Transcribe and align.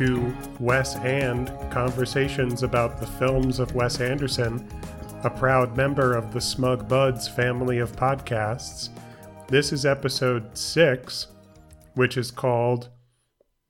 To 0.00 0.34
Wes 0.58 0.96
and 0.96 1.48
Conversations 1.70 2.62
about 2.62 2.98
the 2.98 3.06
films 3.06 3.58
of 3.58 3.74
Wes 3.74 4.00
Anderson, 4.00 4.66
a 5.24 5.28
proud 5.28 5.76
member 5.76 6.16
of 6.16 6.32
the 6.32 6.40
Smug 6.40 6.88
Buds 6.88 7.28
family 7.28 7.80
of 7.80 7.92
podcasts. 7.92 8.88
This 9.48 9.74
is 9.74 9.84
episode 9.84 10.56
six, 10.56 11.26
which 11.96 12.16
is 12.16 12.30
called 12.30 12.88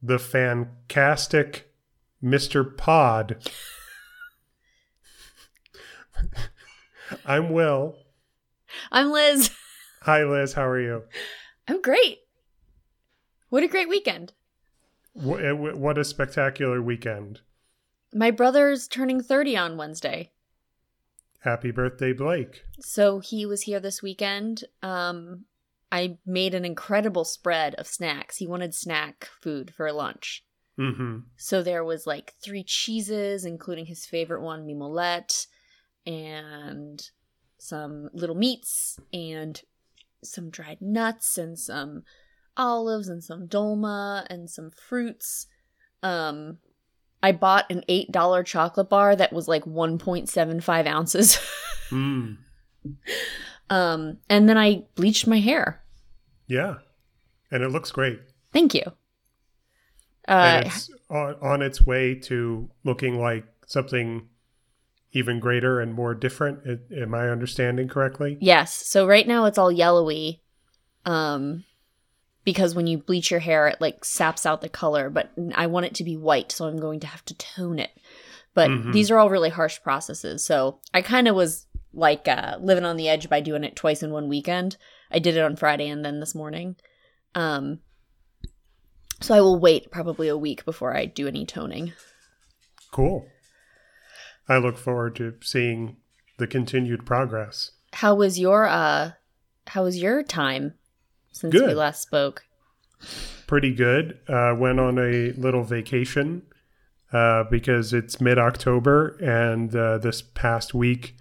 The 0.00 0.20
Fantastic 0.20 1.74
Mr. 2.22 2.76
Pod. 2.76 3.44
I'm 7.26 7.50
Will. 7.50 7.96
I'm 8.92 9.10
Liz. 9.10 9.50
Hi, 10.02 10.22
Liz. 10.22 10.52
How 10.52 10.68
are 10.68 10.80
you? 10.80 11.02
I'm 11.66 11.82
great. 11.82 12.20
What 13.48 13.64
a 13.64 13.68
great 13.68 13.88
weekend. 13.88 14.32
Wh- 15.14 15.76
What 15.76 15.98
a 15.98 16.04
spectacular 16.04 16.80
weekend. 16.82 17.40
My 18.14 18.30
brother's 18.30 18.88
turning 18.88 19.22
30 19.22 19.56
on 19.56 19.76
Wednesday. 19.76 20.32
Happy 21.40 21.70
birthday, 21.70 22.12
Blake. 22.12 22.64
So 22.80 23.20
he 23.20 23.46
was 23.46 23.62
here 23.62 23.80
this 23.80 24.02
weekend. 24.02 24.64
Um 24.82 25.44
I 25.92 26.18
made 26.24 26.54
an 26.54 26.64
incredible 26.64 27.24
spread 27.24 27.74
of 27.74 27.86
snacks. 27.86 28.36
He 28.36 28.46
wanted 28.46 28.74
snack 28.74 29.28
food 29.40 29.72
for 29.74 29.90
lunch. 29.92 30.44
Mm-hmm. 30.78 31.18
So 31.36 31.62
there 31.62 31.82
was 31.84 32.06
like 32.06 32.34
three 32.42 32.62
cheeses, 32.62 33.44
including 33.44 33.86
his 33.86 34.06
favorite 34.06 34.40
one, 34.40 34.64
mimolette, 34.66 35.46
and 36.06 37.02
some 37.58 38.08
little 38.12 38.36
meats, 38.36 38.98
and 39.12 39.60
some 40.22 40.48
dried 40.48 40.80
nuts, 40.80 41.36
and 41.36 41.58
some 41.58 42.04
olives, 42.60 43.08
and 43.08 43.24
some 43.24 43.48
dolma, 43.48 44.26
and 44.30 44.48
some 44.50 44.70
fruits. 44.70 45.46
Um, 46.02 46.58
I 47.22 47.32
bought 47.32 47.70
an 47.70 47.82
eight 47.88 48.10
dollar 48.12 48.42
chocolate 48.42 48.88
bar 48.88 49.14
that 49.16 49.32
was 49.32 49.48
like 49.48 49.66
one 49.66 49.98
point 49.98 50.28
seven 50.28 50.60
five 50.60 50.86
ounces. 50.86 51.38
Mm. 51.90 52.36
um, 53.68 54.18
and 54.28 54.48
then 54.48 54.56
I 54.56 54.84
bleached 54.94 55.26
my 55.26 55.40
hair. 55.40 55.82
Yeah. 56.46 56.76
And 57.50 57.64
it 57.64 57.70
looks 57.72 57.90
great. 57.90 58.20
Thank 58.52 58.74
you. 58.74 58.82
and 60.26 60.66
Uh, 60.66 60.68
it's 60.68 60.88
on, 61.10 61.34
on 61.42 61.62
its 61.62 61.84
way 61.84 62.14
to 62.14 62.70
looking 62.84 63.18
like 63.20 63.44
something 63.66 64.28
even 65.10 65.40
greater 65.40 65.80
and 65.80 65.92
more 65.92 66.14
different. 66.14 66.60
Am 66.96 67.12
I 67.12 67.28
understanding 67.28 67.88
correctly? 67.88 68.38
Yes. 68.40 68.72
So 68.72 69.04
right 69.04 69.26
now 69.26 69.46
it's 69.46 69.58
all 69.58 69.72
yellowy. 69.72 70.40
Um 71.04 71.64
because 72.50 72.74
when 72.74 72.88
you 72.88 72.98
bleach 72.98 73.30
your 73.30 73.38
hair 73.38 73.68
it 73.68 73.80
like 73.80 74.04
saps 74.04 74.44
out 74.44 74.60
the 74.60 74.68
color, 74.68 75.08
but 75.08 75.30
I 75.54 75.68
want 75.68 75.86
it 75.86 75.94
to 75.94 76.02
be 76.04 76.16
white, 76.16 76.50
so 76.50 76.64
I'm 76.66 76.80
going 76.80 76.98
to 76.98 77.06
have 77.06 77.24
to 77.26 77.34
tone 77.34 77.78
it. 77.78 77.90
But 78.54 78.70
Mhm. 78.70 78.92
these 78.92 79.08
are 79.08 79.18
all 79.20 79.30
really 79.30 79.50
harsh 79.50 79.80
processes. 79.84 80.44
So 80.44 80.80
I 80.92 81.00
kind 81.00 81.28
of 81.28 81.36
was 81.36 81.66
like 81.92 82.26
uh 82.26 82.56
living 82.60 82.84
on 82.84 82.96
the 82.96 83.08
edge 83.08 83.28
by 83.28 83.40
doing 83.40 83.62
it 83.62 83.76
twice 83.76 84.02
in 84.02 84.10
one 84.10 84.28
weekend. 84.28 84.76
I 85.12 85.20
did 85.20 85.36
it 85.36 85.42
on 85.44 85.54
Friday 85.54 85.88
and 85.88 86.04
then 86.04 86.18
this 86.18 86.34
morning. 86.34 86.74
Um 87.36 87.78
so 89.20 89.32
I 89.36 89.40
will 89.40 89.60
wait 89.60 89.92
probably 89.92 90.26
a 90.26 90.36
week 90.36 90.64
before 90.64 90.96
I 90.96 91.04
do 91.04 91.28
any 91.28 91.46
toning. 91.46 91.92
Cool. 92.90 93.28
I 94.48 94.58
look 94.58 94.76
forward 94.76 95.14
to 95.16 95.34
seeing 95.40 95.98
the 96.38 96.48
continued 96.48 97.06
progress. 97.06 97.70
How 97.92 98.16
was 98.16 98.40
your 98.40 98.66
uh 98.66 99.12
how 99.68 99.84
was 99.84 100.02
your 100.02 100.24
time 100.24 100.74
since 101.32 101.54
we 101.54 101.74
last 101.74 102.02
spoke? 102.02 102.44
Pretty 103.46 103.74
good. 103.74 104.18
Uh, 104.28 104.54
went 104.56 104.78
on 104.78 104.98
a 104.98 105.32
little 105.32 105.64
vacation 105.64 106.42
uh, 107.12 107.44
because 107.44 107.92
it's 107.92 108.20
mid 108.20 108.38
October, 108.38 109.16
and 109.22 109.74
uh, 109.74 109.98
this 109.98 110.22
past 110.22 110.74
week, 110.74 111.16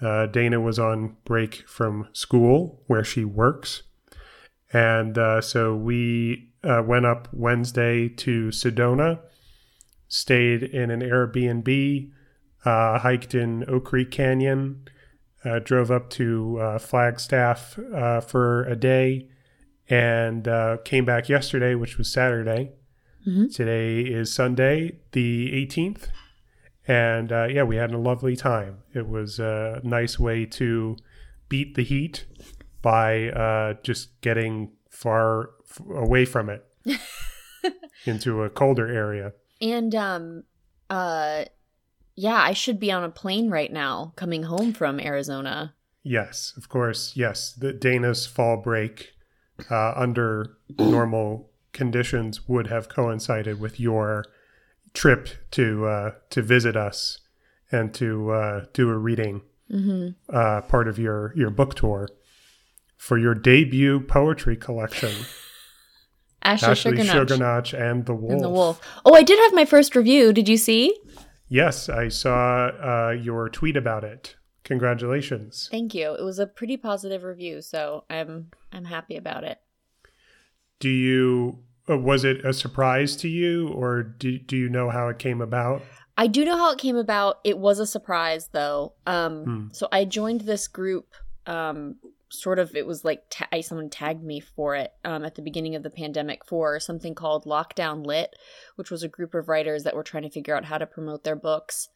uh, 0.00 0.26
Dana 0.26 0.60
was 0.60 0.78
on 0.78 1.16
break 1.24 1.66
from 1.68 2.08
school 2.12 2.82
where 2.86 3.04
she 3.04 3.24
works. 3.24 3.84
And 4.72 5.16
uh, 5.18 5.40
so 5.40 5.74
we 5.76 6.52
uh, 6.64 6.82
went 6.84 7.06
up 7.06 7.28
Wednesday 7.32 8.08
to 8.08 8.48
Sedona, 8.48 9.20
stayed 10.08 10.62
in 10.62 10.90
an 10.90 11.00
Airbnb, 11.00 12.10
uh, 12.64 12.98
hiked 12.98 13.34
in 13.34 13.64
Oak 13.68 13.86
Creek 13.86 14.10
Canyon, 14.10 14.88
uh, 15.44 15.58
drove 15.58 15.90
up 15.90 16.10
to 16.10 16.58
uh, 16.60 16.78
Flagstaff 16.78 17.78
uh, 17.94 18.20
for 18.20 18.64
a 18.64 18.76
day, 18.76 19.28
and 19.92 20.48
uh, 20.48 20.78
came 20.86 21.04
back 21.04 21.28
yesterday, 21.28 21.74
which 21.74 21.98
was 21.98 22.10
Saturday. 22.10 22.72
Mhm. 23.28 23.54
Today 23.54 24.00
is 24.00 24.32
Sunday, 24.32 24.98
the 25.12 25.52
18th. 25.52 26.08
And 26.88 27.30
uh, 27.30 27.44
yeah, 27.50 27.62
we 27.64 27.76
had 27.76 27.92
a 27.92 27.98
lovely 27.98 28.34
time. 28.34 28.78
It 28.94 29.06
was 29.06 29.38
a 29.38 29.80
nice 29.84 30.18
way 30.18 30.46
to 30.46 30.96
beat 31.50 31.74
the 31.74 31.84
heat 31.84 32.24
by 32.80 33.28
uh, 33.28 33.74
just 33.82 34.18
getting 34.22 34.72
far 34.88 35.50
f- 35.70 35.80
away 35.94 36.24
from 36.24 36.48
it 36.48 36.64
into 38.06 38.42
a 38.42 38.50
colder 38.50 38.88
area. 38.88 39.32
And 39.60 39.94
um 39.94 40.42
uh 40.90 41.44
yeah, 42.14 42.34
I 42.42 42.52
should 42.52 42.80
be 42.80 42.90
on 42.90 43.04
a 43.04 43.10
plane 43.10 43.50
right 43.50 43.72
now 43.72 44.12
coming 44.16 44.44
home 44.44 44.72
from 44.72 44.98
Arizona. 44.98 45.74
Yes, 46.02 46.52
of 46.56 46.68
course. 46.68 47.12
Yes, 47.14 47.52
the 47.52 47.72
Dana's 47.72 48.26
fall 48.26 48.56
break 48.56 49.12
uh, 49.70 49.92
under 49.96 50.56
normal 50.78 51.50
conditions 51.72 52.48
would 52.48 52.66
have 52.66 52.88
coincided 52.88 53.60
with 53.60 53.78
your 53.80 54.24
trip 54.94 55.28
to 55.52 55.86
uh, 55.86 56.10
to 56.30 56.42
visit 56.42 56.76
us 56.76 57.18
and 57.70 57.94
to 57.94 58.30
uh, 58.30 58.64
do 58.74 58.90
a 58.90 58.96
reading, 58.98 59.42
Mhm. 59.70 60.14
uh, 60.28 60.60
part 60.62 60.86
of 60.88 60.98
your 60.98 61.32
your 61.36 61.50
book 61.50 61.74
tour 61.74 62.08
for 62.98 63.18
your 63.18 63.34
debut 63.34 64.00
poetry 64.00 64.56
collection, 64.56 65.10
Ashley, 66.42 66.68
Ashley 66.68 66.96
Sugarnotch 66.98 67.72
and 67.72 68.04
the 68.06 68.14
Wolf. 68.14 68.32
and 68.32 68.40
the 68.44 68.48
Wolf. 68.50 68.80
Oh, 69.04 69.14
I 69.14 69.22
did 69.22 69.38
have 69.38 69.54
my 69.54 69.64
first 69.64 69.94
review. 69.96 70.32
Did 70.32 70.48
you 70.48 70.56
see? 70.56 70.96
Yes, 71.48 71.88
I 71.88 72.08
saw 72.08 72.66
uh, 72.68 73.10
your 73.12 73.48
tweet 73.48 73.76
about 73.76 74.04
it. 74.04 74.36
Congratulations. 74.64 75.68
Thank 75.70 75.94
you. 75.94 76.14
It 76.14 76.22
was 76.22 76.38
a 76.38 76.46
pretty 76.46 76.76
positive 76.76 77.22
review, 77.24 77.62
so 77.62 78.04
I'm 78.08 78.50
I'm 78.72 78.84
happy 78.84 79.16
about 79.16 79.44
it. 79.44 79.58
Do 80.78 80.88
you 80.88 81.58
uh, 81.88 81.98
was 81.98 82.24
it 82.24 82.44
a 82.44 82.52
surprise 82.52 83.16
to 83.16 83.28
you, 83.28 83.68
or 83.68 84.02
do 84.02 84.38
do 84.38 84.56
you 84.56 84.68
know 84.68 84.90
how 84.90 85.08
it 85.08 85.18
came 85.18 85.40
about? 85.40 85.82
I 86.16 86.26
do 86.26 86.44
know 86.44 86.56
how 86.56 86.70
it 86.72 86.78
came 86.78 86.96
about. 86.96 87.38
It 87.44 87.58
was 87.58 87.78
a 87.78 87.86
surprise 87.86 88.48
though. 88.52 88.94
Um 89.06 89.44
Hmm. 89.44 89.66
so 89.72 89.88
I 89.92 90.04
joined 90.04 90.42
this 90.42 90.68
group 90.68 91.14
um 91.46 91.96
sort 92.28 92.58
of 92.58 92.74
it 92.76 92.86
was 92.86 93.04
like 93.04 93.24
ta- 93.28 93.48
someone 93.62 93.90
tagged 93.90 94.22
me 94.22 94.40
for 94.40 94.74
it 94.74 94.92
um 95.04 95.24
at 95.24 95.34
the 95.34 95.42
beginning 95.42 95.74
of 95.74 95.82
the 95.82 95.90
pandemic 95.90 96.44
for 96.46 96.78
something 96.80 97.14
called 97.14 97.44
Lockdown 97.44 98.06
Lit, 98.06 98.34
which 98.76 98.90
was 98.90 99.02
a 99.02 99.08
group 99.08 99.34
of 99.34 99.48
writers 99.48 99.82
that 99.84 99.94
were 99.96 100.02
trying 100.04 100.22
to 100.22 100.30
figure 100.30 100.56
out 100.56 100.64
how 100.66 100.78
to 100.78 100.86
promote 100.86 101.24
their 101.24 101.36
books 101.36 101.88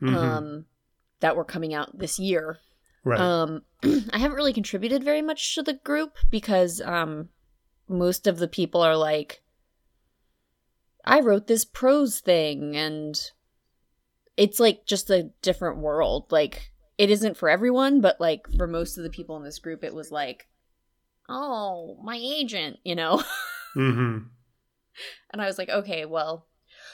Mhm. 0.00 0.14
um 0.16 0.64
that 1.24 1.36
were 1.36 1.44
coming 1.44 1.72
out 1.72 1.98
this 1.98 2.18
year. 2.18 2.58
right. 3.02 3.18
Um, 3.18 3.62
I 3.82 4.18
haven't 4.18 4.36
really 4.36 4.52
contributed 4.52 5.02
very 5.02 5.22
much 5.22 5.54
to 5.54 5.62
the 5.62 5.72
group 5.72 6.18
because 6.30 6.82
um, 6.82 7.30
most 7.88 8.26
of 8.26 8.36
the 8.36 8.46
people 8.46 8.82
are 8.82 8.94
like, 8.94 9.42
I 11.02 11.20
wrote 11.20 11.46
this 11.46 11.64
prose 11.64 12.20
thing, 12.20 12.76
and 12.76 13.18
it's 14.36 14.60
like 14.60 14.84
just 14.84 15.08
a 15.08 15.30
different 15.40 15.78
world. 15.78 16.30
Like, 16.30 16.72
it 16.98 17.08
isn't 17.08 17.38
for 17.38 17.48
everyone, 17.48 18.02
but 18.02 18.20
like 18.20 18.46
for 18.58 18.66
most 18.66 18.98
of 18.98 19.02
the 19.02 19.08
people 19.08 19.38
in 19.38 19.44
this 19.44 19.58
group, 19.58 19.82
it 19.82 19.94
was 19.94 20.12
like, 20.12 20.46
oh, 21.26 21.98
my 22.04 22.16
agent, 22.16 22.76
you 22.84 22.94
know? 22.94 23.22
Mm-hmm. 23.76 24.28
And 25.32 25.42
I 25.42 25.46
was 25.46 25.58
like, 25.58 25.68
okay, 25.68 26.04
well, 26.04 26.46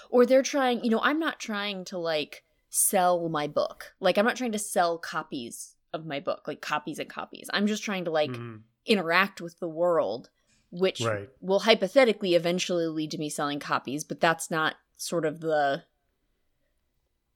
or 0.09 0.25
they're 0.25 0.41
trying, 0.41 0.83
you 0.83 0.88
know, 0.88 1.00
I'm 1.03 1.19
not 1.19 1.38
trying 1.38 1.85
to 1.85 1.99
like 1.99 2.43
sell 2.70 3.28
my 3.28 3.46
book. 3.46 3.94
Like, 4.00 4.17
I'm 4.17 4.25
not 4.25 4.37
trying 4.37 4.52
to 4.52 4.58
sell 4.58 4.96
copies 4.96 5.75
of 5.93 6.06
my 6.06 6.20
book, 6.20 6.46
like 6.46 6.61
copies 6.62 6.99
and 6.99 7.08
copies. 7.11 7.50
I'm 7.52 7.67
just 7.67 7.82
trying 7.82 8.05
to 8.05 8.11
like 8.11 8.31
Mhm. 8.31 8.62
interact 8.87 9.40
with 9.40 9.58
the 9.58 9.69
world, 9.69 10.31
which 10.70 11.00
Right. 11.00 11.28
will 11.40 11.61
hypothetically 11.61 12.34
eventually 12.34 12.87
lead 12.87 13.11
to 13.11 13.19
me 13.19 13.28
selling 13.28 13.58
copies, 13.58 14.05
but 14.05 14.20
that's 14.20 14.50
not 14.50 14.76
sort 14.96 15.26
of 15.26 15.40
the 15.40 15.84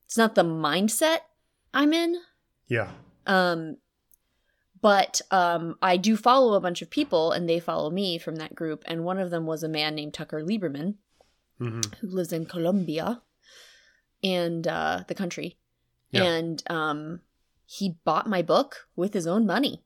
it's 0.07 0.17
not 0.17 0.35
the 0.37 0.45
mindset 0.45 1.21
I'm 1.73 1.93
in. 1.93 2.23
Yeah. 2.69 2.93
Um 3.27 3.79
but 4.81 5.21
um 5.31 5.77
I 5.83 5.97
do 5.97 6.17
follow 6.17 6.55
a 6.55 6.61
bunch 6.61 6.83
of 6.83 6.91
people 6.91 7.33
and 7.33 7.49
they 7.49 7.59
follow 7.59 7.91
me 7.91 8.19
from 8.19 8.37
that 8.37 8.55
group 8.55 8.85
and 8.87 9.05
one 9.05 9.19
of 9.19 9.31
them 9.31 9.47
was 9.47 9.63
a 9.63 9.69
man 9.69 9.95
named 9.97 10.15
Tucker 10.15 10.43
Lieberman 10.45 10.95
hmm 11.59 11.81
who 12.01 12.09
lives 12.09 12.33
in 12.33 12.47
Colombia 12.47 13.23
and 14.25 14.67
uh 14.67 15.05
the 15.07 15.15
country. 15.15 15.57
Yeah. 16.11 16.25
And 16.25 16.63
um 16.71 17.21
he 17.67 17.97
bought 18.05 18.27
my 18.29 18.43
book 18.43 18.89
with 18.97 19.15
his 19.15 19.27
own 19.27 19.47
money 19.47 19.83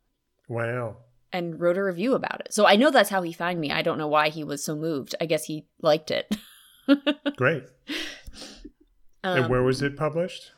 Wow. 0.48 0.96
and 1.32 1.60
wrote 1.60 1.76
a 1.76 1.82
review 1.84 2.14
about 2.14 2.40
it. 2.40 2.52
So 2.54 2.66
I 2.66 2.76
know 2.76 2.90
that's 2.90 3.10
how 3.10 3.22
he 3.22 3.32
found 3.32 3.60
me. 3.60 3.70
I 3.70 3.82
don't 3.82 3.98
know 3.98 4.08
why 4.08 4.28
he 4.30 4.42
was 4.44 4.64
so 4.64 4.74
moved. 4.74 5.14
I 5.20 5.26
guess 5.26 5.44
he 5.44 5.66
liked 5.82 6.10
it. 6.10 6.34
Great. 7.36 7.64
Um, 9.24 9.36
and 9.42 9.48
where 9.50 9.62
was 9.62 9.82
it 9.82 9.96
published? 9.96 10.52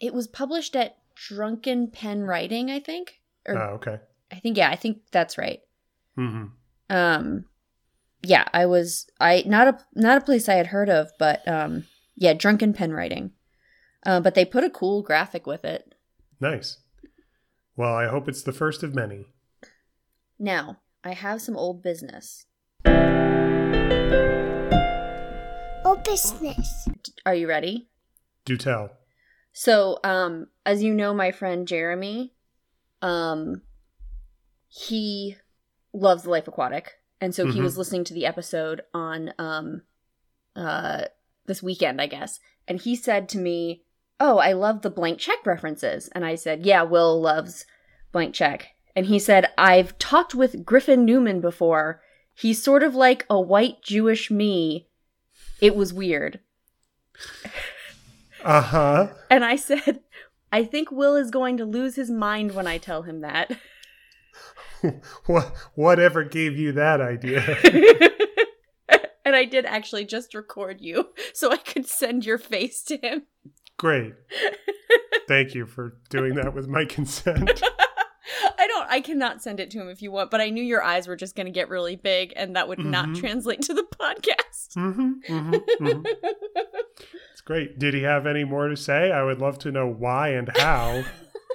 It 0.00 0.14
was 0.14 0.26
published 0.26 0.74
at 0.74 0.96
Drunken 1.14 1.88
Pen 1.88 2.22
Writing, 2.22 2.70
I 2.70 2.80
think. 2.80 3.20
Or 3.46 3.56
Oh, 3.58 3.74
okay. 3.74 3.98
I 4.32 4.36
think 4.36 4.56
yeah, 4.56 4.70
I 4.70 4.76
think 4.76 4.98
that's 5.10 5.36
right. 5.38 5.60
hmm 6.16 6.46
Um 6.88 7.44
yeah, 8.22 8.44
I 8.52 8.66
was 8.66 9.06
I 9.18 9.44
not 9.46 9.68
a 9.68 9.78
not 9.94 10.18
a 10.18 10.24
place 10.24 10.48
I 10.48 10.54
had 10.54 10.68
heard 10.68 10.88
of, 10.90 11.10
but 11.18 11.46
um 11.48 11.84
yeah, 12.20 12.34
Drunken 12.34 12.74
Pen 12.74 12.92
Writing. 12.92 13.32
Uh, 14.04 14.20
but 14.20 14.34
they 14.34 14.44
put 14.44 14.62
a 14.62 14.70
cool 14.70 15.02
graphic 15.02 15.46
with 15.46 15.64
it. 15.64 15.94
Nice. 16.38 16.76
Well, 17.76 17.94
I 17.94 18.08
hope 18.08 18.28
it's 18.28 18.42
the 18.42 18.52
first 18.52 18.82
of 18.82 18.94
many. 18.94 19.24
Now, 20.38 20.80
I 21.02 21.14
have 21.14 21.40
some 21.42 21.56
old 21.56 21.82
business. 21.82 22.44
Old 25.84 26.04
business. 26.04 26.88
Are 27.24 27.34
you 27.34 27.48
ready? 27.48 27.88
Do 28.44 28.56
tell. 28.58 28.90
So, 29.52 29.98
um, 30.04 30.48
as 30.66 30.82
you 30.82 30.92
know, 30.94 31.14
my 31.14 31.30
friend 31.32 31.66
Jeremy, 31.66 32.34
um, 33.00 33.62
he 34.68 35.36
loves 35.94 36.24
the 36.24 36.30
life 36.30 36.46
aquatic, 36.46 36.92
and 37.20 37.34
so 37.34 37.46
he 37.46 37.58
Mhm. 37.58 37.62
was 37.62 37.78
listening 37.78 38.04
to 38.04 38.14
the 38.14 38.26
episode 38.26 38.82
on 38.94 39.32
um, 39.38 39.82
uh, 40.54 41.04
this 41.46 41.62
weekend, 41.62 42.00
I 42.00 42.06
guess, 42.06 42.40
and 42.68 42.80
he 42.80 42.94
said 42.96 43.28
to 43.30 43.38
me, 43.38 43.82
"Oh, 44.18 44.38
I 44.38 44.52
love 44.52 44.82
the 44.82 44.90
blank 44.90 45.18
check 45.18 45.44
references," 45.44 46.08
and 46.08 46.24
I 46.24 46.34
said, 46.34 46.66
"Yeah, 46.66 46.82
Will 46.82 47.20
loves 47.20 47.66
blank 48.12 48.34
check," 48.34 48.68
and 48.94 49.06
he 49.06 49.18
said, 49.18 49.50
"I've 49.58 49.98
talked 49.98 50.34
with 50.34 50.64
Griffin 50.64 51.04
Newman 51.04 51.40
before. 51.40 52.02
He's 52.34 52.62
sort 52.62 52.82
of 52.82 52.94
like 52.94 53.26
a 53.28 53.40
white 53.40 53.82
Jewish 53.82 54.30
me. 54.30 54.88
It 55.60 55.74
was 55.76 55.92
weird." 55.92 56.40
Uh 58.42 58.62
huh. 58.62 59.08
And 59.28 59.44
I 59.44 59.56
said, 59.56 60.00
I 60.52 60.64
think 60.64 60.90
Will 60.90 61.16
is 61.16 61.30
going 61.30 61.56
to 61.58 61.64
lose 61.64 61.96
his 61.96 62.10
mind 62.10 62.54
when 62.54 62.66
I 62.66 62.78
tell 62.78 63.02
him 63.02 63.20
that. 63.20 63.52
what? 65.26 65.54
Whatever 65.74 66.24
gave 66.24 66.56
you 66.56 66.72
that 66.72 67.00
idea? 67.00 67.42
I 69.40 69.44
did 69.46 69.64
actually 69.64 70.04
just 70.04 70.34
record 70.34 70.80
you 70.80 71.08
so 71.32 71.50
I 71.50 71.56
could 71.56 71.86
send 71.86 72.26
your 72.26 72.38
face 72.38 72.82
to 72.84 72.96
him. 72.98 73.22
Great. 73.78 74.12
Thank 75.28 75.54
you 75.54 75.64
for 75.66 75.96
doing 76.10 76.34
that 76.34 76.54
with 76.54 76.68
my 76.68 76.84
consent. 76.84 77.62
I 78.58 78.66
don't, 78.66 78.86
I 78.90 79.00
cannot 79.00 79.42
send 79.42 79.58
it 79.60 79.70
to 79.70 79.80
him 79.80 79.88
if 79.88 80.02
you 80.02 80.12
want, 80.12 80.30
but 80.30 80.40
I 80.40 80.50
knew 80.50 80.62
your 80.62 80.82
eyes 80.82 81.08
were 81.08 81.16
just 81.16 81.34
going 81.34 81.46
to 81.46 81.52
get 81.52 81.68
really 81.70 81.96
big 81.96 82.32
and 82.36 82.54
that 82.56 82.68
would 82.68 82.78
not 82.84 83.08
Mhm. 83.08 83.18
translate 83.18 83.62
to 83.62 83.74
the 83.74 83.84
podcast. 83.98 84.74
hmm 84.74 85.12
hmm 85.26 85.54
hmm 85.78 86.02
It's 87.32 87.40
great. 87.40 87.78
Did 87.78 87.94
he 87.94 88.02
have 88.02 88.26
any 88.26 88.44
more 88.44 88.68
to 88.68 88.76
say? 88.76 89.10
I 89.10 89.22
would 89.22 89.38
love 89.38 89.58
to 89.60 89.72
know 89.72 89.88
why 89.88 90.28
and 90.30 90.50
how 90.56 91.04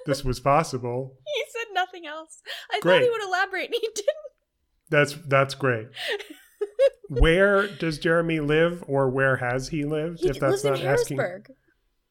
this 0.08 0.26
was 0.26 0.40
possible. 0.40 1.18
he 1.26 1.44
said 1.50 1.68
nothing 1.74 2.08
else. 2.08 2.42
I 2.72 2.80
thought 2.80 3.02
he 3.02 3.10
would 3.10 3.24
elaborate 3.24 3.66
and 3.66 3.76
he 3.80 3.88
didn't. 3.94 4.10
That's 4.90 5.14
that's 5.28 5.54
great. 5.56 5.88
Where 7.10 7.68
does 7.68 8.00
Jeremy 8.00 8.40
live, 8.40 8.84
or 8.88 9.10
where 9.10 9.36
has 9.38 9.68
he 9.70 9.84
lived? 9.86 10.20
He 10.22 10.30
if 10.30 10.40
that's 10.40 10.64
lives 10.64 10.66
in 10.66 10.72
not 10.72 10.82
asking. 10.84 11.18
Harrisburg. 11.18 11.56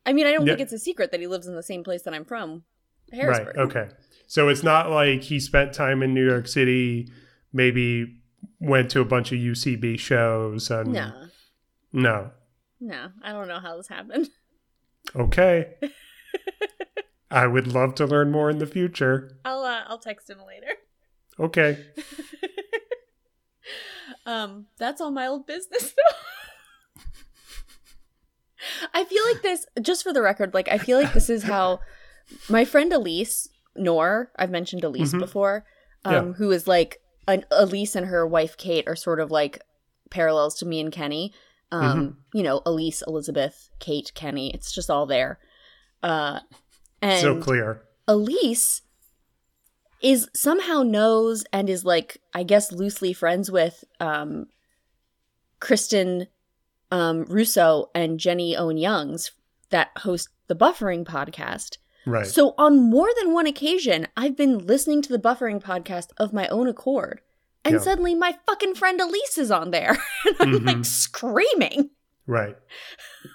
I 0.06 0.12
mean, 0.12 0.26
I 0.26 0.32
don't 0.32 0.46
Yeah. 0.46 0.52
think 0.52 0.60
it's 0.60 0.72
a 0.72 0.78
secret 0.78 1.10
that 1.10 1.20
he 1.20 1.26
lives 1.26 1.46
in 1.46 1.54
the 1.56 1.62
same 1.62 1.82
place 1.82 2.02
that 2.02 2.14
I'm 2.14 2.24
from. 2.24 2.64
Harrisburg. 3.12 3.56
Right. 3.56 3.66
Okay. 3.66 3.88
So 4.26 4.48
it's 4.48 4.62
not 4.62 4.90
like 4.90 5.22
he 5.22 5.40
spent 5.40 5.72
time 5.72 6.02
in 6.02 6.14
New 6.14 6.26
York 6.26 6.46
City, 6.46 7.08
maybe 7.52 8.20
went 8.60 8.90
to 8.92 9.00
a 9.00 9.04
bunch 9.04 9.32
of 9.32 9.38
UCB 9.38 9.98
shows. 9.98 10.70
And 10.70 10.92
No. 10.92 11.26
No. 11.92 12.30
No, 12.80 13.08
I 13.22 13.32
don't 13.32 13.48
know 13.48 13.60
how 13.60 13.76
this 13.76 13.88
happened. 13.88 14.28
Okay. 15.16 15.74
I 17.30 17.46
would 17.46 17.66
love 17.66 17.94
to 17.96 18.06
learn 18.06 18.30
more 18.30 18.48
in 18.50 18.58
the 18.58 18.66
future. 18.66 19.38
I'll 19.44 19.62
uh, 19.64 19.82
I'll 19.86 19.98
text 19.98 20.28
him 20.30 20.38
later. 20.46 20.72
Okay. 21.40 21.84
um, 24.26 24.66
that's 24.78 25.00
all 25.00 25.10
my 25.10 25.26
old 25.26 25.46
business 25.46 25.92
though. 25.92 26.16
I 28.94 29.04
feel 29.04 29.22
like 29.30 29.42
this, 29.42 29.66
just 29.82 30.02
for 30.02 30.12
the 30.12 30.22
record, 30.22 30.54
like 30.54 30.68
I 30.68 30.78
feel 30.78 30.98
like 31.00 31.12
this 31.12 31.28
is 31.28 31.42
how 31.42 31.80
my 32.48 32.64
friend 32.64 32.92
Elise 32.92 33.48
Nor, 33.76 34.30
I've 34.36 34.50
mentioned 34.50 34.84
Elise 34.84 35.12
Mhm. 35.12 35.18
before, 35.18 35.66
um, 36.04 36.12
Yeah. 36.14 36.32
who 36.34 36.50
is 36.50 36.66
like 36.66 37.02
an 37.26 37.44
Elise 37.50 37.94
and 37.96 38.06
her 38.06 38.26
wife 38.26 38.56
Kate 38.56 38.86
are 38.88 38.96
sort 38.96 39.20
of 39.20 39.30
like 39.30 39.60
parallels 40.10 40.54
to 40.58 40.66
me 40.66 40.80
and 40.80 40.92
Kenny. 40.92 41.34
Um, 41.72 41.82
Mm-hmm. 41.82 42.38
you 42.38 42.42
know, 42.44 42.62
Elise, 42.64 43.02
Elizabeth, 43.06 43.68
Kate, 43.80 44.12
Kenny. 44.14 44.50
It's 44.54 44.72
just 44.72 44.88
all 44.90 45.06
there. 45.06 45.40
Uh, 46.02 46.40
and 47.02 47.20
so 47.20 47.40
clear. 47.42 47.82
Elise 48.06 48.82
is 50.04 50.28
somehow 50.34 50.82
knows 50.82 51.44
and 51.52 51.68
is 51.70 51.84
like 51.84 52.18
I 52.34 52.42
guess 52.44 52.70
loosely 52.70 53.12
friends 53.12 53.50
with 53.50 53.82
um 53.98 54.46
Kristin 55.60 56.26
um 56.90 57.24
Russo 57.24 57.90
and 57.94 58.20
Jenny 58.20 58.56
Owen 58.56 58.76
Youngs 58.76 59.32
that 59.70 59.90
host 59.98 60.28
the 60.46 60.54
Buffering 60.54 61.04
podcast. 61.04 61.78
Right. 62.06 62.26
So 62.26 62.54
on 62.58 62.78
more 62.90 63.08
than 63.20 63.32
one 63.32 63.46
occasion 63.46 64.06
I've 64.16 64.36
been 64.36 64.58
listening 64.58 65.00
to 65.02 65.08
the 65.12 65.18
Buffering 65.18 65.60
podcast 65.62 66.08
of 66.18 66.32
my 66.32 66.46
own 66.48 66.68
accord. 66.68 67.20
And 67.64 67.74
Yeah. 67.76 67.80
suddenly 67.80 68.14
my 68.14 68.36
fucking 68.46 68.74
friend 68.74 69.00
Elise 69.00 69.38
is 69.38 69.50
on 69.50 69.70
there. 69.70 69.96
and 70.38 70.54
I'm 70.54 70.60
Mhm. 70.60 70.66
like 70.66 70.84
screaming. 70.84 71.90
right. 72.26 72.56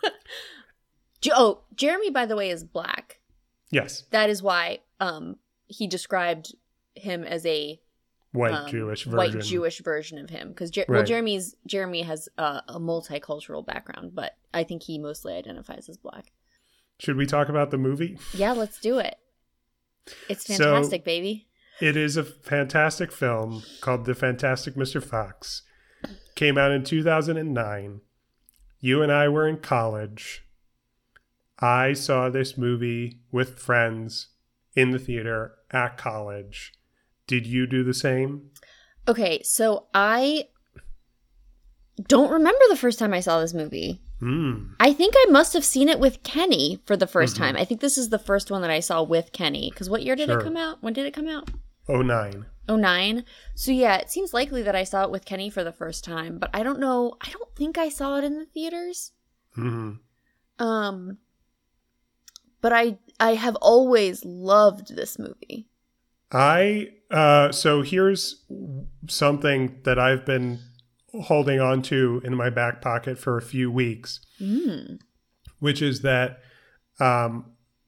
Oh, 1.34 1.64
Jeremy 1.76 2.10
by 2.12 2.26
the 2.26 2.36
way 2.36 2.50
is 2.50 2.64
black. 2.64 3.20
Yes. 3.72 4.04
that 4.12 4.30
is 4.30 4.42
why 4.42 4.80
um 5.00 5.38
he 5.70 5.88
described 5.88 6.54
him 6.96 7.24
as 7.24 7.46
a 7.46 7.80
White 8.32 8.54
um, 8.54 8.70
Jewish 8.70 9.06
version. 9.06 9.18
white 9.18 9.40
Jewish 9.40 9.80
version 9.82 10.18
of 10.20 10.30
him 10.30 10.50
because 10.50 10.70
Jer- 10.70 10.86
well 10.88 11.04
Jeremy's 11.04 11.56
Jeremy 11.66 12.02
has 12.04 12.28
uh, 12.38 12.62
a 12.68 12.80
multicultural 12.80 13.66
background, 13.66 14.14
but 14.14 14.36
I 14.54 14.64
think 14.66 14.84
he 14.84 15.00
mostly 15.00 15.34
identifies 15.36 15.88
as 15.90 15.98
black. 15.98 16.32
Should 17.00 17.16
we 17.16 17.26
talk 17.26 17.48
about 17.50 17.72
the 17.72 17.78
movie? 17.78 18.20
Yeah, 18.34 18.52
let's 18.52 18.80
do 18.80 19.00
it. 19.00 19.16
It's 20.28 20.46
So- 20.46 20.58
fantastic, 20.58 21.04
baby. 21.06 21.48
It 21.82 21.96
is 21.96 22.18
a 22.18 22.26
fantastic 22.26 23.10
film 23.10 23.64
called 23.80 24.04
The 24.04 24.14
Fantastic 24.14 24.76
Mr. 24.76 25.02
Fox. 25.02 25.62
Came 26.36 26.58
out 26.58 26.72
in 26.74 26.84
2009. 26.84 28.02
You 28.82 29.02
and 29.02 29.12
I 29.12 29.30
were 29.30 29.48
in 29.48 29.58
college. 29.60 30.46
I 31.60 31.94
saw 31.94 32.30
this 32.30 32.58
movie 32.58 33.20
with 33.32 33.60
friends 33.60 34.28
in 34.76 34.92
the 34.92 35.00
theater 35.00 35.54
at 35.72 35.98
college. 35.98 36.74
Did 37.28 37.46
you 37.46 37.68
do 37.68 37.84
the 37.84 37.94
same? 37.94 38.50
Okay, 39.08 39.42
so 39.44 39.88
I 39.94 40.48
don't 42.08 42.32
remember 42.32 42.60
the 42.70 42.76
first 42.78 43.00
time 43.00 43.14
I 43.14 43.20
saw 43.20 43.40
this 43.40 43.54
movie. 43.54 44.02
Hmm. 44.20 44.72
I 44.80 44.94
think 44.94 45.14
I 45.18 45.26
must 45.30 45.54
have 45.54 45.64
seen 45.66 45.88
it 45.90 46.00
with 46.00 46.24
Kenny 46.24 46.82
for 46.86 46.98
the 46.98 47.08
1st 47.08 47.36
Mhm. 47.36 47.40
time. 47.40 47.56
I 47.56 47.66
think 47.66 47.80
this 47.82 47.98
is 47.98 48.10
the 48.10 48.20
first 48.20 48.52
one 48.52 48.62
that 48.62 48.72
I 48.72 48.80
saw 48.82 49.02
with 49.04 49.32
Kenny. 49.32 49.70
Because 49.70 49.90
what 49.90 50.04
year 50.04 50.16
did 50.16 50.28
Sure. 50.30 50.40
it 50.40 50.44
come 50.44 50.58
out? 50.58 50.82
When 50.84 50.94
did 50.94 51.06
it 51.06 51.14
come 51.14 51.28
out? 51.28 51.50
Oh 51.88 52.02
nine. 52.02 52.46
Oh 52.68 52.76
nine. 52.76 53.26
So 53.56 53.72
yeah, 53.72 53.96
it 53.98 54.10
seems 54.12 54.34
likely 54.34 54.62
that 54.64 54.76
I 54.76 54.84
saw 54.84 55.04
it 55.04 55.12
with 55.12 55.26
Kenny 55.26 55.50
for 55.50 55.64
the 55.64 55.72
first 55.72 56.04
time, 56.04 56.38
but 56.38 56.50
I 56.54 56.64
don't 56.64 56.80
know. 56.80 57.16
I 57.22 57.30
don't 57.32 57.56
think 57.56 57.78
I 57.78 57.90
saw 57.90 58.18
it 58.18 58.24
in 58.24 58.38
the 58.38 58.46
theaters. 58.46 59.12
hmm 59.56 59.94
Um, 60.60 61.18
but 62.62 62.72
I 62.74 62.98
I 63.20 63.36
have 63.36 63.56
always 63.58 64.24
loved 64.26 64.96
this 64.96 65.18
movie. 65.20 65.68
I 66.32 66.90
uh 67.12 67.52
so 67.52 67.82
here's 67.82 68.44
something 69.08 69.80
that 69.84 69.98
I've 69.98 70.26
been 70.26 70.60
holding 71.24 71.60
on 71.60 71.82
to 71.84 72.22
in 72.24 72.36
my 72.36 72.50
back 72.50 72.82
pocket 72.82 73.18
for 73.18 73.38
a 73.38 73.42
few 73.42 73.72
weeks. 73.72 74.20
Mm. 74.40 75.00
which 75.60 75.82
is 75.82 76.02
that 76.02 76.40
um, 77.00 77.46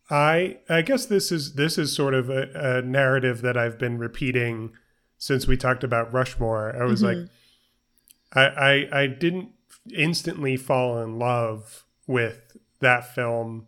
I 0.09 0.57
I 0.69 0.81
guess 0.81 1.05
this 1.05 1.31
is 1.31 1.53
this 1.53 1.77
is 1.77 1.95
sort 1.95 2.13
of 2.13 2.29
a, 2.29 2.49
a 2.53 2.81
narrative 2.81 3.41
that 3.43 3.55
I've 3.57 3.77
been 3.79 3.97
repeating 3.97 4.71
since 5.17 5.47
we 5.47 5.55
talked 5.55 5.83
about 5.83 6.11
Rushmore. 6.11 6.75
I 6.75 6.83
was 6.85 7.01
Mhm. 7.01 7.05
like, 7.05 7.29
I, 8.33 8.41
I 8.91 9.01
I 9.03 9.07
didn't 9.07 9.49
instantly 9.93 10.57
fall 10.57 11.01
in 11.01 11.17
love 11.19 11.85
with 12.07 12.57
that 12.79 13.13
film 13.15 13.67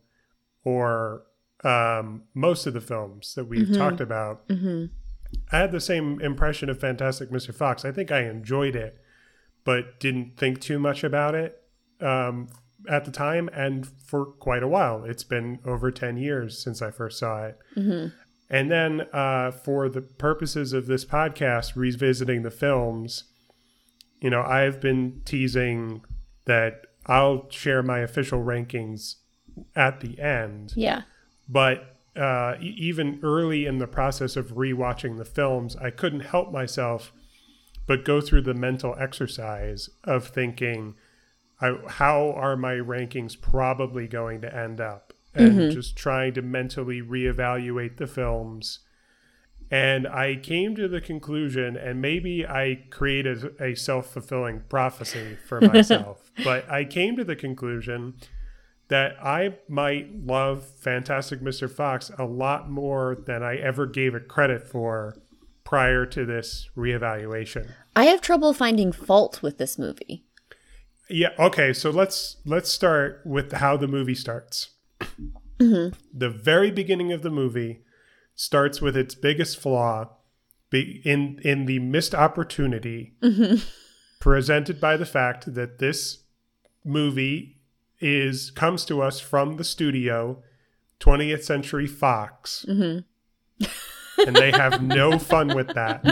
or 0.63 1.23
um, 1.63 2.23
most 2.33 2.65
of 2.67 2.73
the 2.73 2.81
films 2.81 3.35
that 3.35 3.45
we've 3.45 3.67
Mhm. 3.69 3.77
talked 3.77 4.01
about. 4.01 4.43
hmm 4.49 4.85
I 5.51 5.57
had 5.59 5.71
the 5.71 5.79
same 5.79 6.21
impression 6.21 6.69
of 6.69 6.79
Fantastic 6.79 7.31
Mr. 7.31 7.53
Fox. 7.53 7.85
I 7.85 7.91
think 7.91 8.11
I 8.11 8.21
enjoyed 8.25 8.75
it, 8.75 8.99
but 9.63 9.99
didn't 9.99 10.37
think 10.37 10.59
too 10.61 10.77
much 10.77 11.03
about 11.03 11.33
it 11.35 11.59
um, 12.01 12.49
at 12.87 13.05
the 13.05 13.11
time 13.11 13.49
and 13.53 13.87
for 13.87 14.25
quite 14.25 14.61
a 14.61 14.67
while. 14.67 15.05
It's 15.05 15.23
been 15.23 15.59
over 15.65 15.89
10 15.89 16.17
years 16.17 16.61
since 16.61 16.81
I 16.81 16.91
first 16.91 17.17
saw 17.17 17.45
it. 17.45 17.57
hmm 17.73 18.07
And 18.49 18.69
then 18.69 19.07
uh, 19.13 19.51
for 19.51 19.89
the 19.89 20.01
purposes 20.01 20.73
of 20.73 20.85
this 20.85 21.03
podcast, 21.05 21.75
revisiting 21.75 22.43
the 22.43 22.51
films, 22.51 23.23
you 24.21 24.29
know, 24.29 24.41
I've 24.43 24.79
been 24.81 25.21
teasing 25.25 26.03
that 26.45 26.81
I'll 27.07 27.49
share 27.49 27.81
my 27.81 27.99
official 27.99 28.43
rankings 28.43 29.15
at 29.75 29.99
the 29.99 30.19
end. 30.19 30.73
Yeah. 30.75 31.03
But 31.47 31.97
uh, 32.15 32.55
e- 32.61 32.75
even 32.77 33.19
early 33.23 33.65
in 33.65 33.79
the 33.79 33.87
process 33.87 34.35
of 34.35 34.53
rewatching 34.53 35.17
the 35.17 35.25
films, 35.25 35.75
I 35.75 35.89
couldn't 35.89 36.21
help 36.21 36.51
myself 36.51 37.11
but 37.85 38.05
go 38.05 38.21
through 38.21 38.41
the 38.41 38.53
mental 38.53 38.95
exercise 38.97 39.89
of 40.03 40.27
thinking, 40.27 40.95
I, 41.59 41.77
how 41.87 42.31
are 42.31 42.55
my 42.55 42.73
rankings 42.73 43.39
probably 43.39 44.07
going 44.07 44.41
to 44.41 44.55
end 44.55 44.79
up? 44.79 45.13
And 45.35 45.71
just 45.71 45.95
trying 45.95 46.35
to 46.35 46.43
mentally 46.43 47.01
reevaluate 47.01 47.97
the 47.97 48.05
films. 48.05 48.79
And 49.71 50.07
I 50.07 50.35
came 50.35 50.75
to 50.75 50.87
the 50.87 51.01
conclusion, 51.01 51.75
and 51.75 51.99
maybe 51.99 52.45
I 52.45 52.83
created 52.91 53.59
a 53.59 53.73
self 53.73 54.13
fulfilling 54.13 54.61
prophecy 54.69 55.37
for 55.47 55.59
myself, 55.73 56.31
but 56.43 56.69
I 56.69 56.85
came 56.85 57.15
to 57.15 57.23
the 57.23 57.35
conclusion 57.35 58.13
that 58.93 59.15
I 59.25 59.55
might 59.67 60.23
love 60.23 60.67
Fantastic 60.79 61.41
Mr. 61.41 61.67
Fox 61.67 62.11
a 62.15 62.25
lot 62.25 62.69
more 62.69 63.17
than 63.25 63.41
I 63.41 63.55
ever 63.55 63.87
gave 63.87 64.13
it 64.13 64.27
credit 64.27 64.67
for 64.67 65.17
prior 65.63 66.05
to 66.05 66.27
this 66.27 66.69
reevaluation. 66.77 67.71
I 67.95 68.05
have 68.05 68.21
trouble 68.21 68.53
finding 68.53 68.91
fault 68.91 69.41
with 69.41 69.57
this 69.57 69.79
movie. 69.79 70.25
Yeah, 71.09 71.29
okay, 71.39 71.73
so 71.73 71.89
let's 71.89 72.37
let's 72.45 72.69
start 72.69 73.23
with 73.25 73.53
how 73.53 73.77
the 73.77 73.87
movie 73.87 74.13
starts. 74.13 74.69
Mm-hmm. 75.59 75.97
The 76.15 76.29
very 76.29 76.69
beginning 76.69 77.11
of 77.11 77.23
the 77.23 77.31
movie 77.31 77.81
starts 78.35 78.79
with 78.79 78.95
its 78.95 79.15
biggest 79.15 79.59
flaw 79.59 80.17
in 80.71 81.39
in 81.43 81.65
the 81.65 81.79
missed 81.79 82.13
opportunity 82.13 83.15
mm-hmm. 83.23 83.55
presented 84.19 84.79
by 84.79 84.97
the 84.97 85.07
fact 85.07 85.55
that 85.55 85.79
this 85.79 86.25
movie 86.85 87.57
is 88.03 88.51
comes 88.51 88.85
to 88.85 89.01
us 89.01 89.19
from 89.19 89.57
the 89.57 89.63
studio 89.63 90.43
20th 90.99 91.43
Century 91.43 91.87
Fox. 91.87 92.65
and 92.67 93.05
they 94.35 94.51
have 94.51 94.81
no 94.81 95.17
fun 95.17 95.55
with 95.55 95.67
that. 95.73 96.03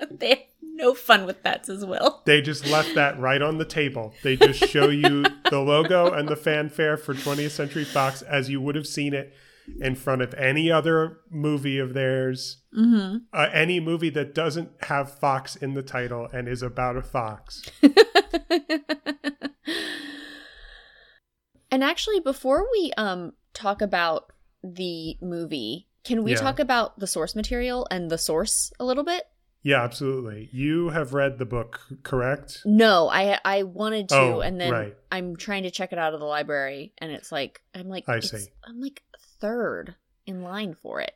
they 0.10 0.28
have 0.30 0.38
no 0.62 0.94
fun 0.94 1.26
with 1.26 1.42
that, 1.42 1.68
as 1.68 1.84
well. 1.84 2.22
They 2.24 2.40
just 2.40 2.66
left 2.66 2.94
that 2.94 3.18
right 3.20 3.42
on 3.42 3.58
the 3.58 3.64
table. 3.64 4.14
They 4.22 4.36
just 4.36 4.64
show 4.68 4.88
you 4.88 5.24
the 5.50 5.60
logo 5.60 6.12
and 6.12 6.28
the 6.28 6.36
fanfare 6.36 6.96
for 6.96 7.14
20th 7.14 7.50
Century 7.50 7.84
Fox 7.84 8.22
as 8.22 8.48
you 8.48 8.60
would 8.60 8.74
have 8.74 8.86
seen 8.86 9.14
it 9.14 9.32
in 9.80 9.94
front 9.94 10.22
of 10.22 10.34
any 10.34 10.72
other 10.72 11.18
movie 11.30 11.78
of 11.78 11.94
theirs. 11.94 12.58
Uh, 13.32 13.48
any 13.52 13.78
movie 13.80 14.10
that 14.10 14.34
doesn't 14.34 14.70
have 14.82 15.18
Fox 15.18 15.54
in 15.54 15.74
the 15.74 15.82
title 15.82 16.28
and 16.32 16.48
is 16.48 16.62
about 16.62 16.96
a 16.96 17.02
fox. 17.02 17.62
And 21.72 21.82
actually, 21.82 22.20
before 22.20 22.66
we 22.70 22.92
um 22.96 23.32
talk 23.54 23.82
about 23.82 24.30
the 24.62 25.16
movie, 25.20 25.88
can 26.04 26.22
we 26.22 26.32
Yeah. 26.32 26.38
talk 26.40 26.60
about 26.60 26.98
the 27.00 27.06
source 27.08 27.34
material 27.34 27.86
and 27.90 28.10
the 28.10 28.18
source 28.18 28.72
a 28.78 28.84
little 28.84 29.02
bit? 29.04 29.24
Yeah, 29.64 29.82
absolutely. 29.82 30.48
You 30.52 30.88
have 30.90 31.14
read 31.14 31.38
the 31.38 31.46
book, 31.46 31.80
correct? 32.02 32.62
No, 32.64 33.08
I 33.08 33.38
I 33.44 33.62
wanted 33.62 34.08
to, 34.10 34.16
Oh, 34.16 34.40
and 34.40 34.60
then 34.60 34.70
right. 34.72 34.96
I'm 35.10 35.36
trying 35.36 35.62
to 35.64 35.70
check 35.70 35.92
it 35.92 35.98
out 35.98 36.14
of 36.14 36.20
the 36.20 36.26
library, 36.26 36.92
and 36.98 37.10
it's 37.10 37.32
like 37.32 37.62
I'm 37.74 37.88
like 37.88 38.08
I 38.08 38.20
see. 38.20 38.46
I'm 38.64 38.80
like 38.80 39.02
third 39.40 39.94
in 40.26 40.42
line 40.42 40.74
for 40.82 41.00
it. 41.00 41.14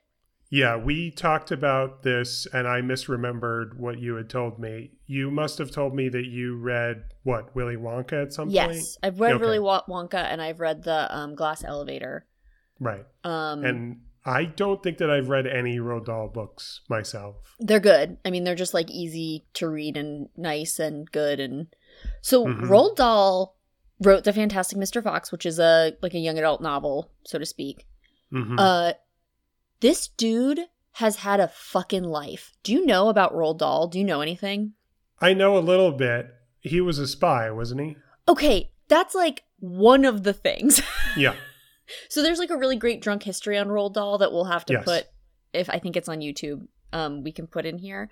Yeah, 0.49 0.77
we 0.77 1.11
talked 1.11 1.51
about 1.51 2.03
this 2.05 2.47
and 2.53 2.69
I 2.69 2.81
misremembered 2.81 3.77
what 3.77 3.99
you 3.99 4.15
had 4.15 4.31
told 4.31 4.59
me. 4.61 4.93
You 5.07 5.31
must 5.31 5.59
have 5.59 5.71
told 5.73 5.95
me 5.95 6.09
that 6.09 6.27
you 6.27 6.57
read 6.57 7.05
what, 7.25 7.55
Willy 7.57 7.77
Wonka 7.77 8.23
at 8.23 8.33
some 8.33 8.47
point? 8.47 8.55
Yes, 8.55 8.97
I've 9.03 9.19
read 9.21 9.35
Okay. 9.35 9.45
Willy 9.45 9.59
Wonka, 9.59 10.15
and 10.23 10.41
I've 10.41 10.61
read 10.61 10.85
the 10.85 11.15
um, 11.17 11.35
Glass 11.35 11.65
Elevator. 11.65 12.27
Right. 12.79 13.05
Um, 13.25 13.65
And 13.65 14.01
I 14.25 14.45
don't 14.45 14.83
think 14.83 14.99
that 14.99 15.11
I've 15.11 15.29
read 15.29 15.47
any 15.47 15.79
Roald 15.79 16.07
Dahl 16.07 16.29
books 16.29 16.81
myself. 16.89 17.37
they're 17.59 17.81
good. 17.81 18.19
I 18.25 18.31
mean, 18.31 18.45
they're 18.45 18.55
just 18.55 18.75
like 18.75 18.91
easy 18.91 19.47
to 19.55 19.69
read 19.69 19.97
and 19.97 20.29
nice 20.37 20.79
and 20.79 21.11
good. 21.11 21.41
And 21.41 21.69
so 22.21 22.45
Mhm. 22.47 22.63
Roald 22.69 22.97
Dahl 22.97 23.57
wrote 24.01 24.25
the 24.25 24.33
Fantastic 24.33 24.79
Mr. 24.79 25.03
Fox, 25.03 25.33
which 25.33 25.47
is 25.47 25.59
a 25.59 25.97
like 26.03 26.15
a 26.15 26.19
young 26.19 26.39
adult 26.39 26.61
novel, 26.61 27.11
so 27.25 27.39
to 27.39 27.47
speak. 27.47 27.87
Mhm. 28.33 28.57
Uh, 28.59 28.93
this 29.81 30.09
dude 30.09 30.61
has 30.93 31.17
had 31.17 31.41
a 31.41 31.49
fucking 31.49 32.05
life. 32.05 32.53
Do 32.63 32.73
you 32.73 32.87
know 32.87 33.09
about 33.09 33.35
Roald 33.35 33.59
Dahl? 33.59 33.87
Do 33.89 33.99
you 33.99 34.05
know 34.05 34.21
anything? 34.23 34.73
I 35.21 35.35
know 35.35 35.57
a 35.57 35.61
little 35.61 35.93
bit. 35.93 36.27
He 36.61 36.81
was 36.81 36.99
a 36.99 37.07
spy, 37.07 37.51
wasn't 37.51 37.81
he? 37.83 37.97
Okay, 38.29 38.73
that's 38.89 39.15
like 39.15 39.45
one 39.59 40.05
of 40.05 40.23
the 40.23 40.33
things. 40.33 40.81
Yeah. 41.17 41.35
So 42.11 42.23
there's 42.23 42.39
like 42.39 42.51
a 42.51 42.57
really 42.59 42.77
great 42.77 43.01
drunk 43.01 43.23
history 43.23 43.57
on 43.57 43.69
Roald 43.69 43.95
Dahl 43.95 44.19
that 44.19 44.31
we'll 44.33 44.45
have 44.45 44.67
to 44.67 44.75
Yes. 44.75 44.85
put 44.85 45.07
if 45.55 45.71
I 45.71 45.79
think 45.79 45.97
it's 45.97 46.09
on 46.11 46.19
YouTube. 46.19 46.67
Um, 46.93 47.23
we 47.23 47.33
can 47.33 47.47
put 47.47 47.65
in 47.65 47.79
here. 47.79 48.11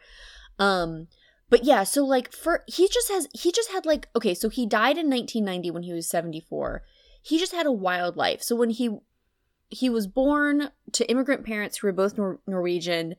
Um, 0.59 1.09
but 1.51 1.65
yeah, 1.65 1.83
so 1.83 2.03
like 2.05 2.33
for 2.33 2.63
he 2.67 2.89
just 2.89 3.11
has 3.11 3.29
he 3.35 3.53
just 3.53 3.71
had 3.73 3.85
like 3.85 4.09
okay, 4.17 4.33
so 4.33 4.49
he 4.49 4.65
died 4.65 4.97
in 4.97 5.11
1990 5.11 5.71
when 5.71 5.83
he 5.83 5.93
was 5.93 6.09
74. 6.09 6.83
He 7.21 7.39
just 7.39 7.53
had 7.53 7.67
a 7.67 7.73
wild 7.73 8.17
life. 8.17 8.43
So 8.43 8.57
when 8.57 8.71
he 8.71 8.97
he 9.75 9.91
was 9.91 10.07
born 10.07 10.71
to 10.93 11.11
immigrant 11.11 11.45
parents 11.45 11.79
who 11.79 11.87
were 11.89 11.93
both 11.93 12.17
Nor- 12.17 12.41
Norwegian. 12.47 13.17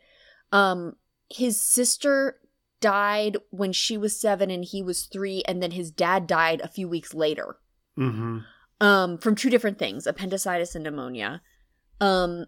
Um, 0.52 0.96
his 1.30 1.60
sister 1.60 2.40
died 2.82 3.38
when 3.50 3.74
she 3.74 3.98
was 3.98 4.20
seven 4.20 4.50
and 4.52 4.64
he 4.64 4.82
was 4.84 5.06
three, 5.06 5.44
and 5.48 5.62
then 5.62 5.72
his 5.72 5.92
dad 5.92 6.28
died 6.28 6.62
a 6.62 6.68
few 6.68 6.88
weeks 6.88 7.14
later 7.14 7.58
hmm 7.96 8.40
um, 8.82 9.18
from 9.18 9.36
two 9.36 9.50
different 9.50 9.80
things 9.80 10.06
appendicitis 10.06 10.76
and 10.76 10.84
pneumonia. 10.84 11.42
Um, 12.02 12.46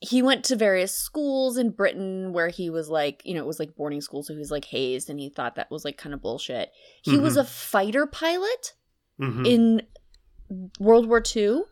he 0.00 0.20
went 0.22 0.44
to 0.44 0.56
various 0.56 0.94
schools 0.94 1.56
in 1.56 1.70
Britain 1.70 2.32
where 2.32 2.48
he 2.48 2.70
was 2.70 2.88
like, 2.88 3.22
you 3.24 3.34
know, 3.34 3.40
it 3.40 3.46
was 3.46 3.58
like 3.60 3.74
boarding 3.76 4.00
school, 4.00 4.22
so 4.22 4.32
he 4.32 4.38
was 4.38 4.50
like 4.50 4.64
hazed 4.64 5.08
and 5.10 5.18
he 5.18 5.28
thought 5.30 5.54
that 5.56 5.70
was 5.70 5.84
like 5.84 5.96
kind 5.96 6.14
of 6.14 6.20
bullshit. 6.22 6.70
He 7.02 7.18
was 7.18 7.36
Mhm. 7.36 7.40
a 7.40 7.44
fighter 7.44 8.06
pilot 8.06 8.74
hmm 9.18 9.44
in 9.46 9.82
World 10.78 11.08
War 11.08 11.22
II. 11.36 11.62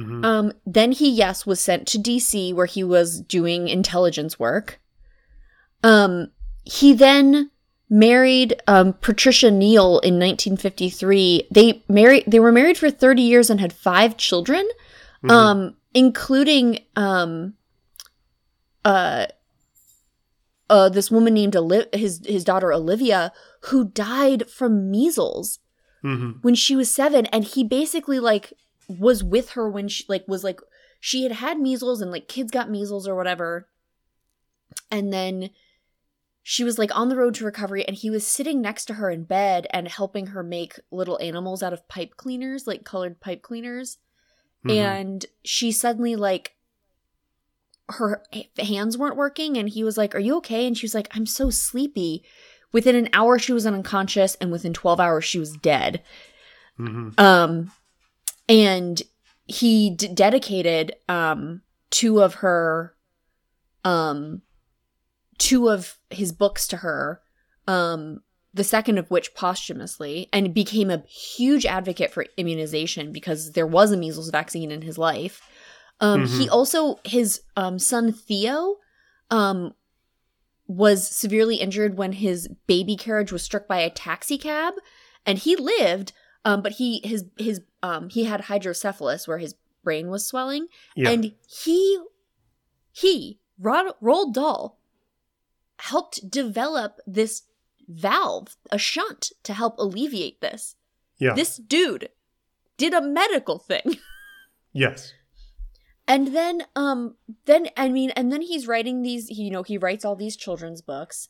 Hmm 0.00 0.24
Um, 0.24 0.52
then 0.66 0.92
he, 0.92 1.10
yes, 1.10 1.44
was 1.46 1.60
sent 1.60 1.86
to 1.88 1.98
DC 1.98 2.54
where 2.54 2.66
he 2.66 2.82
was 2.84 3.20
doing 3.20 3.68
intelligence 3.68 4.38
work. 4.38 4.80
Um, 5.82 6.30
he 6.64 6.92
then 6.94 7.50
married 7.88 8.60
um, 8.68 8.92
Patricia 8.94 9.50
Neal 9.50 9.98
in 10.00 10.14
1953. 10.18 11.48
They 11.50 11.82
married. 11.88 12.24
They 12.26 12.38
were 12.40 12.52
married 12.52 12.78
for 12.78 12.90
30 12.90 13.22
years 13.22 13.50
and 13.50 13.60
had 13.60 13.72
five 13.72 14.16
children, 14.16 14.68
Mhm. 15.24 15.30
um, 15.30 15.76
including 15.94 16.78
um, 16.96 17.54
uh, 18.84 19.26
uh, 20.68 20.88
this 20.88 21.10
woman 21.10 21.34
named 21.34 21.56
Oli- 21.56 21.86
his 21.92 22.20
his 22.24 22.44
daughter 22.44 22.72
Olivia, 22.72 23.32
who 23.62 23.84
died 23.86 24.48
from 24.50 24.90
measles 24.90 25.58
hmm 26.02 26.30
when 26.42 26.54
she 26.54 26.74
was 26.76 26.90
seven 26.90 27.26
and 27.26 27.44
he 27.44 27.62
basically 27.62 28.18
like 28.20 28.54
was 28.98 29.22
with 29.24 29.50
her 29.50 29.68
when 29.68 29.88
she 29.88 30.04
like 30.08 30.24
was 30.28 30.42
like 30.44 30.60
she 31.00 31.22
had 31.22 31.32
had 31.32 31.58
measles 31.58 32.00
and 32.00 32.10
like 32.10 32.28
kids 32.28 32.50
got 32.50 32.70
measles 32.70 33.06
or 33.08 33.14
whatever. 33.14 33.68
And 34.90 35.12
then 35.12 35.50
she 36.42 36.64
was 36.64 36.78
like 36.78 36.94
on 36.96 37.08
the 37.08 37.16
road 37.16 37.34
to 37.36 37.44
recovery 37.44 37.86
and 37.86 37.96
he 37.96 38.10
was 38.10 38.26
sitting 38.26 38.60
next 38.60 38.86
to 38.86 38.94
her 38.94 39.10
in 39.10 39.24
bed 39.24 39.66
and 39.70 39.88
helping 39.88 40.28
her 40.28 40.42
make 40.42 40.78
little 40.90 41.18
animals 41.20 41.62
out 41.62 41.72
of 41.72 41.86
pipe 41.88 42.16
cleaners 42.16 42.66
like 42.66 42.84
colored 42.84 43.20
pipe 43.20 43.42
cleaners. 43.42 43.98
Mhm. 44.64 44.76
and 44.76 45.26
she 45.42 45.72
suddenly 45.72 46.16
like 46.16 46.54
her 47.88 48.22
hands 48.58 48.96
weren't 48.98 49.16
working 49.16 49.56
and 49.56 49.70
he 49.70 49.82
was 49.82 49.96
like 49.96 50.14
are 50.14 50.18
you 50.20 50.36
okay? 50.36 50.66
And 50.66 50.76
she 50.76 50.84
was 50.84 50.94
like 50.94 51.08
i'm 51.16 51.26
so 51.26 51.50
sleepy. 51.50 52.24
Within 52.72 52.94
an 52.94 53.08
hour 53.12 53.38
she 53.38 53.52
was 53.52 53.66
unconscious 53.66 54.34
and 54.36 54.52
within 54.52 54.72
12 54.72 55.00
hours 55.00 55.24
she 55.24 55.38
was 55.38 55.52
dead. 55.56 56.02
Mhm. 56.78 57.18
um 57.18 57.72
and 58.50 59.02
he 59.46 59.90
d- 59.90 60.08
dedicated 60.08 60.94
um 61.08 61.62
two 61.90 62.20
of 62.20 62.34
her 62.34 62.94
um 63.84 64.42
two 65.38 65.70
of 65.70 65.96
his 66.10 66.32
books 66.32 66.66
to 66.66 66.78
her 66.78 67.22
um 67.66 68.20
the 68.52 68.64
second 68.64 68.98
of 68.98 69.10
which 69.10 69.34
posthumously 69.34 70.28
and 70.32 70.52
became 70.52 70.90
a 70.90 71.02
huge 71.06 71.64
advocate 71.64 72.10
for 72.10 72.26
immunization 72.36 73.12
because 73.12 73.52
there 73.52 73.66
was 73.66 73.92
a 73.92 73.96
measles 73.96 74.30
vaccine 74.30 74.72
in 74.72 74.82
his 74.82 74.98
life. 74.98 75.40
Um 76.00 76.26
he 76.26 76.48
also 76.48 76.98
his 77.04 77.42
um 77.56 77.78
son 77.78 78.12
theo 78.12 78.76
um 79.30 79.74
was 80.66 81.08
severely 81.08 81.56
injured 81.56 81.96
when 81.96 82.12
his 82.12 82.48
baby 82.66 82.96
carriage 82.96 83.30
was 83.32 83.42
struck 83.42 83.68
by 83.68 83.78
a 83.78 83.90
taxi 83.90 84.36
cab 84.38 84.74
and 85.24 85.38
he 85.38 85.54
lived 85.56 86.12
um 86.44 86.62
but 86.62 86.72
he 86.72 87.00
his 87.04 87.24
his 87.38 87.60
um 87.82 88.08
he 88.08 88.24
had 88.24 88.42
hydrocephalus 88.42 89.26
where 89.28 89.38
his 89.38 89.54
brain 89.82 90.08
was 90.08 90.26
swelling 90.26 90.66
Yeah. 90.94 91.10
and 91.10 91.32
he 91.48 91.98
he 92.92 93.38
Rod, 93.58 93.92
Roald 94.02 94.32
Dahl 94.34 94.78
helped 95.78 96.30
develop 96.30 96.98
this 97.06 97.42
valve 97.88 98.56
a 98.70 98.78
shunt 98.78 99.32
to 99.42 99.52
help 99.54 99.76
alleviate 99.78 100.40
this 100.40 100.76
yeah. 101.18 101.34
this 101.34 101.56
dude 101.56 102.08
did 102.76 102.94
a 102.94 103.02
medical 103.02 103.58
thing. 103.58 103.98
Yes. 104.72 105.12
And 106.06 106.28
then 106.28 106.62
um 106.76 107.16
then 107.46 107.66
I 107.76 107.88
mean 107.88 108.10
and 108.10 108.30
then 108.32 108.40
he's 108.40 108.68
writing 108.68 109.02
these 109.02 109.26
he, 109.26 109.42
you 109.42 109.50
know 109.50 109.64
he 109.64 109.76
writes 109.78 110.04
all 110.04 110.14
these 110.14 110.36
children's 110.36 110.80
books. 110.80 111.28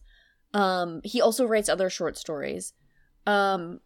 Um 0.52 1.00
he 1.04 1.22
also 1.22 1.46
writes 1.46 1.68
other 1.70 1.88
short 1.88 2.18
stories. 2.18 2.74
Um 3.26 3.80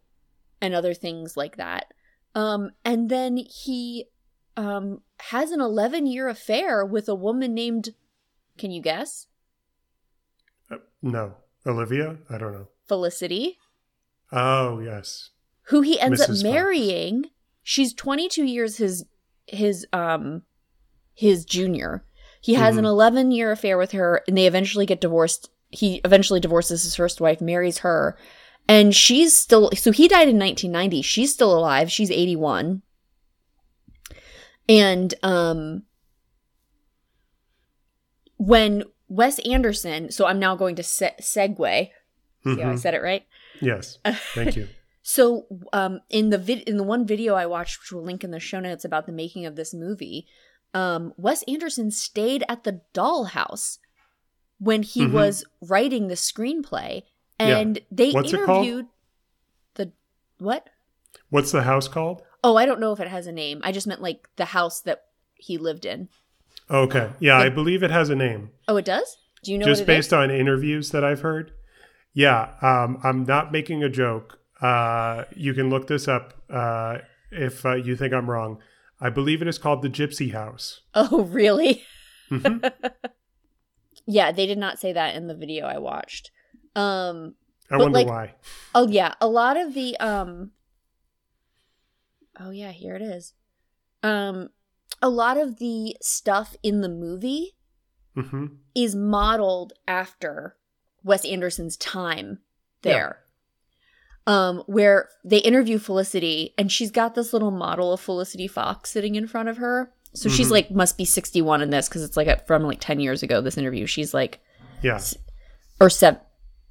and 0.65 0.75
other 0.75 0.95
things 0.95 1.37
like 1.37 1.57
that. 1.57 1.93
Um 2.35 2.71
and 2.85 3.09
then 3.09 3.37
he 3.37 4.07
um 4.57 5.01
has 5.21 5.51
an 5.51 5.61
11-year 5.61 6.29
affair 6.29 6.85
with 6.85 7.09
a 7.09 7.15
woman 7.15 7.55
named 7.55 7.91
can 8.59 8.71
you 8.71 8.81
guess? 8.83 9.27
Uh, 10.71 10.77
no. 11.03 11.35
Olivia? 11.67 12.17
I 12.31 12.39
don't 12.39 12.53
know. 12.53 12.69
Felicity, 12.87 13.59
Oh, 14.33 14.81
yes. 14.81 15.31
who 15.69 15.81
he 15.83 15.99
ends 15.99 16.21
Mrs. 16.21 16.23
up 16.25 16.29
Fox. 16.31 16.43
marrying. 16.43 17.25
She's 17.63 17.95
22 17.95 18.45
years 18.45 18.77
his 18.77 19.05
his 19.47 19.87
um 19.93 20.43
his 21.15 21.45
junior. 21.45 22.05
He 22.41 22.55
has 22.55 22.77
an 22.77 22.85
Mhm. 22.85 22.89
11 22.89 23.31
year 23.31 23.51
affair 23.53 23.79
with 23.79 23.93
her 23.93 24.23
and 24.29 24.37
they 24.37 24.47
eventually 24.47 24.85
get 24.87 25.01
divorced. 25.01 25.49
He 25.71 25.97
eventually 26.05 26.41
divorces 26.41 26.83
his 26.83 26.95
first 26.95 27.21
wife, 27.21 27.41
marries 27.41 27.79
her, 27.79 28.17
and 28.69 28.95
she's 28.95 29.35
still 29.37 29.71
so 29.75 29.91
he 29.93 30.09
died 30.09 30.29
in 30.29 30.39
1990. 30.39 31.03
She's 31.03 31.33
still 31.33 31.57
alive. 31.57 31.91
She's 31.91 32.11
81. 32.11 32.83
And 34.69 35.15
um 35.23 35.83
when 38.37 38.85
Wes 39.09 39.39
Anderson, 39.41 40.11
so 40.11 40.27
I'm 40.27 40.39
now 40.39 40.57
going 40.57 40.77
to 40.77 40.83
se- 40.83 41.17
segue. 41.21 41.91
See 42.45 42.61
how 42.61 42.71
I 42.71 42.75
Mhm. 42.75 42.79
said 42.79 42.95
it 42.95 43.03
right? 43.03 43.27
Yes. 43.61 43.99
Thank 44.35 44.57
you. 44.57 44.69
So, 45.07 45.47
um, 45.75 46.01
in 46.09 46.31
the 46.31 46.39
vid- 46.39 46.67
in 46.67 46.79
the 46.79 46.83
one 46.83 47.07
video 47.07 47.35
I 47.35 47.45
watched, 47.45 47.79
which 47.79 47.93
we'll 47.93 48.03
link 48.03 48.25
in 48.25 48.31
the 48.31 48.41
show 48.41 48.59
notes 48.59 48.87
about 48.87 49.05
the 49.05 49.13
making 49.13 49.45
of 49.45 49.55
this 49.55 49.75
movie, 49.75 50.27
um, 50.73 51.13
Wes 51.19 51.43
Anderson 51.43 51.91
stayed 51.91 52.43
at 52.49 52.65
the 52.65 52.81
Dahl 52.95 53.25
house 53.25 53.79
when 54.59 54.83
he 54.83 55.03
Mhm. 55.03 55.13
was 55.13 55.45
writing 55.61 56.09
the 56.09 56.15
screenplay, 56.15 57.03
Yeah. 57.41 57.59
and 57.59 57.81
they 57.91 58.13
What's 58.13 58.33
interviewed 58.33 58.87
the 59.75 59.93
what? 60.39 60.69
What's 61.31 61.53
the 61.53 61.63
house 61.63 61.89
called? 61.89 62.23
Oh, 62.43 62.57
I 62.57 62.67
don't 62.67 62.81
know 62.81 62.93
if 62.93 63.01
it 63.01 63.09
has 63.09 63.27
a 63.27 63.33
name. 63.33 63.61
I 63.65 63.73
just 63.73 63.87
meant 63.87 64.03
like 64.03 64.29
the 64.37 64.45
house 64.47 64.81
that 64.83 65.03
he 65.35 65.59
lived 65.59 65.85
in. 65.85 66.09
Okay. 66.71 67.11
Yeah, 67.19 67.39
I 67.39 67.49
believe 67.49 67.83
it 67.83 67.91
has 67.91 68.09
a 68.11 68.15
name. 68.17 68.51
Oh, 68.69 68.77
it 68.77 68.85
does. 68.85 69.17
Do 69.43 69.53
you 69.53 69.59
know 69.59 69.67
Just 69.67 69.81
what 69.83 69.85
it 69.85 69.97
based 69.97 70.09
is? 70.09 70.13
on 70.15 70.31
interviews 70.31 70.91
that 70.91 71.05
I've 71.05 71.21
heard. 71.21 71.53
Yeah, 72.15 72.55
um, 72.63 72.99
I'm 73.03 73.25
not 73.25 73.53
making 73.53 73.83
a 73.83 73.89
joke. 73.89 74.39
Uh, 74.63 75.25
you 75.35 75.53
can 75.53 75.69
look 75.69 75.87
this 75.89 76.07
up 76.09 76.35
uh, 76.49 76.99
if 77.31 77.67
uh, 77.67 77.75
you 77.75 77.97
think 77.97 78.15
I'm 78.15 78.31
wrong. 78.31 78.59
I 79.01 79.11
believe 79.11 79.43
it 79.43 79.49
is 79.49 79.59
called 79.59 79.83
the 79.83 79.91
Gypsy 79.91 80.33
House. 80.33 80.81
Oh, 80.95 81.25
really? 81.31 81.83
Mhm. 82.31 82.73
Yeah, 84.07 84.33
they 84.33 84.45
did 84.47 84.59
not 84.59 84.79
say 84.79 84.93
that 84.93 85.15
in 85.15 85.29
the 85.29 85.35
video 85.35 85.65
I 85.67 85.79
watched. 85.79 86.31
Um, 86.77 87.35
I 87.71 87.77
wonder 87.79 87.99
like- 87.99 88.07
why. 88.07 88.35
Oh 88.75 88.89
yeah, 88.89 89.15
a 89.21 89.29
lot 89.29 89.57
of 89.57 89.75
the 89.75 89.97
um 89.99 90.51
Oh 92.39 92.51
yeah, 92.51 92.73
here 92.73 92.95
it 92.97 93.03
is. 93.03 93.33
Um 94.03 94.51
a 95.03 95.09
lot 95.09 95.37
of 95.37 95.59
the 95.59 95.97
stuff 96.01 96.57
in 96.63 96.81
the 96.81 96.89
movie 96.89 97.53
hmm 98.15 98.47
is 98.75 98.95
modeled 98.95 99.73
after 99.89 100.57
Wes 101.03 101.25
Anderson's 101.25 101.77
time 101.77 102.39
there. 102.83 103.21
Um 104.27 104.63
where 104.67 105.09
they 105.25 105.39
interview 105.39 105.79
Felicity 105.79 106.55
and 106.59 106.71
she's 106.73 106.91
got 106.91 107.15
this 107.15 107.33
little 107.33 107.51
model 107.51 107.93
of 107.93 108.01
Felicity 108.01 108.49
Fox 108.49 108.91
sitting 108.91 109.15
in 109.15 109.27
front 109.27 109.49
of 109.49 109.59
her. 109.59 109.93
So 110.15 110.29
she's 110.29 110.49
Mhm. 110.49 110.53
like 110.53 110.71
must 110.71 110.97
be 110.97 111.05
61 111.05 111.61
in 111.61 111.71
this 111.71 111.89
cuz 111.89 112.03
it's 112.03 112.17
like 112.17 112.29
a, 112.29 112.37
from 112.47 112.63
like 112.63 112.81
10 112.81 113.01
years 113.01 113.23
ago 113.23 113.41
this 113.41 113.59
interview. 113.59 113.87
She's 113.87 114.15
like 114.15 114.41
Yeah. 114.83 115.01
or 115.81 115.91
seven 115.91 116.21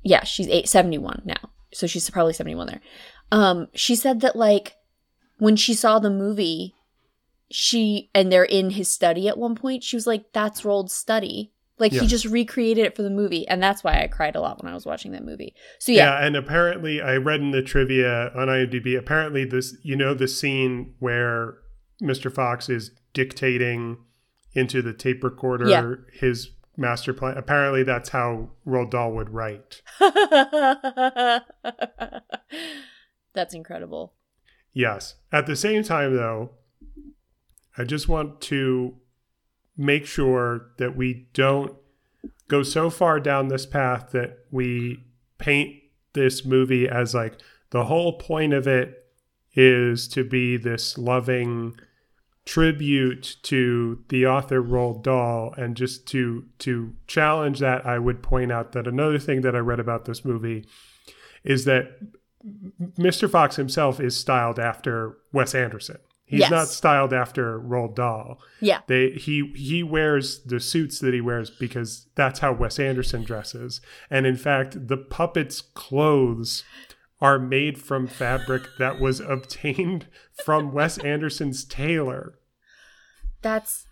yeah 0.03 0.23
she's 0.23 0.47
eight, 0.47 0.67
71 0.69 1.21
now 1.25 1.49
so 1.73 1.87
she's 1.87 2.09
probably 2.09 2.33
71 2.33 2.67
there 2.67 2.81
um 3.31 3.67
she 3.73 3.95
said 3.95 4.21
that 4.21 4.35
like 4.35 4.75
when 5.37 5.55
she 5.55 5.73
saw 5.73 5.99
the 5.99 6.09
movie 6.09 6.75
she 7.51 8.09
and 8.15 8.31
they're 8.31 8.43
in 8.43 8.71
his 8.71 8.91
study 8.91 9.27
at 9.27 9.37
one 9.37 9.55
point 9.55 9.83
she 9.83 9.95
was 9.95 10.07
like 10.07 10.31
that's 10.33 10.65
Roald's 10.65 10.93
study 10.93 11.51
like 11.79 11.91
Yeah. 11.91 12.01
he 12.01 12.07
just 12.07 12.25
recreated 12.25 12.85
it 12.85 12.95
for 12.95 13.01
the 13.03 13.09
movie 13.09 13.47
and 13.47 13.61
that's 13.61 13.83
why 13.83 14.01
i 14.01 14.07
cried 14.07 14.35
a 14.35 14.41
lot 14.41 14.61
when 14.63 14.71
i 14.71 14.75
was 14.75 14.85
watching 14.85 15.11
that 15.11 15.25
movie 15.25 15.53
so 15.79 15.91
yeah. 15.91 16.19
yeah, 16.19 16.25
and 16.25 16.35
apparently 16.35 17.01
I 17.01 17.15
read 17.17 17.41
in 17.41 17.51
the 17.51 17.61
trivia 17.61 18.31
on 18.35 18.47
IMDb. 18.47 18.97
Apparently, 18.97 19.45
this 19.45 19.75
you 19.83 19.95
know 19.95 20.13
the 20.13 20.27
scene 20.27 20.93
where 20.99 21.55
Mr. 22.01 22.33
Fox 22.33 22.69
is 22.69 22.91
dictating 23.13 23.97
into 24.53 24.81
the 24.81 24.93
tape 24.93 25.23
recorder 25.23 25.67
Yeah. 25.67 25.93
his 26.19 26.49
master 26.75 27.13
plan. 27.13 27.37
Apparently, 27.37 27.83
that's 27.83 28.09
how 28.09 28.49
Roald 28.65 28.91
Dahl 28.91 29.11
would 29.13 29.29
write. 29.29 29.81
that's 33.33 33.53
incredible 33.53 34.13
Yes. 34.73 35.15
At 35.31 35.45
the 35.45 35.55
same 35.55 35.83
time, 35.83 36.15
though, 36.15 36.51
I 37.77 37.83
just 37.83 38.09
want 38.09 38.41
to 38.41 38.95
make 39.77 40.05
sure 40.05 40.71
that 40.77 40.95
we 40.95 41.27
don't 41.33 41.75
go 42.47 42.63
so 42.63 42.89
far 42.89 43.19
down 43.19 43.47
this 43.47 43.65
path 43.65 44.11
that 44.11 44.39
we 44.51 45.03
paint 45.37 45.75
this 46.13 46.45
movie 46.45 46.87
as 46.87 47.15
like 47.15 47.39
the 47.71 47.85
whole 47.85 48.13
point 48.19 48.53
of 48.53 48.67
it 48.67 49.05
is 49.55 50.07
to 50.09 50.23
be 50.23 50.57
this 50.57 50.97
loving 50.97 51.75
tribute 52.45 53.37
to 53.43 54.03
the 54.09 54.25
author 54.27 54.61
Roald 54.61 55.03
Dahl 55.03 55.53
and 55.57 55.75
just 55.77 56.05
to 56.09 56.45
to 56.59 56.93
challenge 57.07 57.59
that 57.59 57.85
I 57.85 57.99
would 57.99 58.21
point 58.21 58.51
out 58.51 58.73
that 58.73 58.87
another 58.87 59.19
thing 59.19 59.41
that 59.41 59.55
I 59.55 59.59
read 59.59 59.79
about 59.79 60.05
this 60.05 60.25
movie 60.25 60.67
is 61.43 61.65
that 61.65 61.97
Mr. 62.97 63.29
Fox 63.29 63.55
himself 63.55 63.99
is 63.99 64.17
styled 64.17 64.59
after 64.59 65.17
Wes 65.31 65.55
Anderson. 65.55 65.97
He's 66.25 66.41
Yes. 66.41 66.51
not 66.51 66.67
styled 66.67 67.13
after 67.13 67.59
Roald 67.59 67.95
Dahl. 67.95 68.39
yeah 68.59 68.79
They 68.87 69.11
he 69.11 69.51
he 69.55 69.83
wears 69.83 70.41
the 70.43 70.59
suits 70.59 70.99
that 70.99 71.13
he 71.13 71.21
wears 71.21 71.49
because 71.49 72.07
that's 72.15 72.39
how 72.39 72.51
Wes 72.53 72.79
Anderson 72.79 73.23
dresses. 73.23 73.79
And 74.09 74.25
in 74.25 74.35
fact, 74.35 74.87
the 74.87 74.97
puppets' 74.97 75.61
clothes 75.61 76.63
are 77.23 77.39
made 77.39 77.79
from 77.81 78.05
fabric 78.05 78.63
that 78.77 78.99
was 78.99 79.19
obtained 79.19 80.05
from 80.45 80.71
Wes 80.71 80.97
Anderson's 80.99 81.63
tailor. 81.65 82.37
that's 83.41 83.85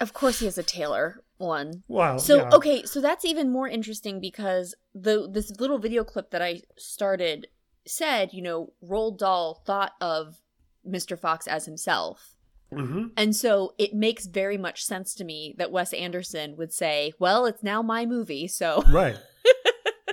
of 0.00 0.12
course 0.12 0.38
he 0.38 0.44
has 0.46 0.56
a 0.58 0.62
tailor 0.62 1.22
one 1.36 1.82
Wow. 1.88 2.16
So 2.18 2.36
yeah. 2.36 2.50
okay, 2.52 2.84
so 2.84 3.00
that's 3.00 3.24
even 3.24 3.50
more 3.50 3.68
interesting 3.68 4.20
because 4.20 4.74
the 4.94 5.28
this 5.30 5.50
little 5.60 5.78
video 5.78 6.04
clip 6.04 6.30
that 6.30 6.40
I 6.40 6.62
started 6.78 7.48
said, 7.86 8.32
you 8.32 8.40
know, 8.40 8.72
Roald 8.82 9.18
Dahl 9.18 9.62
thought 9.66 9.92
of 10.00 10.40
Mr. 10.88 11.18
Fox 11.18 11.46
as 11.48 11.66
himself. 11.66 12.36
Mhm. 12.72 13.10
And 13.16 13.34
so 13.36 13.74
it 13.78 13.94
makes 13.94 14.26
very 14.26 14.56
much 14.56 14.84
sense 14.84 15.14
to 15.16 15.24
me 15.24 15.54
that 15.58 15.70
Wes 15.72 15.92
Anderson 15.92 16.56
would 16.56 16.72
say, 16.72 17.12
"Well, 17.18 17.46
it's 17.46 17.62
now 17.62 17.82
my 17.82 18.06
movie." 18.06 18.46
So 18.48 18.82
Right. 18.88 19.18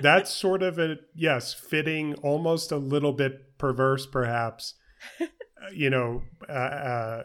That's 0.02 0.30
sort 0.30 0.62
of 0.62 0.78
a 0.78 0.96
yes, 1.14 1.54
fitting, 1.54 2.14
almost 2.16 2.72
a 2.72 2.76
little 2.76 3.12
bit 3.12 3.58
perverse, 3.58 4.06
perhaps. 4.06 4.74
you 5.72 5.90
know, 5.90 6.22
uh, 6.48 6.52
uh, 6.52 7.22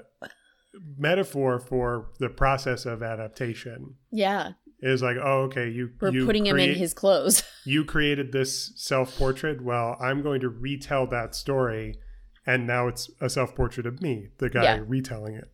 metaphor 0.98 1.60
for 1.60 2.10
the 2.20 2.30
process 2.30 2.86
of 2.86 3.02
adaptation 3.02 3.96
yeah, 4.12 4.52
is 4.80 5.02
like, 5.02 5.18
oh, 5.22 5.42
okay, 5.44 5.70
you 5.70 5.92
we're 6.00 6.12
you 6.12 6.26
putting 6.26 6.46
him 6.46 6.58
in 6.58 6.76
his 6.76 6.94
clothes. 6.94 7.44
you 7.66 7.84
created 7.84 8.32
this 8.32 8.74
self-portrait. 8.76 9.64
Well, 9.64 9.98
I'm 10.00 10.22
going 10.22 10.42
to 10.42 10.50
retell 10.50 11.08
that 11.08 11.36
story, 11.36 12.00
and 12.46 12.68
now 12.68 12.88
it's 12.88 13.10
a 13.22 13.30
self-portrait 13.30 13.86
of 13.86 14.02
me, 14.02 14.30
the 14.38 14.50
guy 14.50 14.64
Yeah. 14.64 14.84
retelling 14.86 15.36
it. 15.36 15.52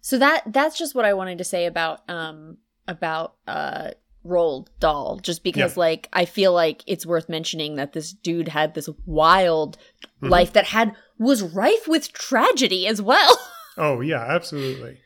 So 0.00 0.18
that 0.18 0.42
that's 0.46 0.78
just 0.78 0.94
what 0.94 1.04
I 1.06 1.14
wanted 1.14 1.38
to 1.38 1.44
say 1.44 1.64
about 1.66 2.00
um 2.10 2.58
about 2.86 3.36
uh 3.46 3.92
Roald 4.24 4.68
Dahl 4.80 5.18
just 5.22 5.42
because 5.44 5.76
Yeah. 5.76 5.80
like 5.80 6.08
I 6.12 6.24
feel 6.24 6.52
like 6.52 6.82
it's 6.86 7.04
worth 7.06 7.28
mentioning 7.28 7.76
that 7.76 7.92
this 7.92 8.12
dude 8.12 8.48
had 8.48 8.74
this 8.74 8.88
wild 9.06 9.76
Mhm. 10.22 10.30
life 10.30 10.52
that 10.54 10.64
had 10.66 10.92
was 11.18 11.42
rife 11.42 11.86
with 11.86 12.12
tragedy 12.12 12.86
as 12.86 13.00
well. 13.02 13.38
Oh 13.76 14.00
yeah, 14.00 14.22
absolutely. 14.22 14.98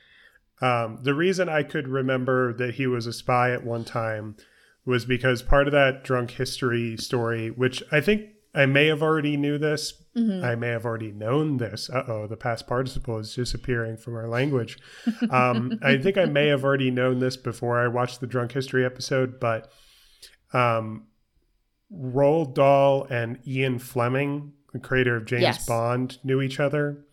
Um, 0.60 0.98
the 1.02 1.14
reason 1.14 1.48
I 1.48 1.62
could 1.62 1.88
remember 1.88 2.52
that 2.52 2.74
he 2.74 2.86
was 2.86 3.06
a 3.06 3.14
spy 3.14 3.52
at 3.52 3.64
one 3.64 3.82
time 3.84 4.36
was 4.84 5.06
because 5.06 5.40
part 5.40 5.66
of 5.68 5.72
that 5.72 6.04
drunk 6.04 6.32
history 6.32 6.96
story, 6.98 7.48
which 7.50 7.82
I 7.90 8.00
think 8.02 8.22
I 8.54 8.66
may 8.66 8.86
have 8.86 9.02
already 9.02 9.36
knew 9.36 9.58
this, 9.58 9.92
Mhm. 10.16 10.42
I 10.42 10.54
may 10.54 10.68
have 10.68 10.84
already 10.86 11.12
known 11.12 11.58
this. 11.58 11.88
Uh 11.90 12.04
oh, 12.08 12.26
the 12.26 12.36
past 12.36 12.66
participle 12.66 13.18
is 13.18 13.34
disappearing 13.34 13.96
from 13.96 14.14
our 14.16 14.26
language. 14.26 14.78
Um, 15.30 15.78
I 15.82 15.96
think 15.98 16.16
I 16.18 16.24
may 16.24 16.48
have 16.48 16.64
already 16.64 16.90
known 16.90 17.18
this 17.20 17.36
before 17.36 17.78
I 17.78 17.88
watched 17.88 18.20
the 18.20 18.26
drunk 18.26 18.52
history 18.52 18.84
episode, 18.84 19.38
but 19.38 19.70
um, 20.52 21.06
Roald 21.92 22.54
Dahl 22.54 23.06
and 23.10 23.38
Ian 23.46 23.78
Fleming 23.78 24.52
the 24.72 24.78
creator 24.78 25.16
of 25.16 25.24
James 25.24 25.40
Yes. 25.42 25.66
Bond, 25.66 26.18
knew 26.22 26.42
each 26.42 26.60
other. 26.60 27.06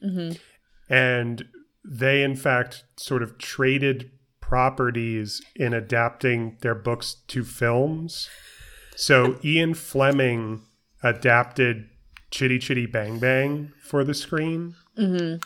And 0.89 1.45
they, 1.86 2.21
in 2.21 2.36
fact, 2.36 2.84
sort 2.98 3.24
of 3.24 3.38
traded 3.38 4.12
properties 4.41 5.41
in 5.56 5.74
adapting 5.74 6.58
their 6.62 6.76
books 6.76 7.15
to 7.28 7.43
films. 7.45 8.30
So 8.98 9.39
Ian 9.43 9.74
Fleming 9.74 10.63
adapted 11.06 11.88
Chitty 12.32 12.60
Chitty 12.60 12.86
Bang 12.88 13.20
Bang 13.20 13.72
for 13.82 14.04
the 14.04 14.13
screen. 14.13 14.76
Mm-hmm. 14.98 15.38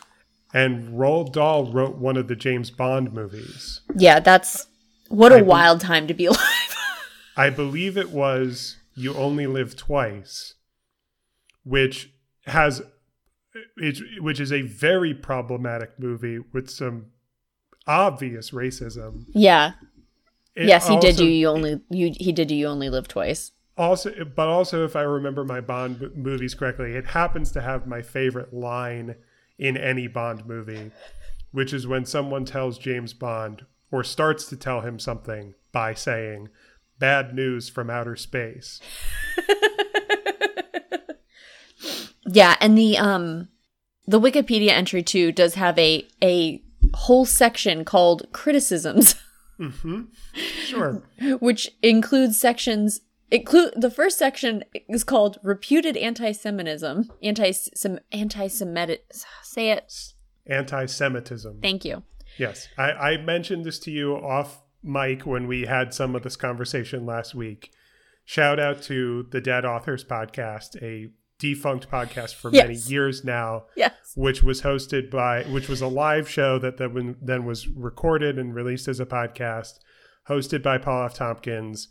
And 0.56 0.94
Roald 0.98 1.32
Dahl 1.32 1.70
wrote 1.70 1.96
one 1.98 2.16
of 2.16 2.26
the 2.26 2.34
James 2.34 2.70
Bond 2.70 3.12
movies. 3.12 3.82
Yeah, 3.94 4.18
that's 4.20 4.66
what 5.08 5.30
a 5.32 5.36
I 5.36 5.40
be- 5.42 5.46
wild 5.46 5.80
time 5.80 6.06
to 6.08 6.14
be 6.14 6.26
alive. 6.26 6.76
I 7.36 7.50
believe 7.50 7.96
it 7.96 8.10
was 8.10 8.76
You 8.96 9.14
Only 9.14 9.46
Live 9.46 9.76
Twice, 9.76 10.54
which 11.62 12.10
has 12.46 12.82
it, 13.76 14.22
which 14.22 14.40
is 14.40 14.52
a 14.52 14.62
very 14.62 15.14
problematic 15.14 15.98
movie 15.98 16.38
with 16.52 16.70
some 16.70 17.06
obvious 17.86 18.50
racism. 18.50 19.24
yeah. 19.34 19.72
It 20.56 20.66
yes, 20.66 20.88
he 20.88 20.96
did 20.96 21.10
also- 21.12 21.18
do 21.22 21.26
you 21.28 21.46
only 21.48 21.80
you 21.90 22.12
he 22.18 22.32
did 22.32 22.48
do 22.48 22.54
you 22.56 22.66
only 22.66 22.88
live 22.90 23.06
twice. 23.06 23.52
Also, 23.80 24.12
but 24.36 24.46
also, 24.48 24.84
if 24.84 24.94
I 24.94 25.00
remember 25.00 25.42
my 25.42 25.62
Bond 25.62 26.14
movies 26.14 26.54
correctly, 26.54 26.92
it 26.92 27.06
happens 27.06 27.50
to 27.52 27.62
have 27.62 27.86
my 27.86 28.02
favorite 28.02 28.52
line 28.52 29.14
in 29.58 29.78
any 29.78 30.06
Bond 30.06 30.44
movie, 30.46 30.90
which 31.50 31.72
is 31.72 31.86
when 31.86 32.04
someone 32.04 32.44
tells 32.44 32.76
James 32.76 33.14
Bond 33.14 33.64
or 33.90 34.04
starts 34.04 34.44
to 34.50 34.56
tell 34.56 34.82
him 34.82 34.98
something 34.98 35.54
by 35.72 35.94
saying, 35.94 36.50
"Bad 36.98 37.34
news 37.34 37.70
from 37.70 37.88
outer 37.88 38.16
space." 38.16 38.80
Yeah, 42.26 42.56
and 42.60 42.76
the 42.78 42.96
um 42.98 43.48
the 44.06 44.20
Wikipedia 44.20 44.70
entry 44.70 45.02
too 45.02 45.32
does 45.32 45.54
have 45.54 45.78
a 45.78 46.06
a 46.22 46.62
whole 46.94 47.24
section 47.24 47.84
called 47.84 48.26
criticisms, 48.32 49.14
Sure. 50.64 51.02
which 51.40 51.70
includes 51.82 52.38
sections 52.38 53.00
include 53.30 53.74
the 53.76 53.90
first 53.90 54.18
section 54.18 54.64
is 54.88 55.04
called 55.04 55.38
reputed 55.42 55.96
anti-Semitism, 55.96 57.10
anti 57.22 57.52
anti-Semitic 58.12 59.04
say 59.42 59.70
it. 59.70 59.92
Anti-Semitism. 60.46 61.60
Thank 61.60 61.84
you. 61.84 62.02
Yes, 62.38 62.68
I, 62.78 62.92
I 62.92 63.16
mentioned 63.18 63.64
this 63.64 63.78
to 63.80 63.90
you 63.90 64.14
off 64.14 64.62
mic 64.82 65.26
when 65.26 65.46
we 65.46 65.62
had 65.66 65.92
some 65.92 66.14
of 66.14 66.22
this 66.22 66.36
conversation 66.36 67.04
last 67.04 67.34
week. 67.34 67.70
Shout 68.24 68.60
out 68.60 68.82
to 68.82 69.26
the 69.30 69.40
Dead 69.40 69.64
Authors 69.64 70.04
podcast, 70.04 70.80
a 70.82 71.10
defunct 71.38 71.90
podcast 71.90 72.34
for 72.34 72.50
many 72.50 72.74
years 72.74 73.24
now, 73.24 73.64
Yes. 73.76 73.92
which 74.14 74.42
was 74.42 74.62
hosted 74.62 75.10
by, 75.10 75.42
which 75.44 75.68
was 75.68 75.80
a 75.80 75.88
live 75.88 76.28
show 76.28 76.58
that 76.58 76.76
then, 76.76 77.16
then 77.20 77.44
was 77.44 77.66
recorded 77.66 78.38
and 78.38 78.54
released 78.54 78.86
as 78.88 79.00
a 79.00 79.06
podcast, 79.06 79.78
hosted 80.28 80.62
by 80.62 80.78
Paul 80.78 81.06
F. 81.06 81.14
Tompkins. 81.14 81.88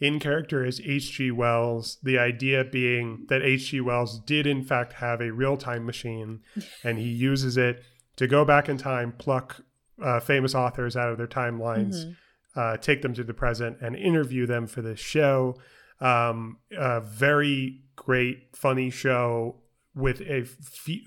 In 0.00 0.18
character 0.18 0.64
is 0.64 0.80
H.G. 0.80 1.30
Wells. 1.30 1.98
The 2.02 2.18
idea 2.18 2.64
being 2.64 3.26
that 3.28 3.42
H.G. 3.42 3.82
Wells 3.82 4.18
did, 4.20 4.46
in 4.46 4.64
fact, 4.64 4.94
have 4.94 5.20
a 5.20 5.30
real 5.30 5.58
time 5.58 5.84
machine, 5.84 6.40
and 6.84 6.98
he 6.98 7.08
uses 7.08 7.56
it 7.56 7.82
to 8.16 8.26
go 8.26 8.44
back 8.44 8.68
in 8.68 8.78
time, 8.78 9.12
pluck 9.12 9.60
uh, 10.02 10.20
famous 10.20 10.54
authors 10.54 10.96
out 10.96 11.10
of 11.10 11.18
their 11.18 11.26
timelines, 11.26 12.14
uh, 12.56 12.76
take 12.78 13.02
them 13.02 13.12
to 13.14 13.22
the 13.22 13.34
present, 13.34 13.76
and 13.82 13.94
interview 13.94 14.46
them 14.46 14.66
for 14.66 14.80
this 14.80 14.98
show. 14.98 15.56
Um, 16.00 16.58
a 16.76 17.02
very 17.02 17.82
great, 17.96 18.56
funny 18.56 18.88
show 18.88 19.56
with 19.94 20.22
a 20.22 20.46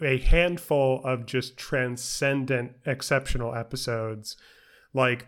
a 0.04 0.18
handful 0.20 1.02
of 1.04 1.26
just 1.26 1.58
transcendent, 1.58 2.74
exceptional 2.86 3.56
episodes, 3.56 4.38
like 4.94 5.28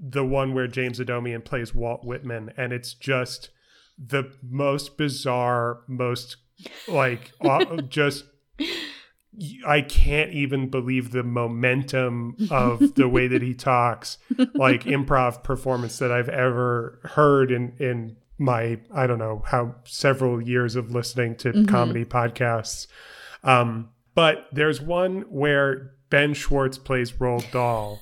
the 0.00 0.24
one 0.24 0.54
where 0.54 0.66
James 0.66 0.98
Adomian 0.98 1.44
plays 1.44 1.74
Walt 1.74 2.04
Whitman, 2.04 2.52
and 2.56 2.72
it's 2.72 2.94
just 2.94 3.50
the 3.98 4.32
most 4.42 4.96
bizarre, 4.96 5.82
most 5.86 6.36
like 6.88 7.32
just 7.88 8.24
I 9.66 9.82
can't 9.82 10.32
even 10.32 10.68
believe 10.68 11.12
the 11.12 11.22
momentum 11.22 12.36
of 12.50 12.94
the 12.94 13.08
way 13.08 13.28
that 13.28 13.42
he 13.42 13.54
talks, 13.54 14.18
like 14.54 14.84
improv 14.84 15.42
performance 15.42 15.98
that 15.98 16.10
I've 16.10 16.28
ever 16.28 16.98
heard 17.04 17.50
in 17.50 17.74
in 17.78 18.16
my 18.38 18.78
I 18.92 19.06
don't 19.06 19.18
know 19.18 19.42
how 19.46 19.76
several 19.84 20.40
years 20.42 20.76
of 20.76 20.90
listening 20.90 21.36
to 21.36 21.64
comedy 21.66 22.04
podcasts. 22.04 22.86
Um, 23.44 23.90
but 24.14 24.46
there's 24.52 24.80
one 24.80 25.22
where 25.28 25.92
Ben 26.10 26.34
Schwartz 26.34 26.78
plays 26.78 27.12
Roald 27.12 27.50
Dahl, 27.52 28.00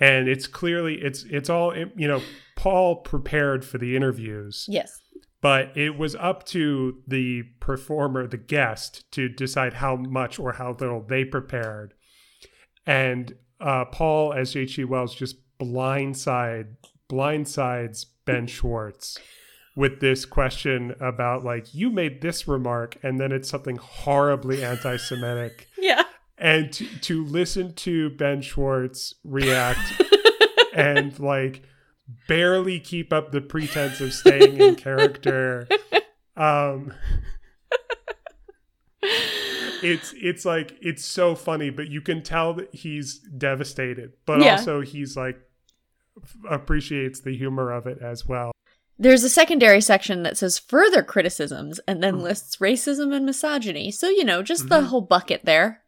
and 0.00 0.28
it's 0.28 0.46
clearly 0.46 0.96
it's 1.02 1.24
it's 1.24 1.48
all 1.50 1.74
you 1.76 2.08
know. 2.08 2.20
Paul 2.56 2.96
prepared 3.02 3.64
for 3.64 3.78
the 3.78 3.96
interviews 3.96 4.66
Yes. 4.68 5.00
but 5.42 5.76
it 5.76 5.98
was 5.98 6.14
up 6.14 6.44
to 6.46 7.02
the 7.06 7.42
performer, 7.60 8.26
the 8.28 8.36
guest, 8.36 9.10
to 9.10 9.28
decide 9.28 9.74
how 9.74 9.96
much 9.96 10.38
or 10.38 10.52
how 10.52 10.76
little 10.78 11.02
they 11.02 11.24
prepared. 11.24 11.94
And 12.86 13.34
uh, 13.60 13.86
Paul, 13.86 14.32
as 14.32 14.54
H.G. 14.56 14.84
Wells, 14.84 15.14
just 15.14 15.36
blindside 15.60 16.76
blindsides 17.10 18.06
Ben 18.24 18.46
Schwartz 18.46 19.18
with 19.76 20.00
this 20.00 20.24
question 20.24 20.94
about 21.00 21.44
like 21.44 21.74
you 21.74 21.90
made 21.90 22.20
this 22.22 22.46
remark, 22.46 22.96
and 23.02 23.18
then 23.20 23.32
it's 23.32 23.48
something 23.48 23.76
horribly 23.76 24.64
anti-Semitic. 24.64 25.68
Yeah. 25.78 26.04
And 26.44 26.70
to, 26.74 26.86
to 27.00 27.24
listen 27.24 27.72
to 27.74 28.10
Ben 28.10 28.42
Schwartz 28.42 29.14
react 29.24 29.80
and 30.74 31.18
like 31.18 31.62
barely 32.28 32.78
keep 32.78 33.12
up 33.12 33.32
the 33.32 33.40
pretense 33.40 34.00
of 34.00 34.12
staying 34.12 34.58
in 34.60 34.74
character. 34.76 35.66
Um, 36.36 36.92
it's 39.82 40.14
it's 40.16 40.44
like 40.44 40.76
it's 40.80 41.04
so 41.04 41.34
funny, 41.34 41.70
but 41.70 41.88
you 41.88 42.00
can 42.00 42.22
tell 42.22 42.54
that 42.54 42.74
he's 42.74 43.18
devastated, 43.18 44.12
but 44.26 44.40
Yeah. 44.40 44.52
also 44.52 44.80
he's 44.80 45.16
like 45.16 45.38
f- 46.22 46.36
appreciates 46.50 47.20
the 47.20 47.36
humor 47.36 47.70
of 47.70 47.86
it 47.86 47.98
as 48.02 48.26
well. 48.26 48.52
There's 48.98 49.24
a 49.24 49.28
secondary 49.30 49.80
section 49.80 50.22
that 50.22 50.38
says 50.38 50.58
further 50.58 51.02
criticisms 51.02 51.80
and 51.88 52.02
then 52.02 52.20
lists 52.20 52.56
racism 52.58 53.14
and 53.14 53.26
misogyny. 53.26 53.90
So, 53.90 54.08
you 54.08 54.24
know, 54.24 54.40
just 54.42 54.68
the 54.68 54.82
whole 54.82 55.00
bucket 55.00 55.44
there. 55.44 55.82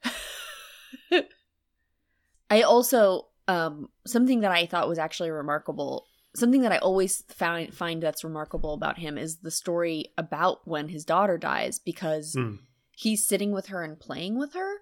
I 2.50 2.62
also 2.62 3.28
um 3.48 3.88
something 4.06 4.40
that 4.40 4.52
I 4.52 4.66
thought 4.66 4.88
was 4.88 4.98
actually 4.98 5.30
remarkable, 5.30 6.06
something 6.34 6.62
that 6.62 6.72
I 6.72 6.78
always 6.78 7.22
found 7.28 7.74
find 7.74 8.02
that's 8.02 8.24
remarkable 8.24 8.74
about 8.74 8.98
him 8.98 9.18
is 9.18 9.38
the 9.38 9.50
story 9.50 10.12
about 10.18 10.66
when 10.66 10.88
his 10.88 11.04
daughter 11.04 11.38
dies 11.38 11.78
because 11.78 12.34
Mm. 12.36 12.58
he's 12.92 13.26
sitting 13.26 13.52
with 13.52 13.66
her 13.66 13.82
and 13.82 13.98
playing 13.98 14.38
with 14.38 14.54
her. 14.54 14.76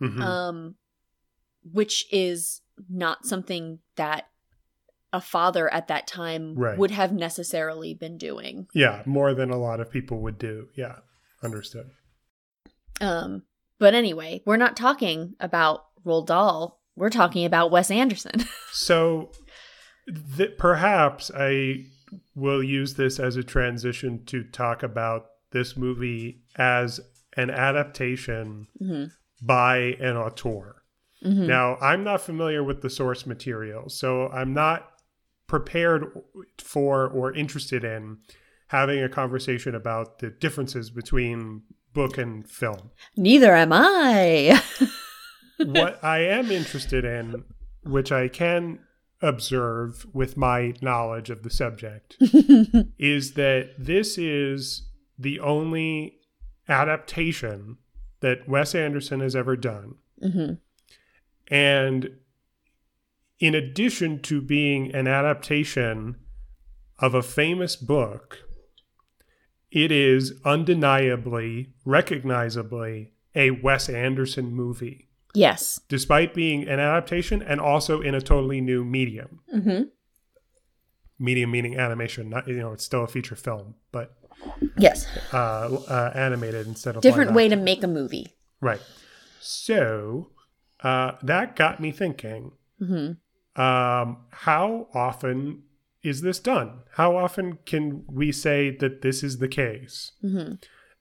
Mhm. 0.00 0.22
um 0.22 0.74
which 1.62 2.06
is 2.10 2.62
not 2.88 3.26
something 3.26 3.80
that 3.96 4.28
a 5.12 5.20
father 5.20 5.68
at 5.74 5.88
that 5.88 6.06
time 6.06 6.54
Right. 6.54 6.78
would 6.78 6.90
have 6.90 7.12
necessarily 7.12 7.92
been 7.92 8.16
doing 8.16 8.66
yeah, 8.72 9.02
more 9.04 9.34
than 9.34 9.50
a 9.50 9.58
lot 9.58 9.78
of 9.80 9.90
people 9.90 10.20
would 10.22 10.38
do. 10.38 10.68
Yeah, 10.74 11.00
understood. 11.42 11.90
um 13.02 13.42
but 13.80 13.94
anyway 13.94 14.40
we're 14.46 14.56
not 14.56 14.76
talking 14.76 15.34
about 15.40 15.84
Roald 16.06 16.26
Dahl 16.26 16.78
we're 16.96 17.10
talking 17.10 17.44
about 17.44 17.70
Wes 17.72 17.90
Anderson 17.90 18.44
So 18.72 19.32
th- 20.36 20.56
perhaps 20.58 21.30
I 21.36 21.86
will 22.34 22.62
use 22.62 22.94
this 22.94 23.18
as 23.18 23.36
a 23.36 23.42
transition 23.42 24.24
to 24.26 24.44
talk 24.44 24.82
about 24.82 25.26
this 25.52 25.76
movie 25.76 26.42
as 26.56 27.00
an 27.36 27.50
adaptation 27.50 28.66
Mhm. 28.82 29.10
by 29.42 29.76
an 30.00 30.16
auteur. 30.16 30.82
Mhm. 31.24 31.46
Now, 31.46 31.76
I'm 31.80 32.02
not 32.02 32.20
familiar 32.20 32.64
with 32.64 32.82
the 32.82 32.90
source 32.90 33.26
material, 33.26 33.88
so 33.88 34.28
I'm 34.28 34.52
not 34.54 34.88
prepared 35.46 36.06
for 36.58 37.06
or 37.08 37.32
interested 37.32 37.84
in 37.84 38.18
having 38.68 39.02
a 39.02 39.08
conversation 39.08 39.74
about 39.74 40.18
the 40.20 40.30
differences 40.30 40.90
between 40.90 41.62
book 41.92 42.18
and 42.18 42.48
film. 42.48 42.90
neither 43.16 43.54
am 43.54 43.72
I 43.72 44.60
what 45.58 46.02
I 46.04 46.18
am 46.20 46.50
interested 46.50 47.04
in, 47.04 47.44
which 47.84 48.10
I 48.12 48.28
can 48.28 48.78
observe 49.22 50.06
with 50.14 50.36
my 50.36 50.72
knowledge 50.80 51.28
of 51.30 51.42
the 51.42 51.50
subject, 51.50 52.16
is 52.98 53.34
that 53.34 53.70
this 53.78 54.16
is 54.16 54.88
the 55.18 55.38
only 55.40 56.14
adaptation 56.68 57.76
that 58.20 58.48
Wes 58.48 58.74
Anderson 58.74 59.20
has 59.20 59.36
ever 59.36 59.56
done. 59.56 59.96
Mhm. 60.22 60.58
And 61.48 62.10
in 63.38 63.54
addition 63.54 64.20
to 64.22 64.40
being 64.40 64.94
an 64.94 65.06
adaptation 65.08 66.16
of 66.98 67.14
a 67.14 67.22
famous 67.22 67.76
book, 67.76 68.38
it 69.70 69.92
is 69.92 70.34
undeniably, 70.44 71.72
recognizably 71.84 73.12
a 73.34 73.50
Wes 73.52 73.88
Anderson 73.88 74.52
movie, 74.54 75.08
Yes. 75.34 75.80
despite 75.88 76.34
being 76.34 76.62
an 76.68 76.80
adaptation 76.80 77.40
and 77.42 77.60
also 77.60 78.00
in 78.00 78.14
a 78.14 78.20
totally 78.20 78.60
new 78.60 78.84
medium. 78.84 79.40
Mm-hmm. 79.54 79.82
Medium 81.18 81.50
meaning 81.50 81.78
animation, 81.78 82.30
not 82.30 82.48
you 82.48 82.54
know, 82.56 82.72
it's 82.72 82.84
still 82.84 83.04
a 83.04 83.08
feature 83.08 83.36
film, 83.36 83.74
but 83.92 84.16
Yes. 84.78 85.06
uh, 85.32 85.36
uh, 85.36 86.12
animated 86.14 86.66
instead 86.66 86.96
of 86.96 87.02
Different 87.02 87.32
way 87.34 87.48
to 87.48 87.56
make 87.56 87.82
a 87.82 87.86
movie. 87.86 88.34
Right. 88.60 88.80
So 89.40 90.30
uh, 90.82 91.12
that 91.22 91.56
got 91.56 91.80
me 91.80 91.92
thinking 91.92 92.52
Mm-hmm. 92.80 93.60
um, 93.62 94.16
how 94.30 94.88
often 94.94 95.64
is 96.02 96.22
this 96.22 96.38
done? 96.38 96.80
How 96.94 97.16
often 97.16 97.58
can 97.66 98.04
we 98.08 98.32
say 98.32 98.70
that 98.76 99.02
this 99.02 99.22
is 99.22 99.38
the 99.38 99.48
case? 99.48 100.12
Mm-hmm. 100.24 100.54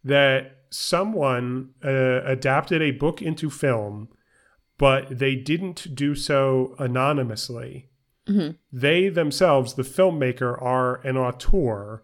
That 0.04 0.58
someone 0.70 1.72
uh, 1.84 2.22
adapted 2.24 2.82
a 2.82 2.92
book 2.92 3.22
into 3.22 3.50
film, 3.50 4.10
but 4.78 5.20
they 5.20 5.36
didn't 5.36 5.96
do 5.96 6.16
so 6.16 6.76
anonymously. 6.80 7.90
Mhm. 8.28 8.58
They 8.72 9.10
themselves, 9.10 9.74
the 9.74 9.84
filmmaker, 9.84 10.62
are 10.62 10.96
an 11.06 11.18
auteur. 11.18 12.04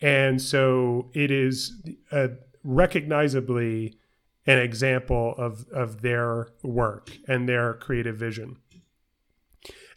And 0.00 0.40
so 0.40 1.10
it 1.14 1.30
is 1.30 1.82
uh, 2.10 2.28
recognizably 2.62 3.98
an 4.46 4.58
example 4.58 5.34
of, 5.38 5.66
of 5.72 6.02
their 6.02 6.48
work 6.62 7.10
and 7.28 7.48
their 7.48 7.74
creative 7.74 8.16
vision. 8.16 8.56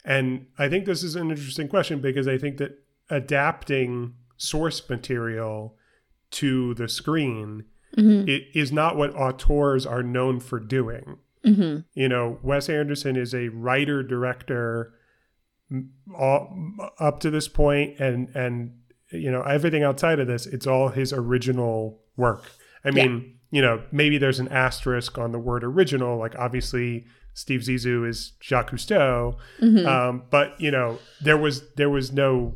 And 0.08 0.46
I 0.58 0.68
think 0.68 0.86
this 0.86 1.02
is 1.04 1.14
an 1.16 1.30
interesting 1.30 1.68
question 1.68 2.00
because 2.00 2.26
I 2.26 2.38
think 2.38 2.56
that 2.56 2.78
adapting 3.10 4.14
source 4.38 4.88
material 4.88 5.76
to 6.32 6.74
the 6.74 6.88
screen 6.88 7.64
Mm-hmm. 7.96 8.28
it 8.28 8.42
is 8.54 8.70
not 8.70 8.96
what 8.96 9.14
auteurs 9.16 9.86
are 9.86 10.02
known 10.02 10.40
for 10.40 10.60
doing. 10.60 11.16
Mm-hmm. 11.44 11.78
You 11.94 12.08
know, 12.08 12.38
Wes 12.42 12.68
Anderson 12.68 13.16
is 13.16 13.34
a 13.34 13.48
writer 13.48 14.02
director 14.02 14.92
all, 16.14 16.54
up 16.98 17.20
to 17.20 17.30
this 17.30 17.48
point, 17.48 17.98
and 17.98 18.28
and 18.36 18.74
you 19.10 19.30
know 19.30 19.40
everything 19.42 19.82
outside 19.82 20.20
of 20.20 20.26
this, 20.26 20.46
it's 20.46 20.66
all 20.66 20.88
his 20.88 21.14
original 21.14 21.98
work. 22.16 22.42
I 22.84 22.90
Yeah. 22.90 23.06
mean, 23.08 23.38
you 23.50 23.62
know, 23.62 23.82
maybe 23.90 24.18
there's 24.18 24.38
an 24.38 24.48
asterisk 24.48 25.16
on 25.16 25.32
the 25.32 25.38
word 25.38 25.64
original. 25.64 26.18
Like 26.18 26.34
obviously, 26.38 27.06
Steve 27.38 27.60
Zissou 27.60 28.06
is 28.08 28.32
Jacques 28.42 28.70
Cousteau, 28.72 29.36
Mm-hmm. 29.60 29.86
um, 29.86 30.22
but 30.30 30.60
you 30.60 30.70
know, 30.70 30.98
there 31.20 31.36
was 31.38 31.62
there 31.76 31.90
was 31.90 32.12
no 32.12 32.54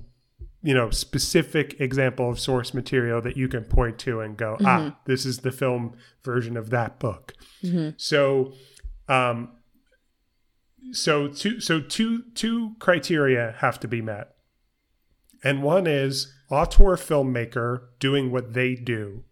you 0.65 0.75
know 0.75 0.91
specific 0.91 1.81
example 1.81 2.31
of 2.31 2.39
source 2.39 2.73
material 2.75 3.21
that 3.23 3.37
you 3.37 3.49
can 3.49 3.65
point 3.65 3.99
to 3.99 4.21
and 4.21 4.37
go 4.37 4.57
ah 4.65 4.97
this 5.07 5.27
is 5.27 5.39
the 5.39 5.51
film 5.51 5.95
version 6.23 6.57
of 6.57 6.71
that 6.71 6.99
book. 7.01 7.33
Mhm. 7.65 7.95
so 7.97 8.53
um 9.09 9.51
so 10.93 11.29
two 11.29 11.61
so 11.61 11.81
two 11.81 12.23
two 12.35 12.75
criteria 12.79 13.55
have 13.59 13.79
to 13.81 13.89
be 13.89 14.01
met. 14.03 14.29
And 15.45 15.63
one 15.63 15.87
is 15.89 16.33
auteur 16.51 16.97
filmmaker 16.97 17.89
doing 17.99 18.31
what 18.31 18.53
they 18.53 18.75
do. 18.77 19.25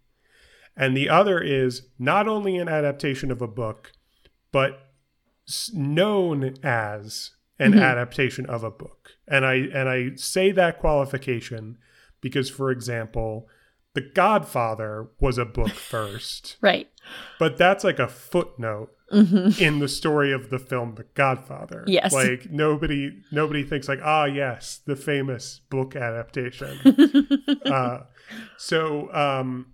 And 0.77 0.97
the 0.97 1.09
other 1.09 1.41
is 1.41 1.83
not 1.99 2.27
only 2.27 2.57
an 2.57 2.69
adaptation 2.69 3.31
of 3.31 3.41
a 3.43 3.47
book 3.49 3.93
but 4.53 4.90
known 5.75 6.55
as 6.63 7.31
an 7.59 7.73
Mhm. 7.73 7.83
adaptation 7.83 8.47
of 8.47 8.63
a 8.65 8.71
book 8.71 9.13
and 9.29 9.45
i 9.45 9.55
and 9.55 9.89
i 9.89 10.11
say 10.17 10.51
that 10.53 10.79
qualification 10.79 11.77
because 12.21 12.49
for 12.51 12.71
example 12.71 13.49
the 13.95 14.01
godfather 14.01 15.09
was 15.21 15.37
a 15.39 15.45
book 15.45 15.71
first 15.93 16.57
Right. 16.61 16.89
but 17.39 17.57
that's 17.59 17.85
like 17.85 17.99
a 17.99 18.09
footnote 18.09 18.91
Mm-hmm. 19.13 19.61
in 19.61 19.81
the 19.81 19.89
story 19.89 20.31
of 20.31 20.51
the 20.51 20.59
film 20.61 20.95
The 20.95 21.03
Godfather. 21.15 21.83
Yes. 21.89 22.13
Like 22.13 22.49
nobody 22.49 23.11
nobody 23.33 23.65
thinks 23.65 23.89
like, 23.89 23.99
ah 24.05 24.27
yes, 24.27 24.79
the 24.87 24.95
famous 24.95 25.63
book 25.69 25.97
adaptation. 25.97 26.79
uh, 27.67 28.03
so 28.57 29.13
um, 29.13 29.73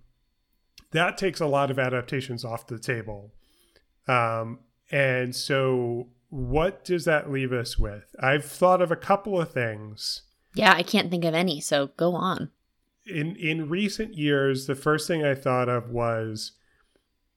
that 0.89 1.19
takes 1.19 1.39
a 1.39 1.45
lot 1.45 1.69
of 1.69 1.77
adaptations 1.77 2.43
off 2.43 2.65
the 2.65 2.79
table. 2.79 3.31
Um, 4.07 4.57
and 4.91 5.35
so 5.35 6.07
what 6.29 6.83
does 6.83 7.05
that 7.05 7.31
leave 7.31 7.51
us 7.53 7.77
with? 7.79 8.15
I've 8.19 8.45
thought 8.45 8.81
of 8.81 8.91
a 8.91 8.95
couple 8.97 9.39
of 9.39 9.51
things. 9.51 10.23
yeah, 10.53 10.73
I 10.73 10.83
can't 10.83 11.09
think 11.11 11.23
of 11.25 11.33
any, 11.33 11.59
so 11.61 11.87
go 11.97 12.15
on. 12.15 12.51
In 13.05 13.35
in 13.37 13.69
recent 13.69 14.15
years, 14.17 14.67
the 14.67 14.75
first 14.75 15.07
thing 15.07 15.23
I 15.23 15.35
thought 15.35 15.69
of 15.69 15.89
was 15.89 16.53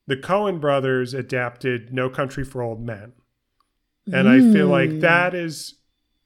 the 0.06 0.16
Coen 0.16 0.60
brothers 0.60 1.14
adapted 1.14 1.92
No 1.94 2.08
Country 2.10 2.42
for 2.44 2.62
Old 2.62 2.84
Men. 2.84 3.12
And 4.12 4.28
I 4.28 4.40
feel 4.40 4.66
like 4.66 4.90
Mm. 4.90 5.00
that 5.02 5.34
is 5.34 5.74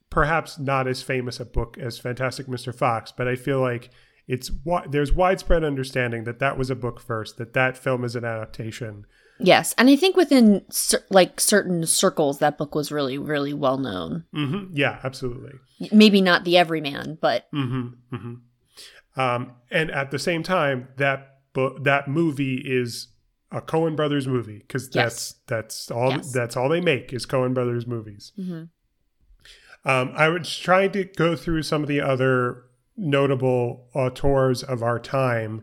perhaps 0.08 0.58
not 0.58 0.86
as 0.86 1.02
famous 1.02 1.38
a 1.40 1.44
book 1.44 1.76
as 1.76 1.98
Fantastic 1.98 2.46
Mr. 2.46 2.74
Fox, 2.74 3.12
but 3.12 3.28
I 3.28 3.34
feel 3.36 3.60
like 3.60 3.90
it's 4.26 4.50
there's 4.88 5.12
widespread 5.12 5.62
understanding 5.64 6.24
that 6.24 6.38
that 6.38 6.56
was 6.56 6.70
a 6.70 6.74
book 6.76 6.98
first, 7.00 7.36
that 7.36 7.52
that 7.52 7.76
film 7.76 8.04
is 8.04 8.16
an 8.16 8.24
adaptation. 8.24 9.04
Yes, 9.40 9.74
and 9.76 9.88
I 9.90 9.96
think 9.96 10.16
within 10.16 10.64
cer- 10.70 11.04
like 11.10 11.40
certain 11.40 11.86
circles, 11.86 12.38
that 12.38 12.56
book 12.56 12.74
was 12.74 12.92
really, 12.92 13.18
really 13.18 13.52
well 13.52 13.78
known. 13.78 14.24
hmm 14.32 14.66
Yeah, 14.72 15.00
absolutely. 15.02 15.52
Maybe 15.92 16.20
not 16.20 16.44
the 16.44 16.56
everyman, 16.56 17.18
but 17.20 17.46
hmm 17.52 17.88
hmm 18.12 18.34
Um, 19.16 19.52
and 19.70 19.90
at 19.90 20.10
the 20.10 20.18
same 20.18 20.42
time, 20.42 20.88
that 20.98 21.40
book, 21.52 21.82
that 21.84 22.06
movie 22.08 22.62
is 22.64 23.08
a 23.50 23.60
Coen 23.60 23.94
Brothers 23.96 24.26
movie 24.26 24.58
because 24.58 24.88
that's 24.88 25.34
that's 25.46 25.90
all 25.90 26.10
Yes. 26.10 26.32
that's 26.32 26.56
all 26.56 26.68
they 26.68 26.80
make 26.80 27.12
is 27.12 27.26
Coen 27.26 27.54
Brothers 27.54 27.86
movies. 27.86 28.32
Mhm. 28.38 28.68
Um, 29.84 30.12
I 30.16 30.28
was 30.28 30.56
trying 30.58 30.92
to 30.92 31.04
go 31.04 31.36
through 31.36 31.62
some 31.62 31.82
of 31.82 31.88
the 31.88 32.00
other 32.00 32.64
notable 32.96 33.88
auteurs 33.94 34.62
of 34.62 34.82
our 34.82 34.98
time, 34.98 35.62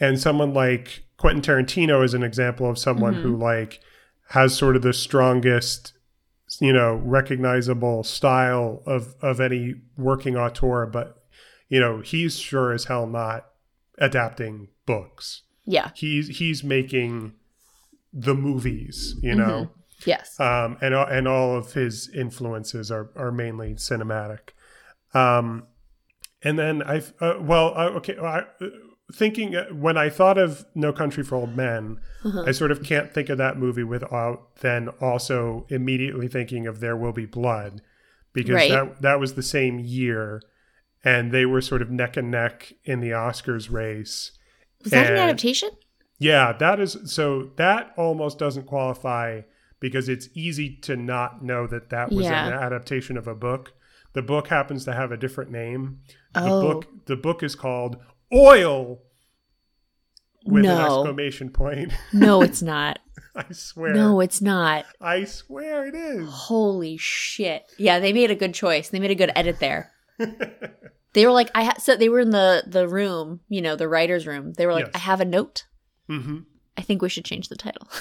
and 0.00 0.20
someone 0.20 0.52
like 0.54 1.04
Quentin 1.16 1.42
Tarantino 1.42 2.04
is 2.04 2.14
an 2.14 2.22
example 2.22 2.68
of 2.70 2.78
someone 2.78 3.14
who 3.14 3.36
like 3.36 3.80
has 4.30 4.56
sort 4.56 4.76
of 4.76 4.82
the 4.82 4.92
strongest, 4.92 5.92
you 6.60 6.72
know, 6.72 6.94
recognizable 6.94 8.04
style 8.04 8.82
of 8.86 9.14
of 9.20 9.40
any 9.40 9.74
working 9.96 10.36
auteur, 10.36 10.86
but 10.86 11.22
you 11.68 11.80
know, 11.80 12.00
he's 12.00 12.38
sure 12.38 12.72
as 12.72 12.84
hell 12.84 13.06
not 13.06 13.46
adapting 13.98 14.68
books. 14.86 15.42
yeah, 15.64 15.90
He's 15.94 16.38
he's 16.38 16.62
making 16.64 17.34
the 18.12 18.34
movies, 18.34 19.16
you 19.22 19.34
know? 19.34 19.70
Yes, 20.06 20.38
um, 20.38 20.78
and 20.80 20.94
and 20.94 21.26
all 21.26 21.56
of 21.56 21.72
his 21.72 22.08
influences 22.14 22.90
are 22.90 23.10
are 23.16 23.32
mainly 23.32 23.74
cinematic. 23.74 24.50
Um, 25.12 25.66
and 26.42 26.56
then 26.58 26.82
I 26.82 27.02
uh, 27.20 27.34
well 27.40 27.72
uh, 27.76 27.90
okay 27.96 28.16
I, 28.16 28.38
uh, 28.40 28.44
thinking 29.12 29.56
uh, 29.56 29.66
when 29.72 29.96
I 29.96 30.08
thought 30.10 30.38
of 30.38 30.66
No 30.74 30.92
Country 30.92 31.22
for 31.24 31.36
Old 31.36 31.56
Men, 31.56 31.98
I 32.46 32.52
sort 32.52 32.70
of 32.70 32.82
can't 32.82 33.12
think 33.14 33.28
of 33.28 33.38
that 33.38 33.56
movie 33.58 33.84
without 33.84 34.56
then 34.60 34.88
also 35.00 35.66
immediately 35.70 36.28
thinking 36.28 36.66
of 36.66 36.80
There 36.80 36.96
Will 36.96 37.12
Be 37.12 37.24
Blood 37.26 37.80
because 38.32 38.54
Right. 38.54 38.70
that 38.70 39.00
that 39.02 39.20
was 39.20 39.34
the 39.34 39.42
same 39.42 39.78
year, 39.78 40.42
and 41.04 41.32
they 41.32 41.46
were 41.46 41.60
sort 41.62 41.80
of 41.82 41.90
neck 41.90 42.16
and 42.16 42.30
neck 42.30 42.72
in 42.84 43.00
the 43.00 43.10
Oscars 43.10 43.70
race. 43.70 44.32
was 44.82 44.92
that 44.92 45.10
an 45.10 45.16
adaptation? 45.18 45.70
Yeah, 46.18 46.52
that 46.52 46.78
is 46.80 46.96
so 47.04 47.50
that 47.56 47.92
almost 47.96 48.38
doesn't 48.38 48.66
qualify 48.66 49.42
because 49.80 50.08
it's 50.08 50.28
easy 50.34 50.74
to 50.82 50.96
not 50.96 51.42
know 51.44 51.66
that 51.68 51.90
that 51.90 52.10
was 52.12 52.26
Yeah. 52.26 52.48
an 52.48 52.52
adaptation 52.52 53.16
of 53.16 53.26
a 53.28 53.34
book. 53.34 53.72
The 54.14 54.22
book 54.22 54.48
happens 54.48 54.84
to 54.84 54.92
have 54.92 55.12
a 55.12 55.16
different 55.16 55.50
name. 55.52 56.00
The 56.34 56.42
Oh. 56.42 56.60
book 56.60 56.86
the 57.06 57.16
book 57.16 57.42
is 57.42 57.54
called 57.54 57.96
Oil 58.32 58.98
with 60.44 60.64
an 60.64 60.70
No. 60.70 61.00
exclamation 61.02 61.50
point. 61.50 61.92
No, 62.12 62.42
it's 62.42 62.62
not. 62.62 62.98
I 63.34 63.44
swear. 63.52 63.94
no, 63.94 64.20
it's 64.20 64.40
not. 64.42 64.84
I 65.00 65.24
swear 65.24 65.86
it 65.86 65.94
is. 65.94 66.28
Holy 66.28 66.96
shit! 66.96 67.64
Yeah, 67.78 68.00
they 68.00 68.12
made 68.12 68.30
a 68.30 68.34
good 68.34 68.52
choice. 68.54 68.88
They 68.88 68.98
made 68.98 69.10
a 69.12 69.14
good 69.14 69.32
edit 69.34 69.58
there. 69.60 69.92
They 71.14 71.24
were 71.24 71.32
like, 71.32 71.50
I 71.54 71.64
ha- 71.64 71.78
so 71.78 71.96
they 71.96 72.10
were 72.10 72.20
in 72.20 72.30
the 72.30 72.62
the 72.66 72.86
room, 72.86 73.40
you 73.48 73.62
know, 73.62 73.76
the 73.76 73.88
writers' 73.88 74.26
room. 74.26 74.52
They 74.52 74.66
were 74.66 74.74
like, 74.74 74.84
Yes. 74.86 74.94
I 74.94 74.98
have 74.98 75.20
a 75.22 75.24
note. 75.24 75.64
hmm 76.06 76.40
I 76.76 76.82
think 76.82 77.00
we 77.00 77.08
should 77.08 77.24
change 77.24 77.48
the 77.48 77.56
title. 77.56 77.88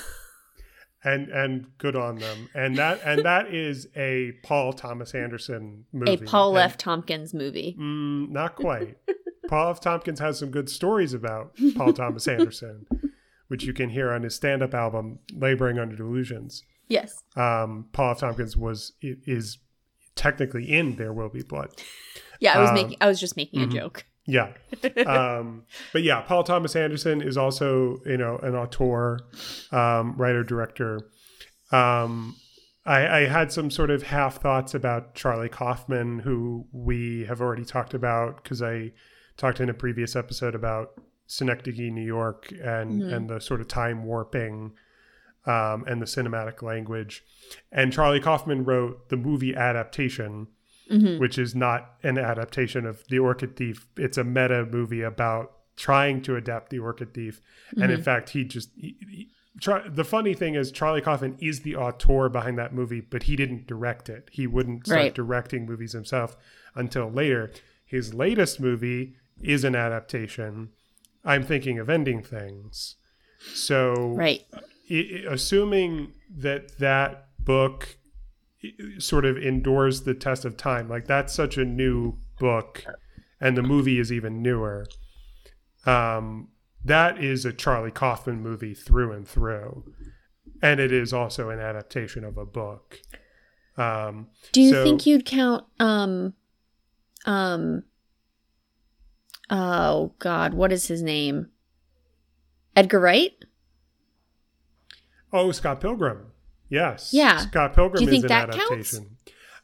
And 1.03 1.29
and 1.29 1.67
good 1.77 1.95
on 1.95 2.17
them. 2.17 2.49
And 2.53 2.75
that 2.77 2.99
and 3.05 3.23
that 3.23 3.53
is 3.53 3.87
a 3.95 4.33
Paul 4.43 4.73
Thomas 4.73 5.13
Anderson 5.15 5.85
movie. 5.93 6.13
a 6.13 6.17
Paul 6.17 6.57
And- 6.57 6.65
F. 6.71 6.77
Tompkins 6.77 7.33
movie. 7.33 7.77
Mm, 7.79 8.29
not 8.29 8.55
quite. 8.55 8.97
Paul 9.47 9.71
F. 9.71 9.79
Tompkins 9.79 10.19
has 10.19 10.39
some 10.39 10.49
good 10.51 10.69
stories 10.69 11.13
about 11.13 11.53
Paul 11.75 11.93
Thomas 11.93 12.27
Anderson, 12.27 12.85
which 13.47 13.63
you 13.63 13.73
can 13.73 13.89
hear 13.89 14.11
on 14.11 14.23
his 14.23 14.35
stand-up 14.35 14.73
album 14.73 15.19
"Laboring 15.33 15.79
Under 15.79 15.95
Delusions." 15.95 16.63
Yes. 16.87 17.23
Um, 17.35 17.87
Paul 17.91 18.11
F. 18.11 18.19
Tompkins 18.19 18.55
was 18.55 18.93
is 19.01 19.57
technically 20.15 20.71
in 20.71 20.95
"There 20.95 21.13
Will 21.13 21.29
Be 21.29 21.43
Blood." 21.43 21.69
Yeah, 22.39 22.57
I 22.57 22.59
was 22.61 22.69
Um, 22.69 22.75
making. 22.75 22.97
I 23.01 23.07
was 23.07 23.19
just 23.19 23.35
making 23.35 23.61
mhm. 23.61 23.71
a 23.71 23.73
joke. 23.73 24.05
Yeah. 24.25 24.53
Um, 25.07 25.63
but 25.93 26.03
yeah, 26.03 26.21
Paul 26.21 26.43
Thomas 26.43 26.75
Anderson 26.75 27.21
is 27.21 27.37
also, 27.37 27.99
you 28.05 28.17
know, 28.17 28.37
an 28.43 28.55
auteur, 28.55 29.19
um, 29.71 30.15
writer, 30.17 30.43
director. 30.43 31.09
Um, 31.71 32.35
I, 32.85 33.19
I 33.19 33.25
had 33.27 33.51
some 33.51 33.71
sort 33.71 33.89
of 33.89 34.03
half 34.03 34.41
thoughts 34.41 34.73
about 34.73 35.15
Charlie 35.15 35.49
Kaufman, 35.49 36.19
who 36.19 36.67
we 36.71 37.25
have 37.25 37.41
already 37.41 37.65
talked 37.65 37.93
about 37.93 38.43
because 38.43 38.61
I 38.61 38.91
talked 39.37 39.59
in 39.59 39.69
a 39.69 39.73
previous 39.73 40.15
episode 40.15 40.55
about 40.55 40.99
Synecdoche, 41.27 41.91
New 41.91 42.01
York, 42.05 42.51
and 42.63 43.01
Mhm. 43.01 43.13
and 43.13 43.29
the 43.29 43.39
sort 43.39 43.61
of 43.61 43.67
time 43.67 44.03
warping 44.05 44.73
um, 45.45 45.85
and 45.87 46.01
the 46.01 46.05
cinematic 46.05 46.61
language. 46.61 47.23
And 47.71 47.93
Charlie 47.93 48.19
Kaufman 48.19 48.65
wrote 48.65 49.07
the 49.07 49.15
movie 49.15 49.55
adaptation, 49.55 50.47
Mhm. 50.91 51.19
which 51.19 51.37
is 51.37 51.55
not 51.55 51.95
an 52.03 52.17
adaptation 52.17 52.85
of 52.85 53.05
The 53.07 53.19
Orchid 53.19 53.55
Thief. 53.55 53.87
It's 53.95 54.17
a 54.17 54.25
meta 54.25 54.65
movie 54.65 55.03
about 55.03 55.53
trying 55.77 56.21
to 56.23 56.35
adapt 56.35 56.69
The 56.69 56.79
Orchid 56.79 57.13
Thief. 57.13 57.41
And 57.81 57.91
in 57.93 58.01
fact, 58.01 58.31
he 58.31 58.43
just. 58.43 58.71
He, 58.75 58.97
he, 59.09 59.29
Char- 59.59 59.87
the 59.89 60.03
funny 60.03 60.33
thing 60.35 60.53
is, 60.55 60.69
Charlie 60.71 61.01
Kaufman 61.01 61.35
is 61.39 61.61
the 61.61 61.75
auteur 61.77 62.29
behind 62.29 62.57
that 62.59 62.73
movie, 62.75 62.99
but 63.01 63.23
he 63.23 63.35
didn't 63.35 63.65
direct 63.67 64.07
it. 64.09 64.29
He 64.31 64.45
wouldn't 64.47 64.85
start 64.85 64.99
Right. 64.99 65.15
directing 65.15 65.65
movies 65.65 65.93
himself 65.93 66.35
until 66.75 67.09
later. 67.09 67.49
His 67.85 68.13
latest 68.13 68.59
movie 68.59 69.15
is 69.41 69.63
an 69.63 69.75
adaptation. 69.75 70.69
I'm 71.23 71.43
thinking 71.43 71.79
of 71.79 71.89
ending 71.89 72.21
things. 72.23 72.95
So, 73.53 74.13
Right. 74.15 74.41
i- 74.89 75.23
assuming 75.27 76.13
that 76.29 76.77
that 76.79 77.27
book 77.39 77.97
sort 78.97 79.25
of 79.25 79.37
endures 79.37 80.03
the 80.03 80.13
test 80.13 80.43
of 80.45 80.57
time, 80.57 80.89
like 80.89 81.05
that's 81.05 81.33
such 81.33 81.57
a 81.57 81.65
new 81.65 82.17
book, 82.39 82.83
and 83.39 83.55
the 83.55 83.61
movie 83.63 83.99
is 83.99 84.11
even 84.11 84.41
newer. 84.41 84.85
Um, 85.85 86.49
that 86.83 87.23
is 87.23 87.45
a 87.45 87.53
Charlie 87.53 87.91
Kaufman 87.91 88.41
movie 88.41 88.73
through 88.73 89.11
and 89.13 89.27
through, 89.27 89.93
and 90.61 90.79
it 90.79 90.91
is 90.91 91.13
also 91.13 91.49
an 91.49 91.59
adaptation 91.59 92.23
of 92.23 92.37
a 92.37 92.45
book. 92.45 92.99
Um, 93.77 94.29
Do 94.53 94.61
you 94.61 94.71
So- 94.71 94.83
think 94.83 95.05
you'd 95.05 95.25
count 95.25 95.65
um 95.79 96.33
um 97.25 97.83
oh 99.49 100.13
god, 100.19 100.53
what 100.53 100.71
is 100.71 100.87
his 100.87 101.01
name? 101.01 101.47
Edgar 102.75 102.99
Wright? 102.99 103.33
Oh, 105.33 105.51
Scott 105.51 105.81
Pilgrim. 105.81 106.27
Yes. 106.69 107.11
Yeah. 107.13 107.37
Scott 107.37 107.73
Pilgrim 107.73 108.03
Do 108.03 108.09
you 108.09 108.15
is 108.15 108.21
think 108.21 108.27
that 108.29 108.51
counts? 108.51 108.63
adaptation. 108.63 109.17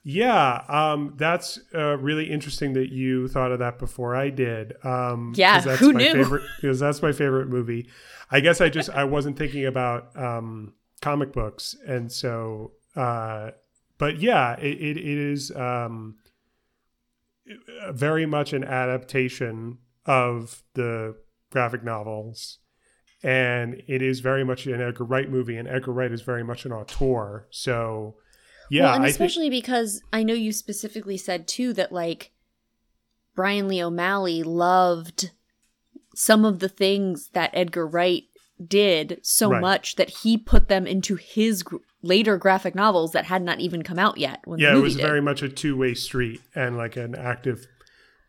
Yeah, 0.05 0.63
um, 0.67 1.13
that's 1.15 1.59
uh, 1.73 1.97
really 1.97 2.29
interesting 2.29 2.73
that 2.73 2.91
you 2.91 3.29
thought 3.29 3.53
of 3.53 3.59
that 3.59 3.79
before 3.79 4.15
I 4.17 4.29
did. 4.31 4.73
Um, 4.83 5.33
Yeah, 5.35 5.61
that's 5.61 5.79
who 5.79 5.93
my 5.93 5.99
knew? 5.99 6.11
Favorite, 6.11 6.43
because 6.59 6.79
that's 6.81 7.01
my 7.01 7.13
favorite 7.13 7.47
movie. 7.47 7.87
I 8.29 8.41
guess 8.41 8.59
I 8.59 8.67
just 8.67 8.89
I 8.89 9.05
wasn't 9.05 9.37
thinking 9.37 9.65
about 9.65 10.13
um, 10.17 10.73
comic 11.01 11.31
books, 11.31 11.77
and 11.87 12.11
so, 12.11 12.71
uh, 12.97 13.51
but 13.97 14.19
yeah, 14.19 14.57
it, 14.59 14.77
it, 14.81 14.97
it 14.97 15.05
is 15.17 15.51
um, 15.55 16.15
very 17.91 18.25
much 18.25 18.53
an 18.53 18.63
adaptation 18.63 19.77
of 20.05 20.63
the 20.73 21.15
graphic 21.51 21.83
novels 21.83 22.59
and 23.23 23.81
it 23.87 24.01
is 24.01 24.19
very 24.19 24.43
much 24.43 24.65
an 24.65 24.81
Edgar 24.81 25.05
Wright 25.05 25.29
movie, 25.29 25.55
and 25.55 25.67
Edgar 25.67 25.93
Wright 25.93 26.11
is 26.11 26.21
very 26.21 26.43
much 26.43 26.65
an 26.65 26.73
auteur. 26.73 27.47
So, 27.51 28.15
yeah, 28.69 28.83
well, 28.83 28.95
and 28.95 29.03
I 29.03 29.07
think 29.07 29.13
especially 29.13 29.49
because 29.49 30.01
I 30.11 30.23
know 30.23 30.33
you 30.33 30.51
specifically 30.51 31.17
said 31.17 31.47
too 31.47 31.71
that 31.73 31.93
like 31.93 32.31
Brian 33.33 33.69
Lee 33.69 33.81
O'Malley 33.81 34.43
loved 34.43 35.31
some 36.13 36.43
of 36.43 36.59
the 36.59 36.69
things 36.69 37.29
that 37.29 37.51
Edgar 37.53 37.87
Wright 37.87 38.23
did 38.65 39.19
so 39.23 39.49
Right. 39.49 39.61
much 39.61 39.95
that 39.95 40.09
he 40.09 40.37
put 40.37 40.67
them 40.67 40.85
into 40.87 41.15
his 41.15 41.63
gr- 41.63 41.77
later 42.01 42.37
graphic 42.37 42.75
novels 42.75 43.11
that 43.13 43.25
had 43.25 43.41
not 43.41 43.59
even 43.59 43.81
come 43.83 43.99
out 43.99 44.17
yet. 44.17 44.41
When 44.45 44.59
yeah, 44.59 44.73
the 44.73 44.79
it 44.79 44.81
was 44.81 44.95
did. 44.95 45.01
very 45.01 45.21
much 45.21 45.41
a 45.41 45.49
two 45.49 45.75
way 45.77 45.93
street 45.95 46.41
and 46.55 46.77
like 46.77 46.95
an 46.95 47.15
active 47.15 47.65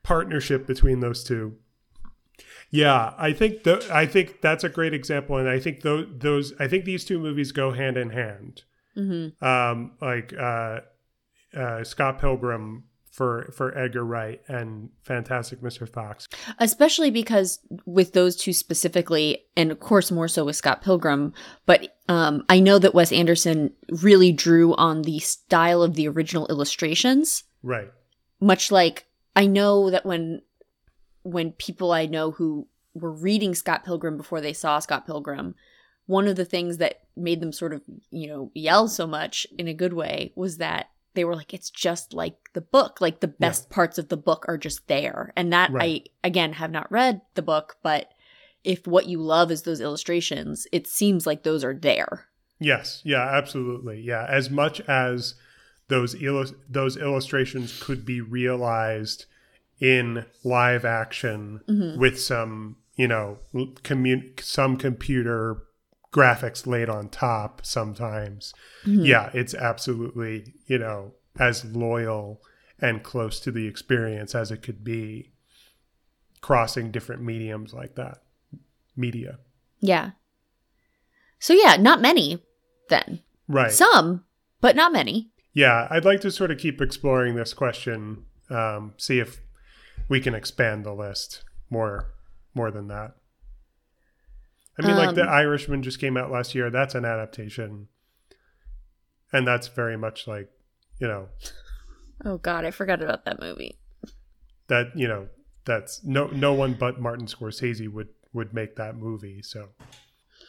partnership 0.03 0.67
between 0.67 1.01
those 1.01 1.23
two. 1.25 1.57
Yeah, 2.71 3.15
I 3.19 3.33
think 3.33 3.63
th- 3.63 3.89
I 3.91 4.07
think 4.07 4.41
that's 4.41 4.65
a 4.65 4.69
great 4.69 4.93
example, 4.95 5.37
and 5.37 5.49
I 5.49 5.61
think 5.61 5.83
those 5.83 6.07
those 6.19 6.53
I 6.59 6.67
think 6.67 6.85
these 6.85 7.05
two 7.05 7.19
movies 7.21 7.53
go 7.53 7.71
hand 7.73 7.97
in 7.97 8.11
hand. 8.11 8.63
Mhm. 8.97 9.41
Um, 9.43 9.93
like 10.01 10.33
uh, 10.37 10.81
uh, 11.57 11.85
Scott 11.85 12.21
Pilgrim 12.21 12.85
for 13.15 13.49
for 13.57 13.77
Edgar 13.79 14.05
Wright 14.05 14.41
and 14.49 14.91
Fantastic 15.05 15.61
Mr. 15.61 15.89
Fox. 15.89 16.27
especially 16.59 17.11
because 17.13 17.61
with 17.87 18.13
those 18.13 18.35
two 18.35 18.53
specifically 18.53 19.45
and 19.57 19.71
of 19.71 19.79
course 19.79 20.11
more 20.11 20.27
so 20.27 20.45
with 20.45 20.57
scott 20.57 20.83
pilgrim 20.83 21.33
but 21.65 21.97
um, 22.09 22.45
i 22.49 22.59
know 22.59 22.77
that 22.79 22.93
wes 22.95 23.13
anderson 23.13 23.73
really 24.03 24.33
drew 24.33 24.75
on 24.75 25.03
the 25.03 25.21
style 25.21 25.81
of 25.83 25.95
the 25.95 26.09
original 26.09 26.47
illustrations 26.49 27.45
Right. 27.63 27.91
much 28.41 28.73
like 28.73 29.07
i 29.37 29.47
know 29.47 29.91
that 29.91 30.05
when 30.05 30.43
when 31.23 31.53
people 31.53 31.93
i 31.93 32.07
know 32.07 32.33
who 32.33 32.67
were 32.95 33.13
reading 33.13 33.55
scott 33.55 33.85
pilgrim 33.85 34.17
before 34.17 34.41
they 34.41 34.53
saw 34.53 34.81
scott 34.81 35.07
pilgrim 35.07 35.55
one 36.07 36.27
of 36.29 36.35
the 36.37 36.45
things 36.45 36.79
that 36.79 37.01
made 37.17 37.41
them 37.41 37.53
sort 37.53 37.73
of 37.73 37.81
you 38.11 38.27
know 38.27 38.51
yell 38.55 38.89
so 38.89 39.07
much 39.07 39.47
in 39.57 39.69
a 39.69 39.73
good 39.75 39.93
way 39.93 40.33
was 40.35 40.59
that 40.59 40.89
they 41.15 41.25
were 41.25 41.35
like 41.37 41.55
it's 41.55 41.71
just 41.71 42.13
like 42.13 42.35
the 42.53 42.61
book 42.61 43.01
like 43.01 43.21
the 43.21 43.29
best 43.29 43.71
parts 43.71 43.99
of 43.99 44.09
the 44.09 44.17
book 44.17 44.45
are 44.49 44.59
just 44.59 44.87
there 44.89 45.33
and 45.37 45.53
that 45.53 45.71
Right. 45.71 46.09
i 46.25 46.27
again 46.27 46.53
have 46.55 46.71
not 46.71 46.91
read 46.93 47.21
the 47.35 47.43
book 47.43 47.77
but 47.83 48.13
if 48.63 48.87
what 48.87 49.07
you 49.07 49.21
love 49.21 49.51
is 49.51 49.63
those 49.63 49.81
illustrations 49.81 50.67
it 50.73 50.87
seems 50.87 51.27
like 51.27 51.43
those 51.43 51.65
are 51.65 51.75
there 51.75 52.27
Yes, 52.61 53.03
yeah, 53.05 53.21
absolutely. 53.37 54.01
Yeah, 54.01 54.25
as 54.31 54.49
much 54.49 54.81
as 54.83 55.35
those 55.89 56.15
those 56.71 56.97
illustrations 56.97 57.79
could 57.83 58.07
be 58.07 58.21
realized 58.21 59.27
in 59.81 60.25
live 60.45 60.85
action 60.85 61.61
Mhm. 61.69 61.99
with 61.99 62.19
some, 62.21 62.77
you 62.97 63.09
know, 63.09 63.39
commu- 63.83 64.41
some 64.41 64.77
computer 64.77 65.65
graphics 66.15 66.67
laid 66.67 66.89
on 66.89 67.09
top 67.09 67.67
sometimes. 67.67 68.55
Mhm. 68.85 69.05
Yeah, 69.07 69.31
it's 69.35 69.53
absolutely, 69.55 70.55
you 70.67 70.79
know, 70.79 71.15
as 71.41 71.65
loyal 71.65 72.41
and 72.79 73.03
close 73.03 73.41
to 73.41 73.51
the 73.51 73.67
experience 73.67 74.35
as 74.35 74.51
it 74.53 74.63
could 74.63 74.85
be 74.85 75.33
crossing 76.41 76.91
different 76.93 77.23
mediums 77.23 77.73
like 77.75 77.95
that. 77.97 78.19
Media. 78.97 79.39
yeah 79.81 80.13
so 81.41 81.53
yeah 81.53 81.77
not 81.77 82.01
many 82.01 82.41
then 82.89 83.21
Right. 83.49 83.73
some 83.73 84.25
but 84.61 84.77
not 84.77 84.93
many 84.93 85.31
Yeah, 85.53 85.87
I'd 85.91 86.05
like 86.05 86.21
to 86.23 86.31
sort 86.31 86.51
of 86.53 86.59
keep 86.59 86.81
exploring 86.81 87.35
this 87.37 87.53
question, 87.55 88.25
um, 88.51 88.95
see 88.99 89.19
if 89.21 89.41
we 90.09 90.21
can 90.21 90.35
expand 90.35 90.85
the 90.85 90.93
list 90.95 91.45
more 91.71 92.13
more 92.55 92.71
than 92.71 92.87
that. 92.89 93.17
I 94.79 94.87
mean, 94.87 94.97
like 94.97 95.15
the 95.15 95.23
Um, 95.23 95.29
Irishman 95.29 95.83
just 95.83 96.01
came 96.01 96.17
out 96.17 96.31
last 96.31 96.55
year. 96.55 96.71
That's 96.71 96.95
an 96.95 97.05
adaptation, 97.05 97.89
and 99.33 99.47
that's 99.47 99.69
very 99.69 99.97
much 99.97 100.27
like 100.27 100.51
you 101.01 101.09
know 101.09 101.29
oh 102.25 102.39
god 102.39 102.65
i 102.65 102.71
forgot 102.71 103.03
about 103.03 103.25
that 103.25 103.41
movie 103.41 103.77
that 104.69 104.97
you 104.97 105.09
know 105.09 105.29
that's 105.65 106.05
no 106.05 106.27
no 106.29 106.53
one 106.53 106.75
but 106.75 107.01
Martin 107.01 107.27
Scorsese 107.27 107.89
would 107.91 108.09
would 108.33 108.53
make 108.53 108.77
that 108.77 108.97
movie. 108.97 109.43
So 109.43 109.69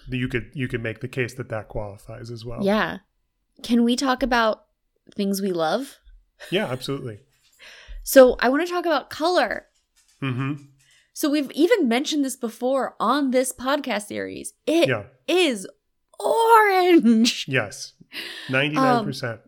you 0.08 0.28
could 0.28 0.52
you 0.54 0.68
could 0.68 0.84
make 0.84 1.00
the 1.00 1.08
case 1.08 1.34
that 1.36 1.50
that 1.50 1.68
qualifies 1.68 2.32
as 2.32 2.44
well. 2.44 2.64
Yeah. 2.64 3.00
Can 3.64 3.84
we 3.84 3.96
talk 3.96 4.22
about 4.22 4.66
things 5.16 5.42
we 5.42 5.52
love? 5.52 6.00
yeah, 6.52 6.66
absolutely. 6.66 7.20
So 8.04 8.36
I 8.40 8.50
want 8.50 8.66
to 8.66 8.72
talk 8.72 8.86
about 8.86 9.10
color. 9.10 9.68
hmm 10.20 10.54
So 11.16 11.30
we've 11.30 11.50
even 11.52 11.88
mentioned 11.88 12.26
this 12.26 12.36
before 12.36 12.94
on 13.00 13.32
this 13.32 13.54
podcast 13.54 14.08
series. 14.08 14.54
It 14.68 14.90
is 15.30 15.66
Yeah. 15.66 16.26
orange. 16.26 17.46
Yes, 17.48 17.94
ninety 18.50 18.76
nine 18.76 19.06
percent. 19.06 19.40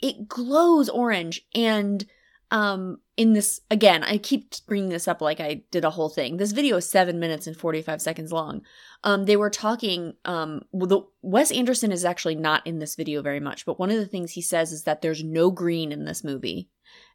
It 0.00 0.28
glows 0.28 0.88
orange 0.88 1.42
and 1.56 2.06
um 2.50 2.98
in 3.18 3.34
this 3.34 3.60
again 3.70 4.02
i 4.02 4.16
keep 4.16 4.54
bringing 4.66 4.88
this 4.88 5.06
up 5.06 5.20
like 5.20 5.38
i 5.38 5.60
did 5.70 5.84
a 5.84 5.90
whole 5.90 6.08
thing 6.08 6.38
this 6.38 6.52
video 6.52 6.78
is 6.78 6.88
seven 6.88 7.20
minutes 7.20 7.46
and 7.46 7.54
45 7.54 8.00
seconds 8.00 8.32
long 8.32 8.62
um 9.04 9.26
they 9.26 9.36
were 9.36 9.50
talking 9.50 10.14
um 10.24 10.62
well, 10.72 10.86
the 10.86 11.02
wes 11.20 11.50
anderson 11.50 11.92
is 11.92 12.06
actually 12.06 12.36
not 12.36 12.66
in 12.66 12.78
this 12.78 12.96
video 12.96 13.20
very 13.20 13.38
much 13.38 13.66
but 13.66 13.78
one 13.78 13.90
of 13.90 13.98
the 13.98 14.06
things 14.06 14.30
he 14.32 14.40
says 14.40 14.72
is 14.72 14.84
that 14.84 15.02
there's 15.02 15.22
no 15.22 15.50
green 15.50 15.92
in 15.92 16.06
this 16.06 16.24
movie 16.24 16.70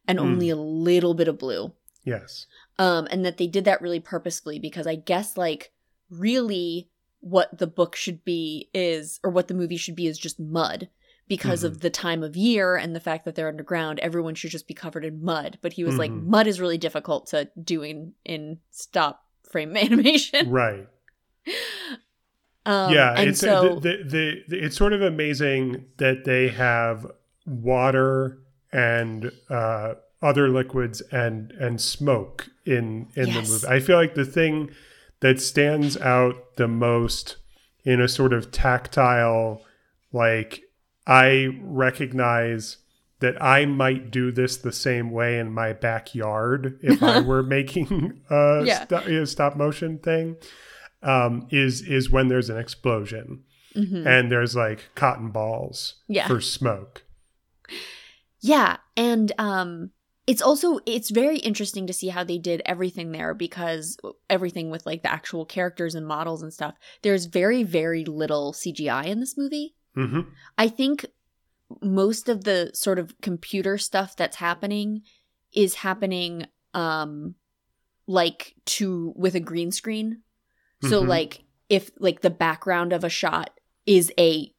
and 0.07 0.19
Hmm. 0.19 0.25
only 0.25 0.51
a 0.51 0.55
little 0.55 1.15
bit 1.15 1.27
of 1.27 1.39
blue 1.39 1.73
Yes. 2.05 2.45
Um 2.79 3.07
and 3.11 3.23
that 3.25 3.37
they 3.37 3.47
did 3.47 3.65
that 3.65 3.81
really 3.81 3.99
purposefully 3.99 4.59
because 4.59 4.87
i 4.87 4.95
guess 4.95 5.37
like 5.37 5.71
really 6.09 6.89
what 7.19 7.57
the 7.57 7.67
book 7.67 7.95
should 7.95 8.23
be 8.25 8.69
is 8.73 9.19
or 9.23 9.29
what 9.31 9.47
the 9.47 9.53
movie 9.53 9.77
should 9.77 9.95
be 9.95 10.07
is 10.07 10.17
just 10.17 10.39
mud 10.39 10.89
because 11.29 11.63
of 11.63 11.77
Mhm. 11.77 11.79
the 11.79 11.89
time 11.89 12.21
of 12.21 12.35
year 12.35 12.75
and 12.75 12.93
the 12.93 12.99
fact 12.99 13.23
that 13.23 13.33
they're 13.35 13.47
underground, 13.47 13.97
everyone 13.99 14.35
should 14.35 14.51
just 14.51 14.67
be 14.67 14.73
covered 14.73 15.05
in 15.05 15.23
mud. 15.23 15.57
But 15.61 15.71
he 15.71 15.85
was 15.85 15.97
like, 15.97 16.11
Mhm. 16.11 16.25
mud 16.25 16.47
is 16.47 16.59
really 16.59 16.77
difficult 16.77 17.27
to 17.27 17.49
do 17.63 17.81
in, 17.81 18.13
in 18.25 18.59
stop 18.71 19.25
frame 19.49 19.75
animation. 19.77 20.49
Right. 20.49 20.85
Um, 22.65 22.93
yeah, 22.93 23.13
and 23.17 23.29
it's 23.29 23.41
so 23.41 23.79
the, 23.81 24.03
the, 24.03 24.43
the 24.47 24.57
it's 24.65 24.77
sort 24.77 24.93
of 24.93 25.01
amazing 25.01 25.85
that 25.97 26.23
they 26.23 26.47
have 26.47 27.05
water 27.45 28.39
and 28.71 29.31
uh, 29.49 29.95
other 30.23 30.49
liquids 30.49 31.01
and 31.11 31.51
and 31.59 31.79
smoke 31.81 32.47
in 32.65 33.07
in 33.15 33.27
Yes. 33.27 33.47
the 33.47 33.53
movie. 33.53 33.67
I 33.67 33.79
feel 33.79 33.97
like 33.97 34.15
the 34.15 34.25
thing 34.25 34.71
that 35.19 35.39
stands 35.41 35.97
out 35.97 36.55
the 36.55 36.67
most 36.67 37.37
in 37.85 38.01
a 38.01 38.07
sort 38.07 38.33
of 38.33 38.51
tactile, 38.51 39.61
like 40.11 40.63
I 41.05 41.57
recognize 41.61 42.77
that 43.19 43.41
I 43.41 43.65
might 43.65 44.11
do 44.11 44.31
this 44.31 44.57
the 44.57 44.71
same 44.71 45.11
way 45.11 45.39
in 45.39 45.51
my 45.53 45.71
backyard 45.73 46.77
if 46.83 47.01
I 47.03 47.19
were 47.21 47.43
making 47.43 48.21
a, 48.29 48.63
Yeah. 48.65 48.85
sto- 48.85 48.97
a 49.21 49.25
stop 49.27 49.55
motion 49.55 49.99
thing. 49.99 50.37
Um, 51.01 51.47
is 51.51 51.81
is 51.81 52.09
when 52.09 52.29
there's 52.29 52.49
an 52.49 52.57
explosion 52.57 53.43
Mhm. 53.75 54.05
and 54.07 54.31
there's 54.31 54.55
like 54.55 54.89
cotton 54.95 55.31
balls 55.31 55.95
Yeah. 56.07 56.27
for 56.29 56.39
smoke. 56.39 57.03
Yeah, 58.39 58.77
and 58.95 59.31
um 59.37 59.91
it's 60.25 60.41
also 60.41 60.79
it's 60.85 61.09
very 61.09 61.37
interesting 61.37 61.87
to 61.87 61.93
see 61.93 62.07
how 62.07 62.23
they 62.23 62.37
did 62.37 62.61
everything 62.65 63.11
there 63.11 63.33
because 63.33 63.97
everything 64.29 64.69
with 64.69 64.85
like 64.85 65.03
the 65.03 65.11
actual 65.11 65.45
characters 65.45 65.95
and 65.95 66.07
models 66.07 66.41
and 66.41 66.53
stuff. 66.53 66.75
There's 67.01 67.25
very 67.25 67.63
very 67.63 68.05
little 68.05 68.53
CGI 68.53 69.05
in 69.05 69.19
this 69.19 69.37
movie. 69.37 69.75
hmm 69.95 70.21
I 70.57 70.67
think 70.67 71.05
most 71.81 72.29
of 72.29 72.43
the 72.43 72.71
sort 72.73 72.99
of 72.99 73.19
computer 73.21 73.77
stuff 73.77 74.15
that's 74.15 74.37
happening 74.37 75.01
is 75.53 75.75
happening 75.75 76.45
um 76.73 77.35
like 78.07 78.55
to 78.65 79.13
with 79.15 79.35
a 79.35 79.39
green 79.39 79.71
screen. 79.71 80.21
So 80.81 81.03
Mhm. 81.03 81.07
like 81.07 81.43
if 81.69 81.91
like 81.99 82.21
the 82.21 82.29
background 82.29 82.93
of 82.93 83.03
a 83.03 83.09
shot 83.09 83.51
is 83.85 84.11
a 84.17 84.53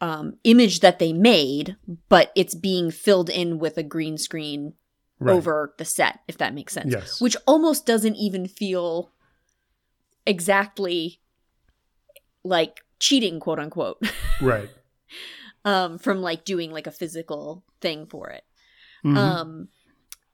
um 0.00 0.34
image 0.44 0.80
that 0.80 0.98
they 0.98 1.12
made 1.12 1.76
but 2.08 2.32
it's 2.34 2.54
being 2.54 2.90
filled 2.90 3.30
in 3.30 3.58
with 3.58 3.76
a 3.78 3.82
green 3.82 4.18
screen 4.18 4.74
Right. 5.22 5.34
over 5.34 5.74
the 5.78 5.84
set 5.84 6.20
if 6.28 6.38
that 6.38 6.54
makes 6.54 6.72
sense. 6.74 6.92
Yes. 6.92 7.20
Which 7.20 7.36
almost 7.46 7.86
doesn't 7.86 8.16
even 8.16 8.46
feel 8.48 9.10
exactly 10.26 11.20
like 12.44 12.80
cheating 12.98 13.40
quote 13.40 13.58
unquote. 13.58 13.98
right. 14.40 14.68
um 15.64 15.98
from 15.98 16.20
like 16.22 16.44
doing 16.44 16.70
like 16.70 16.86
a 16.86 16.90
physical 16.92 17.64
thing 17.80 18.06
for 18.06 18.30
it 18.30 18.42
Mhm. 19.04 19.16
um 19.16 19.68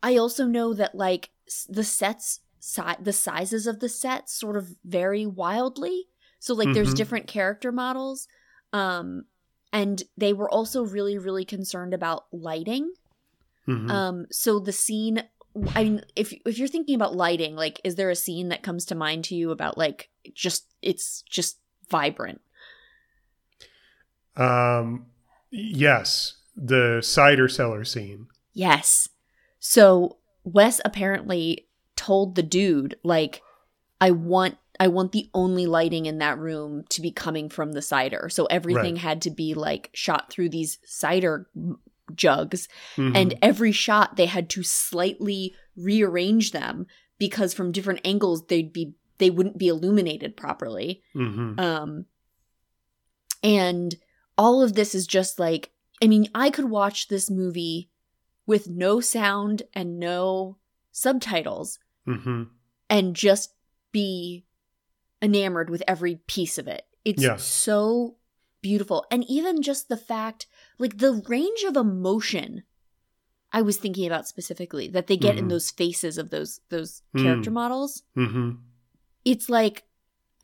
i 0.03 0.17
also 0.17 0.47
know 0.47 0.73
that 0.75 0.95
like 0.95 1.31
the 1.69 1.85
sets 1.85 2.41
si- 2.61 2.83
the 3.01 3.13
sizes 3.13 3.67
of 3.67 3.81
the 3.81 3.89
sets 3.89 4.33
sort 4.39 4.57
of 4.57 4.69
vary 4.85 5.27
wildly 5.27 6.07
so 6.39 6.55
like 6.55 6.73
there's 6.75 6.93
Mhm. 6.95 6.97
different 6.97 7.27
character 7.27 7.73
models 7.73 8.29
um 8.73 9.25
and 9.73 10.03
they 10.17 10.33
were 10.33 10.51
also 10.51 10.83
really 10.85 11.19
really 11.19 11.45
concerned 11.45 11.93
about 11.95 12.25
lighting 12.33 12.93
Mhm. 13.69 13.91
um 13.91 14.27
so 14.31 14.59
the 14.59 14.73
scene 14.73 15.23
i 15.77 15.85
mean 15.85 16.03
if 16.17 16.33
if 16.47 16.59
you're 16.59 16.69
thinking 16.69 16.95
about 16.95 17.15
lighting 17.15 17.55
like 17.55 17.81
is 17.85 17.97
there 17.97 18.11
a 18.11 18.17
scene 18.17 18.49
that 18.49 18.63
comes 18.63 18.85
to 18.87 18.95
mind 18.95 19.25
to 19.25 19.35
you 19.35 19.51
about 19.51 19.77
like 19.77 20.09
just 20.35 20.67
it's 20.83 21.23
just 21.23 21.59
vibrant 21.91 22.41
um, 24.37 25.07
yes, 25.51 26.35
the 26.55 27.01
cider 27.03 27.49
cellar 27.49 27.85
scene. 27.85 28.29
Yes. 28.53 29.09
So 29.59 30.19
Wes 30.45 30.81
apparently 30.85 31.67
told 31.97 32.37
the 32.37 32.43
dude 32.45 32.97
like 33.03 33.43
I 34.01 34.13
want 34.13 34.57
I 34.79 34.87
want 34.87 35.11
the 35.11 35.29
only 35.35 35.67
lighting 35.67 36.07
in 36.07 36.19
that 36.19 36.39
room 36.39 36.85
to 36.91 37.03
be 37.03 37.11
coming 37.11 37.49
from 37.49 37.73
the 37.73 37.83
cider. 37.83 38.29
So 38.29 38.47
everything 38.47 38.95
Right. 38.95 39.03
had 39.03 39.23
to 39.23 39.31
be 39.31 39.55
like 39.55 39.91
shot 39.93 40.31
through 40.31 40.51
these 40.51 40.79
cider 40.85 41.49
jugs 42.15 42.69
Mhm. 42.97 43.17
and 43.17 43.35
every 43.43 43.73
shot 43.73 44.17
they 44.17 44.27
had 44.27 44.49
to 44.51 44.63
slightly 44.63 45.55
rearrange 45.77 46.53
them 46.53 46.87
because 47.19 47.55
from 47.55 47.73
different 47.73 48.01
angles 48.05 48.47
they'd 48.47 48.73
be 48.73 48.95
they 49.19 49.31
wouldn't 49.31 49.59
be 49.59 49.67
illuminated 49.69 50.37
properly. 50.37 51.03
Mhm. 51.15 51.59
Um, 51.59 52.07
and 53.43 53.95
all 54.37 54.63
of 54.63 54.75
this 54.75 54.95
is 54.95 55.07
just 55.07 55.39
like, 55.39 55.73
I 56.03 56.07
mean, 56.07 56.29
I 56.35 56.51
could 56.51 56.67
watch 56.67 57.09
this 57.09 57.29
movie 57.31 57.91
with 58.47 58.69
no 58.69 59.01
sound 59.01 59.63
and 59.75 59.99
no 59.99 60.59
subtitles 60.93 61.79
Mhm. 62.07 62.49
and 62.89 63.15
just 63.17 63.55
be 63.93 64.45
enamored 65.21 65.71
with 65.71 65.83
every 65.89 66.17
piece 66.27 66.59
of 66.59 66.69
it. 66.69 66.87
It's 67.05 67.23
Yeah. 67.23 67.37
so 67.37 68.17
beautiful. 68.63 69.05
And 69.11 69.25
even 69.29 69.63
just 69.63 69.89
the 69.89 69.97
fact, 69.97 70.47
like 70.79 70.99
the 70.99 71.23
range 71.29 71.63
of 71.65 71.77
emotion 71.77 72.63
I 73.53 73.63
was 73.63 73.79
thinking 73.79 74.07
about 74.07 74.29
specifically 74.29 74.89
that 74.89 75.07
they 75.07 75.17
get 75.17 75.39
in 75.39 75.47
Mhm. 75.47 75.51
those 75.51 75.71
faces 75.71 76.19
of 76.19 76.31
those 76.31 76.61
those 76.69 77.03
Mm. 77.17 77.23
character 77.23 77.51
models 77.51 78.03
Mhm. 78.17 78.59
it's 79.25 79.49
like 79.49 79.85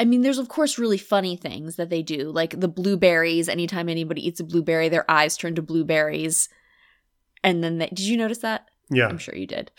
I 0.01 0.05
mean, 0.05 0.23
there's 0.23 0.39
of 0.39 0.49
course 0.49 0.77
really 0.77 0.99
funny 0.99 1.37
things 1.37 1.77
that 1.77 1.89
they 1.89 2.03
do, 2.03 2.33
like 2.33 2.59
the 2.59 2.67
blueberries. 2.67 3.49
Anytime 3.49 3.89
anybody 3.89 4.27
eats 4.27 4.41
a 4.41 4.45
blueberry, 4.45 4.89
their 4.89 5.09
eyes 5.09 5.37
turn 5.37 5.55
to 5.55 5.63
blueberries, 5.63 6.49
and 7.45 7.63
then 7.63 7.79
they, 7.79 7.87
did 7.87 8.01
you 8.01 8.17
notice 8.17 8.39
that? 8.39 8.69
Yeah. 8.91 9.07
I'm 9.07 9.19
sure 9.19 9.37
you 9.37 9.47
did, 9.47 9.71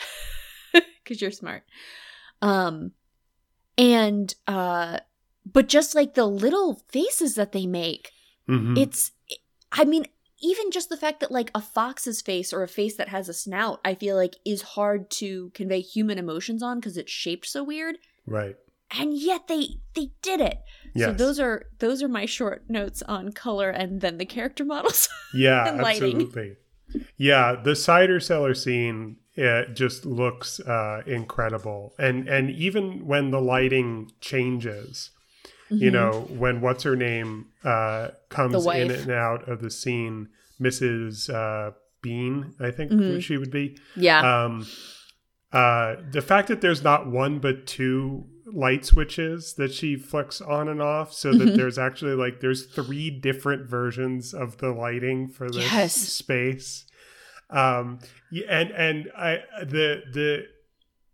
because 1.04 1.20
you're 1.22 1.32
smart. 1.32 1.64
Um, 2.42 2.94
and 3.78 4.34
uh, 4.48 5.00
but 5.46 5.68
just 5.68 5.96
like 5.96 6.14
the 6.14 6.26
little 6.26 6.76
faces 6.88 7.36
that 7.36 7.52
they 7.52 7.66
make, 7.66 8.12
Mhm. 8.48 8.78
it's. 8.78 9.12
I 9.74 9.84
mean, 9.84 10.06
even 10.42 10.72
just 10.72 10.90
the 10.90 10.98
fact 10.98 11.20
that 11.22 11.32
like 11.32 11.52
a 11.56 11.62
fox's 11.62 12.22
face 12.22 12.52
or 12.54 12.64
a 12.64 12.68
face 12.68 12.98
that 12.98 13.10
has 13.10 13.30
a 13.30 13.34
snout, 13.34 13.80
I 13.86 13.96
feel 13.96 14.16
like 14.16 14.36
is 14.46 14.62
hard 14.62 15.10
to 15.12 15.50
convey 15.54 15.82
human 15.82 16.18
emotions 16.18 16.62
on 16.62 16.80
because 16.80 16.98
it's 16.98 17.12
shaped 17.12 17.48
so 17.48 17.64
weird. 17.64 17.98
Right. 18.28 18.56
and 18.92 19.18
yet 19.18 19.48
they 19.48 19.80
they 19.94 20.12
did 20.22 20.42
it. 20.42 20.60
So 20.98 21.12
those 21.12 21.40
are 21.40 21.66
those 21.80 22.02
are 22.02 22.08
my 22.08 22.26
short 22.26 22.70
notes 22.70 23.02
on 23.04 23.34
color 23.34 23.70
and 23.70 24.00
then 24.02 24.18
the 24.18 24.26
character 24.26 24.64
models 24.74 25.10
Yeah, 25.34 25.78
absolutely. 25.80 26.56
Yeah, 27.18 27.56
the 27.62 27.76
cider 27.76 28.20
cellar 28.20 28.54
scene 28.54 29.18
it 29.36 29.74
just 29.76 30.06
looks 30.06 30.62
uh, 30.62 31.02
incredible, 31.06 31.94
and 32.00 32.28
and 32.30 32.50
even 32.50 33.06
when 33.06 33.32
the 33.32 33.42
lighting 33.42 34.12
changes, 34.22 35.12
you 35.70 35.90
Mhm. 35.90 35.94
know, 35.94 36.28
when 36.30 36.62
what's 36.62 36.84
her 36.84 36.96
name 36.96 37.48
uh, 37.64 38.10
comes 38.30 38.66
in 38.68 38.92
and 38.92 39.12
out 39.12 39.48
of 39.50 39.62
the 39.62 39.72
scene, 39.72 40.30
Mrs. 40.62 41.30
Uh, 41.34 41.72
Bean, 42.02 42.54
I 42.60 42.70
think 42.72 42.92
Mhm. 42.92 43.22
she 43.22 43.38
would 43.38 43.52
be. 43.52 43.78
yeah 43.96 44.44
Um, 44.46 44.68
uh, 45.52 45.96
the 46.12 46.22
fact 46.22 46.48
that 46.50 46.62
there's 46.62 46.84
not 46.84 47.08
one 47.08 47.40
but 47.40 47.66
two 47.66 48.26
light 48.46 48.86
switches 48.86 49.56
that 49.56 49.74
she 49.74 49.96
flicks 49.96 50.40
on 50.42 50.68
and 50.68 50.82
off, 50.82 51.12
so 51.14 51.34
that 51.34 51.50
Mhm. 51.50 51.56
there's 51.56 51.78
actually 51.80 52.14
like 52.14 52.42
there's 52.42 52.66
three 52.68 53.10
different 53.10 53.68
versions 53.68 54.34
of 54.34 54.58
the 54.58 54.70
lighting 54.70 55.28
for 55.28 55.50
this 55.50 55.72
Yes. 55.72 55.96
space. 55.96 56.86
Um, 57.50 58.00
and 58.48 58.72
and 58.72 59.12
I 59.18 59.44
the 59.64 60.04
the 60.12 60.46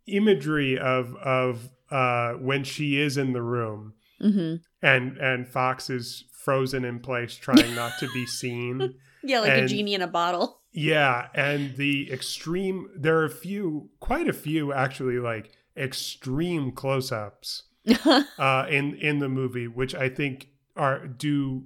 imagery 0.07 0.77
of 0.77 1.15
of 1.17 1.69
uh, 1.89 2.33
when 2.33 2.63
she 2.63 2.99
is 2.99 3.17
in 3.17 3.33
the 3.33 3.41
room 3.41 3.93
hmm 4.21 4.55
and 4.81 5.17
and 5.17 5.47
Fox 5.47 5.89
is 5.89 6.25
frozen 6.31 6.85
in 6.85 6.99
place, 6.99 7.35
trying 7.35 7.75
not 7.75 7.93
to 7.99 8.07
be 8.13 8.25
seen. 8.25 8.95
yeah 9.23 9.39
like 9.39 9.53
a 9.53 9.67
genie 9.67 9.93
in 9.93 10.01
a 10.01 10.07
bottle 10.07 10.61
Yeah, 10.71 11.27
and 11.35 11.75
the 11.75 12.11
extreme 12.11 12.89
there 12.95 13.17
are 13.17 13.25
a 13.25 13.29
few 13.29 13.89
quite 13.99 14.27
a 14.27 14.33
few 14.33 14.73
actually 14.73 15.19
like 15.19 15.51
extreme 15.77 16.71
close-ups 16.71 17.63
uh 18.05 18.65
in 18.69 18.95
in 18.95 19.19
the 19.19 19.29
movie 19.29 19.67
which 19.67 19.93
I 19.93 20.09
think 20.09 20.47
are 20.75 21.05
do 21.05 21.65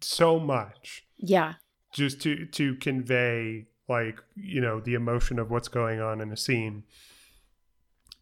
so 0.00 0.38
much 0.38 1.04
yeah 1.16 1.54
just 1.92 2.20
to 2.22 2.46
to 2.46 2.76
convey 2.76 3.66
like, 3.88 4.20
you 4.34 4.60
know, 4.60 4.80
the 4.80 4.94
emotion 4.94 5.38
of 5.38 5.50
what's 5.50 5.68
going 5.68 6.00
on 6.00 6.20
in 6.20 6.32
a 6.32 6.36
scene. 6.36 6.84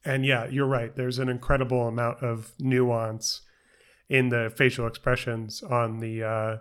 And 0.05 0.25
yeah, 0.27 0.47
you're 0.47 0.67
right. 0.67 0.95
There's 0.95 1.19
an 1.19 1.29
incredible 1.29 1.89
amount 1.89 2.23
of 2.23 2.53
nuance 2.59 3.41
in 4.09 4.29
the 4.29 4.53
facial 4.55 4.87
expressions 4.87 5.63
on 5.63 5.99
the 5.99 6.23
uh 6.23 6.57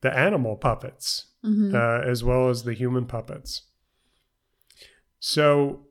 the 0.00 0.16
animal 0.16 0.56
puppets 0.56 1.26
hmm 1.42 1.74
uh, 1.74 2.00
as 2.04 2.22
well 2.24 2.48
as 2.48 2.62
the 2.64 2.72
human 2.74 3.04
puppets. 3.06 3.62
So 5.20 5.86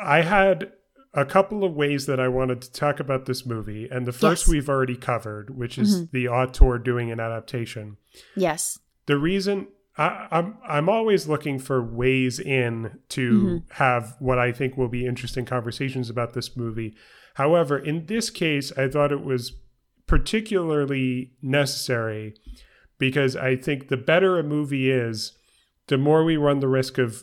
I 0.00 0.22
had 0.22 0.72
a 1.14 1.24
couple 1.24 1.64
of 1.64 1.74
ways 1.74 2.06
that 2.06 2.20
I 2.20 2.28
wanted 2.28 2.60
to 2.62 2.72
talk 2.72 3.00
about 3.00 3.26
this 3.26 3.44
movie, 3.44 3.88
and 3.90 4.06
the 4.06 4.12
first 4.12 4.46
Yes. 4.46 4.48
we've 4.48 4.68
already 4.68 4.96
covered, 4.96 5.50
which 5.50 5.78
is 5.78 6.02
Mhm. 6.02 6.10
the 6.12 6.28
auteur 6.28 6.78
doing 6.78 7.10
an 7.10 7.20
adaptation. 7.20 7.96
yes 8.36 8.78
the 9.06 9.16
reason 9.18 9.66
I, 9.98 10.28
I'm 10.30 10.58
I'm 10.68 10.88
always 10.88 11.26
looking 11.26 11.58
for 11.58 11.82
ways 11.82 12.38
in 12.38 12.98
to 13.10 13.62
have 13.70 14.14
what 14.20 14.38
I 14.38 14.52
think 14.52 14.76
will 14.76 14.88
be 14.88 15.04
interesting 15.06 15.44
conversations 15.44 16.08
about 16.08 16.32
this 16.34 16.56
movie. 16.56 16.94
However, 17.40 17.78
in 17.78 18.04
this 18.04 18.28
case, 18.28 18.70
I 18.76 18.86
thought 18.86 19.12
it 19.12 19.24
was 19.24 19.54
particularly 20.06 21.32
necessary 21.40 22.34
because 22.98 23.34
I 23.34 23.56
think 23.56 23.88
the 23.88 23.96
better 23.96 24.38
a 24.38 24.42
movie 24.42 24.90
is, 24.90 25.32
the 25.86 25.96
more 25.96 26.22
we 26.22 26.36
run 26.36 26.60
the 26.60 26.68
risk 26.68 26.98
of 26.98 27.22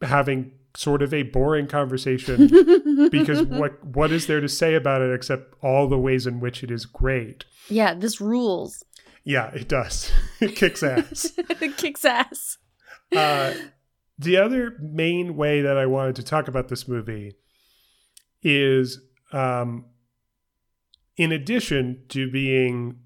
having 0.00 0.52
sort 0.74 1.02
of 1.02 1.12
a 1.12 1.24
boring 1.24 1.66
conversation 1.66 2.46
because 3.10 3.42
what 3.42 3.84
what 3.84 4.10
is 4.10 4.26
there 4.26 4.40
to 4.40 4.48
say 4.48 4.74
about 4.74 5.02
it 5.02 5.12
except 5.12 5.52
all 5.62 5.86
the 5.86 5.98
ways 5.98 6.26
in 6.26 6.40
which 6.40 6.64
it 6.64 6.70
is 6.70 6.86
great? 6.86 7.44
Yeah, 7.68 7.92
this 7.92 8.22
rules. 8.22 8.82
Yeah, 9.22 9.50
it 9.50 9.68
does. 9.68 10.10
it 10.40 10.56
kicks 10.56 10.82
ass. 10.82 11.30
it 11.60 11.76
kicks 11.76 12.06
ass. 12.06 12.56
Uh, 13.14 13.52
the 14.18 14.38
other 14.38 14.78
main 14.80 15.36
way 15.36 15.60
that 15.60 15.76
I 15.76 15.84
wanted 15.84 16.16
to 16.16 16.22
talk 16.22 16.48
about 16.48 16.68
this 16.68 16.88
movie 16.88 17.34
is 18.42 19.00
um, 19.32 19.84
in 21.16 21.32
addition 21.32 22.02
to 22.10 22.30
being 22.30 22.98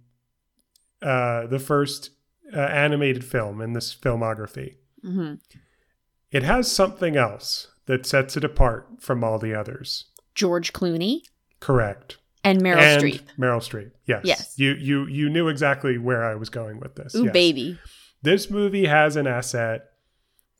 uh, 1.00 1.46
the 1.46 1.58
first 1.58 2.10
uh, 2.54 2.58
animated 2.60 3.24
film 3.24 3.60
in 3.60 3.72
this 3.72 3.94
filmography, 3.94 4.76
hmm 5.02 5.34
it 6.30 6.42
has 6.44 6.70
something 6.72 7.14
else 7.14 7.68
that 7.84 8.06
sets 8.06 8.38
it 8.38 8.44
apart 8.44 8.88
from 9.00 9.22
all 9.22 9.38
the 9.38 9.54
others. 9.54 10.06
George 10.34 10.72
Clooney 10.72 11.20
Correct. 11.60 12.16
and 12.42 12.62
Meryl 12.62 12.78
and 12.78 13.02
Streep. 13.02 13.20
Meryl 13.38 13.58
Streep. 13.60 13.90
Yes. 14.06 14.22
Yes. 14.24 14.54
You 14.56 14.72
you 14.72 15.06
you 15.06 15.28
knew 15.28 15.48
exactly 15.48 15.98
where 15.98 16.24
I 16.24 16.34
was 16.34 16.48
going 16.48 16.80
with 16.80 16.94
this. 16.94 17.14
Ooh, 17.14 17.24
yes. 17.24 17.32
baby. 17.34 17.78
This 18.22 18.48
movie 18.50 18.86
has 18.86 19.16
an 19.16 19.26
asset 19.26 19.90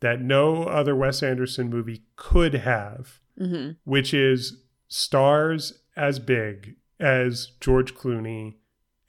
that 0.01 0.21
no 0.21 0.63
other 0.65 0.95
Wes 0.95 1.23
Anderson 1.23 1.69
movie 1.69 2.03
could 2.17 2.53
have, 2.53 3.19
hmm 3.37 3.71
which 3.83 4.13
is 4.13 4.61
stars 4.93 5.73
as 5.97 6.19
big 6.19 6.75
as 6.99 7.53
George 7.59 7.95
Clooney 7.95 8.57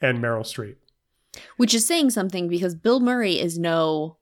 and 0.01 0.19
Meryl 0.19 0.41
Streep. 0.41 0.77
Which 1.59 1.75
is 1.75 1.87
saying 1.87 2.11
something 2.11 2.49
because 2.49 2.75
Bill 2.75 3.01
Murray 3.01 3.39
is 3.39 3.59
no 3.59 4.17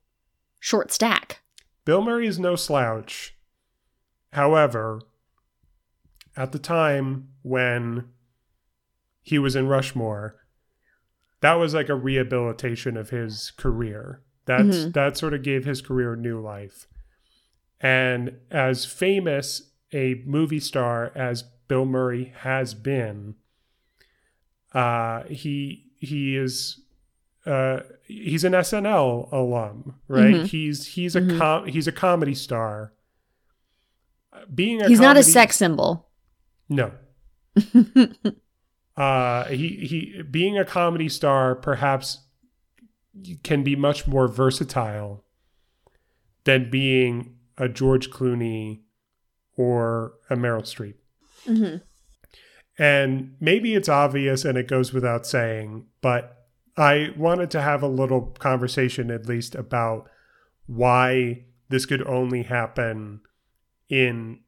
short 0.58 0.90
stack. 0.90 1.40
Bill 1.84 2.02
Murray 2.02 2.26
is 2.26 2.40
no 2.40 2.56
slouch. 2.56 3.36
However, 4.32 5.02
at 6.36 6.50
the 6.50 6.58
time 6.58 7.28
when 7.42 8.08
he 9.20 9.38
was 9.38 9.54
in 9.54 9.68
Rushmore, 9.68 10.34
that 11.42 11.54
was 11.54 11.74
like 11.74 11.88
a 11.88 11.94
rehabilitation 11.94 12.96
of 12.96 13.10
his 13.10 13.52
career. 13.52 14.20
That's 14.46 14.78
Mhm. 14.78 14.92
that 14.94 15.16
sort 15.16 15.34
of 15.34 15.42
gave 15.44 15.64
his 15.64 15.80
career 15.80 16.16
new 16.16 16.40
life. 16.40 16.88
And 17.80 18.40
as 18.50 18.84
famous 18.84 19.68
a 19.92 20.22
movie 20.24 20.60
star 20.60 21.12
as 21.14 21.44
Bill 21.72 21.86
Murray 21.86 22.34
has 22.40 22.74
been, 22.74 23.34
uh, 24.74 25.22
he 25.22 25.86
he 26.00 26.36
is 26.36 26.78
uh, 27.46 27.80
he's 28.06 28.44
an 28.44 28.52
SNL 28.52 29.30
alum, 29.32 29.94
right? 30.06 30.34
Mhm. 30.34 30.46
He's 30.48 30.88
he's 30.88 31.16
a 31.16 31.22
Mhm. 31.22 31.38
com- 31.38 31.66
he's 31.68 31.88
a 31.88 31.92
comedy 31.92 32.34
star. 32.34 32.92
Being 34.54 34.82
a 34.82 34.88
He's 34.88 35.00
not 35.00 35.16
a 35.16 35.22
sex 35.22 35.56
symbol. 35.56 36.10
No, 36.68 36.92
uh, 38.98 39.44
he 39.46 39.68
he 39.68 40.22
being 40.30 40.58
a 40.58 40.66
comedy 40.66 41.08
star 41.08 41.54
perhaps 41.54 42.26
can 43.42 43.62
be 43.62 43.76
much 43.76 44.06
more 44.06 44.28
versatile 44.28 45.24
than 46.44 46.68
being 46.70 47.36
a 47.56 47.66
George 47.66 48.10
Clooney 48.10 48.82
or 49.56 50.12
a 50.28 50.36
Meryl 50.36 50.64
Streep. 50.64 50.96
Hmm 51.47 51.76
And 52.78 53.34
maybe 53.40 53.74
it's 53.74 53.88
obvious 53.88 54.45
and 54.45 54.57
it 54.57 54.68
goes 54.68 54.93
without 54.93 55.26
saying, 55.26 55.86
but 56.01 56.47
I 56.76 57.11
wanted 57.16 57.51
to 57.53 57.62
have 57.62 57.82
a 57.82 57.88
little 57.88 58.22
conversation 58.38 59.11
at 59.11 59.26
least 59.26 59.55
about 59.55 60.09
why 60.66 61.45
this 61.68 61.86
could 61.86 62.07
only 62.07 62.45
happen 62.45 63.20
in 63.88 64.40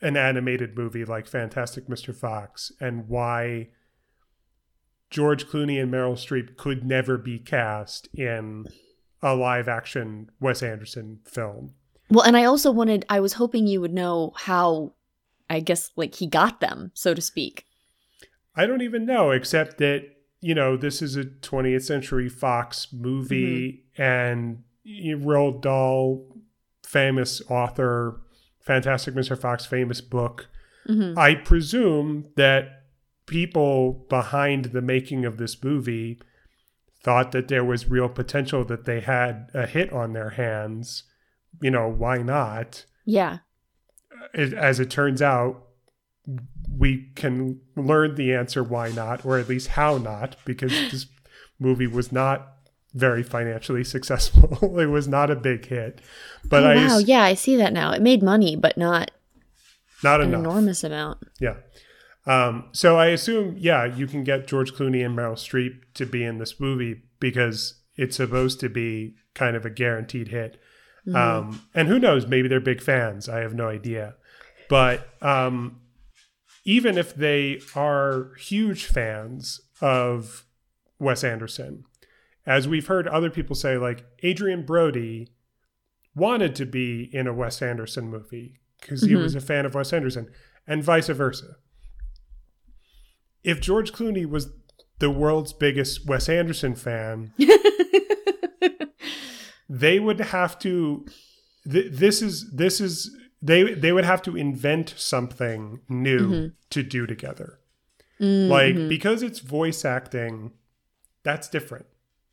an 0.00 0.16
animated 0.16 0.76
movie 0.76 1.04
like 1.04 1.26
Fantastic 1.26 1.88
Mr. 1.88 2.14
Fox 2.14 2.72
and 2.80 3.08
why 3.08 3.68
George 5.10 5.46
Clooney 5.46 5.80
and 5.80 5.92
Meryl 5.92 6.14
Streep 6.14 6.56
could 6.56 6.84
never 6.84 7.18
be 7.18 7.38
cast 7.38 8.08
in 8.14 8.66
a 9.22 9.34
live 9.34 9.68
action 9.68 10.30
Wes 10.40 10.62
Anderson 10.62 11.20
film. 11.24 11.74
Well, 12.10 12.24
and 12.24 12.36
I 12.36 12.44
also 12.44 12.70
wanted, 12.72 13.04
I 13.08 13.20
was 13.20 13.34
hoping 13.34 13.66
you 13.66 13.80
would 13.80 13.92
know 13.92 14.32
how, 14.36 14.94
I 15.52 15.60
guess, 15.60 15.90
like 15.96 16.14
he 16.16 16.26
got 16.26 16.60
them, 16.60 16.90
so 16.94 17.14
to 17.14 17.20
speak. 17.20 17.64
I 18.56 18.66
don't 18.66 18.82
even 18.82 19.04
know, 19.06 19.30
except 19.30 19.78
that, 19.78 20.04
you 20.40 20.54
know, 20.54 20.76
this 20.76 21.00
is 21.02 21.14
a 21.16 21.24
20th 21.24 21.82
Century 21.84 22.28
Fox 22.28 22.88
movie 22.92 23.84
and 23.96 24.62
you- 24.82 25.16
Roald 25.18 25.62
Dahl, 25.62 26.26
famous 26.82 27.40
author, 27.48 28.20
Fantastic 28.60 29.14
Mr. 29.14 29.36
Fox, 29.38 29.66
famous 29.66 30.00
book. 30.00 30.48
hmm 30.86 31.14
I 31.16 31.34
presume 31.36 32.26
that 32.36 32.84
people 33.26 34.04
behind 34.08 34.66
the 34.66 34.82
making 34.82 35.24
of 35.24 35.36
this 35.36 35.62
movie 35.62 36.20
thought 37.02 37.32
that 37.32 37.48
there 37.48 37.64
was 37.64 37.88
real 37.90 38.08
potential 38.08 38.64
that 38.64 38.84
they 38.84 39.00
had 39.00 39.48
a 39.54 39.66
hit 39.66 39.92
on 39.92 40.12
their 40.12 40.30
hands. 40.30 41.04
You 41.60 41.70
know, 41.70 41.88
why 41.88 42.18
not? 42.18 42.84
Yeah. 43.04 43.38
It, 44.34 44.52
as 44.52 44.80
it 44.80 44.90
turns 44.90 45.22
out, 45.22 45.68
we 46.76 47.10
can 47.14 47.60
learn 47.76 48.14
the 48.14 48.34
answer 48.34 48.62
why 48.62 48.90
not, 48.90 49.24
or 49.24 49.38
at 49.38 49.48
least 49.48 49.68
how 49.68 49.98
not, 49.98 50.36
because 50.44 50.70
this 50.90 51.06
movie 51.58 51.86
was 51.86 52.12
not 52.12 52.48
very 52.94 53.22
financially 53.22 53.84
successful. 53.84 54.78
it 54.80 54.86
was 54.86 55.08
not 55.08 55.30
a 55.30 55.36
big 55.36 55.66
hit, 55.66 56.00
but 56.44 56.64
oh, 56.64 56.68
I 56.68 56.74
wow. 56.76 56.98
Yeah, 56.98 57.22
I 57.22 57.34
see 57.34 57.56
that 57.56 57.72
now. 57.72 57.92
It 57.92 58.02
made 58.02 58.22
money, 58.22 58.56
but 58.56 58.76
not 58.76 59.10
not 60.02 60.20
an 60.20 60.28
enough. 60.28 60.40
enormous 60.40 60.84
amount. 60.84 61.18
Yeah. 61.40 61.56
Um, 62.24 62.68
so 62.72 62.98
I 62.98 63.06
assume, 63.06 63.56
yeah, 63.58 63.84
you 63.84 64.06
can 64.06 64.22
get 64.22 64.46
George 64.46 64.72
Clooney 64.72 65.04
and 65.04 65.16
Meryl 65.16 65.34
Streep 65.34 65.80
to 65.94 66.06
be 66.06 66.22
in 66.24 66.38
this 66.38 66.60
movie 66.60 67.02
because 67.18 67.80
it's 67.96 68.16
supposed 68.16 68.60
to 68.60 68.68
be 68.68 69.14
kind 69.34 69.56
of 69.56 69.64
a 69.64 69.70
guaranteed 69.70 70.28
hit. 70.28 70.60
Mm-hmm. 71.06 71.16
Um, 71.16 71.62
and 71.74 71.88
who 71.88 71.98
knows? 71.98 72.26
Maybe 72.26 72.48
they're 72.48 72.60
big 72.60 72.80
fans. 72.82 73.28
I 73.28 73.38
have 73.40 73.54
no 73.54 73.68
idea. 73.68 74.14
But 74.68 75.08
um, 75.22 75.80
even 76.64 76.96
if 76.96 77.14
they 77.14 77.60
are 77.74 78.30
huge 78.38 78.84
fans 78.84 79.60
of 79.80 80.44
Wes 80.98 81.24
Anderson, 81.24 81.84
as 82.46 82.68
we've 82.68 82.86
heard 82.86 83.06
other 83.08 83.30
people 83.30 83.56
say, 83.56 83.76
like 83.76 84.04
Adrien 84.24 84.64
Brody 84.64 85.32
wanted 86.14 86.54
to 86.56 86.66
be 86.66 87.10
in 87.12 87.26
a 87.26 87.32
Wes 87.32 87.60
Anderson 87.62 88.08
movie 88.08 88.60
because 88.80 89.02
he 89.02 89.12
Mhm. 89.14 89.22
was 89.22 89.34
a 89.34 89.40
fan 89.40 89.64
of 89.66 89.74
Wes 89.74 89.92
Anderson, 89.92 90.28
and 90.66 90.82
vice 90.84 91.08
versa. 91.08 91.56
If 93.44 93.60
George 93.60 93.92
Clooney 93.92 94.26
was 94.26 94.48
the 94.98 95.10
world's 95.10 95.52
biggest 95.52 96.06
Wes 96.06 96.28
Anderson 96.28 96.74
fan, 96.74 97.32
they 99.80 99.98
would 99.98 100.20
have 100.20 100.58
to 100.58 101.06
th- 101.70 101.90
this 101.92 102.20
is 102.20 102.50
this 102.52 102.80
is 102.80 103.16
they 103.40 103.72
they 103.74 103.90
would 103.92 104.04
have 104.04 104.20
to 104.22 104.36
invent 104.36 104.92
something 104.98 105.80
new 105.88 106.28
Mhm. 106.30 106.52
to 106.70 106.82
do 106.82 107.06
together. 107.06 107.58
Mm, 108.20 108.48
like 108.48 108.76
because 108.88 109.22
it's 109.22 109.38
voice 109.40 109.84
acting 109.84 110.52
that's 111.22 111.48
different. 111.48 111.86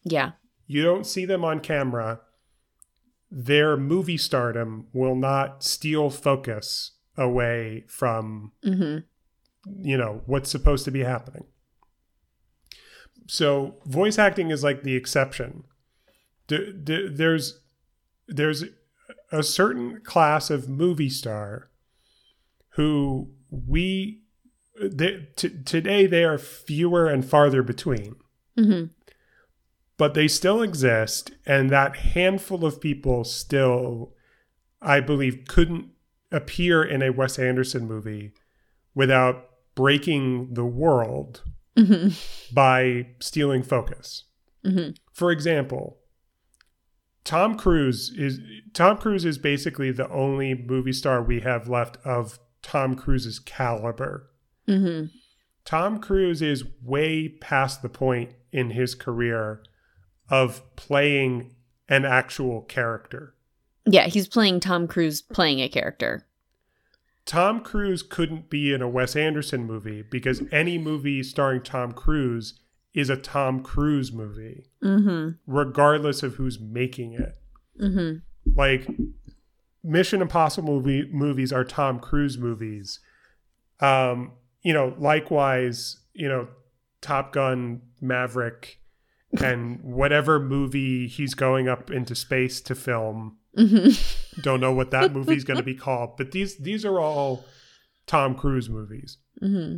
Yeah. 0.03 0.31
you 0.71 0.83
don't 0.83 1.05
see 1.05 1.25
them 1.25 1.43
on 1.43 1.59
camera. 1.61 2.21
Their 3.31 3.77
movie 3.77 4.17
stardom 4.17 4.87
will 4.93 5.15
not 5.15 5.63
steal 5.63 6.09
focus 6.09 6.91
away 7.17 7.85
from 7.87 8.51
hmm 8.63 8.97
you 9.83 9.97
know 9.97 10.21
what's 10.25 10.49
supposed 10.49 10.85
to 10.85 10.91
be 10.91 11.03
happening. 11.03 11.45
So 13.27 13.75
voice 13.85 14.17
acting 14.17 14.49
is 14.51 14.63
like 14.63 14.83
the 14.83 14.95
exception 14.95 15.63
D- 16.49 16.73
d- 16.83 17.07
there's 17.09 17.59
there's 18.27 18.65
a 19.31 19.43
certain 19.43 20.01
class 20.01 20.49
of 20.49 20.67
movie 20.67 21.09
star 21.09 21.69
who 22.71 23.31
we 23.49 24.23
they, 24.81 25.27
t- 25.35 25.63
today 25.63 26.05
they 26.05 26.23
are 26.23 26.37
fewer 26.37 27.07
and 27.07 27.23
farther 27.23 27.63
between. 27.63 28.15
Hmm 28.57 28.85
but 29.99 30.13
they 30.13 30.29
still 30.29 30.63
exist 30.63 31.31
and 31.45 31.69
that 31.69 31.97
handful 31.97 32.65
of 32.65 32.81
people 32.81 33.23
still 33.23 34.13
i 34.81 34.99
believe 34.99 35.43
couldn't 35.47 35.89
appear 36.31 36.81
in 36.81 37.03
a 37.03 37.11
wes 37.11 37.37
anderson 37.37 37.85
movie 37.85 38.31
without 38.95 39.49
breaking 39.75 40.53
the 40.53 40.65
world 40.65 41.43
hmm 41.77 42.07
by 42.51 43.05
stealing 43.19 43.61
focus. 43.61 44.23
Hmm 44.65 44.89
for 45.13 45.31
example 45.31 45.98
Tom 47.23 47.57
Cruise 47.57 48.11
is 48.15 48.39
Tom 48.73 48.97
Cruise 48.97 49.25
is 49.25 49.37
basically 49.37 49.91
the 49.91 50.09
only 50.09 50.53
movie 50.53 50.93
star 50.93 51.21
we 51.21 51.41
have 51.41 51.67
left 51.67 51.97
of 52.05 52.39
Tom 52.61 52.95
Cruise's 52.95 53.39
caliber. 53.39 54.29
Mm-hmm. 54.67 55.07
Tom 55.65 55.99
Cruise 55.99 56.41
is 56.41 56.63
way 56.83 57.29
past 57.29 57.81
the 57.81 57.89
point 57.89 58.31
in 58.51 58.71
his 58.71 58.95
career 58.95 59.61
of 60.29 60.63
playing 60.75 61.55
an 61.87 62.05
actual 62.05 62.61
character. 62.61 63.35
Yeah, 63.85 64.07
he's 64.07 64.27
playing 64.27 64.59
Tom 64.59 64.87
Cruise 64.87 65.21
playing 65.21 65.59
a 65.59 65.69
character. 65.69 66.25
Tom 67.25 67.61
Cruise 67.61 68.01
couldn't 68.01 68.49
be 68.49 68.73
in 68.73 68.81
a 68.81 68.89
Wes 68.89 69.15
Anderson 69.15 69.65
movie 69.65 70.01
because 70.01 70.41
any 70.51 70.77
movie 70.77 71.21
starring 71.21 71.61
Tom 71.61 71.91
Cruise 71.91 72.59
is 72.93 73.09
a 73.09 73.15
Tom 73.17 73.61
Cruise 73.63 74.11
movie, 74.11 74.65
Mm-hmm. 74.83 75.31
regardless 75.45 76.23
of 76.23 76.35
who's 76.35 76.59
making 76.59 77.13
it. 77.13 77.35
Mm-hmm. 77.81 78.19
Like 78.57 78.87
Mission 79.83 80.21
Impossible 80.21 80.81
movie, 80.81 81.07
movies 81.11 81.53
are 81.53 81.63
Tom 81.63 81.99
Cruise 81.99 82.37
movies. 82.37 82.99
Um, 83.79 84.33
you 84.61 84.73
know, 84.73 84.93
likewise, 84.97 85.97
you 86.13 86.27
know, 86.27 86.47
Top 87.01 87.31
Gun, 87.31 87.81
Maverick, 88.01 88.79
and 89.41 89.79
whatever 89.83 90.39
movie 90.39 91.07
he's 91.07 91.33
going 91.33 91.67
up 91.69 91.89
into 91.91 92.15
space 92.15 92.59
to 92.61 92.75
film. 92.75 93.37
Mm-hmm. 93.57 94.41
Don't 94.41 94.59
know 94.59 94.73
what 94.73 94.91
that 94.91 95.13
movie's 95.13 95.43
going 95.43 95.57
to 95.57 95.63
be 95.63 95.75
called, 95.85 96.17
but 96.17 96.31
these 96.31 96.57
these 96.57 96.83
are 96.85 96.99
all 96.99 97.45
Tom 98.07 98.35
Cruise 98.35 98.69
movies. 98.69 99.17
Mm-hmm. 99.41 99.77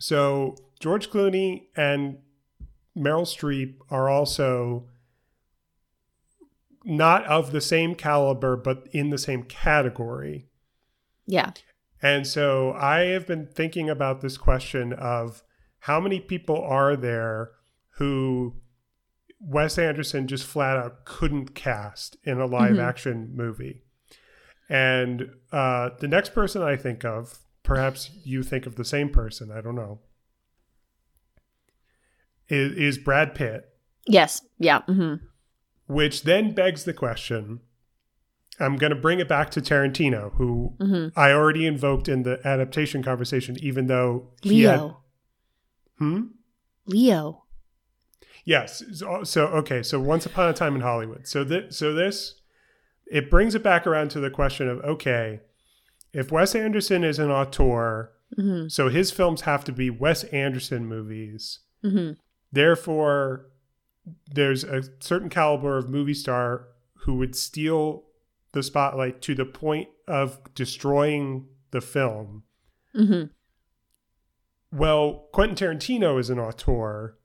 So 0.00 0.56
George 0.84 1.08
Clooney 1.08 1.68
and 1.74 2.18
Meryl 2.94 3.22
Streep 3.24 3.76
are 3.88 4.10
also 4.10 4.86
not 6.84 7.24
of 7.24 7.52
the 7.52 7.60
same 7.62 7.94
caliber, 7.94 8.54
but 8.54 8.86
in 8.92 9.08
the 9.08 9.16
same 9.16 9.44
category. 9.44 10.46
Yeah. 11.26 11.52
And 12.02 12.26
so 12.26 12.74
I 12.74 13.04
have 13.06 13.26
been 13.26 13.46
thinking 13.46 13.88
about 13.88 14.20
this 14.20 14.36
question 14.36 14.92
of 14.92 15.42
how 15.78 16.00
many 16.00 16.20
people 16.20 16.60
are 16.62 16.96
there 16.96 17.52
who 17.96 18.56
Wes 19.40 19.78
Anderson 19.78 20.28
just 20.28 20.44
flat 20.44 20.76
out 20.76 21.06
couldn't 21.06 21.54
cast 21.54 22.18
in 22.24 22.38
a 22.40 22.44
live 22.46 22.76
Mhm. 22.76 22.82
action 22.82 23.30
movie. 23.34 23.84
And 24.68 25.30
uh, 25.50 25.90
the 25.98 26.08
next 26.08 26.34
person 26.34 26.60
I 26.60 26.76
think 26.76 27.06
of, 27.06 27.38
perhaps 27.62 28.10
you 28.22 28.42
think 28.42 28.66
of 28.66 28.76
the 28.76 28.84
same 28.84 29.08
person, 29.08 29.50
I 29.50 29.62
don't 29.62 29.74
know, 29.76 30.00
is, 32.48 32.72
is 32.76 32.98
Brad 32.98 33.34
Pitt, 33.34 33.68
Yes. 34.06 34.42
Yeah. 34.58 34.80
Mm-hmm. 34.88 35.24
which 35.86 36.22
then 36.24 36.54
begs 36.54 36.84
the 36.84 36.92
question. 36.92 37.60
I'm 38.60 38.76
going 38.76 38.90
to 38.94 38.96
bring 39.00 39.18
it 39.18 39.28
back 39.28 39.50
to 39.52 39.60
Tarantino, 39.60 40.32
who 40.34 40.74
Mm-hmm. 40.80 41.18
I 41.18 41.32
already 41.32 41.66
invoked 41.66 42.08
in 42.08 42.22
the 42.22 42.40
adaptation 42.46 43.02
conversation, 43.02 43.56
even 43.60 43.86
though 43.88 44.28
he 44.42 44.62
had. 44.62 44.80
Leo. 44.80 45.00
Hmm? 45.98 46.20
Leo. 46.86 47.44
Yes. 48.44 48.82
So, 48.92 49.24
so, 49.24 49.46
okay. 49.46 49.82
So 49.82 49.98
Once 50.00 50.26
Upon 50.26 50.48
a 50.50 50.52
Time 50.52 50.74
in 50.74 50.82
Hollywood. 50.82 51.26
So 51.26 51.42
this, 51.44 51.76
so 51.78 51.92
this, 51.94 52.34
it 53.06 53.30
brings 53.30 53.54
it 53.54 53.62
back 53.62 53.86
around 53.86 54.10
to 54.10 54.20
the 54.20 54.30
question 54.30 54.68
of 54.68 54.80
okay, 54.80 55.40
if 56.12 56.30
Wes 56.30 56.54
Anderson 56.54 57.04
is 57.04 57.18
an 57.18 57.30
auteur, 57.30 58.10
Mm-hmm. 58.38 58.66
so 58.68 58.88
his 58.88 59.12
films 59.12 59.42
have 59.42 59.62
to 59.64 59.70
be 59.72 59.90
Wes 59.90 60.24
Anderson 60.24 60.86
movies. 60.86 61.60
Mm-hmm. 61.84 62.14
Therefore, 62.54 63.46
there's 64.30 64.62
a 64.62 64.84
certain 65.00 65.28
caliber 65.28 65.76
of 65.76 65.88
movie 65.88 66.14
star 66.14 66.68
who 66.98 67.16
would 67.16 67.34
steal 67.34 68.04
the 68.52 68.62
spotlight 68.62 69.20
to 69.22 69.34
the 69.34 69.44
point 69.44 69.88
of 70.06 70.38
destroying 70.54 71.46
the 71.72 71.80
film. 71.80 72.44
Mm-hmm. 72.94 73.24
Well, 74.76 75.28
Quentin 75.32 75.56
Tarantino 75.56 76.18
is 76.20 76.30
an 76.30 76.38
auteur. 76.38 77.18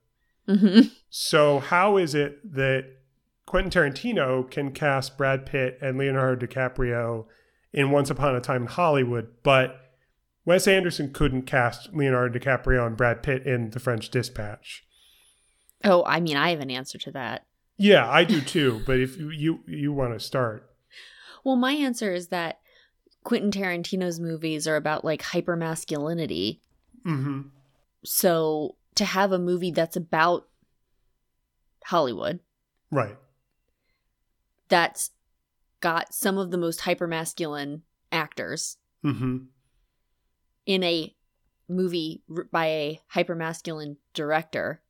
Mm-hmm. 0.48 0.88
So 1.10 1.60
how 1.60 1.96
is 1.96 2.16
it 2.16 2.40
that 2.52 2.86
Quentin 3.46 3.70
Tarantino 3.70 4.50
can 4.50 4.72
cast 4.72 5.16
Brad 5.16 5.46
Pitt 5.46 5.78
and 5.80 5.96
Leonardo 5.96 6.44
DiCaprio 6.44 7.26
in 7.72 7.92
Once 7.92 8.10
Upon 8.10 8.34
a 8.34 8.40
Time 8.40 8.62
in 8.62 8.68
Hollywood, 8.68 9.28
but 9.44 9.92
Wes 10.44 10.66
Anderson 10.66 11.12
couldn't 11.12 11.42
cast 11.42 11.94
Leonardo 11.94 12.36
DiCaprio 12.36 12.84
and 12.84 12.96
Brad 12.96 13.22
Pitt 13.22 13.46
in 13.46 13.70
The 13.70 13.78
French 13.78 14.10
Dispatch? 14.10 14.84
Oh, 15.84 16.04
I 16.04 16.20
mean, 16.20 16.36
I 16.36 16.50
have 16.50 16.60
an 16.60 16.70
answer 16.70 16.98
to 16.98 17.12
that. 17.12 17.46
Yeah, 17.78 18.08
I 18.10 18.24
do 18.24 18.40
too. 18.40 18.82
But 18.86 18.98
if 19.00 19.16
you 19.16 19.30
you, 19.30 19.60
you 19.66 19.92
want 19.92 20.12
to 20.12 20.20
start, 20.20 20.70
Well, 21.44 21.56
my 21.56 21.72
answer 21.72 22.12
is 22.12 22.28
that 22.28 22.60
Quentin 23.24 23.50
Tarantino's 23.50 24.20
movies 24.20 24.66
are 24.68 24.76
about 24.76 25.04
like 25.04 25.22
hyper 25.22 25.56
masculinity. 25.56 26.60
mm-hmm. 27.06 27.42
So 28.04 28.76
to 28.96 29.04
have 29.04 29.32
a 29.32 29.38
movie 29.38 29.70
that's 29.70 29.96
about 29.96 30.46
Hollywood 31.84 32.40
right? 32.90 33.16
that's 34.68 35.10
got 35.80 36.12
some 36.14 36.36
of 36.38 36.50
the 36.50 36.58
most 36.58 36.80
hyper 36.82 37.06
masculine 37.06 37.82
actors 38.12 38.76
Mm-hmm. 39.04 39.38
in 40.66 40.82
a 40.84 41.14
movie 41.68 42.22
by 42.52 42.66
a 42.66 43.00
hyper 43.08 43.34
masculine 43.34 43.96
director, 44.12 44.82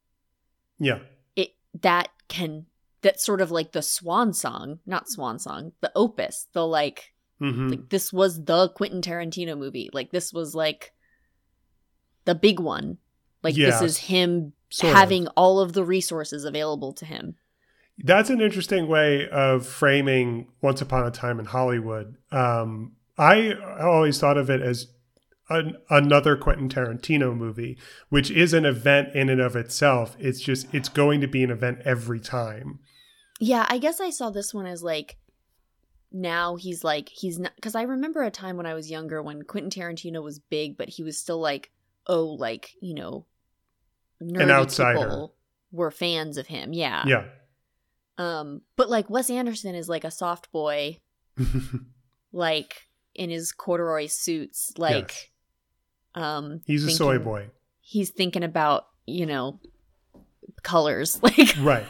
Yeah, 0.81 0.99
it 1.37 1.51
that 1.81 2.09
can 2.29 2.67
that's 3.03 3.25
sort 3.25 3.41
of 3.41 3.51
like 3.51 3.73
the 3.73 3.83
swan 3.83 4.33
song, 4.33 4.81
not 4.87 5.09
swan 5.09 5.39
song, 5.39 5.73
the 5.81 5.93
opus, 5.95 6.49
the 6.53 6.67
like 6.67 7.13
mm-hmm. 7.41 7.69
like 7.69 7.89
this 7.91 8.13
was 8.13 8.45
the 8.45 8.69
Quentin 8.71 9.03
Tarantino 9.03 9.57
movie. 9.57 9.91
Like 9.93 10.11
this 10.11 10.33
was 10.33 10.55
like 10.55 10.93
the 12.25 12.35
big 12.35 12.59
one. 12.59 12.99
Like 13.43 13.55
this 13.55 13.81
is 13.81 13.97
him 13.97 14.53
sort 14.69 14.93
of. 14.93 14.99
having 14.99 15.27
all 15.29 15.61
of 15.61 15.73
the 15.73 15.85
resources 15.85 16.45
available 16.45 16.93
to 16.95 17.05
him. 17.05 17.37
That's 18.03 18.31
an 18.31 18.41
interesting 18.41 18.89
way 18.89 19.29
of 19.29 19.67
framing 19.67 20.49
Once 20.63 20.81
Upon 20.81 21.07
a 21.07 21.11
Time 21.11 21.39
in 21.39 21.47
Hollywood. 21.47 22.17
Um, 22.31 22.93
I 23.19 23.53
always 23.83 24.19
thought 24.19 24.39
of 24.39 24.49
it 24.49 24.63
as 24.63 24.87
an, 25.51 25.77
another 25.91 26.37
Quentin 26.37 26.69
Tarantino 26.69 27.37
movie, 27.37 27.77
which 28.09 28.31
is 28.31 28.55
an 28.55 28.65
event 28.65 29.15
in 29.15 29.29
and 29.29 29.41
of 29.41 29.57
itself. 29.57 30.17
It's 30.19 30.41
just 30.41 30.73
it's 30.73 30.89
going 30.89 31.21
to 31.21 31.27
be 31.27 31.43
an 31.43 31.51
event 31.51 31.81
every 31.85 32.21
time. 32.21 32.79
Yeah, 33.41 33.67
I 33.69 33.79
guess 33.79 34.01
I 34.01 34.11
saw 34.11 34.31
this 34.31 34.55
one 34.55 34.67
as 34.67 34.83
like 34.83 35.17
now 36.13 36.57
he's 36.57 36.83
like 36.83 37.09
he's 37.09 37.39
not 37.39 37.55
because 37.57 37.75
I 37.75 37.83
remember 37.83 38.23
a 38.23 38.31
time 38.31 38.57
when 38.57 38.67
I 38.67 38.75
was 38.75 38.91
younger 38.91 39.23
when 39.23 39.43
Quentin 39.43 39.71
Tarantino 39.71 40.23
was 40.23 40.39
big, 40.39 40.77
but 40.79 40.89
he 40.89 41.03
was 41.03 41.19
still 41.19 41.41
like 41.41 41.71
oh 42.07 42.25
like 42.25 42.71
you 42.81 42.95
know 42.95 43.27
nerdy 44.23 44.51
outsider. 44.51 44.99
people 44.99 45.35
were 45.73 45.91
fans 45.91 46.37
of 46.37 46.47
him. 46.47 46.73
Yeah. 46.73 47.05
Yeah, 47.07 47.25
Um, 48.19 48.63
but 48.77 48.91
like 48.91 49.09
Wes 49.11 49.31
Anderson 49.31 49.75
is 49.75 49.89
like 49.89 50.05
a 50.05 50.11
soft 50.11 50.51
boy, 50.53 50.99
like 52.33 52.89
in 53.15 53.31
his 53.31 53.53
corduroy 53.53 54.07
suits, 54.07 54.73
like 54.77 55.31
um 56.15 56.61
he's 56.67 56.85
a 56.85 56.91
soy 56.91 57.19
boy, 57.19 57.49
He's 57.81 58.11
thinking 58.11 58.45
about, 58.45 58.87
you 59.07 59.27
know, 59.27 59.59
colors. 60.63 61.21
Like 61.23 61.57
right? 61.61 61.87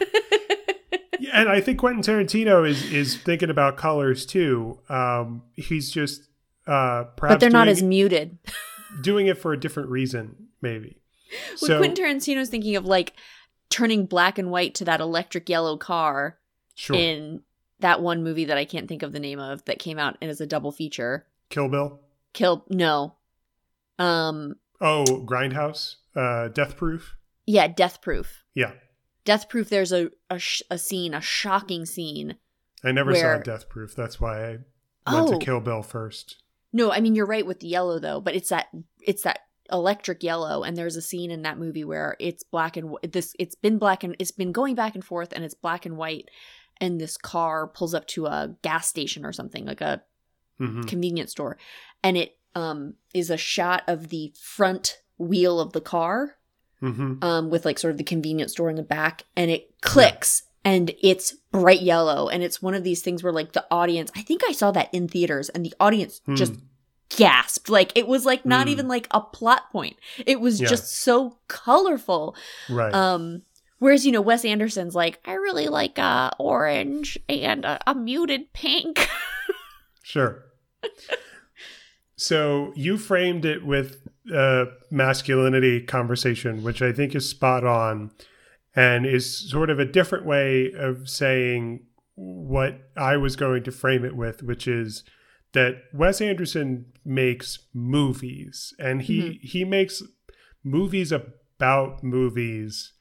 Yeah, 1.18 1.30
and 1.34 1.48
I 1.50 1.60
think 1.60 1.78
Quentin 1.78 2.02
Tarantino 2.02 2.66
is 2.66 2.90
is 2.90 3.16
thinking 3.18 3.50
about 3.50 3.76
colors 3.76 4.24
too. 4.24 4.78
Um, 4.88 5.42
he's 5.54 5.90
just 5.90 6.28
uh, 6.66 7.04
perhaps 7.16 7.34
but 7.34 7.40
they're 7.40 7.50
not 7.50 7.68
as 7.68 7.82
muted. 7.82 8.38
doing 9.02 9.26
it 9.26 9.38
for 9.38 9.52
a 9.52 9.60
different 9.60 9.90
reason, 9.90 10.48
maybe. 10.62 11.00
When 11.60 11.78
Quentin 11.78 12.04
Tarantino's 12.04 12.48
thinking 12.48 12.76
of 12.76 12.86
like 12.86 13.12
turning 13.68 14.06
black 14.06 14.38
and 14.38 14.50
white 14.50 14.74
to 14.76 14.84
that 14.86 15.00
electric 15.00 15.48
yellow 15.48 15.76
car 15.76 16.38
sure, 16.74 16.96
in 16.96 17.42
that 17.80 18.00
one 18.00 18.22
movie 18.22 18.46
that 18.46 18.56
I 18.56 18.64
can't 18.64 18.88
think 18.88 19.02
of 19.02 19.12
the 19.12 19.20
name 19.20 19.38
of 19.38 19.64
that 19.66 19.78
came 19.78 19.98
out 19.98 20.16
and 20.20 20.30
is 20.30 20.40
a 20.40 20.46
double 20.46 20.72
feature. 20.72 21.26
Kill 21.50 21.68
Bill. 21.68 22.00
Kill 22.32 22.64
no. 22.68 23.14
Um 24.00 24.54
Oh, 24.80 25.04
Grindhouse, 25.28 25.96
uh, 26.16 26.48
Death 26.48 26.76
Proof. 26.76 27.16
yeah, 27.46 27.68
Death 27.68 28.00
Proof. 28.00 28.44
Yeah, 28.54 28.72
Death 29.24 29.48
Proof 29.48 29.68
there's 29.68 29.92
a 29.92 30.10
a, 30.30 30.38
sh- 30.38 30.62
a 30.70 30.78
scene, 30.78 31.12
a 31.14 31.20
shocking 31.20 31.84
scene. 31.86 32.36
I 32.82 32.92
never 32.92 33.12
Where- 33.12 33.36
saw 33.36 33.42
Death 33.42 33.68
Proof. 33.68 33.94
That's 33.94 34.18
why 34.20 34.38
I 34.44 34.50
went 35.12 35.28
Oh. 35.28 35.32
to 35.38 35.44
Kill 35.44 35.60
Bill 35.60 35.82
first. 35.82 36.42
No, 36.72 36.90
I 36.92 37.00
mean 37.00 37.14
you're 37.14 37.26
right 37.26 37.44
with 37.46 37.60
the 37.60 37.68
yellow 37.68 37.98
though, 37.98 38.20
but 38.20 38.34
it's 38.34 38.48
that 38.48 38.68
it's 39.00 39.22
that 39.22 39.40
electric 39.72 40.22
yellow 40.24 40.62
and 40.64 40.76
there's 40.76 40.96
a 40.96 41.02
scene 41.02 41.30
in 41.30 41.42
that 41.42 41.58
movie 41.58 41.84
where 41.84 42.16
it's 42.18 42.42
black 42.42 42.76
and 42.76 42.96
this 43.02 43.34
it's 43.38 43.54
been 43.54 43.78
black 43.78 44.02
and 44.02 44.16
it's 44.18 44.32
been 44.32 44.50
going 44.50 44.74
back 44.74 44.94
and 44.96 45.04
forth 45.04 45.32
and 45.32 45.44
it's 45.44 45.54
black 45.54 45.86
and 45.86 45.96
white 45.96 46.28
and 46.80 47.00
this 47.00 47.16
car 47.16 47.68
pulls 47.68 47.94
up 47.94 48.04
to 48.08 48.26
a 48.26 48.52
gas 48.62 48.88
station 48.88 49.24
or 49.24 49.32
something 49.32 49.64
like 49.66 49.80
a 49.80 50.02
hmm 50.58 50.82
convenience 50.82 51.30
store 51.30 51.56
and 52.02 52.16
it 52.16 52.36
um 52.54 52.94
is 53.14 53.30
a 53.30 53.36
shot 53.36 53.82
of 53.86 54.08
the 54.08 54.32
front 54.40 54.98
wheel 55.18 55.60
of 55.60 55.72
the 55.72 55.80
car 55.80 56.36
hmm 56.80 57.14
um 57.22 57.50
with 57.50 57.64
like 57.64 57.78
sort 57.78 57.90
of 57.92 57.98
the 57.98 58.04
convenience 58.04 58.52
store 58.52 58.70
in 58.70 58.76
the 58.76 58.82
back 58.82 59.24
and 59.36 59.50
it 59.50 59.70
clicks 59.82 60.42
and 60.64 60.92
it's 61.02 61.32
bright 61.52 61.82
yellow 61.82 62.28
and 62.28 62.42
it's 62.42 62.60
one 62.62 62.74
of 62.74 62.84
these 62.84 63.02
things 63.02 63.22
where 63.22 63.32
like 63.32 63.52
the 63.52 63.66
audience 63.70 64.10
i 64.16 64.22
think 64.22 64.42
i 64.48 64.52
saw 64.52 64.70
that 64.70 64.88
in 64.92 65.06
theaters 65.08 65.48
and 65.50 65.64
the 65.64 65.74
audience 65.80 66.20
Hmm. 66.26 66.36
just 66.36 66.54
gasped 67.16 67.68
like 67.68 67.92
it 67.96 68.06
was 68.06 68.24
like 68.24 68.44
not 68.46 68.66
Hmm. 68.66 68.72
even 68.72 68.88
like 68.88 69.08
a 69.10 69.20
plot 69.20 69.70
point 69.72 69.96
it 70.26 70.40
was 70.40 70.60
Yeah. 70.60 70.68
just 70.68 70.96
so 70.96 71.38
colorful 71.48 72.36
Right. 72.68 72.94
um 72.94 73.42
whereas 73.78 74.06
you 74.06 74.12
know 74.12 74.20
wes 74.20 74.44
anderson's 74.44 74.94
like 74.94 75.18
i 75.24 75.32
really 75.34 75.66
like 75.68 75.98
uh 75.98 76.30
orange 76.38 77.18
and 77.28 77.64
a, 77.64 77.80
a 77.90 77.94
muted 77.94 78.52
pink 78.52 79.08
Sure. 80.02 80.42
So 82.20 82.74
you 82.76 82.98
framed 82.98 83.46
it 83.46 83.64
with 83.64 84.06
a 84.30 84.66
masculinity 84.90 85.80
conversation, 85.80 86.62
which 86.62 86.82
I 86.82 86.92
think 86.92 87.14
is 87.14 87.26
spot 87.26 87.64
on 87.64 88.10
and 88.76 89.06
is 89.06 89.48
sort 89.48 89.70
of 89.70 89.78
a 89.78 89.86
different 89.86 90.26
way 90.26 90.70
of 90.76 91.08
saying 91.08 91.86
what 92.16 92.90
I 92.94 93.16
was 93.16 93.36
going 93.36 93.62
to 93.62 93.72
frame 93.72 94.04
it 94.04 94.14
with, 94.14 94.42
which 94.42 94.68
is 94.68 95.02
that 95.54 95.76
Wes 95.94 96.20
Anderson 96.20 96.92
makes 97.06 97.60
movies 97.72 98.74
and 98.78 99.00
he 99.00 99.20
mm-hmm. 99.22 99.46
he 99.46 99.64
makes 99.64 100.02
movies 100.62 101.12
about 101.12 102.04
movies. 102.04 102.92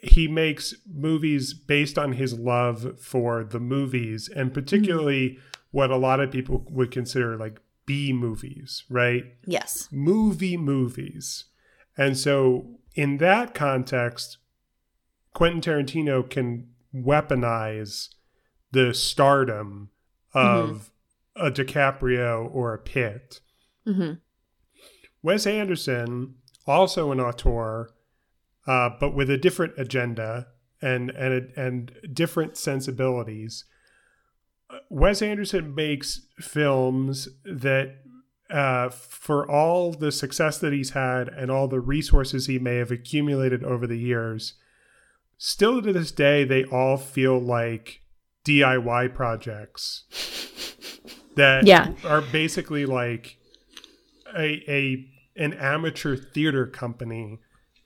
He 0.00 0.28
makes 0.28 0.76
movies 0.86 1.54
based 1.54 1.98
on 1.98 2.12
his 2.12 2.38
love 2.38 3.00
for 3.00 3.42
the 3.42 3.58
movies 3.58 4.28
and 4.28 4.50
mm-hmm. 4.50 4.54
particularly 4.54 5.38
what 5.72 5.90
a 5.90 5.96
lot 5.96 6.20
of 6.20 6.30
people 6.30 6.64
would 6.70 6.92
consider 6.92 7.36
like 7.36 7.58
B 7.88 8.12
movies, 8.12 8.84
right? 8.90 9.24
yes 9.46 9.88
Movie 9.90 10.58
movies. 10.58 11.46
And 11.96 12.16
so 12.16 12.78
in 12.94 13.16
that 13.16 13.54
context, 13.54 14.36
Quentin 15.34 15.60
Tarantino 15.60 16.28
can 16.28 16.68
weaponize 16.94 18.10
the 18.70 18.92
stardom 18.92 19.90
of 20.34 20.90
a 21.34 21.50
DiCaprio 21.50 22.54
or 22.54 22.74
a 22.74 22.78
Pitt. 22.78 23.40
hmm 23.84 24.12
Wes 25.22 25.46
Anderson, 25.46 26.34
also 26.66 27.10
an 27.10 27.18
auteur, 27.20 27.88
uh, 28.66 28.90
but 29.00 29.14
with 29.14 29.30
a 29.30 29.38
different 29.38 29.72
agenda 29.78 30.48
and 30.82 31.10
and 31.10 31.52
and 31.56 31.92
different 32.12 32.56
sensibilities. 32.56 33.64
Wes 34.90 35.20
Anderson 35.22 35.74
makes 35.74 36.22
films 36.38 37.28
that, 37.44 37.96
uh, 38.50 38.88
for 38.88 39.48
all 39.50 39.92
the 39.92 40.10
success 40.10 40.58
that 40.58 40.72
he's 40.72 40.90
had 40.90 41.28
and 41.28 41.50
all 41.50 41.68
the 41.68 41.80
resources 41.80 42.46
he 42.46 42.58
may 42.58 42.76
have 42.76 42.90
accumulated 42.90 43.62
over 43.64 43.86
the 43.86 43.98
years, 43.98 44.54
still 45.36 45.82
to 45.82 45.92
this 45.92 46.10
day 46.10 46.44
they 46.44 46.64
all 46.64 46.96
feel 46.96 47.38
like 47.38 48.00
DIY 48.44 49.14
projects 49.14 50.04
that 51.36 51.66
Yeah. 51.66 51.92
are 52.04 52.22
basically 52.22 52.86
like 52.86 53.36
a 54.36 54.62
a 54.68 55.06
an 55.36 55.52
amateur 55.54 56.16
theater 56.16 56.66
company 56.66 57.38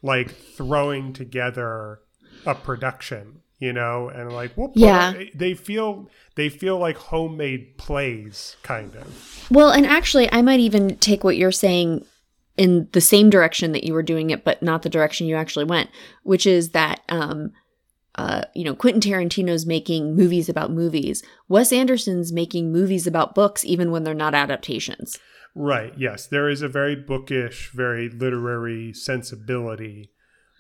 like 0.02 0.30
throwing 0.30 1.12
together 1.12 2.00
a 2.46 2.54
production 2.54 3.40
you 3.62 3.72
know 3.72 4.08
and 4.08 4.32
like 4.32 4.52
whoop, 4.56 4.72
Yeah. 4.74 5.14
they 5.34 5.54
feel 5.54 6.08
they 6.34 6.48
feel 6.48 6.78
like 6.78 6.96
homemade 6.96 7.78
plays 7.78 8.56
kind 8.62 8.94
of 8.96 9.46
Well, 9.50 9.70
and 9.70 9.86
actually, 9.86 10.26
I 10.32 10.42
might 10.42 10.60
even 10.60 10.96
take 10.96 11.22
what 11.24 11.36
you're 11.36 11.52
saying 11.66 12.04
in 12.56 12.88
the 12.92 13.00
same 13.00 13.30
direction 13.30 13.72
that 13.72 13.84
you 13.84 13.94
were 13.94 14.02
doing 14.12 14.30
it, 14.30 14.44
but 14.44 14.62
not 14.62 14.82
the 14.82 14.88
direction 14.96 15.26
you 15.26 15.36
actually 15.36 15.64
went, 15.64 15.88
which 16.22 16.46
is 16.46 16.70
that, 16.70 17.00
um, 17.08 17.52
uh, 18.16 18.42
you 18.54 18.64
know, 18.64 18.74
Quentin 18.74 19.00
Tarantino's 19.00 19.64
making 19.64 20.14
movies 20.16 20.48
about 20.48 20.70
movies. 20.70 21.22
Wes 21.48 21.72
Anderson's 21.72 22.30
making 22.32 22.70
movies 22.72 23.06
about 23.06 23.34
books, 23.34 23.64
even 23.64 23.90
when 23.90 24.02
they're 24.04 24.12
not 24.24 24.34
adaptations. 24.34 25.18
right 25.54 25.92
yes 25.98 26.26
there 26.26 26.48
is 26.48 26.62
a 26.62 26.68
very 26.80 26.96
bookish 26.96 27.70
very 27.74 28.08
literary 28.08 28.90
sensibility 28.94 30.10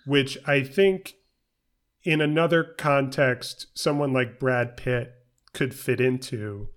which 0.06 0.36
i 0.46 0.62
think 0.62 1.14
in 2.04 2.20
another 2.20 2.64
context 2.64 3.66
someone 3.74 4.12
like 4.12 4.38
brad 4.40 4.76
pitt 4.76 5.14
could 5.52 5.74
fit 5.74 6.00
into. 6.00 6.68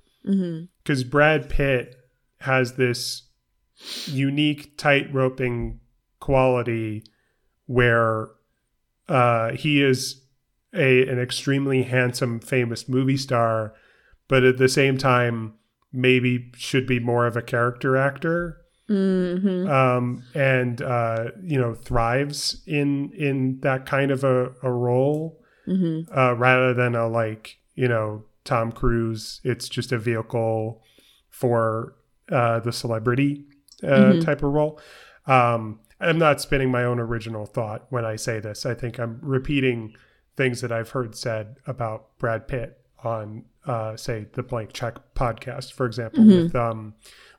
Because 0.84 1.04
Brad 1.04 1.50
Pitt 1.50 1.96
has 2.42 2.74
this 2.74 3.24
unique 4.06 4.78
tight 4.78 5.14
roping 5.14 5.80
quality 6.20 7.04
where 7.68 8.30
uh, 9.08 9.52
he 9.52 9.82
is 9.82 10.22
a 10.74 11.08
an 11.08 11.20
extremely 11.20 11.84
handsome, 11.84 12.40
famous 12.40 12.90
movie 12.90 13.18
star, 13.18 13.74
but 14.28 14.44
at 14.44 14.58
the 14.58 14.68
same 14.68 14.98
time, 14.98 15.54
maybe 15.94 16.52
should 16.58 16.88
be 16.88 17.00
more 17.00 17.26
of 17.28 17.38
a 17.38 17.42
character 17.42 17.96
actor, 17.96 18.65
hmm 18.88 19.68
um, 19.68 20.24
and 20.36 20.82
uh, 20.82 21.26
you 21.42 21.60
know 21.60 21.74
thrives 21.74 22.62
in 22.68 23.12
in 23.14 23.60
that 23.62 23.86
kind 23.86 24.12
of 24.12 24.24
a, 24.24 24.52
a 24.62 24.72
role 24.72 25.42
hmm 25.66 26.02
uh, 26.16 26.36
rather 26.36 26.74
than 26.74 26.96
a 26.96 27.08
like 27.08 27.58
you 27.76 27.88
know 27.88 28.24
Tom 28.44 28.72
Cruise. 28.72 29.42
It's 29.44 29.68
just 29.68 29.92
a 29.92 29.98
vehicle 29.98 30.84
for 31.30 31.96
uh, 32.32 32.60
the 32.60 32.72
celebrity 32.72 33.44
uh, 33.84 33.88
Mhm. 33.88 34.22
type 34.22 34.44
of 34.44 34.54
role. 34.54 34.80
Um, 35.28 35.80
I'm 36.00 36.18
not 36.20 36.42
spinning 36.42 36.70
my 36.72 36.84
own 36.84 37.00
original 37.00 37.46
thought 37.46 37.88
when 37.90 38.06
I 38.06 38.16
say 38.18 38.40
this. 38.40 38.66
I 38.66 38.74
think 38.76 39.00
I'm 39.00 39.18
repeating 39.22 39.96
things 40.38 40.62
that 40.62 40.72
I've 40.72 40.90
heard 40.90 41.16
said 41.16 41.56
about 41.66 42.18
Brad 42.20 42.48
Pitt 42.48 42.78
on, 43.04 43.46
uh, 43.66 43.96
say, 43.96 44.28
the 44.34 44.44
Blank 44.44 44.74
Check 44.74 44.96
podcast, 45.16 45.72
for 45.74 45.86
example, 45.86 46.24
Mhm. 46.24 46.44
with 46.44 46.56
um, 46.56 46.94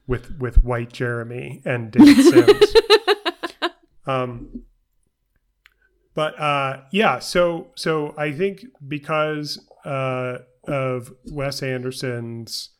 with 0.06 0.38
with 0.38 0.62
White 0.62 0.92
Jeremy 0.92 1.62
and 1.64 1.90
David 1.90 2.24
Sims. 2.24 2.74
um, 4.06 4.62
but 6.14 6.38
uh, 6.40 6.82
yeah, 6.92 7.18
so 7.18 7.68
so 7.74 8.14
I 8.16 8.32
think 8.32 8.64
because 8.86 9.58
uh, 9.84 10.38
of 10.64 11.12
Wes 11.30 11.62
Anderson's 11.62 12.70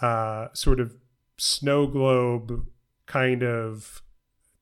uh, 0.00 0.48
sort 0.52 0.80
of 0.80 0.94
snow 1.36 1.86
globe 1.86 2.66
kind 3.06 3.42
of 3.42 4.02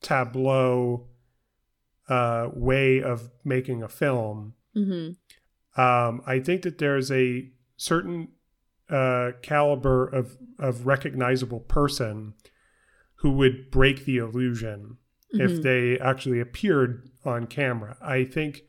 tableau 0.02 1.08
uh, 2.08 2.48
way 2.52 3.02
of 3.02 3.30
making 3.44 3.82
a 3.82 3.88
film, 3.88 4.54
hmm 4.74 5.10
um, 5.76 6.22
I 6.26 6.40
think 6.40 6.62
that 6.62 6.78
there's 6.78 7.12
a 7.12 7.50
certain 7.76 8.28
uh, 8.90 9.32
caliber 9.42 10.06
of 10.06 10.36
of 10.58 10.86
recognizable 10.86 11.60
person 11.60 12.34
who 13.16 13.30
would 13.32 13.70
break 13.70 14.04
the 14.04 14.16
illusion 14.18 14.96
if 15.32 15.52
Mhm. 15.58 15.62
they 15.62 15.98
actually 15.98 16.40
appeared 16.40 17.10
on 17.24 17.46
camera. 17.46 17.96
I 18.00 18.24
think 18.24 18.62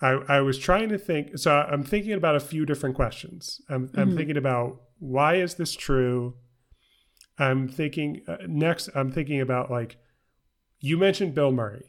I, 0.00 0.10
I 0.28 0.40
was 0.42 0.58
trying 0.58 0.90
to 0.90 0.98
think. 0.98 1.38
So 1.38 1.50
I'm 1.52 1.82
thinking 1.82 2.12
about 2.12 2.36
a 2.36 2.40
few 2.40 2.64
different 2.66 2.94
questions. 2.94 3.60
I'm, 3.68 3.90
I'm 3.94 4.10
Mhm. 4.12 4.16
thinking 4.16 4.36
about 4.36 4.80
why 4.98 5.36
is 5.36 5.54
this 5.54 5.74
true? 5.74 6.36
I'm 7.38 7.68
thinking 7.68 8.22
uh, 8.28 8.36
next. 8.46 8.90
I'm 8.94 9.10
thinking 9.10 9.40
about 9.40 9.70
like 9.70 9.96
you 10.80 10.98
mentioned 10.98 11.34
Bill 11.34 11.50
Murray. 11.52 11.84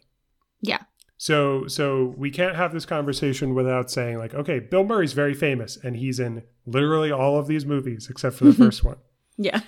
So 1.21 1.67
so 1.67 2.15
we 2.17 2.31
can't 2.31 2.55
have 2.55 2.71
this 2.71 2.85
conversation 2.85 3.53
without 3.53 3.91
saying 3.91 4.17
like, 4.17 4.33
okay, 4.33 4.59
Bill 4.59 4.85
Murray's 4.85 5.11
very 5.11 5.33
famous 5.33 5.75
and 5.75 5.97
he's 5.97 6.17
in 6.17 6.43
literally 6.65 7.11
all 7.11 7.37
of 7.37 7.45
these 7.45 7.65
movies 7.65 8.07
except 8.09 8.37
for 8.37 8.45
the 8.45 8.53
first 8.65 8.85
one. 8.85 8.95
Yeah. 9.37 9.59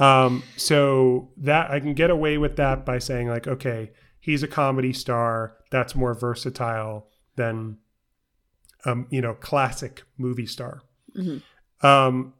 Um, 0.00 0.42
so 0.56 1.30
that 1.36 1.70
I 1.70 1.78
can 1.78 1.94
get 1.94 2.10
away 2.10 2.36
with 2.36 2.56
that 2.56 2.84
by 2.84 2.98
saying 2.98 3.28
like, 3.28 3.46
okay, 3.46 3.92
he's 4.18 4.42
a 4.42 4.48
comedy 4.48 4.92
star. 4.92 5.54
That's 5.70 5.94
more 5.94 6.14
versatile 6.14 7.06
than, 7.36 7.78
um, 8.84 9.06
you 9.08 9.20
know, 9.20 9.34
classic 9.34 10.02
movie 10.16 10.46
star. 10.46 10.82
Mhm. 11.16 11.42
Um, 11.80 12.34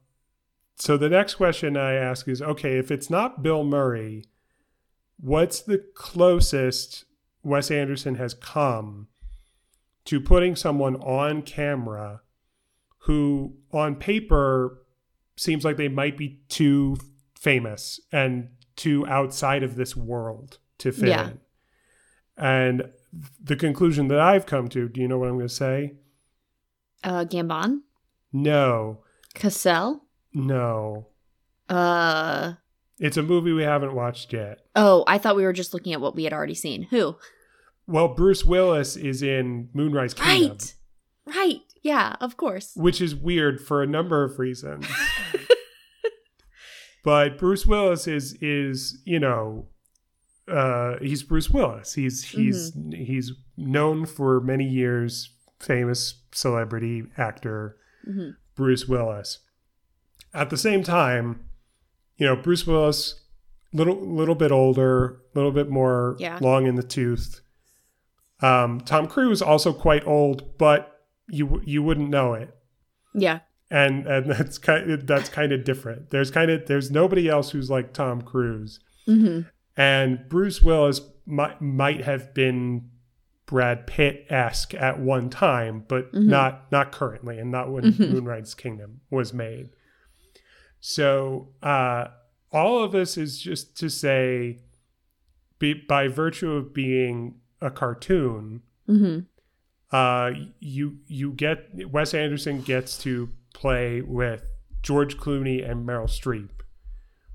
so 0.74 0.96
the 0.96 1.08
next 1.08 1.36
question 1.36 1.76
I 1.76 1.94
ask 1.94 2.26
is, 2.26 2.42
okay, 2.42 2.76
if 2.76 2.90
it's 2.90 3.08
not 3.08 3.40
Bill 3.40 3.62
Murray, 3.62 4.24
what's 5.20 5.60
the 5.60 5.78
closest 5.94 7.04
Wes 7.42 7.70
Anderson 7.70 8.16
has 8.16 8.34
come 8.34 9.08
to 10.04 10.20
putting 10.20 10.56
someone 10.56 10.96
on 10.96 11.42
camera 11.42 12.22
who, 13.02 13.56
on 13.72 13.96
paper, 13.96 14.82
seems 15.36 15.64
like 15.64 15.76
they 15.76 15.88
might 15.88 16.16
be 16.16 16.40
too 16.48 16.96
famous 17.38 18.00
and 18.12 18.48
too 18.76 19.06
outside 19.06 19.62
of 19.62 19.76
this 19.76 19.96
world 19.96 20.58
to 20.78 20.92
fit 20.92 21.08
Yeah. 21.08 21.28
in. 21.30 21.40
And 22.36 22.90
the 23.42 23.56
conclusion 23.56 24.08
that 24.08 24.20
I've 24.20 24.46
come 24.46 24.68
to, 24.68 24.88
do 24.88 25.00
you 25.00 25.08
know 25.08 25.18
what 25.18 25.28
I'm 25.28 25.36
going 25.36 25.48
to 25.48 25.54
say? 25.54 25.94
Uh, 27.04 27.24
Gambon, 27.24 27.80
No, 28.32 29.02
Cassel. 29.34 30.04
no. 30.34 31.06
Uh, 31.68 32.54
It's 33.00 33.16
a 33.16 33.22
movie 33.22 33.52
we 33.52 33.62
haven't 33.62 33.94
watched 33.94 34.32
yet. 34.32 34.58
oh, 34.76 35.04
I 35.06 35.18
thought 35.18 35.36
we 35.36 35.44
were 35.44 35.52
just 35.52 35.72
looking 35.72 35.92
at 35.92 36.00
what 36.00 36.16
we 36.16 36.24
had 36.24 36.32
already 36.32 36.54
seen. 36.54 36.84
Who? 36.90 37.16
Well, 37.86 38.08
Bruce 38.08 38.44
Willis 38.44 38.96
is 38.96 39.22
in 39.22 39.68
Moonrise 39.72 40.14
Kingdom. 40.14 40.58
Right. 40.58 40.74
Right. 41.36 41.60
Yeah, 41.82 42.16
of 42.20 42.36
course. 42.36 42.72
which 42.74 43.00
is 43.00 43.14
weird 43.14 43.60
for 43.60 43.82
a 43.82 43.86
number 43.86 44.24
of 44.24 44.38
reasons. 44.38 44.86
but 47.04 47.38
Bruce 47.38 47.66
Willis 47.66 48.06
is 48.06 48.34
is 48.40 49.00
you 49.04 49.20
know 49.20 49.66
uh, 50.50 50.96
he's 51.00 51.22
Bruce 51.22 51.50
Willis. 51.50 51.94
He's 51.94 52.24
he's 52.24 52.72
he's 52.92 53.32
known 53.56 54.06
for 54.06 54.40
many 54.40 54.64
years, 54.64 55.30
famous 55.60 56.22
celebrity 56.32 57.04
actor 57.16 57.76
Mhm. 58.08 58.36
Bruce 58.56 58.88
Willis. 58.88 59.38
At 60.34 60.50
the 60.50 60.56
same 60.56 60.82
time, 60.82 61.47
you 62.18 62.26
know 62.26 62.36
Bruce 62.36 62.66
Willis, 62.66 63.20
little 63.72 63.96
little 63.96 64.34
bit 64.34 64.52
older, 64.52 65.06
a 65.34 65.38
little 65.38 65.52
bit 65.52 65.68
more 65.70 66.16
Yeah. 66.18 66.38
long 66.40 66.66
in 66.66 66.74
the 66.74 66.82
tooth. 66.82 67.40
Um, 68.40 68.80
Tom 68.80 69.06
Cruise 69.08 69.42
also 69.42 69.72
quite 69.72 70.06
old, 70.06 70.58
but 70.58 71.00
you 71.28 71.60
you 71.64 71.82
wouldn't 71.82 72.08
know 72.08 72.34
it 72.34 72.54
Yeah. 73.14 73.40
and 73.70 74.06
and 74.06 74.30
that's 74.30 74.58
kind 74.58 74.90
that's 75.06 75.28
kind 75.28 75.52
of 75.52 75.64
different. 75.64 76.10
There's 76.10 76.30
kind 76.30 76.50
of 76.50 76.66
there's 76.66 76.90
nobody 76.90 77.28
else 77.28 77.50
who's 77.50 77.70
like 77.70 77.92
Tom 77.92 78.22
Cruise, 78.22 78.80
hmm 79.06 79.40
and 79.76 80.28
Bruce 80.28 80.60
Willis 80.62 81.00
might 81.26 81.60
might 81.60 82.02
have 82.04 82.32
been 82.34 82.90
Brad 83.46 83.86
Pitt 83.86 84.26
esque 84.28 84.74
at 84.74 84.98
one 85.00 85.30
time, 85.30 85.84
but 85.88 86.12
Mhm. 86.12 86.26
not 86.26 86.70
not 86.72 86.92
currently, 86.92 87.38
and 87.38 87.50
not 87.50 87.70
when 87.72 87.84
Mhm. 87.92 88.10
Moonrise 88.12 88.54
Kingdom 88.54 89.00
was 89.10 89.32
made. 89.34 89.70
So 90.80 91.48
uh, 91.62 92.08
all 92.52 92.82
of 92.82 92.92
this 92.92 93.16
is 93.16 93.38
just 93.40 93.76
to 93.78 93.88
say, 93.88 94.58
be, 95.58 95.74
by 95.74 96.08
virtue 96.08 96.52
of 96.52 96.72
being 96.72 97.40
a 97.60 97.70
cartoon, 97.70 98.62
hmm 98.86 99.20
uh, 99.90 100.32
you 100.60 100.98
you 101.06 101.32
get 101.32 101.90
Wes 101.90 102.12
Anderson 102.12 102.60
gets 102.60 102.98
to 102.98 103.30
play 103.54 104.02
with 104.02 104.46
George 104.82 105.16
Clooney 105.16 105.66
and 105.68 105.88
Meryl 105.88 106.04
Streep, 106.08 106.50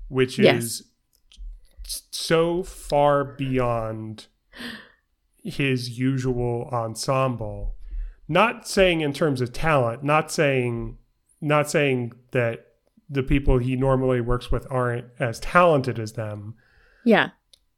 which 0.08 0.38
Yes. 0.38 0.62
is 0.62 0.82
so 2.12 2.62
far 2.62 3.24
beyond 3.24 4.28
his 5.42 5.98
usual 5.98 6.68
ensemble. 6.72 7.74
Not 8.28 8.68
saying 8.68 9.00
in 9.00 9.12
terms 9.12 9.40
of 9.40 9.52
talent, 9.52 10.02
not 10.04 10.30
saying 10.30 10.96
not 11.40 11.68
saying 11.68 12.12
that 12.30 12.66
the 13.08 13.22
people 13.22 13.58
he 13.58 13.76
normally 13.76 14.20
works 14.20 14.50
with 14.50 14.66
aren't 14.70 15.06
as 15.18 15.40
talented 15.40 15.98
as 15.98 16.12
them, 16.12 16.54
Yeah. 17.04 17.30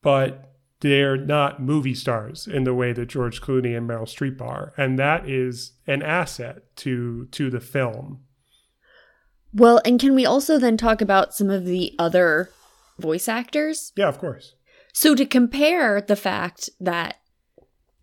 but 0.03 0.53
they're 0.81 1.17
not 1.17 1.63
movie 1.63 1.95
stars 1.95 2.47
in 2.47 2.65
the 2.65 2.75
way 2.75 2.93
that 2.93 3.07
George 3.07 3.41
Clooney 3.41 3.77
and 3.77 3.89
Meryl 3.89 4.07
Streep 4.07 4.41
are, 4.41 4.73
and 4.77 4.99
that 4.99 5.29
is 5.29 5.73
an 5.87 6.03
asset 6.03 6.77
to 6.77 7.27
to 7.33 7.51
the 7.51 7.61
film. 7.61 8.21
Well, 9.53 9.81
and 9.85 9.99
can 9.99 10.15
we 10.15 10.27
also 10.27 10.59
then 10.59 10.77
talk 10.77 11.01
about 11.01 11.35
some 11.35 11.49
of 11.49 11.65
the 11.65 11.95
other 11.99 12.51
voice 12.99 13.27
actors? 13.27 13.93
Yeah, 13.97 14.09
of 14.09 14.19
course. 14.19 14.55
So 14.93 15.15
to 15.15 15.25
compare 15.25 16.01
the 16.01 16.17
fact 16.17 16.71
that 16.79 17.21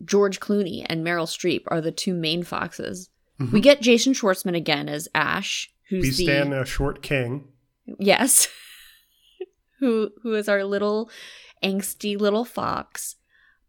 George 0.03 0.39
Clooney 0.39 0.85
and 0.87 1.05
Meryl 1.05 1.27
Streep 1.27 1.63
are 1.67 1.81
the 1.81 1.91
two 1.91 2.13
main 2.13 2.43
foxes, 2.43 3.09
we 3.39 3.45
mm-hmm. 3.45 3.59
get 3.59 3.81
Jason 3.81 4.13
Schwartzman 4.13 4.55
again 4.55 4.89
as 4.89 5.07
Ash, 5.13 5.72
who's 5.89 6.17
Be 6.17 6.25
the 6.25 6.61
a 6.61 6.65
short 6.65 7.01
king. 7.01 7.47
yes, 7.99 8.47
who 9.79 10.11
who 10.21 10.33
is 10.33 10.47
our 10.49 10.63
little 10.63 11.09
angsty 11.63 12.19
little 12.19 12.45
fox. 12.45 13.15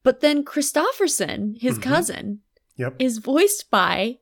But 0.02 0.20
then 0.20 0.44
Kristofferson, 0.44 1.60
his 1.60 1.78
Mhm. 1.78 1.82
cousin, 1.82 2.40
Yep. 2.76 2.96
is 2.98 3.18
voiced 3.18 3.70
by 3.70 4.18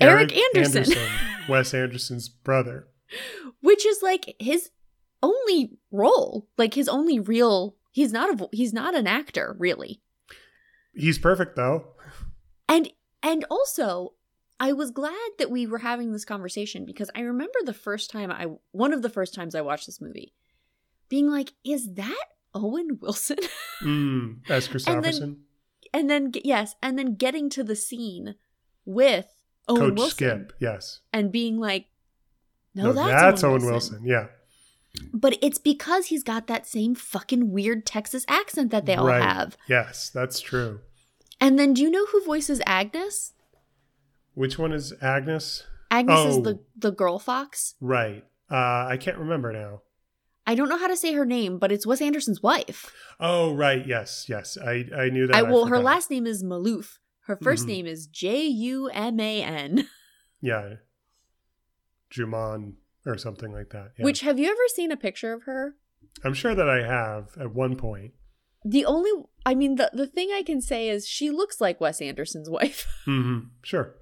Eric 0.00 0.32
Anderson. 0.56 0.86
Wes 1.48 1.72
Anderson's 1.74 2.28
brother. 2.28 2.88
which 3.60 3.86
is 3.86 4.02
like 4.02 4.34
his 4.40 4.70
only 5.22 5.78
role, 5.90 6.48
like 6.58 6.74
his 6.74 6.88
only 6.88 7.18
real. 7.20 7.76
He's 7.92 8.12
not 8.12 8.40
a 8.40 8.48
he's 8.52 8.72
not 8.72 8.94
an 8.94 9.06
actor 9.06 9.54
really, 9.58 10.02
He's 10.94 11.18
perfect 11.18 11.54
though. 11.56 11.94
and 12.68 12.90
and 13.22 13.44
also 13.50 14.14
I 14.64 14.72
was 14.72 14.90
glad 14.90 15.30
that 15.38 15.50
we 15.50 15.66
were 15.66 15.76
having 15.78 16.12
this 16.12 16.24
conversation 16.24 16.86
because 16.86 17.10
I 17.14 17.20
remember 17.20 17.58
the 17.64 17.74
first 17.74 18.10
time 18.10 18.32
I 18.32 18.46
one 18.72 18.94
of 18.94 19.02
the 19.02 19.10
first 19.10 19.34
times 19.34 19.54
I 19.54 19.60
watched 19.60 19.84
this 19.84 20.00
movie, 20.00 20.32
being 21.10 21.30
like, 21.30 21.52
is 21.64 21.92
that 21.94 22.24
Owen 22.54 22.98
Wilson? 23.00 23.36
Mm, 23.82 24.38
as 24.48 24.68
Kristofferson. 24.68 25.36
and 25.92 26.08
then 26.08 26.32
yes, 26.44 26.76
and 26.82 26.98
then 26.98 27.16
getting 27.16 27.50
to 27.50 27.62
the 27.64 27.76
scene 27.76 28.36
with 28.86 29.26
Owen 29.68 29.80
Coach 29.90 29.96
Wilson 29.98 30.10
Skip, 30.16 30.52
yes. 30.60 31.00
and 31.12 31.30
being 31.30 31.58
like, 31.58 31.86
no, 32.74 32.84
No, 32.84 32.92
that's, 32.94 33.44
Owen 33.44 33.60
Owen 33.62 33.70
Wilson. 33.70 34.02
Yeah. 34.06 34.28
But 35.12 35.36
it's 35.42 35.58
because 35.58 36.06
he's 36.06 36.22
got 36.22 36.46
that 36.46 36.66
same 36.66 36.94
fucking 36.94 37.50
weird 37.50 37.84
Texas 37.84 38.24
accent 38.28 38.70
that 38.70 38.86
they 38.86 38.94
all 38.94 39.08
Right. 39.08 39.20
have. 39.20 39.58
Yes, 39.68 40.08
that's 40.08 40.40
true. 40.40 40.80
And 41.40 41.58
then 41.58 41.74
do 41.74 41.82
you 41.82 41.90
know 41.90 42.06
who 42.06 42.24
voices 42.24 42.62
Agnes? 42.64 43.33
Which 44.34 44.58
one 44.58 44.72
is 44.72 44.92
Agnes? 45.00 45.64
Agnes 45.90 46.18
is 46.26 46.36
Oh. 46.38 46.42
the 46.42 46.60
the 46.76 46.90
girl 46.92 47.18
fox. 47.18 47.74
Right. 47.80 48.24
Uh, 48.50 48.86
I 48.90 48.96
can't 49.00 49.18
remember 49.18 49.52
now. 49.52 49.82
I 50.46 50.54
don't 50.54 50.68
know 50.68 50.76
how 50.78 50.88
to 50.88 50.96
say 50.96 51.14
her 51.14 51.24
name, 51.24 51.58
but 51.58 51.72
it's 51.72 51.86
Wes 51.86 52.02
Anderson's 52.02 52.42
wife. 52.42 52.92
Oh, 53.18 53.54
right. 53.54 53.86
Yes, 53.86 54.26
yes. 54.28 54.58
I, 54.58 54.84
I 54.94 55.08
knew 55.08 55.26
that. 55.26 55.34
I, 55.36 55.42
well, 55.42 55.66
her 55.66 55.78
last 55.78 56.10
name 56.10 56.26
is 56.26 56.44
Malouf. 56.44 56.98
Her 57.26 57.36
1st 57.36 57.64
Mhm. 57.64 57.66
name 57.68 57.86
is 57.86 58.06
J 58.06 58.44
U 58.46 58.88
M 58.92 59.18
A 59.20 59.42
N. 59.42 59.88
Yeah. 60.42 60.74
Juman 62.10 62.74
or 63.06 63.16
something 63.16 63.52
like 63.52 63.70
that. 63.70 63.92
Yeah. 63.98 64.04
Which 64.04 64.20
have 64.20 64.38
you 64.38 64.50
ever 64.50 64.68
seen 64.68 64.92
a 64.92 64.96
picture 64.96 65.32
of 65.32 65.44
her? 65.44 65.76
I'm 66.22 66.34
sure 66.34 66.54
that 66.54 66.68
I 66.68 66.82
have 66.86 67.30
at 67.40 67.54
one 67.54 67.76
point. 67.76 68.12
The 68.64 68.84
only 68.86 69.10
I 69.44 69.54
mean 69.54 69.74
the 69.76 69.90
the 69.92 70.06
thing 70.06 70.30
I 70.34 70.42
can 70.42 70.60
say 70.60 70.88
is 70.88 71.06
she 71.06 71.30
looks 71.30 71.60
like 71.60 71.80
Wes 71.80 72.00
Anderson's 72.00 72.48
wife. 72.58 72.86
hmm 73.04 73.38
Sure. 73.62 73.94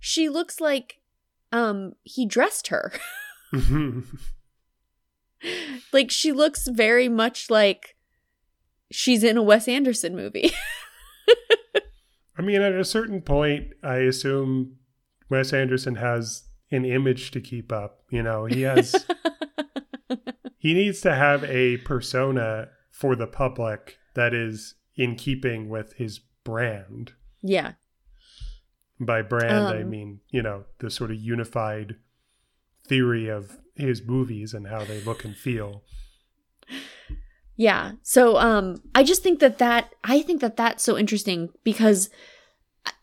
she 0.00 0.28
looks 0.28 0.60
like 0.60 1.00
um 1.52 1.92
he 2.02 2.26
dressed 2.26 2.68
her. 2.68 2.92
Mhm. 3.52 4.04
like 5.92 6.10
she 6.10 6.30
looks 6.30 6.68
very 6.68 7.08
much 7.08 7.50
like 7.50 7.96
she's 8.92 9.24
in 9.24 9.36
a 9.36 9.42
Wes 9.42 9.66
Anderson 9.66 10.14
movie. 10.14 10.52
I 12.38 12.42
mean, 12.42 12.62
at 12.62 12.72
a 12.72 12.84
certain 12.84 13.20
point, 13.20 13.72
I 13.82 13.96
assume 13.98 14.76
Wes 15.28 15.52
Anderson 15.52 15.96
has 15.96 16.44
an 16.70 16.84
image 16.84 17.32
to 17.32 17.40
keep 17.40 17.70
up. 17.72 18.04
You 18.10 18.22
know, 18.22 18.46
he 18.46 18.62
has. 18.62 18.94
he 20.58 20.72
needs 20.72 21.00
to 21.02 21.14
have 21.14 21.44
a 21.44 21.76
persona 21.78 22.68
for 22.90 23.14
the 23.16 23.26
public 23.26 23.98
that 24.14 24.34
is 24.34 24.74
in 24.96 25.16
keeping 25.16 25.68
with 25.68 25.94
his 25.94 26.18
brand. 26.44 27.12
yeah. 27.42 27.72
By 29.02 29.22
brand, 29.22 29.68
I 29.68 29.80
Um, 29.80 29.88
mean, 29.90 30.20
you 30.28 30.42
know, 30.42 30.64
the 30.80 30.90
sort 30.90 31.10
of 31.10 31.16
unified 31.16 31.96
theory 32.86 33.28
of 33.28 33.58
his 33.74 34.02
movies 34.04 34.52
and 34.52 34.66
how 34.66 34.84
they 34.84 35.00
look 35.00 35.24
and 35.24 35.34
feel. 35.34 35.82
Yeah. 37.56 37.92
So 38.02 38.36
um 38.36 38.82
I 38.94 39.02
just 39.02 39.22
think 39.22 39.40
that 39.40 39.58
that 39.58 39.94
I 40.04 40.22
think 40.22 40.40
that 40.40 40.56
that's 40.56 40.82
so 40.82 40.96
interesting 40.98 41.50
because 41.64 42.10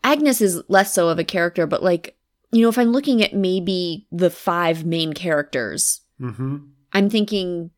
Agnes 0.04 0.40
is 0.40 0.62
less 0.68 0.92
so 0.92 1.08
of 1.08 1.18
a 1.18 1.24
character 1.24 1.66
but 1.66 1.82
like 1.82 2.16
you 2.52 2.62
know 2.62 2.68
if 2.68 2.78
I'm 2.78 2.92
looking 2.92 3.22
at 3.22 3.34
maybe 3.34 4.06
the 4.10 4.30
five 4.30 4.84
main 4.84 5.12
characters 5.12 6.00
hmm 6.18 6.56
I'm 6.92 7.10
thinking 7.10 7.70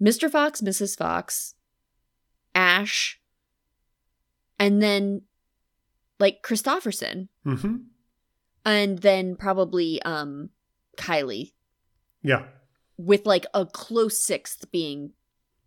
Mr. 0.00 0.30
Fox, 0.30 0.60
Mrs. 0.60 0.96
Fox, 0.96 1.54
Ash 2.58 3.20
and 4.58 4.82
then 4.82 5.22
like 6.18 6.42
Kristofferson 6.42 7.28
hmm 7.44 7.76
and 8.64 8.98
then 8.98 9.36
probably 9.36 10.02
um 10.02 10.50
Kylie 10.96 11.52
Yeah. 12.22 12.46
with 12.96 13.24
like 13.24 13.46
a 13.54 13.64
close 13.64 14.20
sixth 14.20 14.70
being 14.72 15.12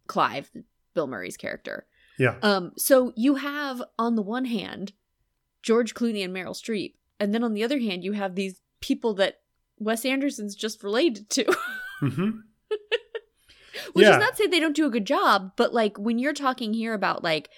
Clive, 0.08 0.52
Bill 0.94 1.08
Murray's 1.08 1.38
character. 1.38 1.88
Yeah. 2.20 2.36
Um, 2.44 2.74
so 2.78 3.14
you 3.16 3.36
have 3.36 3.82
on 3.98 4.16
the 4.16 4.22
one 4.22 4.44
hand 4.44 4.92
George 5.64 5.94
Clooney 5.94 6.24
and 6.26 6.36
Meryl 6.36 6.54
Streep, 6.54 6.96
and 7.18 7.34
then 7.34 7.44
on 7.46 7.54
the 7.54 7.64
other 7.64 7.80
hand 7.80 8.04
you 8.04 8.12
have 8.12 8.36
these 8.36 8.60
people 8.82 9.14
that 9.14 9.39
Wes 9.80 10.04
Anderson's 10.06 10.54
just 10.56 10.84
related 10.84 11.30
to. 11.30 11.46
hmm 12.02 12.30
Which 13.94 14.06
Yeah. 14.06 14.14
is 14.14 14.20
not 14.20 14.32
to 14.32 14.36
say 14.38 14.48
they 14.48 14.60
don't 14.60 14.76
do 14.76 14.86
a 14.86 14.92
good 14.92 15.06
job, 15.06 15.52
but 15.56 15.74
like 15.74 15.98
when 15.98 16.20
you're 16.20 16.34
talking 16.34 16.74
here 16.74 16.94
about 16.94 17.24
like 17.24 17.50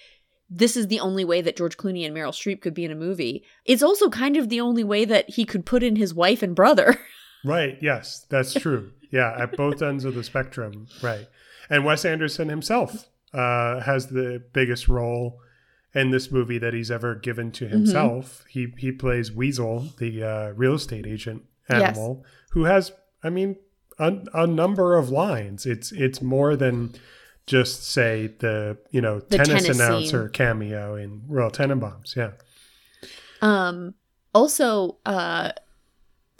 this 0.50 0.76
is 0.76 0.88
the 0.88 1.00
only 1.00 1.24
way 1.24 1.40
that 1.40 1.56
George 1.56 1.76
Clooney 1.76 2.04
and 2.06 2.14
Meryl 2.14 2.28
Streep 2.30 2.60
could 2.60 2.74
be 2.74 2.84
in 2.84 2.90
a 2.92 2.94
movie. 2.96 3.44
It's 3.64 3.82
also 3.82 4.10
kind 4.10 4.36
of 4.36 4.48
the 4.50 4.60
only 4.60 4.84
way 4.84 5.04
that 5.06 5.30
he 5.30 5.44
could 5.44 5.64
put 5.66 5.82
in 5.82 5.96
his 5.96 6.14
wife 6.14 6.42
and 6.42 6.54
brother. 6.54 7.00
Right. 7.46 7.76
Yes, 7.82 8.24
that's 8.30 8.54
true. 8.54 8.92
yeah, 9.10 9.36
at 9.38 9.54
both 9.54 9.82
ends 9.82 10.06
of 10.06 10.14
the 10.14 10.24
spectrum. 10.24 10.86
Right. 11.02 11.28
And 11.68 11.84
Wes 11.84 12.06
Anderson 12.06 12.48
himself 12.48 13.10
uh, 13.34 13.80
has 13.80 14.06
the 14.06 14.42
biggest 14.54 14.88
role 14.88 15.40
in 15.94 16.10
this 16.10 16.32
movie 16.32 16.56
that 16.56 16.72
he's 16.72 16.90
ever 16.90 17.14
given 17.14 17.52
to 17.52 17.68
himself. 17.68 18.46
He 18.48 18.72
he 18.78 18.92
plays 18.92 19.30
Weasel, 19.30 19.88
the 19.98 20.22
uh, 20.22 20.48
real 20.52 20.72
estate 20.74 21.06
agent 21.06 21.42
Yes. 21.68 21.82
animal, 21.98 22.24
who 22.52 22.64
has, 22.64 22.92
I 23.22 23.28
mean, 23.28 23.56
a, 23.98 24.16
a 24.32 24.46
number 24.46 24.96
of 24.96 25.10
lines. 25.10 25.66
It's 25.66 25.92
it's 25.92 26.20
more 26.20 26.56
than 26.56 26.94
just 27.46 27.84
say 27.84 28.28
the 28.38 28.78
you 28.90 29.00
know 29.00 29.20
The 29.20 29.38
tennis, 29.38 29.68
announcer 29.68 30.28
cameo 30.28 30.96
in 30.96 31.22
Royal 31.28 31.50
Tenenbaums. 31.50 32.16
Yeah. 32.16 32.32
Um 33.42 33.94
also 34.34 34.98
uh 35.06 35.52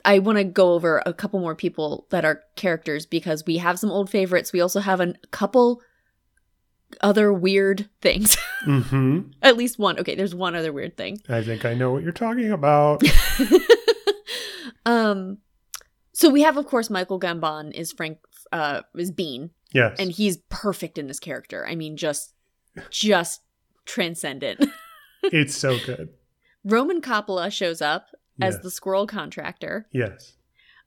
I 0.04 0.18
want 0.18 0.36
to 0.38 0.44
go 0.44 0.74
over 0.74 1.02
a 1.06 1.14
couple 1.14 1.40
more 1.40 1.54
people 1.54 2.06
that 2.10 2.24
are 2.24 2.42
characters 2.56 3.06
because 3.06 3.44
we 3.46 3.56
have 3.58 3.78
some 3.78 3.90
old 3.90 4.10
favorites. 4.10 4.52
We 4.52 4.60
also 4.60 4.80
have 4.80 5.00
a 5.00 5.14
couple 5.30 5.80
other 7.00 7.32
weird 7.32 7.88
things. 8.02 8.36
hmm 8.64 9.20
At 9.42 9.56
least 9.56 9.78
one. 9.78 9.98
Okay, 9.98 10.14
there's 10.14 10.34
one 10.34 10.54
other 10.54 10.72
weird 10.72 10.96
thing. 10.96 11.20
I 11.28 11.42
think 11.42 11.64
I 11.64 11.74
know 11.74 11.92
what 11.92 12.02
you're 12.02 12.12
talking 12.12 12.52
about. 12.52 13.02
um 14.86 15.38
so 16.14 16.30
we 16.30 16.40
have 16.42 16.56
of 16.56 16.66
course 16.66 16.88
Michael 16.88 17.20
Gambon 17.20 17.72
is 17.74 17.92
Frank 17.92 18.18
uh 18.52 18.82
is 18.96 19.10
Bean 19.10 19.50
Yes. 19.72 19.96
and 19.98 20.10
he's 20.12 20.38
perfect 20.48 20.96
in 20.98 21.06
this 21.08 21.20
character. 21.20 21.66
I 21.66 21.74
mean 21.74 21.96
just 21.96 22.32
just 22.90 23.40
transcendent. 23.84 24.64
it's 25.24 25.54
so 25.56 25.78
good. 25.84 26.08
Roman 26.64 27.00
Coppola 27.00 27.52
shows 27.52 27.82
up 27.82 28.08
as 28.40 28.60
the 28.60 28.70
squirrel 28.70 29.06
contractor. 29.06 29.86
Yes. 29.92 30.34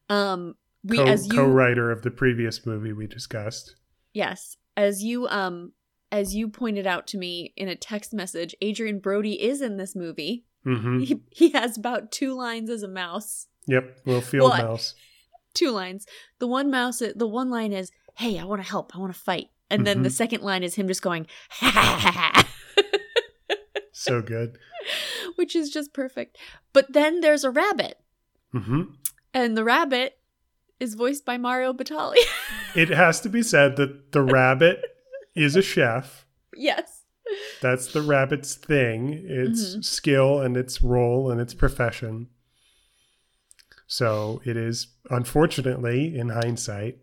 Um 0.10 0.56
we 0.84 0.98
Co- 0.98 1.06
as 1.06 1.28
you 1.28 1.34
co-writer 1.34 1.92
of 1.92 2.02
the 2.04 2.12
previous 2.12 2.66
movie 2.66 2.94
we 2.94 3.08
discussed. 3.08 3.76
Yes. 4.14 4.58
As 4.76 5.04
you 5.04 5.28
um 5.28 5.74
as 6.12 6.34
you 6.36 6.48
pointed 6.48 6.88
out 6.88 7.06
to 7.08 7.18
me 7.18 7.54
in 7.58 7.68
a 7.68 7.76
text 7.76 8.14
message, 8.14 8.56
Adrien 8.64 9.00
Brody 9.00 9.42
is 9.42 9.62
in 9.62 9.76
this 9.78 9.96
movie. 9.96 10.46
hmm 10.64 11.00
He, 11.00 11.22
he 11.30 11.50
has 11.52 11.78
about 11.78 12.12
two 12.12 12.34
lines 12.34 12.70
as 12.70 12.82
a 12.84 12.88
mouse. 12.88 13.48
Yep. 13.68 14.00
Little 14.06 14.22
field 14.22 14.52
Well, 14.52 14.54
I- 14.54 14.64
mouse. 14.64 14.96
Two 15.58 15.72
lines. 15.72 16.06
The 16.40 16.48
one 16.48 16.70
mouse 16.72 17.02
the 17.16 17.28
one 17.28 17.50
line 17.50 17.74
is, 17.74 17.92
"Hey, 18.18 18.38
I 18.40 18.44
want 18.46 18.62
to 18.64 18.68
help. 18.70 18.96
I 18.96 19.00
want 19.00 19.14
to 19.14 19.20
fight." 19.20 19.48
And 19.70 19.86
then 19.88 20.04
the 20.04 20.10
Mhm. 20.10 20.14
second 20.14 20.42
line 20.44 20.64
is 20.64 20.76
him 20.76 20.88
just 20.88 21.02
going, 21.02 21.26
"Ha 21.50 21.70
ha 21.70 22.00
ha 22.02 22.12
ha." 22.12 22.48
So 23.92 24.22
good. 24.22 24.58
Which 25.36 25.56
is 25.56 25.70
just 25.70 25.92
perfect. 25.94 26.38
But 26.72 26.94
then 26.94 27.22
there's 27.22 27.44
a 27.44 27.50
rabbit, 27.52 27.98
hmm 28.52 28.84
and 29.34 29.58
the 29.58 29.64
rabbit 29.64 30.20
is 30.80 30.94
voiced 30.96 31.26
by 31.26 31.38
Mario 31.38 31.74
Batali. 31.74 32.16
It 32.76 32.90
has 32.90 33.20
to 33.22 33.30
be 33.30 33.42
said 33.42 33.76
that 33.78 34.12
the 34.12 34.22
rabbit 34.22 34.80
is 35.36 35.56
a 35.56 35.62
chef. 35.64 36.26
yes. 36.56 37.04
That's 37.62 37.92
the 37.92 38.02
rabbit's 38.02 38.54
thing. 38.56 39.14
Its 39.28 39.76
Mhm. 39.76 39.84
skill 39.84 40.40
and 40.40 40.56
its 40.56 40.82
role 40.82 41.30
and 41.32 41.42
its 41.42 41.54
profession. 41.54 42.28
So 43.88 44.42
it 44.46 44.58
is, 44.58 44.88
unfortunately, 45.10 46.18
in 46.18 46.30
hindsight, 46.30 46.98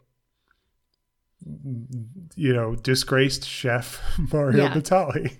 you 2.37 2.53
know, 2.53 2.75
disgraced 2.77 3.47
chef 3.49 4.01
Mario 4.33 4.65
Yeah. 4.65 4.75
Batali. 4.75 5.39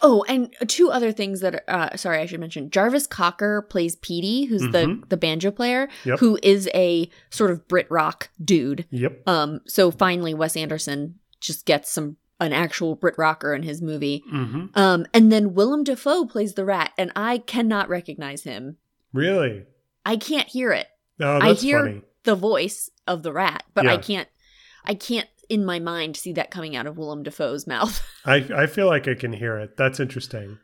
Oh, 0.00 0.24
and 0.28 0.54
two 0.68 0.90
other 0.90 1.10
things 1.10 1.40
that 1.40 1.64
uh, 1.68 1.96
sorry, 1.96 2.18
I 2.20 2.26
should 2.26 2.38
mention. 2.40 2.70
Jarvis 2.70 3.08
Cocker 3.08 3.62
plays 3.62 3.96
Petey, 3.96 4.44
who's 4.44 4.62
the 4.62 4.86
Mhm. 4.86 5.08
the 5.08 5.16
banjo 5.16 5.50
player, 5.50 5.88
Yep. 6.04 6.20
who 6.20 6.38
is 6.44 6.68
a 6.74 7.10
sort 7.30 7.50
of 7.50 7.66
Brit 7.66 7.90
rock 7.90 8.30
dude. 8.42 8.86
Yep. 8.90 9.28
Um, 9.28 9.60
so 9.66 9.90
finally, 9.90 10.32
Wes 10.32 10.56
Anderson 10.56 11.16
just 11.40 11.66
gets 11.66 11.90
some 11.90 12.16
an 12.40 12.52
actual 12.52 12.94
Brit 12.94 13.14
rocker 13.18 13.52
in 13.54 13.62
his 13.64 13.82
movie. 13.82 14.22
hmm 14.30 14.66
Um, 14.74 15.06
and 15.12 15.30
then 15.32 15.54
Willem 15.54 15.82
Dafoe 15.84 16.24
plays 16.26 16.54
the 16.54 16.64
rat, 16.64 16.92
and 16.96 17.10
I 17.16 17.38
cannot 17.38 17.88
recognize 17.88 18.42
him. 18.44 18.76
Really? 19.12 19.64
I 20.04 20.16
can't 20.16 20.48
hear 20.48 20.72
it. 20.72 20.86
Oh, 21.20 21.38
I 21.40 21.52
hear 21.54 21.80
funny. 21.80 22.02
the 22.24 22.34
voice 22.34 22.90
of 23.06 23.22
the 23.22 23.32
rat, 23.32 23.64
but 23.74 23.86
I 23.86 23.96
can't. 23.96 24.28
I 24.84 24.94
can't 24.94 25.28
in 25.48 25.64
my 25.64 25.78
mind 25.78 26.16
see 26.16 26.32
that 26.32 26.50
coming 26.50 26.74
out 26.76 26.86
of 26.86 26.98
Willem 26.98 27.22
Dafoe's 27.22 27.66
mouth. 27.74 28.02
I, 28.24 28.36
I 28.54 28.66
feel 28.66 28.86
like 28.86 29.06
I 29.08 29.14
can 29.14 29.32
hear 29.32 29.58
it. 29.58 29.76
That's 29.76 30.00
interesting. 30.00 30.58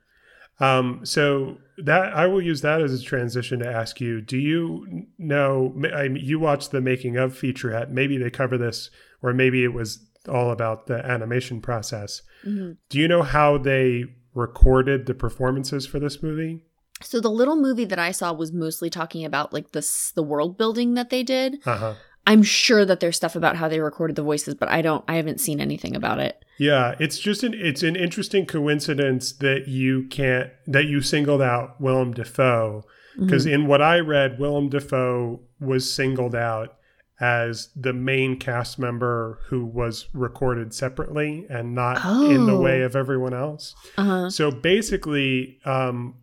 Um, 0.59 1.01
so 1.05 1.57
that 1.79 2.13
I 2.15 2.27
will 2.27 2.43
use 2.43 2.61
that 2.61 2.83
as 2.83 2.93
a 2.93 3.03
transition 3.03 3.61
to 3.61 3.67
ask 3.67 4.01
you: 4.01 4.21
Do 4.21 4.37
you 4.37 5.07
know? 5.19 5.75
I, 5.95 6.05
you 6.05 6.39
watched 6.39 6.71
the 6.71 6.81
making 6.83 7.17
of 7.17 7.33
featurette. 7.39 7.91
Maybe 7.91 8.19
they 8.19 8.31
cover 8.31 8.59
this, 8.59 8.91
or 9.23 9.33
maybe 9.33 9.65
it 9.65 9.73
was 9.73 10.05
all 10.29 10.51
about 10.51 10.87
the 10.87 11.05
animation 11.07 11.63
process. 11.63 12.21
Mhm. 12.47 12.77
Do 12.91 12.99
you 12.99 13.09
know 13.09 13.23
how 13.23 13.57
they 13.57 14.05
recorded 14.35 15.07
the 15.07 15.15
performances 15.15 15.87
for 15.87 15.99
this 15.99 16.23
movie? 16.23 16.63
So 17.03 17.21
the 17.21 17.31
little 17.31 17.57
movie 17.57 17.85
that 17.87 17.99
I 17.99 18.11
saw 18.13 18.33
was 18.33 18.53
mostly 18.53 18.91
talking 18.91 19.25
about 19.25 19.53
like 19.53 19.73
this 19.73 20.13
the 20.15 20.23
world 20.23 20.57
building 20.59 20.95
that 20.95 21.11
they 21.11 21.23
did. 21.23 21.59
Uh 21.67 21.77
huh. 21.77 21.95
I'm 22.27 22.43
sure 22.43 22.85
that 22.85 23.01
there's 23.01 23.17
stuff 23.17 23.35
about 23.35 23.57
how 23.57 23.67
they 23.69 23.81
recorded 23.81 24.15
the 24.15 24.23
voices, 24.23 24.55
but 24.55 24.69
I 24.69 24.83
don't 24.83 25.05
I 25.09 25.15
haven't 25.17 25.41
seen 25.41 25.61
anything 25.61 25.97
about 25.97 26.19
it. 26.21 26.45
Yeah, 26.59 26.95
it's 27.01 27.19
just 27.19 27.43
an 27.43 27.55
it's 27.55 27.83
an 27.83 27.97
interesting 27.97 28.45
coincidence 28.47 29.33
that 29.33 29.67
you 29.69 30.07
can't 30.09 30.51
that 30.67 30.85
you 30.85 31.01
singled 31.01 31.41
out 31.43 31.81
Willem 31.81 32.13
Dafoe 32.13 32.85
because 33.19 33.45
in 33.47 33.67
what 33.67 33.83
I 33.83 33.99
read, 33.99 34.39
Willem 34.39 34.69
Dafoe 34.69 35.41
was 35.59 35.93
singled 35.93 36.35
out 36.35 36.77
as 37.21 37.69
the 37.77 37.93
main 37.93 38.39
cast 38.39 38.79
member 38.79 39.41
who 39.49 39.65
was 39.67 40.07
recorded 40.15 40.73
separately 40.73 41.47
and 41.51 41.75
not 41.75 41.97
in 42.31 42.47
the 42.47 42.55
Oh. 42.55 42.61
way 42.61 42.81
of 42.83 42.97
everyone 42.97 43.35
else. 43.35 43.75
Uh-huh. 43.99 44.31
So 44.31 44.51
basically, 44.51 45.59
um, 45.67 46.15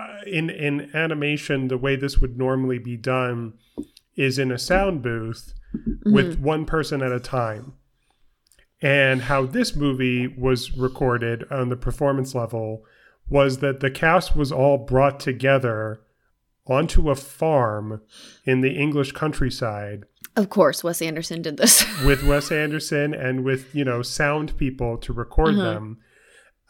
uh, 0.00 0.20
in 0.26 0.48
in 0.50 0.90
animation, 0.94 1.68
the 1.68 1.78
way 1.78 1.96
this 1.96 2.18
would 2.18 2.38
normally 2.38 2.78
be 2.78 2.96
done 2.96 3.54
is 4.16 4.38
in 4.38 4.50
a 4.50 4.58
sound 4.58 5.02
booth 5.02 5.52
with 6.04 6.40
one 6.40 6.64
person 6.64 7.02
at 7.02 7.12
a 7.12 7.20
time. 7.20 7.74
And 8.82 9.22
how 9.22 9.44
this 9.46 9.76
movie 9.76 10.26
was 10.26 10.76
recorded 10.76 11.44
on 11.50 11.68
the 11.68 11.76
performance 11.76 12.34
level 12.34 12.84
was 13.28 13.58
that 13.58 13.80
the 13.80 13.90
cast 13.90 14.34
was 14.34 14.50
all 14.50 14.78
brought 14.78 15.20
together 15.20 16.00
onto 16.66 17.10
a 17.10 17.14
farm 17.14 18.00
in 18.44 18.60
the 18.62 18.72
English 18.76 19.12
countryside 19.12 20.04
Of 20.36 20.48
course, 20.48 20.82
Wes 20.84 21.02
Anderson 21.02 21.42
did 21.42 21.56
this. 21.56 21.84
with 22.04 22.22
Wes 22.24 22.50
Anderson 22.50 23.12
and 23.14 23.44
with 23.44 23.74
you 23.74 23.84
know 23.84 24.02
sound 24.02 24.56
people 24.56 24.96
to 24.98 25.12
record 25.12 25.54
Uh-huh. 25.56 25.62
them, 25.72 25.98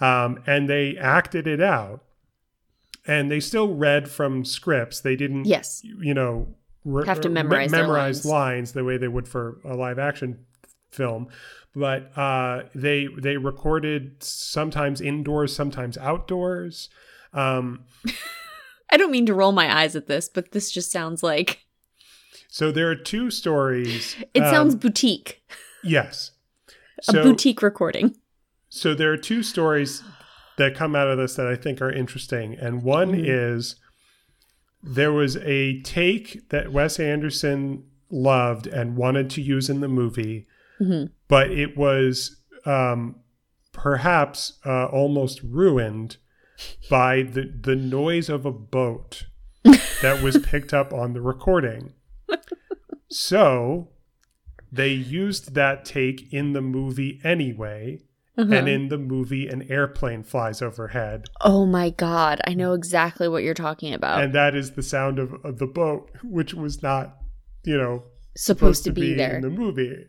um, 0.00 0.42
and 0.46 0.68
they 0.68 0.96
acted 0.98 1.46
it 1.46 1.60
out. 1.60 2.02
And 3.06 3.30
they 3.30 3.40
still 3.40 3.68
read 3.68 4.10
from 4.10 4.44
scripts. 4.44 5.00
They 5.00 5.16
didn't, 5.16 5.46
yes. 5.46 5.80
you 5.82 6.14
know, 6.14 6.48
re- 6.84 7.06
Have 7.06 7.20
to 7.22 7.28
memorize 7.28 7.70
their 7.70 7.82
memorize 7.82 8.24
lines. 8.24 8.26
lines 8.26 8.72
the 8.72 8.84
way 8.84 8.98
they 8.98 9.08
would 9.08 9.26
for 9.26 9.60
a 9.64 9.74
live 9.74 9.98
action 9.98 10.44
film. 10.90 11.28
But 11.74 12.16
uh, 12.18 12.64
they 12.74 13.08
they 13.16 13.36
recorded 13.36 14.22
sometimes 14.22 15.00
indoors, 15.00 15.54
sometimes 15.54 15.96
outdoors. 15.98 16.88
Um, 17.32 17.84
I 18.90 18.96
don't 18.96 19.12
mean 19.12 19.26
to 19.26 19.34
roll 19.34 19.52
my 19.52 19.82
eyes 19.82 19.94
at 19.94 20.08
this, 20.08 20.28
but 20.28 20.50
this 20.50 20.70
just 20.70 20.90
sounds 20.90 21.22
like 21.22 21.64
so 22.50 22.72
there 22.72 22.90
are 22.90 22.96
two 22.96 23.30
stories. 23.30 24.16
it 24.34 24.42
um, 24.42 24.50
sounds 24.50 24.74
boutique. 24.74 25.42
yes. 25.84 26.32
A 27.08 27.12
boutique 27.14 27.62
recording. 27.62 28.16
So 28.68 28.94
there 28.94 29.10
are 29.12 29.16
two 29.16 29.42
stories 29.42 30.02
that 30.60 30.74
come 30.76 30.94
out 30.94 31.08
of 31.08 31.18
this 31.18 31.34
that 31.36 31.46
I 31.46 31.56
think 31.56 31.80
are 31.82 31.90
interesting. 31.90 32.54
And 32.54 32.82
one 32.82 33.12
Mhm. 33.12 33.24
is 33.26 33.76
there 34.82 35.12
was 35.12 35.36
a 35.38 35.80
take 35.82 36.48
that 36.50 36.70
Wes 36.72 37.00
Anderson 37.00 37.84
loved 38.10 38.66
and 38.66 38.96
wanted 38.96 39.30
to 39.30 39.42
use 39.42 39.68
in 39.70 39.80
the 39.80 39.88
movie, 39.88 40.46
Mhm. 40.80 41.10
but 41.28 41.50
it 41.50 41.76
was 41.76 42.36
um, 42.66 43.16
perhaps 43.72 44.58
uh, 44.66 44.84
almost 44.86 45.40
ruined 45.42 46.18
by 46.90 47.22
the, 47.22 47.50
the 47.58 47.74
noise 47.74 48.28
of 48.28 48.44
a 48.44 48.52
boat 48.52 49.24
that 50.02 50.22
was 50.22 50.36
picked 50.38 50.74
up 50.74 50.92
on 50.92 51.14
the 51.14 51.22
recording. 51.22 51.94
So 53.08 53.88
they 54.70 54.90
used 54.92 55.54
that 55.54 55.84
take 55.84 56.32
in 56.32 56.52
the 56.52 56.60
movie 56.60 57.18
anyway. 57.24 58.00
Uh-huh. 58.40 58.54
And 58.54 58.68
in 58.68 58.88
the 58.88 58.98
movie, 58.98 59.48
an 59.48 59.70
airplane 59.70 60.22
flies 60.22 60.62
overhead. 60.62 61.26
oh 61.40 61.66
my 61.66 61.90
god, 61.90 62.40
I 62.46 62.54
know 62.54 62.72
exactly 62.74 63.28
what 63.28 63.42
you're 63.42 63.54
talking 63.54 63.92
about. 63.94 64.22
And 64.22 64.32
that 64.34 64.54
is 64.54 64.72
the 64.72 64.82
sound 64.82 65.18
of, 65.18 65.32
of 65.44 65.58
the 65.58 65.66
boat, 65.66 66.10
which 66.22 66.54
was 66.54 66.82
not, 66.82 67.16
you 67.64 67.76
know, 67.76 68.04
supposed, 68.36 68.84
to 68.84 68.92
be, 68.92 69.14
there. 69.14 69.36
in 69.36 69.42
the 69.42 69.50
movie. 69.50 70.06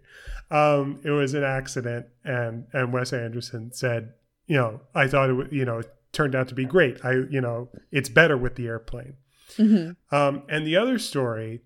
Um, 0.49 0.99
it 1.03 1.11
was 1.11 1.33
an 1.33 1.43
accident, 1.43 2.07
and 2.23 2.65
and 2.73 2.93
Wes 2.93 3.13
Anderson 3.13 3.71
said, 3.73 4.13
you 4.47 4.57
know, 4.57 4.81
I 4.93 5.07
thought 5.07 5.29
it 5.29 5.33
would, 5.33 5.51
you 5.51 5.65
know, 5.65 5.79
it 5.79 5.93
turned 6.11 6.35
out 6.35 6.47
to 6.49 6.55
be 6.55 6.65
great. 6.65 7.03
I, 7.05 7.13
you 7.29 7.41
know, 7.41 7.69
it's 7.91 8.09
better 8.09 8.37
with 8.37 8.55
the 8.55 8.67
airplane. 8.67 9.15
Mhm. 9.57 9.95
Um, 10.11 10.43
and 10.49 10.65
the 10.67 10.75
other 10.77 10.99
story, 10.99 11.61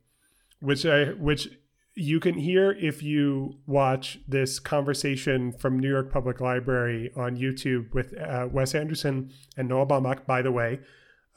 which 0.59 0.85
I 0.85 1.05
which 1.13 1.49
you 1.95 2.19
can 2.19 2.35
hear 2.35 2.71
if 2.71 3.01
you 3.01 3.57
watch 3.65 4.19
this 4.27 4.59
conversation 4.59 5.53
from 5.53 5.79
New 5.79 5.89
York 5.89 6.11
Public 6.11 6.41
Library 6.41 7.11
on 7.15 7.37
YouTube 7.37 7.93
with 7.93 8.13
uh, 8.19 8.47
Wes 8.51 8.75
Anderson 8.75 9.31
and 9.55 9.69
Noah 9.69 9.85
Baumbach. 9.85 10.25
By 10.25 10.41
the 10.41 10.51
way, 10.51 10.79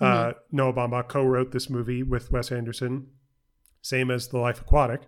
uh, 0.00 0.32
Noah 0.50 0.72
Baumbach 0.72 1.08
co-wrote 1.08 1.52
this 1.52 1.70
movie 1.70 2.02
with 2.02 2.30
Wes 2.32 2.50
Anderson, 2.50 3.06
same 3.82 4.10
as 4.10 4.28
The 4.28 4.38
Life 4.38 4.60
Aquatic. 4.60 5.02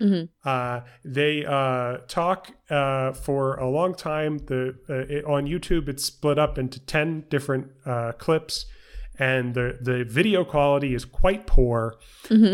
Mhm. 0.00 0.28
Uh, 0.44 0.80
they 1.04 1.44
uh, 1.44 1.98
talk 2.08 2.52
uh, 2.70 3.12
for 3.12 3.56
a 3.56 3.68
long 3.68 3.94
time. 3.94 4.38
The 4.38 4.76
uh, 4.88 4.94
it, 4.94 5.24
on 5.24 5.46
YouTube, 5.46 5.88
it's 5.88 6.04
split 6.04 6.38
up 6.38 6.58
into 6.58 6.80
ten 6.80 7.24
different 7.28 7.68
uh, 7.84 8.12
clips, 8.12 8.66
and 9.18 9.54
the 9.54 9.78
the 9.80 10.04
video 10.04 10.44
quality 10.44 10.94
is 10.94 11.04
quite 11.04 11.46
poor, 11.46 11.96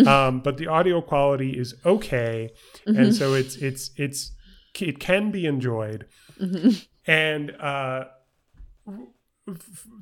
um, 0.06 0.40
but 0.40 0.56
the 0.56 0.66
audio 0.66 1.00
quality 1.00 1.50
is 1.58 1.74
okay, 1.86 2.50
and 2.86 3.14
so 3.14 3.34
it's 3.34 3.56
it's 3.56 3.90
it's 3.96 4.32
it 4.80 4.98
can 4.98 5.30
be 5.30 5.46
enjoyed, 5.46 6.06
and 7.06 7.50
uh, 7.60 8.04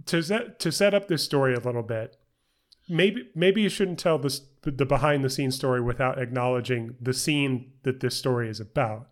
to 0.06 0.22
set 0.22 0.58
to 0.60 0.72
set 0.72 0.94
up 0.94 1.08
this 1.08 1.22
story 1.22 1.54
a 1.54 1.60
little 1.60 1.82
bit. 1.82 2.16
Maybe 2.88 3.28
maybe 3.34 3.62
you 3.62 3.68
shouldn't 3.68 3.98
tell 3.98 4.18
this 4.18 4.40
the 4.62 4.86
behind 4.86 5.24
the 5.24 5.30
scenes 5.30 5.56
story 5.56 5.80
without 5.80 6.18
acknowledging 6.20 6.94
the 7.00 7.12
scene 7.12 7.72
that 7.82 8.00
this 8.00 8.16
story 8.16 8.48
is 8.48 8.60
about, 8.60 9.08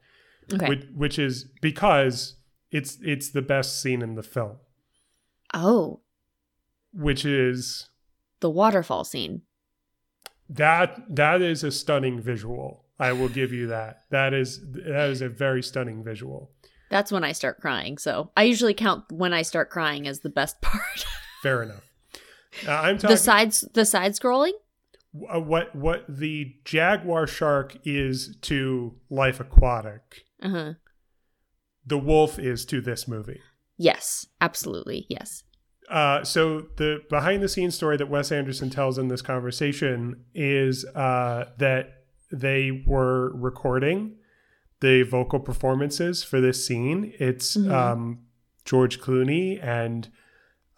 Okay. 0.53 0.68
which, 0.68 0.84
which 0.95 1.18
is 1.18 1.45
because 1.61 2.36
it's 2.70 2.99
it's 3.03 3.30
the 3.30 3.42
best 3.42 3.80
scene 3.80 4.03
in 4.03 4.14
the 4.14 4.22
film, 4.22 4.57
oh, 5.55 6.01
which 6.95 7.24
is 7.24 7.88
the 8.40 8.51
waterfall 8.51 9.05
scene. 9.05 9.42
that 10.49 11.01
that 11.09 11.42
is 11.42 11.64
a 11.64 11.70
stunning 11.70 12.20
visual. 12.20 12.84
I 12.99 13.12
will 13.12 13.28
give 13.28 13.53
you 13.53 13.66
that. 13.68 14.05
That 14.11 14.32
is 14.34 14.61
that 14.72 15.11
is 15.11 15.20
a 15.22 15.28
very 15.28 15.62
stunning 15.62 16.05
visual. 16.05 16.51
That's 16.90 17.11
when 17.11 17.24
I 17.24 17.32
start 17.32 17.61
crying. 17.61 17.99
So 17.99 18.30
I 18.36 18.45
usually 18.45 18.74
count 18.74 19.05
when 19.11 19.32
I 19.32 19.42
start 19.42 19.70
crying 19.70 20.07
as 20.07 20.20
the 20.20 20.28
best 20.30 20.61
part. 20.62 21.05
Fair 21.42 21.62
enough. 21.62 21.90
Uh, 22.66 22.70
I'm 22.70 22.99
the 22.99 23.16
sides, 23.16 23.66
the 23.74 23.84
side 23.84 24.12
scrolling. 24.12 24.53
uh, 25.32 25.40
what 25.40 25.74
what 25.74 26.05
the 26.09 26.55
jaguar 26.64 27.26
shark 27.26 27.76
is 27.84 28.36
to 28.42 28.95
Life 29.11 29.40
Aquatic. 29.40 30.24
Uh 30.42 30.49
huh. 30.51 30.72
The 31.86 31.99
wolf 31.99 32.38
is 32.38 32.64
to 32.66 32.80
this 32.80 33.07
movie. 33.09 33.40
Yes, 33.76 34.26
absolutely. 34.40 35.07
Yes. 35.09 35.43
Uh, 35.91 36.24
so 36.24 36.66
the 36.76 37.03
behind 37.11 37.43
the 37.43 37.49
scenes 37.49 37.74
story 37.74 37.97
that 37.99 38.09
Wes 38.09 38.32
Anderson 38.32 38.70
tells 38.70 38.97
in 38.99 39.09
this 39.09 39.22
conversation 39.22 40.24
is 40.35 40.85
uh, 40.95 41.51
that 41.59 42.05
they 42.32 42.82
were 42.87 43.30
recording 43.37 44.16
the 44.80 45.03
vocal 45.03 45.41
performances 45.41 46.22
for 46.24 46.41
this 46.41 46.66
scene. 46.66 47.12
It's 47.18 47.57
Mhm. 47.57 47.70
um, 47.70 48.18
George 48.64 48.99
Clooney 49.01 49.62
and 49.62 50.09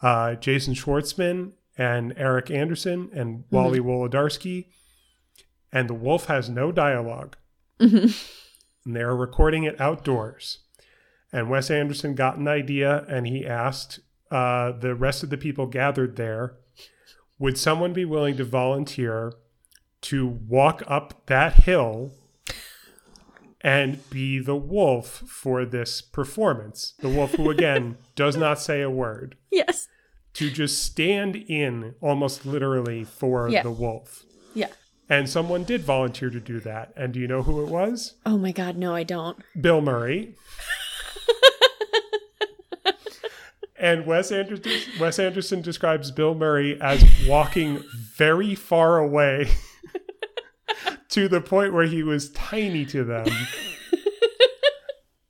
uh, 0.03 0.35
Jason 0.35 0.75
Schwartzman 0.75 1.53
and 1.79 2.13
Eric 2.17 2.51
Anderson 2.51 3.09
and 3.15 3.45
Wally 3.51 3.81
Wolodarsky. 3.81 4.67
And 5.73 5.89
the 5.89 5.95
wolf 5.95 6.27
has 6.27 6.49
no 6.51 6.73
dialogue. 6.73 7.37
Mhm. 7.81 8.33
and 8.85 8.95
they 8.97 9.03
are 9.03 9.17
recording 9.17 9.65
it 9.65 9.81
outdoors. 9.81 10.61
And 11.33 11.51
Wes 11.51 11.71
Anderson 11.71 12.15
got 12.15 12.39
an 12.39 12.47
idea 12.49 13.05
and 13.09 13.27
he 13.27 13.45
asked 13.47 13.99
uh, 14.31 14.73
the 14.73 14.95
rest 14.95 15.23
of 15.23 15.31
the 15.31 15.37
people 15.39 15.67
gathered 15.67 16.17
there 16.17 16.55
would 17.39 17.59
someone 17.59 17.93
be 17.93 18.05
willing 18.05 18.37
to 18.37 18.45
volunteer 18.45 19.33
to 20.01 20.27
walk 20.27 20.83
up 20.87 21.27
that 21.27 21.53
hill 21.65 22.13
and 23.61 24.09
be 24.11 24.39
the 24.39 24.57
wolf 24.57 25.23
for 25.27 25.65
this 25.65 26.01
performance? 26.01 26.95
The 27.01 27.09
wolf, 27.09 27.33
who 27.35 27.51
again 27.51 27.97
does 28.15 28.37
not 28.37 28.61
say 28.61 28.81
a 28.83 28.91
word, 28.91 29.37
yes. 29.51 29.89
to 30.35 30.51
just 30.51 30.83
stand 30.83 31.37
in 31.37 31.95
almost 32.01 32.47
literally 32.47 33.05
for 33.05 33.49
Yeah. 33.51 33.63
the 33.63 33.71
wolf. 33.71 34.25
Yeah. 34.55 34.69
And 35.09 35.29
someone 35.29 35.65
did 35.65 35.83
volunteer 35.83 36.31
to 36.31 36.41
do 36.41 36.59
that. 36.61 36.93
And 36.97 37.13
do 37.13 37.21
you 37.21 37.29
know 37.29 37.43
who 37.43 37.63
it 37.63 37.69
was? 37.69 38.15
Oh 38.25 38.39
my 38.39 38.53
God, 38.53 38.77
no, 38.77 38.95
I 38.95 39.03
don't. 39.03 39.39
Bill 39.61 39.81
Murray. 39.81 40.35
and 43.87 44.05
Wes 44.05 44.33
Anderson, 44.33 44.73
Wes 44.99 45.19
Anderson 45.21 45.63
describes 45.63 46.11
Bill 46.11 46.35
Murray 46.35 46.77
as 46.81 47.05
walking 47.29 47.85
very 48.17 48.57
far 48.57 48.99
away 48.99 49.49
to 51.11 51.29
the 51.29 51.41
point 51.41 51.73
where 51.73 51.87
he 51.87 52.03
was 52.03 52.31
tiny 52.31 52.85
to 52.87 53.05
them. 53.05 53.29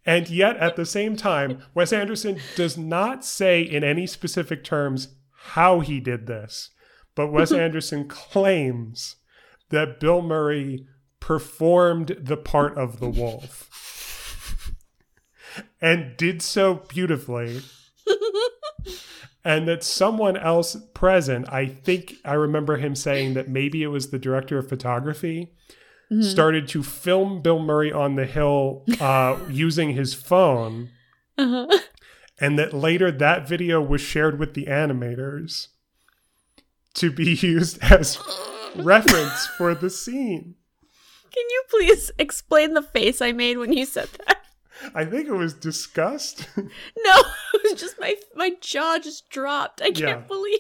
And 0.09 0.31
yet, 0.31 0.57
at 0.59 0.77
the 0.77 0.87
same 0.87 1.17
time, 1.17 1.65
Wes 1.75 1.93
Anderson 1.93 2.39
does 2.55 2.79
not 2.79 3.25
say 3.25 3.61
in 3.61 3.83
any 3.83 4.07
specific 4.07 4.63
terms 4.63 5.09
how 5.33 5.81
he 5.81 5.99
did 5.99 6.29
this, 6.29 6.71
but 7.17 7.33
Wes 7.33 7.51
Anderson 7.67 8.07
claims 8.07 9.17
that 9.71 9.99
Bill 9.99 10.23
Murray 10.23 10.87
performed 11.19 12.17
the 12.21 12.37
part 12.37 12.79
of 12.79 13.01
the 13.01 13.11
wolf 13.11 14.77
and 15.81 16.17
did 16.17 16.41
so 16.41 16.75
beautifully. 16.89 17.63
And 19.47 19.69
that 19.69 19.85
someone 19.85 20.37
else 20.37 20.77
present, 20.93 21.47
I 21.53 21.67
think 21.67 22.15
I 22.25 22.33
remember 22.33 22.79
him 22.79 22.97
saying 22.97 23.35
that 23.35 23.49
maybe 23.49 23.85
it 23.85 23.87
was 23.87 24.11
the 24.11 24.19
director 24.19 24.59
of 24.59 24.69
photography, 24.69 25.53
started 26.21 26.67
to 26.69 26.83
film 26.83 27.43
Bill 27.43 27.61
Murray 27.61 27.93
on 27.93 28.17
the 28.17 28.27
hill 28.27 28.85
uh, 29.01 29.39
using 29.49 29.91
his 29.91 30.15
phone. 30.15 30.91
Uh-huh. 31.39 31.79
And 32.41 32.59
that 32.59 32.75
later 32.75 33.13
that 33.13 33.49
video 33.49 33.81
was 33.81 34.01
shared 34.01 34.41
with 34.41 34.55
the 34.55 34.67
animators 34.67 35.69
to 36.95 37.13
be 37.13 37.35
used 37.41 37.79
as 37.85 38.19
reference 38.75 39.47
for 39.47 39.77
the 39.77 39.91
scene. 39.91 40.57
Can 41.33 41.45
you 41.51 41.63
please 41.71 42.11
explain 42.19 42.75
the 42.75 42.83
face 42.83 43.23
I 43.23 43.31
made 43.31 43.59
when 43.59 43.73
you 43.73 43.87
said 43.87 44.09
that? 44.27 44.43
I 44.95 45.05
think 45.05 45.29
it 45.29 45.33
was 45.33 45.55
disgust. 45.55 46.49
No, 46.57 47.15
it 47.55 47.63
was 47.73 47.81
just 47.81 47.99
my 48.01 48.15
my 48.35 48.53
jaw 48.61 48.99
just 48.99 49.29
dropped. 49.31 49.81
I 49.83 49.87
can't 49.87 49.99
Yeah. 49.99 50.17
believe. 50.27 50.59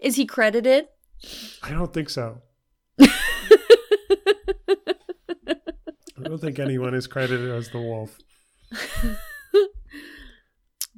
Is 0.00 0.16
he 0.16 0.26
credited? 0.26 0.86
I 1.62 1.70
don't 1.70 1.92
think 1.92 2.10
so. 2.10 2.42
I 6.16 6.22
don't 6.22 6.40
think 6.40 6.58
anyone 6.58 6.94
is 6.94 7.06
credited 7.06 7.50
as 7.50 7.70
the 7.70 7.80
wolf. 7.80 8.18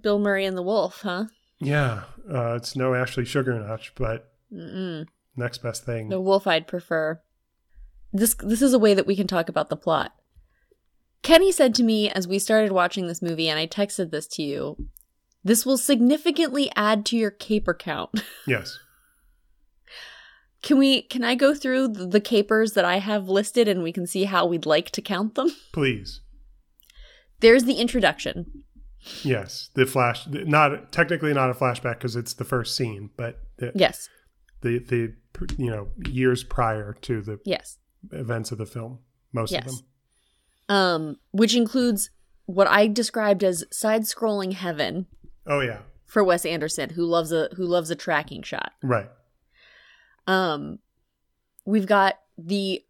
Bill 0.01 0.19
Murray 0.19 0.45
and 0.45 0.57
the 0.57 0.63
Wolf, 0.63 1.01
huh? 1.03 1.25
Yeah, 1.59 2.05
uh, 2.33 2.55
it's 2.55 2.77
no 2.77 2.95
Ashley 2.95 3.25
Sugarnotch, 3.25 3.93
but 3.97 4.31
Mm-mm. 4.53 5.07
next 5.37 5.59
best 5.63 5.85
thing. 5.85 6.09
The 6.11 6.21
Wolf 6.21 6.47
I'd 6.47 6.67
prefer. 6.69 7.21
This 8.13 8.35
this 8.35 8.63
is 8.63 8.73
a 8.73 8.79
way 8.79 8.95
that 8.95 9.07
we 9.07 9.17
can 9.17 9.27
talk 9.27 9.49
about 9.49 9.69
the 9.69 9.77
plot. 9.77 10.13
Kenny 11.23 11.51
said 11.51 11.75
to 11.75 11.83
me 11.83 12.09
as 12.11 12.29
we 12.29 12.39
started 12.39 12.73
watching 12.73 13.07
this 13.07 13.23
movie, 13.23 13.49
and 13.49 13.59
I 13.59 13.67
texted 13.67 14.11
this 14.11 14.27
to 14.29 14.43
you. 14.43 14.77
This 15.43 15.65
will 15.65 15.79
significantly 15.79 16.71
add 16.75 17.07
to 17.07 17.17
your 17.17 17.31
caper 17.31 17.75
count. 17.75 18.23
Yes. 18.47 18.79
Can 20.63 20.79
we? 20.79 21.03
Can 21.03 21.23
I 21.23 21.35
go 21.35 21.55
through 21.55 21.89
the 21.89 22.21
capers 22.21 22.73
that 22.73 22.85
I 22.85 22.99
have 22.99 23.29
listed, 23.29 23.69
and 23.69 23.83
we 23.83 23.93
can 23.93 24.07
see 24.07 24.25
how 24.25 24.47
we'd 24.47 24.67
like 24.67 24.91
to 24.93 25.03
count 25.03 25.35
them? 25.37 25.55
Please. 25.73 26.21
There's 27.41 27.65
the 27.65 27.75
introduction. 27.75 28.65
Yes. 29.23 29.71
The 29.75 29.87
flash, 29.87 30.27
not 30.27 30.91
technically 30.91 31.33
not 31.33 31.51
a 31.51 31.55
flashback 31.55 31.99
because 31.99 32.17
it's 32.17 32.35
the 32.35 32.45
first 32.45 32.77
scene, 32.77 33.11
but 33.17 33.39
the, 33.59 33.71
Yes, 33.75 34.09
the, 34.63 34.79
the, 34.79 35.15
you 35.57 35.71
know, 35.71 35.89
years 36.09 36.43
prior 36.43 36.95
to 37.03 37.21
the 37.23 37.39
yes. 37.45 37.79
events 38.11 38.51
of 38.51 38.59
the 38.59 38.67
film, 38.67 38.99
most 39.33 39.53
of 39.55 39.65
them. 39.65 39.77
Um, 40.69 41.19
which 41.31 41.55
includes 41.55 42.11
what 42.47 42.67
I 42.67 42.87
described 42.89 43.45
as 43.45 43.65
side-scrolling 43.71 44.53
heaven 44.55 45.07
Oh, 45.47 45.61
yeah. 45.61 45.81
for 46.07 46.25
Wes 46.25 46.45
Anderson, 46.45 46.91
who 46.91 47.05
loves 47.05 47.31
a 47.33 47.49
who 47.57 47.65
loves 47.65 47.91
a 47.91 47.95
tracking 47.97 48.43
shot. 48.43 48.73
Right. 48.83 49.09
Um, 50.27 50.81
we've 51.65 51.87
got 51.87 52.15
the 52.37 52.83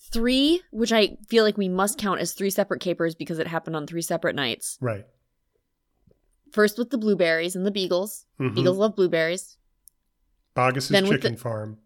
three, 0.00 0.60
which 0.70 0.92
I 0.92 1.16
feel 1.28 1.42
like 1.44 1.56
we 1.56 1.68
must 1.70 1.98
count 1.98 2.20
as 2.20 2.32
three 2.34 2.50
separate 2.50 2.80
capers 2.80 3.14
because 3.14 3.38
it 3.38 3.46
happened 3.46 3.76
on 3.76 3.86
three 3.86 4.02
separate 4.02 4.34
nights. 4.36 4.76
Right. 4.80 5.06
First 6.50 6.76
with 6.76 6.90
the 6.90 6.98
blueberries 6.98 7.56
and 7.56 7.64
the 7.64 7.70
beagles. 7.70 8.26
Mhm. 8.38 8.54
Beagles 8.54 8.76
love 8.76 8.94
blueberries. 8.94 9.56
Boggis's 10.54 10.90
Then 10.90 11.06
chicken 11.06 11.32
the- 11.34 11.40
farm, 11.40 11.78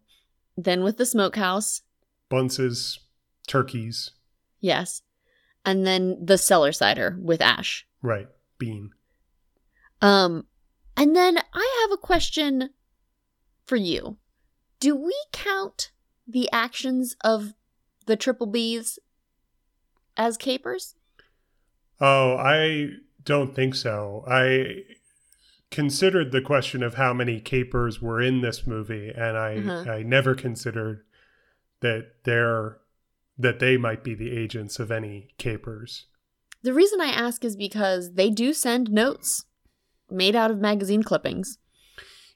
Then 0.57 0.83
with 0.83 0.97
the 0.97 1.05
smokehouse, 1.05 1.83
Bunce's 2.27 2.99
turkeys. 3.47 4.11
yes, 4.59 5.03
and 5.67 5.85
then 5.85 6.17
the 6.23 6.37
cellar 6.37 6.71
cider 6.71 7.17
with 7.21 7.41
Ash. 7.41 7.85
Right. 8.01 8.27
Bean. 8.57 8.91
Um, 10.01 10.45
and 10.95 11.13
then 11.15 11.37
I 11.53 11.79
have 11.81 11.91
a 11.91 12.01
question 12.01 12.69
for 13.65 13.75
you. 13.75 14.17
Do 14.79 14.95
we 14.95 15.13
count 15.33 15.91
the 16.25 16.49
actions 16.53 17.17
of 17.21 17.53
the 18.05 18.15
triple 18.15 18.47
Bs 18.47 18.97
as 20.15 20.37
capers? 20.37 20.95
Oh, 21.99 22.37
I 22.37 22.91
don't 23.25 23.53
think 23.53 23.75
so. 23.75 24.23
I 24.25 24.83
considered 25.69 26.31
the 26.31 26.41
question 26.41 26.81
of 26.81 26.93
how 26.93 27.13
many 27.13 27.41
capers 27.41 28.01
were 28.01 28.21
in 28.21 28.39
this 28.39 28.65
movie, 28.65 29.09
and 29.09 29.37
I 29.37 29.57
Uh-huh. 29.57 29.91
I 29.91 30.03
never 30.03 30.33
considered 30.33 31.03
that 31.81 32.23
they're 32.23 32.79
that 33.37 33.59
they 33.59 33.77
might 33.77 34.03
be 34.03 34.15
the 34.15 34.35
agents 34.35 34.79
of 34.79 34.91
any 34.91 35.29
capers. 35.37 36.07
The 36.63 36.73
reason 36.73 36.99
I 36.99 37.07
ask 37.07 37.45
is 37.45 37.55
because 37.55 38.13
they 38.13 38.29
do 38.29 38.53
send 38.53 38.91
notes 38.91 39.45
made 40.09 40.35
out 40.35 40.51
of 40.51 40.59
magazine 40.59 41.03
clippings. 41.03 41.57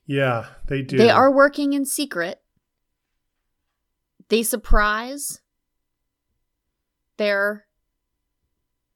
Yeah, 0.06 0.48
they 0.68 0.82
do. 0.82 0.98
They 0.98 1.10
are 1.10 1.32
working 1.32 1.74
in 1.74 1.86
secret. 1.86 2.42
They 4.30 4.44
surprise 4.44 5.42
their 7.18 7.66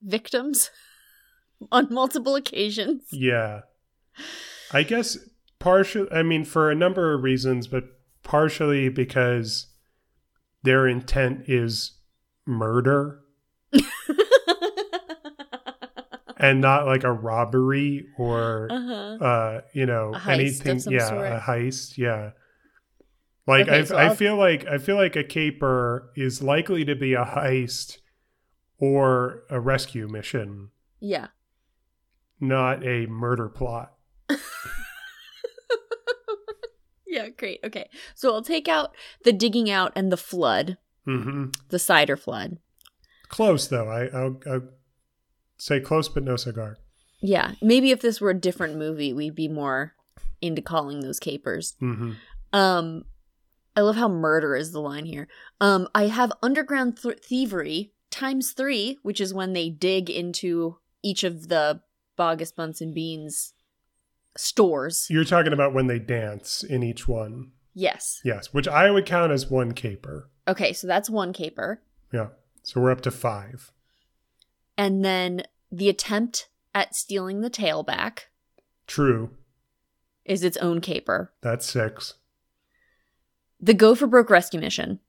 victims 0.01 0.71
on 1.71 1.93
multiple 1.93 2.35
occasions. 2.35 3.03
Yeah. 3.11 3.61
I 4.71 4.83
guess 4.83 5.17
partially, 5.59 6.11
I 6.11 6.23
mean, 6.23 6.45
for 6.45 6.69
a 6.69 6.75
number 6.75 7.13
of 7.13 7.23
reasons, 7.23 7.67
but 7.67 7.85
partially 8.23 8.89
because 8.89 9.67
their 10.65 10.87
intent 10.87 11.43
is 11.47 11.93
murder 12.45 13.21
and 16.37 16.61
not 16.61 16.85
like 16.85 17.03
a 17.03 17.11
robbery 17.11 18.05
or, 18.17 18.67
uh-huh. 18.71 19.23
uh, 19.23 19.61
you 19.73 19.85
know, 19.85 20.13
A 20.13 20.19
heist 20.19 20.61
of 20.61 20.67
anything. 20.67 20.93
Yeah, 20.93 21.07
sort. 21.07 21.25
a 21.27 21.39
heist. 21.39 21.97
Yeah. 21.97 22.31
Like 23.47 23.67
Okay, 23.67 23.79
I, 23.79 23.83
so 23.83 23.97
I 23.97 24.15
feel 24.15 24.35
like 24.37 24.65
I 24.65 24.77
feel 24.79 24.95
like 24.95 25.15
a 25.15 25.23
caper 25.23 26.11
is 26.15 26.41
likely 26.41 26.83
to 26.85 26.95
be 26.95 27.13
a 27.13 27.23
heist 27.25 27.97
or 28.77 29.43
a 29.49 29.59
rescue 29.59 30.07
mission, 30.07 30.69
Yeah. 30.99 31.27
not 32.39 32.83
a 32.85 33.05
murder 33.05 33.47
plot. 33.49 33.93
Great. 37.37 37.59
Okay. 37.63 37.89
So 38.13 38.33
I'll 38.33 38.41
take 38.41 38.67
out 38.67 38.95
the 39.23 39.33
digging 39.33 39.69
out 39.69 39.91
and 39.95 40.11
the 40.11 40.17
flood, 40.17 40.77
hmm 41.05 41.47
the 41.69 41.79
cider 41.79 42.17
flood. 42.17 42.57
Close 43.27 43.67
though. 43.67 43.87
I 43.89 44.05
I'll, 44.07 44.41
I'll 44.49 44.69
say 45.57 45.79
close, 45.79 46.07
but 46.09 46.23
no 46.23 46.35
cigar. 46.35 46.77
Yeah. 47.21 47.53
Maybe 47.61 47.91
if 47.91 48.01
this 48.01 48.21
were 48.21 48.29
a 48.31 48.39
different 48.39 48.77
movie, 48.77 49.13
we'd 49.13 49.35
be 49.35 49.47
more 49.47 49.95
into 50.41 50.61
calling 50.61 50.99
those 50.99 51.19
capers. 51.19 51.75
hmm 51.79 52.13
Um, 52.53 53.05
I 53.75 53.81
love 53.81 53.95
how 53.95 54.07
murder 54.07 54.55
is 54.55 54.71
the 54.71 54.79
line 54.81 55.05
here. 55.05 55.27
Um, 55.59 55.87
I 55.95 56.07
have 56.07 56.31
underground 56.41 56.97
th- 57.01 57.19
thievery 57.19 57.91
times 58.09 58.51
three, 58.51 58.99
which 59.01 59.19
is 59.19 59.33
when 59.33 59.53
they 59.53 59.69
dig 59.69 60.09
into 60.09 60.77
each 61.03 61.23
of 61.23 61.49
the 61.49 61.81
Boggis 62.17 62.55
Bunsen 62.55 62.93
Beans 62.93 63.53
stores. 64.37 65.07
You're 65.09 65.23
talking 65.23 65.53
about 65.53 65.73
when 65.73 65.87
they 65.87 65.99
dance 65.99 66.63
in 66.63 66.83
each 66.83 67.07
one. 67.07 67.51
Yes. 67.73 68.21
Yes, 68.23 68.53
which 68.53 68.67
I 68.67 68.89
would 68.89 69.05
count 69.05 69.31
as 69.31 69.49
one 69.49 69.73
caper. 69.73 70.29
Okay, 70.47 70.73
so 70.73 70.87
that's 70.87 71.09
one 71.09 71.33
caper. 71.33 71.81
Yeah. 72.13 72.27
So 72.63 72.81
we're 72.81 72.91
up 72.91 73.01
to 73.01 73.11
five. 73.11 73.71
And 74.77 75.03
then 75.03 75.43
the 75.71 75.89
attempt 75.89 76.49
at 76.73 76.95
stealing 76.95 77.41
the 77.41 77.49
tail 77.49 77.83
back 77.83 78.29
True. 78.87 79.31
is 80.23 80.43
its 80.43 80.57
own 80.57 80.81
caper. 80.81 81.33
That's 81.41 81.65
six. 81.65 82.15
The 83.59 83.73
Gopher 83.73 84.07
Broke 84.07 84.29
rescue 84.29 84.59
mission. 84.59 84.99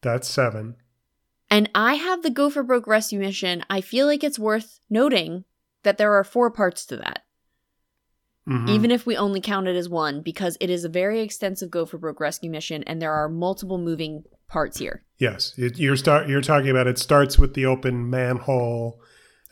That's 0.00 0.28
seven. 0.28 0.76
And 1.50 1.70
I 1.74 1.94
have 1.94 2.22
the 2.22 2.30
Gopher 2.30 2.62
Broke 2.62 2.86
rescue 2.86 3.18
mission. 3.18 3.64
I 3.70 3.80
feel 3.80 4.06
like 4.06 4.22
it's 4.22 4.38
worth 4.38 4.80
noting 4.90 5.44
that 5.82 5.98
there 5.98 6.12
are 6.12 6.24
four 6.24 6.50
parts 6.50 6.84
to 6.86 6.96
that. 6.98 7.24
Mhm. 8.48 8.68
even 8.70 8.90
if 8.90 9.04
we 9.06 9.16
only 9.16 9.40
count 9.40 9.68
it 9.68 9.76
as 9.76 9.88
one, 9.88 10.22
because 10.22 10.56
it 10.60 10.70
is 10.70 10.84
a 10.84 10.88
very 10.88 11.20
extensive 11.20 11.70
go 11.70 11.84
for 11.84 11.98
broke 11.98 12.18
rescue 12.20 12.50
mission, 12.50 12.82
and 12.84 13.00
there 13.02 13.12
are 13.12 13.28
multiple 13.28 13.76
moving 13.78 14.24
parts 14.48 14.78
here. 14.78 15.04
yes, 15.18 15.52
it, 15.58 15.78
you're 15.78 15.96
start. 15.96 16.28
You're 16.28 16.40
talking 16.40 16.70
about. 16.70 16.86
It 16.86 16.98
starts 16.98 17.38
with 17.38 17.52
the 17.54 17.66
open 17.66 18.08
manhole 18.08 19.00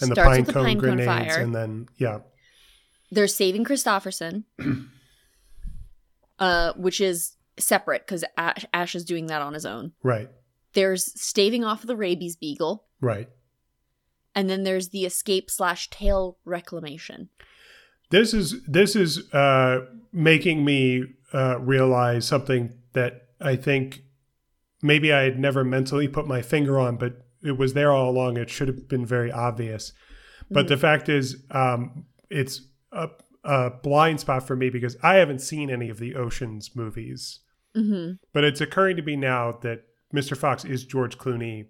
and 0.00 0.10
the 0.10 0.14
Starts 0.14 0.28
pine 0.36 0.44
the 0.44 0.52
cone 0.52 0.64
pine 0.64 0.80
cone 0.80 0.96
grenades, 0.96 1.06
fire. 1.34 1.42
and 1.42 1.54
then 1.54 1.86
yeah, 1.98 2.18
they're 3.10 3.26
saving 3.28 3.64
Kristofferson, 3.64 4.44
uh, 6.38 6.72
which 6.74 7.00
is 7.00 7.36
separate 7.58 8.06
because 8.06 8.24
Ash, 8.36 8.64
Ash 8.72 8.94
is 8.94 9.04
doing 9.04 9.26
that 9.26 9.42
on 9.42 9.54
his 9.54 9.64
own. 9.66 9.92
right, 10.02 10.28
There's 10.74 11.18
staving 11.20 11.64
off 11.64 11.82
the 11.82 11.96
rabies 11.96 12.36
beagle, 12.36 12.84
right. 13.00 13.28
and 14.34 14.48
then 14.50 14.62
there's 14.64 14.90
the 14.90 15.04
escape 15.06 15.50
slash 15.50 15.88
tail 15.90 16.38
reclamation. 16.44 17.30
This 18.10 18.32
is 18.34 18.62
this 18.66 18.94
is 18.96 19.32
uh, 19.32 19.86
making 20.12 20.64
me 20.64 21.04
uh, 21.32 21.58
realize 21.60 22.26
something 22.26 22.72
that 22.92 23.28
I 23.40 23.56
think 23.56 24.02
maybe 24.82 25.12
I 25.12 25.22
had 25.22 25.38
never 25.38 25.64
mentally 25.64 26.08
put 26.08 26.26
my 26.26 26.42
finger 26.42 26.78
on, 26.78 26.96
but 26.96 27.26
it 27.42 27.58
was 27.58 27.74
there 27.74 27.92
all 27.92 28.10
along. 28.10 28.36
It 28.36 28.50
should 28.50 28.68
have 28.68 28.88
been 28.88 29.04
very 29.06 29.30
obvious. 29.32 29.92
But 30.50 30.66
Mhm. 30.66 30.68
the 30.68 30.76
fact 30.76 31.08
is, 31.08 31.44
um, 31.50 32.04
it's 32.30 32.60
a, 32.92 33.08
a 33.44 33.70
blind 33.70 34.20
spot 34.20 34.46
for 34.46 34.54
me 34.56 34.70
because 34.70 34.96
I 35.02 35.16
haven't 35.16 35.40
seen 35.40 35.70
any 35.70 35.88
of 35.90 35.98
the 35.98 36.14
Oceans 36.14 36.76
movies. 36.76 37.40
hmm 37.74 38.12
But 38.32 38.44
it's 38.44 38.60
occurring 38.60 38.96
to 38.96 39.02
me 39.02 39.16
now 39.16 39.52
that 39.62 39.82
Mr. 40.14 40.36
Fox 40.36 40.64
is 40.64 40.84
George 40.84 41.18
Clooney 41.18 41.66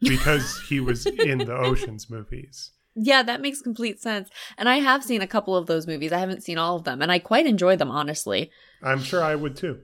because 0.00 0.60
he 0.68 0.78
was 0.80 1.06
in 1.06 1.38
the 1.38 1.56
Oceans 1.68 2.08
movies. 2.10 2.72
Yeah, 2.94 3.22
that 3.22 3.40
makes 3.40 3.62
complete 3.62 4.00
sense. 4.00 4.28
And 4.58 4.68
I 4.68 4.76
have 4.78 5.04
seen 5.04 5.22
a 5.22 5.26
couple 5.26 5.56
of 5.56 5.66
those 5.66 5.86
movies. 5.86 6.12
I 6.12 6.18
haven't 6.18 6.42
seen 6.42 6.58
all 6.58 6.76
of 6.76 6.84
them, 6.84 7.00
and 7.02 7.10
I 7.12 7.18
quite 7.18 7.46
enjoy 7.46 7.76
them, 7.76 7.90
honestly. 7.90 8.50
I'm 8.82 9.00
sure 9.02 9.22
I 9.22 9.34
would 9.36 9.56
too. 9.56 9.80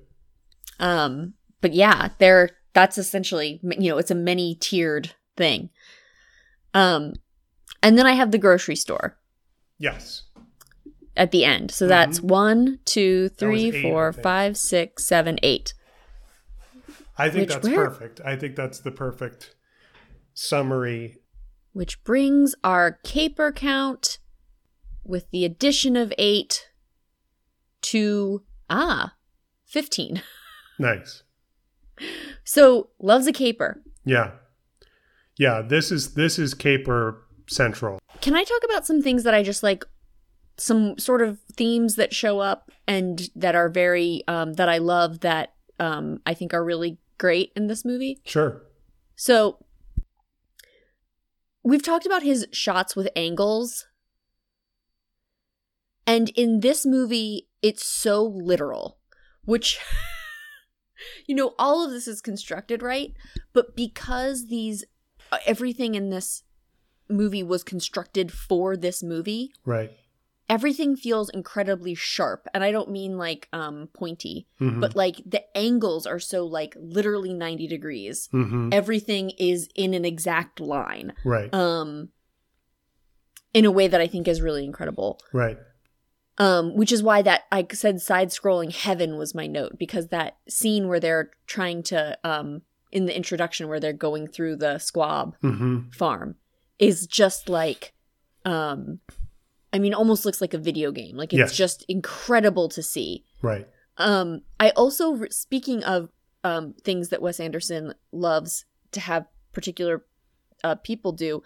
Um, 0.81 1.35
but 1.61 1.73
yeah, 1.73 2.09
they're 2.19 2.51
that's 2.75 2.99
essentially 2.99 3.61
you 3.63 3.91
know 3.91 3.97
it's 3.99 4.11
a 4.11 4.15
many 4.15 4.55
tiered 4.57 5.15
thing. 5.37 5.71
Um, 6.75 7.15
and 7.83 7.97
then 7.97 8.07
I 8.07 8.13
have 8.13 8.33
the 8.33 8.39
grocery 8.39 8.77
store 8.77 9.17
Yes. 9.79 10.25
at 11.17 11.31
the 11.31 11.45
end. 11.45 11.71
So 11.71 11.87
that's 11.87 12.21
Mhm. 12.21 12.25
one, 12.25 12.79
two, 12.85 13.29
three, 13.31 13.69
eight, 13.75 13.83
four, 13.83 14.13
five, 14.13 14.57
six, 14.59 15.05
seven, 15.05 15.39
eight. 15.43 15.73
I 17.17 17.31
think 17.31 17.45
Which 17.49 17.55
that's 17.55 17.69
where- 17.69 17.89
perfect. 17.89 18.21
I 18.23 18.37
think 18.37 18.57
that's 18.57 18.81
the 18.81 18.91
perfect 18.91 19.55
summary. 20.35 21.17
Which 21.77 22.03
brings 22.05 22.55
our 22.65 22.93
caper 23.05 23.53
count 23.53 24.17
with 25.05 25.31
the 25.31 25.45
addition 25.45 25.95
of 25.95 26.11
eight 26.17 26.71
to 27.83 28.45
ah, 28.71 29.13
fifteen. 29.67 30.23
Nice. 30.79 31.23
So 32.45 32.89
loves 32.99 33.27
a 33.27 33.33
caper. 33.33 33.83
Yeah. 34.05 34.33
Yeah, 35.39 35.63
this 35.63 35.93
is 35.93 36.15
this 36.15 36.39
is 36.39 36.55
caper 36.55 37.23
central. 37.47 37.99
Can 38.23 38.35
I 38.35 38.45
talk 38.45 38.63
about 38.65 38.87
some 38.87 39.03
things 39.03 39.23
that 39.25 39.35
I 39.35 39.43
just 39.43 39.63
like 39.63 39.85
some 40.57 40.99
sort 40.99 41.21
of 41.21 41.39
themes 41.53 41.97
that 41.97 42.15
show 42.15 42.41
up 42.41 42.71
and 42.87 43.29
that 43.37 43.55
are 43.55 43.69
very 43.69 44.23
um 44.29 44.55
that 44.55 44.69
I 44.71 44.79
love 44.79 45.21
that 45.21 45.53
um 45.79 46.21
I 46.25 46.33
think 46.33 46.55
are 46.55 46.65
really 46.65 46.97
great 47.19 47.53
in 47.55 47.67
this 47.67 47.85
movie? 47.85 48.21
Sure. 48.25 48.63
So 49.15 49.59
we've 51.67 51.83
talked 51.83 52.07
about 52.07 52.23
his 52.23 52.47
shots 52.53 52.95
with 52.95 53.09
angles. 53.17 53.87
And 56.07 56.29
in 56.31 56.61
this 56.61 56.87
movie, 56.87 57.49
it's 57.61 57.85
so 57.85 58.23
literal, 58.23 58.99
which 59.45 59.79
you 61.27 61.35
know, 61.35 61.55
all 61.59 61.85
of 61.85 61.91
this 61.91 62.07
is 62.07 62.21
constructed 62.21 62.83
right, 62.83 63.13
but 63.53 63.75
because 63.75 64.47
these 64.47 64.85
uh, 65.33 65.39
everything 65.45 65.97
in 65.97 66.11
this 66.11 66.45
movie 67.09 67.43
was 67.43 67.65
constructed 67.65 68.33
for 68.33 68.77
this 68.77 69.03
movie, 69.03 69.53
Right. 69.65 69.91
Everything 70.49 70.95
feels 70.97 71.29
incredibly 71.31 71.95
sharp. 71.95 72.47
And 72.55 72.63
I 72.63 72.71
don't 72.71 72.91
mean 72.91 73.19
like 73.19 73.49
um 73.53 73.89
pointy, 73.93 74.47
Mhm. 74.61 74.81
but 74.81 74.95
like 74.97 75.17
the 75.27 75.43
angles 75.57 76.07
are 76.07 76.21
so 76.21 76.47
like 76.47 76.77
literally 76.79 77.35
90 77.35 77.67
degrees 77.67 78.29
Mhm. 78.33 78.73
everything 78.73 79.31
is 79.39 79.69
in 79.75 79.93
an 79.95 80.05
exact 80.05 80.61
line 80.61 81.13
Right. 81.25 81.53
um 81.55 82.11
in 83.53 83.65
a 83.65 83.71
way 83.71 83.89
that 83.89 84.01
i 84.01 84.07
think 84.07 84.29
is 84.29 84.43
really 84.43 84.65
incredible 84.65 85.19
right. 85.33 85.57
um 86.39 86.75
which 86.77 86.93
is 86.93 87.03
why 87.03 87.23
that 87.23 87.43
i 87.51 87.67
said 87.73 88.01
side 88.01 88.29
scrolling 88.29 88.73
heaven 88.75 89.17
was 89.17 89.35
my 89.35 89.47
note 89.47 89.79
because 89.79 90.09
that 90.09 90.37
scene 90.49 90.89
where 90.89 91.01
they're 91.01 91.31
trying 91.47 91.83
to 91.83 92.19
um 92.25 92.63
in 92.93 93.07
the 93.07 93.17
introduction 93.17 93.69
where 93.69 93.81
they're 93.81 93.93
going 93.93 94.27
through 94.27 94.57
the 94.57 94.79
squab 94.79 95.37
Mhm. 95.43 95.93
farm 95.95 96.37
is 96.79 97.07
just 97.07 97.49
like 97.49 97.95
um 98.45 99.01
i 99.77 99.79
mean 99.79 99.95
almost 99.95 100.25
looks 100.25 100.41
like 100.41 100.55
a 100.55 100.59
video 100.71 100.91
game 100.91 101.17
like 101.17 101.33
it's 101.33 101.39
Yes. 101.53 101.57
just 101.65 101.85
incredible 101.89 102.69
to 102.77 102.83
see 102.83 103.25
Right. 103.43 103.67
um, 103.99 104.29
I 104.59 104.71
also 104.71 105.05
speaking 105.31 105.85
of 105.85 106.09
um 106.45 106.75
things 106.87 107.09
that 107.11 107.23
Wes 107.23 107.39
Anderson 107.47 107.95
loves 108.13 108.65
to 108.93 109.01
have 109.01 109.27
particular 109.53 109.95
uh, 110.65 110.75
people 110.91 111.13
do. 111.13 111.43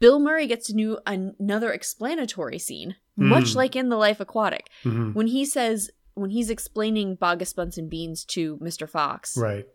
Bill 0.00 0.18
Murray 0.18 0.46
gets 0.46 0.66
to 0.68 0.72
do 0.72 0.98
another 1.06 1.70
explanatory 1.72 2.58
scene, 2.58 2.96
much 3.16 3.48
Mm. 3.52 3.54
like 3.56 3.76
in 3.76 3.88
The 3.90 3.96
Life 4.06 4.18
Aquatic, 4.20 4.66
Mhm. 4.84 5.14
when 5.14 5.26
he 5.28 5.44
says 5.44 5.90
when 6.14 6.30
he's 6.30 6.50
explaining 6.50 7.16
Boggis 7.16 7.54
Bunce 7.54 7.76
and 7.78 7.88
Beans 7.90 8.24
to 8.34 8.56
Mr. 8.58 8.88
Fox. 8.88 9.36
Right. 9.36 9.66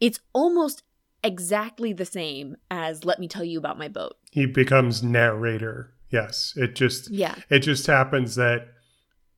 It's 0.00 0.20
almost 0.32 0.82
exactly 1.22 1.92
the 1.92 2.04
same 2.04 2.56
as 2.70 3.04
"Let 3.04 3.18
me 3.18 3.26
tell 3.28 3.44
you 3.44 3.58
about 3.58 3.78
my 3.78 3.88
boat." 3.88 4.16
He 4.30 4.44
becomes 4.46 5.02
narrator. 5.02 5.92
Yes. 6.14 6.52
It 6.56 6.74
just 6.76 7.10
Yeah, 7.10 7.34
it 7.50 7.58
just 7.60 7.86
happens 7.86 8.36
that 8.36 8.68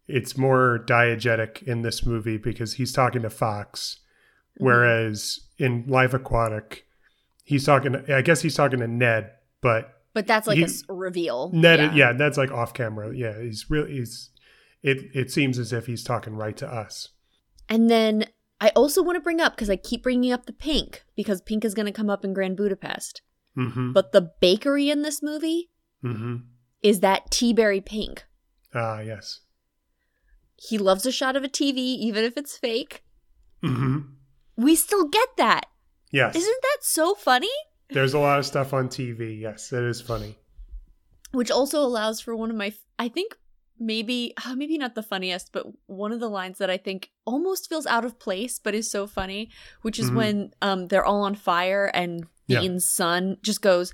it's 0.07 0.37
more 0.37 0.85
diegetic 0.87 1.63
in 1.63 1.83
this 1.83 2.05
movie 2.07 2.37
because 2.37 2.75
he's 2.75 2.93
talking 2.93 3.23
to 3.23 3.31
Fox, 3.31 4.01
Mm-hmm. 4.57 4.65
whereas 4.65 5.41
in 5.59 5.85
Life 5.87 6.15
Aquatic, 6.15 6.87
he's 7.45 7.65
talking. 7.67 7.95
I 8.11 8.23
guess 8.23 8.41
he's 8.43 8.55
talking 8.55 8.81
to 8.81 8.87
Ned, 8.89 9.33
but 9.61 9.93
but 10.15 10.27
that's 10.27 10.47
like 10.47 10.59
He- 10.59 10.65
a 10.89 10.93
reveal. 10.95 11.51
Ned, 11.53 11.95
yeah. 11.95 12.13
Ned's 12.13 12.39
like 12.39 12.51
off 12.53 12.73
camera. 12.73 13.15
Yeah, 13.15 13.41
he's 13.41 13.69
really 13.71 13.93
he's. 13.93 14.31
It 14.83 15.11
it 15.15 15.31
seems 15.31 15.59
as 15.59 15.73
if 15.73 15.87
he's 15.87 16.05
talking 16.05 16.35
right 16.37 16.57
to 16.59 16.67
us. 16.67 17.09
And 17.69 17.91
then 17.91 18.25
I 18.61 18.69
also 18.71 19.03
want 19.03 19.17
to 19.17 19.21
bring 19.21 19.41
up 19.41 19.55
because 19.57 19.69
I 19.69 19.77
keep 19.77 20.03
bringing 20.05 20.33
up 20.33 20.47
the 20.47 20.53
pink 20.53 21.05
because 21.17 21.41
pink 21.43 21.65
is 21.65 21.75
going 21.75 21.87
to 21.87 21.93
come 21.93 22.09
up 22.09 22.25
in 22.25 22.33
Grand 22.33 22.57
Budapest. 22.57 23.23
Mm-hmm. 23.59 23.93
But 23.93 24.13
the 24.13 24.31
bakery 24.41 24.89
in 24.91 25.03
this 25.03 25.23
movie 25.23 25.71
Mm-hmm. 26.05 26.37
Is 26.83 27.01
that 27.01 27.31
tea 27.31 27.53
berry 27.53 27.81
pink. 27.81 28.25
Ah, 28.75 29.01
yes. 29.01 29.41
He 30.57 30.79
loves 30.79 31.05
a 31.07 31.13
shot 31.13 31.37
of 31.37 31.45
a 31.45 31.49
TV, 31.49 31.77
even 31.77 32.25
if 32.25 32.37
it's 32.37 32.57
fake. 32.57 33.03
Mm-hmm. 33.63 33.99
We 34.57 34.75
still 34.75 35.09
get 35.09 35.29
that. 35.37 35.67
Yes. 36.11 36.35
Isn't 36.35 36.63
that 36.63 36.79
so 36.83 37.15
funny? 37.15 37.51
There's 37.91 38.15
a 38.15 38.19
lot 38.19 38.39
of 38.39 38.47
stuff 38.47 38.73
on 38.73 38.89
TV. 38.89 39.39
Yes, 39.41 39.73
it 39.73 39.83
is 39.85 40.01
funny. 40.01 40.39
Which 41.33 41.51
also 41.51 41.81
allows 41.81 42.21
for 42.21 42.35
one 42.35 42.51
of 42.51 42.57
my, 42.57 42.73
I 42.99 43.09
think 43.09 43.37
maybe, 43.79 44.33
uh, 44.47 44.55
maybe 44.55 44.79
not 44.79 44.95
the 44.95 45.03
funniest, 45.03 45.53
but 45.53 45.67
one 45.87 46.13
of 46.13 46.21
the 46.21 46.31
lines 46.31 46.59
that 46.59 46.71
I 46.71 46.77
think 46.79 47.11
almost 47.27 47.69
feels 47.69 47.87
out 47.87 48.05
of 48.05 48.19
place, 48.19 48.59
but 48.59 48.75
is 48.75 48.91
so 48.91 49.07
funny, 49.07 49.51
which 49.83 49.99
is 49.99 50.11
Mhm. 50.11 50.15
when 50.17 50.51
um 50.63 50.89
they're 50.89 51.05
all 51.05 51.23
on 51.23 51.35
fire 51.35 51.91
and 51.93 52.27
Yeah. 52.47 52.61
Bean's 52.61 52.87
son 52.87 53.37
just 53.43 53.61
goes, 53.61 53.93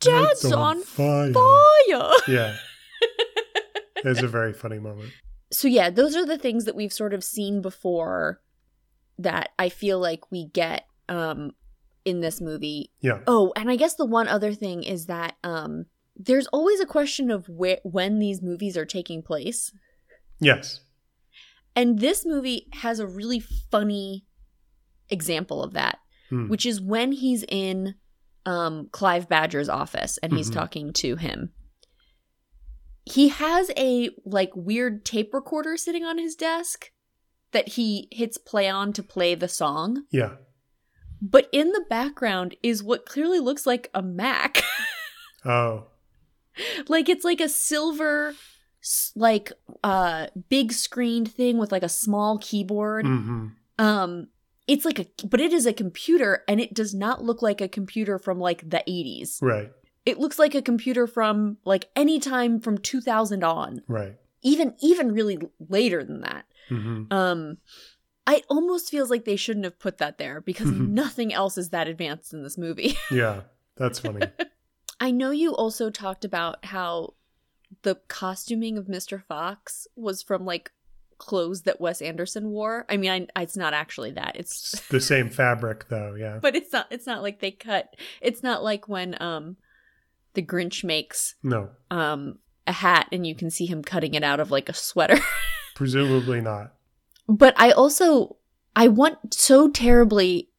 "Dad's 0.00 0.44
It's 0.44 0.52
on 0.52 0.82
fire. 0.82 1.32
fire." 1.32 2.10
Yeah. 2.28 2.56
It's 4.04 4.22
a 4.22 4.28
very 4.28 4.52
funny 4.52 4.78
moment. 4.78 5.10
so 5.50 5.66
yeah, 5.68 5.90
those 5.90 6.14
are 6.14 6.26
the 6.26 6.38
things 6.38 6.64
that 6.64 6.76
we've 6.76 6.92
sort 6.92 7.14
of 7.14 7.24
seen 7.24 7.60
before 7.62 8.40
that 9.18 9.50
I 9.58 9.68
feel 9.68 9.98
like 9.98 10.30
we 10.30 10.46
get 10.46 10.84
um 11.08 11.52
in 12.04 12.20
this 12.20 12.40
movie. 12.40 12.92
Yeah. 13.00 13.20
Oh, 13.26 13.52
and 13.56 13.70
I 13.70 13.76
guess 13.76 13.94
the 13.94 14.04
one 14.06 14.28
other 14.28 14.52
thing 14.52 14.82
is 14.82 15.06
that 15.06 15.36
um 15.42 15.86
there's 16.14 16.46
always 16.48 16.80
a 16.80 16.86
question 16.86 17.30
of 17.30 17.48
where 17.48 17.78
when 17.82 18.18
these 18.18 18.40
movies 18.42 18.76
are 18.76 18.86
taking 18.86 19.22
place. 19.22 19.72
Yes. 20.40 20.80
And 21.74 21.98
this 21.98 22.24
movie 22.24 22.68
has 22.74 23.00
a 23.00 23.06
really 23.06 23.40
funny 23.40 24.24
example 25.10 25.62
of 25.62 25.72
that, 25.74 25.98
Hmm. 26.30 26.48
which 26.48 26.64
is 26.66 26.80
when 26.80 27.12
he's 27.12 27.44
in 27.48 27.94
um 28.46 28.88
Clive 28.92 29.28
Badger's 29.28 29.68
office 29.68 30.18
and 30.22 30.32
he's 30.32 30.50
Mhm. 30.50 30.54
talking 30.54 30.92
to 30.94 31.16
him. 31.16 31.52
He 33.04 33.28
has 33.28 33.70
a 33.76 34.10
like 34.24 34.50
weird 34.54 35.04
tape 35.04 35.32
recorder 35.34 35.76
sitting 35.76 36.04
on 36.04 36.18
his 36.18 36.34
desk 36.34 36.90
that 37.52 37.68
he 37.70 38.08
hits 38.10 38.38
play 38.38 38.68
on 38.68 38.92
to 38.94 39.02
play 39.02 39.34
the 39.34 39.48
song. 39.48 40.04
Yeah. 40.10 40.36
But 41.22 41.48
in 41.52 41.72
the 41.72 41.84
background 41.88 42.56
is 42.62 42.82
what 42.82 43.06
clearly 43.06 43.38
looks 43.40 43.66
like 43.66 43.90
a 43.94 44.02
Mac. 44.02 44.62
Oh. 45.48 45.84
like 46.88 47.08
it's 47.08 47.24
like 47.24 47.40
a 47.40 47.48
silver 47.48 48.34
like 49.14 49.52
uh 49.84 50.26
big 50.48 50.72
screened 50.72 51.30
thing 51.30 51.56
with 51.58 51.70
like 51.70 51.84
a 51.84 51.88
small 51.88 52.38
keyboard. 52.38 53.04
Mm-hmm. 53.06 53.46
Um 53.78 54.26
it's 54.66 54.84
like 54.84 54.98
a 54.98 55.06
but 55.26 55.40
it 55.40 55.52
is 55.52 55.66
a 55.66 55.72
computer 55.72 56.42
and 56.48 56.60
it 56.60 56.74
does 56.74 56.94
not 56.94 57.22
look 57.22 57.42
like 57.42 57.60
a 57.60 57.68
computer 57.68 58.18
from 58.18 58.38
like 58.38 58.68
the 58.68 58.82
80s. 58.88 59.38
Right. 59.40 59.72
It 60.04 60.18
looks 60.18 60.38
like 60.38 60.54
a 60.54 60.62
computer 60.62 61.06
from 61.06 61.58
like 61.64 61.88
any 61.96 62.18
time 62.18 62.60
from 62.60 62.78
2000 62.78 63.44
on. 63.44 63.82
Right. 63.86 64.16
Even 64.42 64.74
even 64.80 65.12
really 65.12 65.38
later 65.68 66.04
than 66.04 66.20
that. 66.20 66.46
Mm-hmm. 66.70 67.12
Um 67.12 67.58
i 68.26 68.42
almost 68.48 68.90
feels 68.90 69.08
like 69.08 69.24
they 69.24 69.36
shouldn't 69.36 69.64
have 69.64 69.78
put 69.78 69.98
that 69.98 70.18
there 70.18 70.40
because 70.40 70.70
nothing 70.70 71.32
else 71.32 71.56
is 71.56 71.70
that 71.70 71.88
advanced 71.88 72.32
in 72.32 72.42
this 72.42 72.58
movie. 72.58 72.96
Yeah. 73.10 73.42
That's 73.76 73.98
funny. 73.98 74.26
I 75.00 75.10
know 75.10 75.30
you 75.30 75.54
also 75.54 75.90
talked 75.90 76.24
about 76.24 76.64
how 76.64 77.14
the 77.82 77.96
costuming 78.08 78.78
of 78.78 78.86
Mr. 78.86 79.22
Fox 79.22 79.86
was 79.94 80.22
from 80.22 80.44
like 80.44 80.72
clothes 81.18 81.62
that 81.62 81.80
Wes 81.80 82.02
Anderson 82.02 82.50
wore. 82.50 82.84
I 82.88 82.96
mean, 82.96 83.28
I, 83.34 83.42
it's 83.42 83.56
not 83.56 83.72
actually 83.74 84.12
that. 84.12 84.36
It's 84.36 84.74
It's 84.74 84.88
the 84.88 85.00
same 85.00 85.30
fabric 85.30 85.88
though. 85.88 86.14
Yeah. 86.14 86.38
but 86.42 86.54
it's 86.56 86.72
not 86.72 86.86
it's 86.90 87.06
not 87.06 87.22
like 87.22 87.40
they 87.40 87.50
cut. 87.50 87.94
It's 88.20 88.42
not 88.42 88.62
like 88.62 88.88
when 88.88 89.16
um 89.22 89.56
the 90.34 90.42
Grinch 90.42 90.84
makes 90.84 91.34
No. 91.42 91.70
um 91.90 92.38
a 92.66 92.72
hat 92.72 93.08
and 93.12 93.26
you 93.26 93.34
can 93.34 93.48
see 93.50 93.66
him 93.66 93.82
cutting 93.82 94.14
it 94.14 94.22
out 94.24 94.40
of 94.40 94.50
like 94.50 94.68
a 94.68 94.74
sweater. 94.74 95.18
Presumably 95.74 96.40
not. 96.40 96.74
but 97.28 97.54
I 97.56 97.70
also 97.70 98.36
I 98.74 98.88
want 98.88 99.32
so 99.34 99.70
terribly 99.70 100.50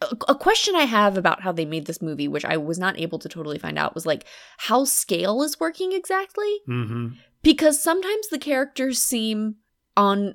a, 0.00 0.16
a 0.28 0.34
question 0.34 0.74
I 0.74 0.82
have 0.84 1.16
about 1.16 1.42
how 1.42 1.52
they 1.52 1.64
made 1.64 1.86
this 1.86 2.02
movie, 2.02 2.26
which 2.26 2.44
I 2.44 2.56
was 2.56 2.78
not 2.78 2.98
able 2.98 3.20
to 3.20 3.28
totally 3.28 3.58
find 3.58 3.78
out, 3.78 3.94
was 3.94 4.04
like 4.06 4.24
how 4.58 4.84
scale 4.84 5.42
is 5.42 5.60
working 5.60 5.92
exactly. 5.92 6.58
Mm-hmm. 6.68 7.08
Because 7.44 7.80
sometimes 7.82 8.28
the 8.28 8.38
characters 8.38 8.98
seem 9.00 9.56
on 9.96 10.34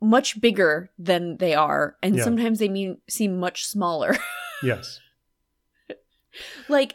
much 0.00 0.40
bigger 0.40 0.90
than 0.98 1.36
they 1.38 1.54
are, 1.54 1.96
and 2.02 2.16
Yeah. 2.16 2.24
sometimes 2.24 2.58
they 2.58 2.68
mean 2.68 2.98
seem 3.08 3.38
much 3.38 3.64
smaller. 3.66 4.16
Yes. 4.62 5.00
like 6.68 6.94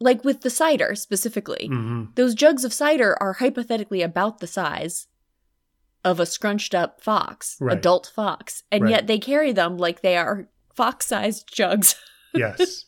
like 0.00 0.24
with 0.24 0.42
the 0.42 0.50
cider 0.50 0.94
specifically. 0.94 1.68
Mm-hmm. 1.70 2.04
Those 2.16 2.34
jugs 2.34 2.64
of 2.64 2.72
cider 2.72 3.16
are 3.20 3.34
hypothetically 3.34 4.02
about 4.02 4.40
the 4.40 4.46
size 4.46 5.06
of 6.04 6.20
a 6.20 6.26
scrunched 6.26 6.74
up 6.74 7.00
fox, 7.00 7.56
Right. 7.60 7.78
adult 7.78 8.12
fox, 8.14 8.62
and 8.70 8.82
Right. 8.84 8.90
yet 8.90 9.06
they 9.06 9.18
carry 9.18 9.52
them 9.52 9.78
like 9.78 10.02
they 10.02 10.16
are 10.16 10.48
fox 10.74 11.06
sized 11.06 11.48
jugs. 11.52 11.94
yes. 12.34 12.84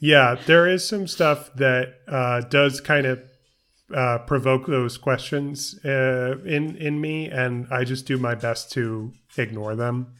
Yeah, 0.00 0.34
there 0.46 0.68
is 0.68 0.86
some 0.86 1.06
stuff 1.06 1.50
that 1.54 1.94
uh, 2.06 2.40
does 2.42 2.80
kind 2.80 3.06
of 3.06 3.20
uh, 3.94 4.18
provoke 4.18 4.66
those 4.66 4.98
questions 4.98 5.78
uh, 5.84 6.36
in 6.44 6.76
in 6.76 7.00
me, 7.00 7.28
and 7.28 7.66
I 7.70 7.84
just 7.84 8.06
do 8.06 8.18
my 8.18 8.34
best 8.34 8.70
to 8.72 9.12
ignore 9.36 9.74
them. 9.76 10.14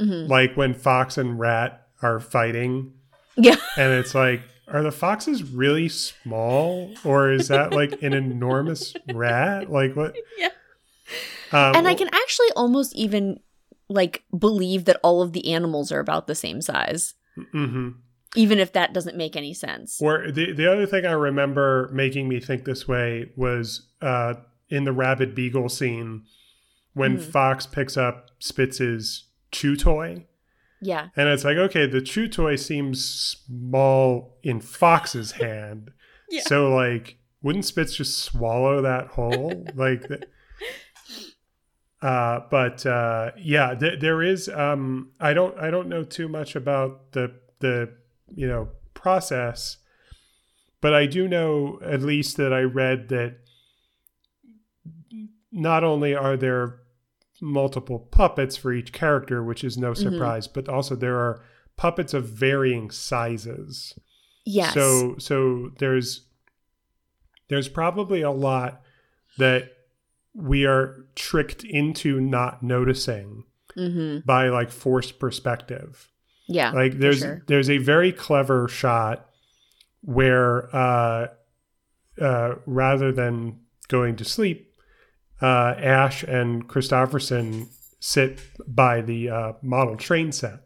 Mhm. 0.00 0.28
Like 0.28 0.54
when 0.56 0.74
Fox 0.74 1.16
and 1.18 1.38
Rat 1.38 1.86
are 2.02 2.20
fighting, 2.20 2.92
Yeah. 3.36 3.56
and 3.78 3.92
it's 3.94 4.14
like, 4.14 4.42
are 4.68 4.82
the 4.82 4.92
foxes 4.92 5.42
really 5.42 5.88
small, 5.88 6.92
or 7.04 7.30
is 7.30 7.48
that 7.48 7.72
like 7.72 8.02
an 8.02 8.12
enormous 8.12 8.94
rat? 9.12 9.70
Like 9.70 9.96
what? 9.96 10.14
Yeah. 10.38 10.50
Um, 11.52 11.76
and 11.76 11.88
I 11.88 11.94
can 11.94 12.08
actually 12.12 12.50
almost 12.56 12.94
even 12.96 13.38
like 13.88 14.24
believe 14.36 14.84
that 14.86 14.98
all 15.04 15.22
of 15.22 15.32
the 15.32 15.52
animals 15.52 15.92
are 15.92 16.00
about 16.00 16.26
the 16.26 16.34
same 16.34 16.60
size, 16.60 17.14
hmm 17.52 17.90
even 18.36 18.58
if 18.58 18.72
that 18.72 18.92
doesn't 18.92 19.16
make 19.16 19.34
any 19.36 19.52
sense. 19.54 20.00
Or 20.00 20.30
the 20.30 20.52
the 20.52 20.70
other 20.70 20.86
thing 20.86 21.04
I 21.06 21.12
remember 21.12 21.88
making 21.92 22.28
me 22.28 22.38
think 22.40 22.64
this 22.64 22.86
way 22.86 23.30
was 23.36 23.88
uh, 24.00 24.34
in 24.68 24.84
the 24.84 24.92
rabid 24.92 25.34
beagle 25.34 25.68
scene 25.68 26.22
when 26.94 27.18
Mhm. 27.18 27.22
Fox 27.22 27.66
picks 27.66 27.96
up 27.96 28.30
Spitz's 28.38 29.24
chew 29.52 29.76
toy, 29.76 30.26
Yeah. 30.80 31.08
and 31.16 31.28
it's 31.28 31.44
like, 31.44 31.56
okay, 31.56 31.86
the 31.86 32.00
chew 32.00 32.28
toy 32.28 32.56
seems 32.56 33.04
small 33.46 34.38
in 34.42 34.60
Fox's 34.60 35.32
hand, 35.42 35.90
Yeah. 36.30 36.42
so 36.46 36.74
like, 36.74 37.18
wouldn't 37.42 37.64
Spitz 37.66 37.94
just 37.96 38.18
swallow 38.18 38.80
that 38.82 39.08
whole 39.08 39.66
like? 39.74 40.08
th- 40.08 40.22
Uh, 42.02 42.40
but 42.50 42.84
uh, 42.84 43.30
yeah, 43.38 43.74
th- 43.74 44.00
there 44.00 44.22
is. 44.22 44.48
Um, 44.50 45.12
I 45.18 45.32
don't. 45.32 45.58
I 45.58 45.70
don't 45.70 45.88
know 45.88 46.04
too 46.04 46.28
much 46.28 46.54
about 46.54 47.12
the 47.12 47.32
the 47.60 47.90
you 48.34 48.46
know 48.46 48.68
process, 48.94 49.78
but 50.80 50.94
I 50.94 51.06
do 51.06 51.28
know 51.28 51.78
at 51.84 52.02
least 52.02 52.36
that 52.36 52.52
I 52.52 52.60
read 52.60 53.08
that 53.08 53.38
not 55.52 55.84
only 55.84 56.14
are 56.14 56.36
there 56.36 56.80
multiple 57.40 57.98
puppets 57.98 58.56
for 58.56 58.72
each 58.72 58.92
character, 58.92 59.42
which 59.42 59.64
is 59.64 59.76
no 59.76 59.94
surprise, 59.94 60.48
but 60.48 60.68
also 60.68 60.96
there 60.96 61.18
are 61.18 61.42
puppets 61.76 62.14
of 62.14 62.28
varying 62.28 62.90
sizes. 62.90 63.98
Yes. 64.44 64.74
So 64.74 65.16
so 65.18 65.72
there's 65.78 66.26
there's 67.48 67.68
probably 67.68 68.22
a 68.22 68.30
lot 68.30 68.82
that 69.38 69.70
we 70.34 70.66
are 70.66 71.06
tricked 71.14 71.64
into 71.64 72.20
not 72.20 72.62
noticing 72.62 73.44
hmm 73.74 74.18
by 74.24 74.48
like 74.48 74.70
forced 74.70 75.18
perspective. 75.18 76.10
Yeah. 76.48 76.70
Like 76.70 76.98
there's 76.98 77.18
sure. 77.20 77.42
there's 77.46 77.70
a 77.70 77.78
very 77.78 78.12
clever 78.12 78.68
shot 78.68 79.28
where 80.02 80.74
uh, 80.74 81.26
uh, 82.20 82.54
rather 82.66 83.12
than 83.12 83.60
going 83.88 84.16
to 84.16 84.24
sleep, 84.24 84.72
uh, 85.42 85.74
Ash 85.78 86.22
and 86.22 86.68
Kristofferson 86.68 87.68
sit 88.00 88.40
by 88.66 89.00
the 89.00 89.30
uh, 89.30 89.52
model 89.62 89.96
train 89.96 90.32
set, 90.32 90.60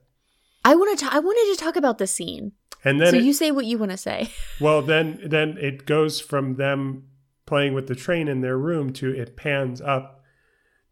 I 0.65 0.75
want 0.75 0.99
to. 0.99 1.09
I 1.11 1.19
wanted 1.19 1.57
to 1.57 1.65
talk 1.65 1.77
about 1.77 1.99
the 1.99 2.07
scene. 2.07 2.53
and 2.85 3.01
then 3.01 3.13
so 3.13 3.17
it- 3.17 3.25
you 3.25 3.33
say 3.33 3.51
what 3.51 3.65
you 3.67 3.79
want 3.79 3.91
to 3.93 3.97
say. 3.97 4.31
well 4.61 4.83
then 4.83 5.21
then 5.25 5.57
it 5.59 5.87
goes 5.87 6.21
from 6.21 6.57
them 6.57 7.05
playing 7.47 7.75
with 7.75 7.89
the 7.89 7.95
train 7.97 8.29
in 8.29 8.43
their 8.43 8.57
room 8.59 8.93
to 8.93 9.11
it 9.11 9.37
pans 9.37 9.81
up 9.81 10.23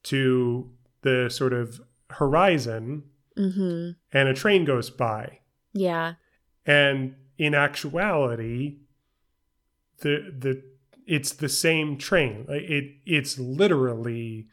to 0.02 0.70
the 1.02 1.28
sort 1.30 1.52
of 1.52 1.80
horizon, 2.10 3.04
mm-hmm. 3.38 3.90
and 4.12 4.28
a 4.28 4.34
train 4.34 4.64
goes 4.64 4.90
by. 4.90 5.38
Yeah. 5.72 6.14
and 6.66 7.14
in 7.38 7.54
actuality 7.54 8.78
the 10.00 10.32
the 10.36 10.62
it's 11.06 11.32
the 11.34 11.48
same 11.48 11.96
train 11.96 12.44
it 12.48 12.96
it's 13.06 13.38
literally 13.38 14.48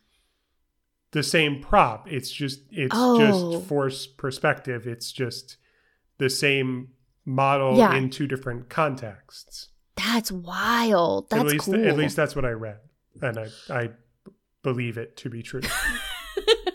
the 1.12 1.24
same 1.24 1.62
prop 1.62 2.08
it's 2.12 2.30
just 2.32 2.60
it's 2.72 2.96
Oh. 2.96 3.18
just 3.54 3.68
force 3.68 4.06
perspective 4.06 4.86
it's 4.86 5.12
just 5.12 5.58
the 6.20 6.30
same 6.30 6.90
model 7.26 7.76
Yeah. 7.78 7.96
in 7.96 8.10
two 8.12 8.28
different 8.28 8.70
contexts 8.70 9.70
That's 9.96 10.32
wild. 10.32 11.30
That's 11.32 11.42
at 11.42 11.48
least 11.48 11.66
cool. 11.66 11.88
at 11.88 11.98
least 11.98 12.16
that's 12.16 12.36
what 12.36 12.46
i 12.46 12.52
read 12.52 12.80
and 13.22 13.40
i 13.40 13.48
i 13.70 13.90
believe 14.62 14.98
it 15.00 15.18
to 15.18 15.30
be 15.30 15.42
true 15.42 15.62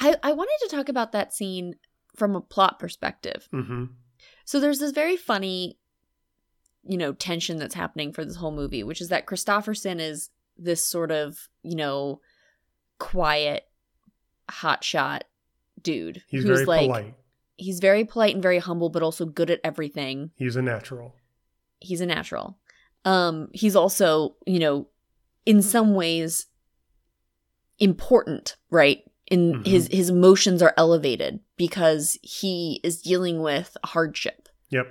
I 0.00 0.16
I 0.22 0.32
wanted 0.32 0.56
to 0.62 0.74
talk 0.74 0.88
about 0.88 1.12
that 1.12 1.32
scene 1.32 1.74
from 2.16 2.34
a 2.34 2.40
plot 2.40 2.78
perspective. 2.78 3.48
hmm 3.52 3.84
So 4.44 4.58
there's 4.58 4.78
this 4.80 4.92
very 4.92 5.16
funny, 5.16 5.78
you 6.82 6.96
know, 6.98 7.12
tension 7.12 7.58
that's 7.58 7.74
happening 7.74 8.12
for 8.12 8.24
this 8.24 8.36
whole 8.36 8.52
movie, 8.52 8.82
which 8.82 9.00
is 9.00 9.08
that 9.08 9.26
Kristofferson 9.26 10.00
is 10.00 10.30
this 10.56 10.84
sort 10.84 11.10
of, 11.10 11.48
you 11.62 11.76
know, 11.76 12.20
quiet, 12.98 13.64
hotshot 14.50 15.20
dude 15.82 16.22
he's 16.26 16.42
who's 16.42 16.58
very 16.58 16.66
like 16.66 16.88
polite 16.88 17.14
he's 17.56 17.78
very 17.80 18.04
polite 18.04 18.34
and 18.34 18.42
very 18.42 18.58
humble, 18.58 18.88
but 18.90 19.02
also 19.02 19.24
good 19.24 19.50
at 19.50 19.60
everything. 19.62 20.30
he's 20.36 20.56
a 20.56 20.62
natural 20.62 21.14
He's 21.82 22.02
a 22.02 22.06
natural. 22.06 22.58
Um, 23.06 23.48
he's 23.54 23.74
also, 23.74 24.36
you 24.46 24.58
know, 24.58 24.88
in 25.46 25.62
some 25.62 25.94
ways 25.94 26.46
important, 27.78 28.56
right? 28.70 29.02
In 29.30 29.54
Mhm. 29.54 29.66
his 29.66 29.86
his 29.88 30.10
emotions 30.10 30.60
are 30.60 30.74
elevated 30.76 31.40
because 31.56 32.18
he 32.22 32.80
is 32.82 33.00
dealing 33.00 33.40
with 33.40 33.76
hardship. 33.84 34.48
yep 34.70 34.86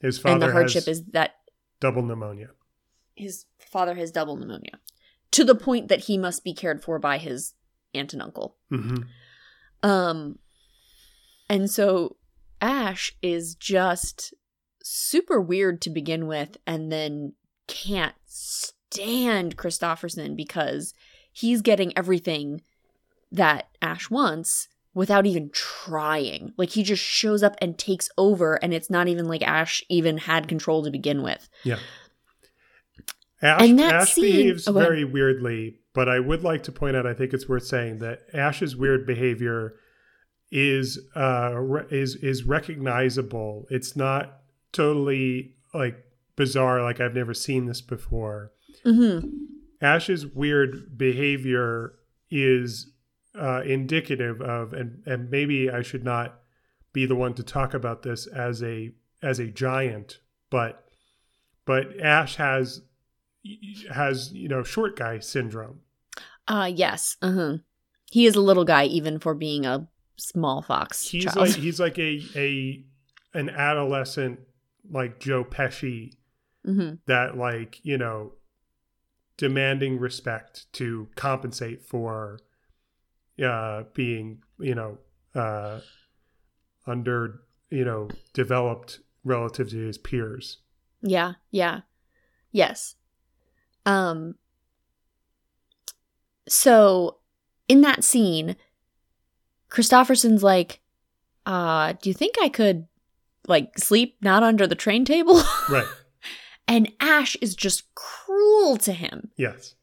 his 0.00 0.18
father 0.18 0.32
and 0.34 0.42
the 0.42 0.52
hardship 0.52 0.84
has 0.86 0.98
is 1.00 1.04
that 1.12 1.36
double 1.80 2.02
pneumonia 2.02 2.50
his 3.14 3.46
father 3.58 3.94
has 3.94 4.10
double 4.10 4.36
pneumonia 4.36 4.78
to 5.30 5.42
the 5.44 5.54
point 5.54 5.88
that 5.88 6.00
he 6.04 6.16
must 6.18 6.42
be 6.44 6.52
cared 6.54 6.82
for 6.82 6.98
by 6.98 7.16
his 7.18 7.54
aunt 7.94 8.12
and 8.12 8.22
uncle. 8.22 8.56
hmm 8.70 8.96
Um 9.82 10.38
and 11.48 11.70
so 11.70 12.16
Ash 12.60 13.12
is 13.22 13.54
just 13.54 14.32
super 14.82 15.40
weird 15.40 15.80
to 15.82 15.90
begin 15.90 16.26
with 16.26 16.56
and 16.66 16.90
then 16.90 17.34
can't 17.68 18.14
stand 18.26 19.56
Kristofferson 19.56 20.34
because 20.36 20.94
he's 21.32 21.60
getting 21.62 21.96
everything 21.96 22.62
that 23.32 23.68
Ash 23.82 24.08
wants 24.10 24.68
without 24.94 25.26
even 25.26 25.50
trying. 25.52 26.52
Like 26.56 26.70
he 26.70 26.82
just 26.82 27.02
shows 27.02 27.42
up 27.42 27.54
and 27.60 27.76
takes 27.78 28.08
over 28.16 28.54
and 28.62 28.72
it's 28.72 28.88
not 28.90 29.08
even 29.08 29.26
like 29.28 29.42
Ash 29.42 29.82
even 29.88 30.16
had 30.18 30.48
control 30.48 30.82
to 30.84 30.90
begin 30.90 31.22
with. 31.22 31.48
Yeah. 31.64 31.78
Ash, 33.42 33.62
And 33.62 33.78
that 33.78 33.94
Ash 33.94 34.12
scene- 34.14 34.24
behaves 34.24 34.66
oh, 34.66 34.72
very 34.72 35.04
weirdly, 35.04 35.80
but 35.92 36.08
I 36.08 36.20
would 36.20 36.42
like 36.42 36.62
to 36.64 36.72
point 36.72 36.96
out 36.96 37.06
I 37.06 37.12
think 37.14 37.34
it's 37.34 37.48
worth 37.48 37.66
saying 37.66 37.98
that 37.98 38.20
Ash's 38.32 38.74
weird 38.76 39.06
behavior 39.06 39.74
is 40.50 40.98
uh 41.14 41.52
re- 41.56 41.86
is 41.90 42.14
is 42.16 42.44
recognizable. 42.44 43.66
It's 43.68 43.96
not 43.96 44.38
totally 44.72 45.56
like 45.74 45.96
bizarre 46.36 46.82
like 46.82 47.00
I've 47.00 47.14
never 47.14 47.34
seen 47.34 47.66
this 47.66 47.80
before. 47.82 48.52
Mhm. 48.84 49.28
Ash's 49.82 50.24
weird 50.26 50.96
behavior 50.96 51.92
is 52.30 52.92
uh, 53.38 53.62
indicative 53.64 54.40
of, 54.40 54.72
and 54.72 55.02
and 55.06 55.30
maybe 55.30 55.70
I 55.70 55.82
should 55.82 56.04
not 56.04 56.40
be 56.92 57.06
the 57.06 57.14
one 57.16 57.34
to 57.34 57.42
talk 57.42 57.74
about 57.74 58.02
this 58.02 58.26
as 58.26 58.62
a 58.62 58.92
as 59.22 59.38
a 59.38 59.46
giant, 59.46 60.20
but 60.50 60.84
but 61.64 61.98
Ash 62.00 62.36
has 62.36 62.82
has 63.92 64.32
you 64.32 64.48
know 64.48 64.62
short 64.62 64.96
guy 64.96 65.18
syndrome. 65.18 65.80
Uh 66.48 66.70
yes. 66.74 67.16
Uh-huh. 67.22 67.58
He 68.10 68.26
is 68.26 68.34
a 68.36 68.40
little 68.40 68.64
guy 68.64 68.84
even 68.86 69.18
for 69.18 69.34
being 69.34 69.66
a 69.66 69.88
small 70.16 70.62
fox 70.62 71.08
He's 71.08 71.24
child. 71.24 71.36
like 71.36 71.50
he's 71.56 71.78
like 71.80 71.98
a 71.98 72.22
a 72.34 72.84
an 73.34 73.50
adolescent 73.50 74.40
like 74.90 75.20
Joe 75.20 75.44
Pesci 75.44 76.12
Mhm. 76.66 76.98
that 77.06 77.36
like 77.36 77.80
you 77.84 77.98
know 77.98 78.32
demanding 79.36 79.98
respect 79.98 80.66
to 80.72 81.08
compensate 81.14 81.82
for 81.84 82.38
uh 83.44 83.82
being 83.94 84.42
you 84.58 84.74
know 84.74 84.98
uh 85.34 85.80
under 86.86 87.40
you 87.70 87.84
know 87.84 88.08
developed 88.32 89.00
relative 89.24 89.68
to 89.70 89.78
his 89.78 89.98
peers 89.98 90.58
Yeah, 91.02 91.34
yeah. 91.50 91.80
Yes. 92.52 92.94
Um 93.84 94.36
so 96.48 97.18
in 97.68 97.80
that 97.80 98.04
scene, 98.04 98.54
Kristofferson's 99.68 100.44
like, 100.44 100.80
uh, 101.44 101.94
do 102.00 102.08
you 102.08 102.14
think 102.14 102.36
I 102.40 102.48
could 102.48 102.86
like 103.48 103.78
sleep 103.78 104.16
not 104.22 104.44
under 104.44 104.66
the 104.66 104.74
train 104.76 105.04
table? 105.04 105.42
right 105.68 105.86
and 106.68 106.92
Ash 107.00 107.36
is 107.40 107.54
just 107.54 107.94
cruel 107.94 108.76
to 108.78 108.92
him. 108.92 109.30
yes 109.36 109.74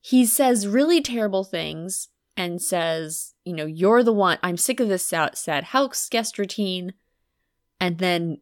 He 0.00 0.26
says 0.26 0.66
really 0.66 1.00
terrible 1.00 1.44
things 1.44 2.08
and 2.36 2.60
says, 2.60 3.34
you 3.44 3.52
know, 3.54 3.66
you're 3.66 4.02
the 4.02 4.12
one, 4.12 4.38
I'm 4.42 4.56
sick 4.56 4.80
of 4.80 4.88
this 4.88 5.04
sad, 5.04 5.64
house 5.64 6.08
guest 6.08 6.38
routine, 6.38 6.94
and 7.80 7.98
then 7.98 8.38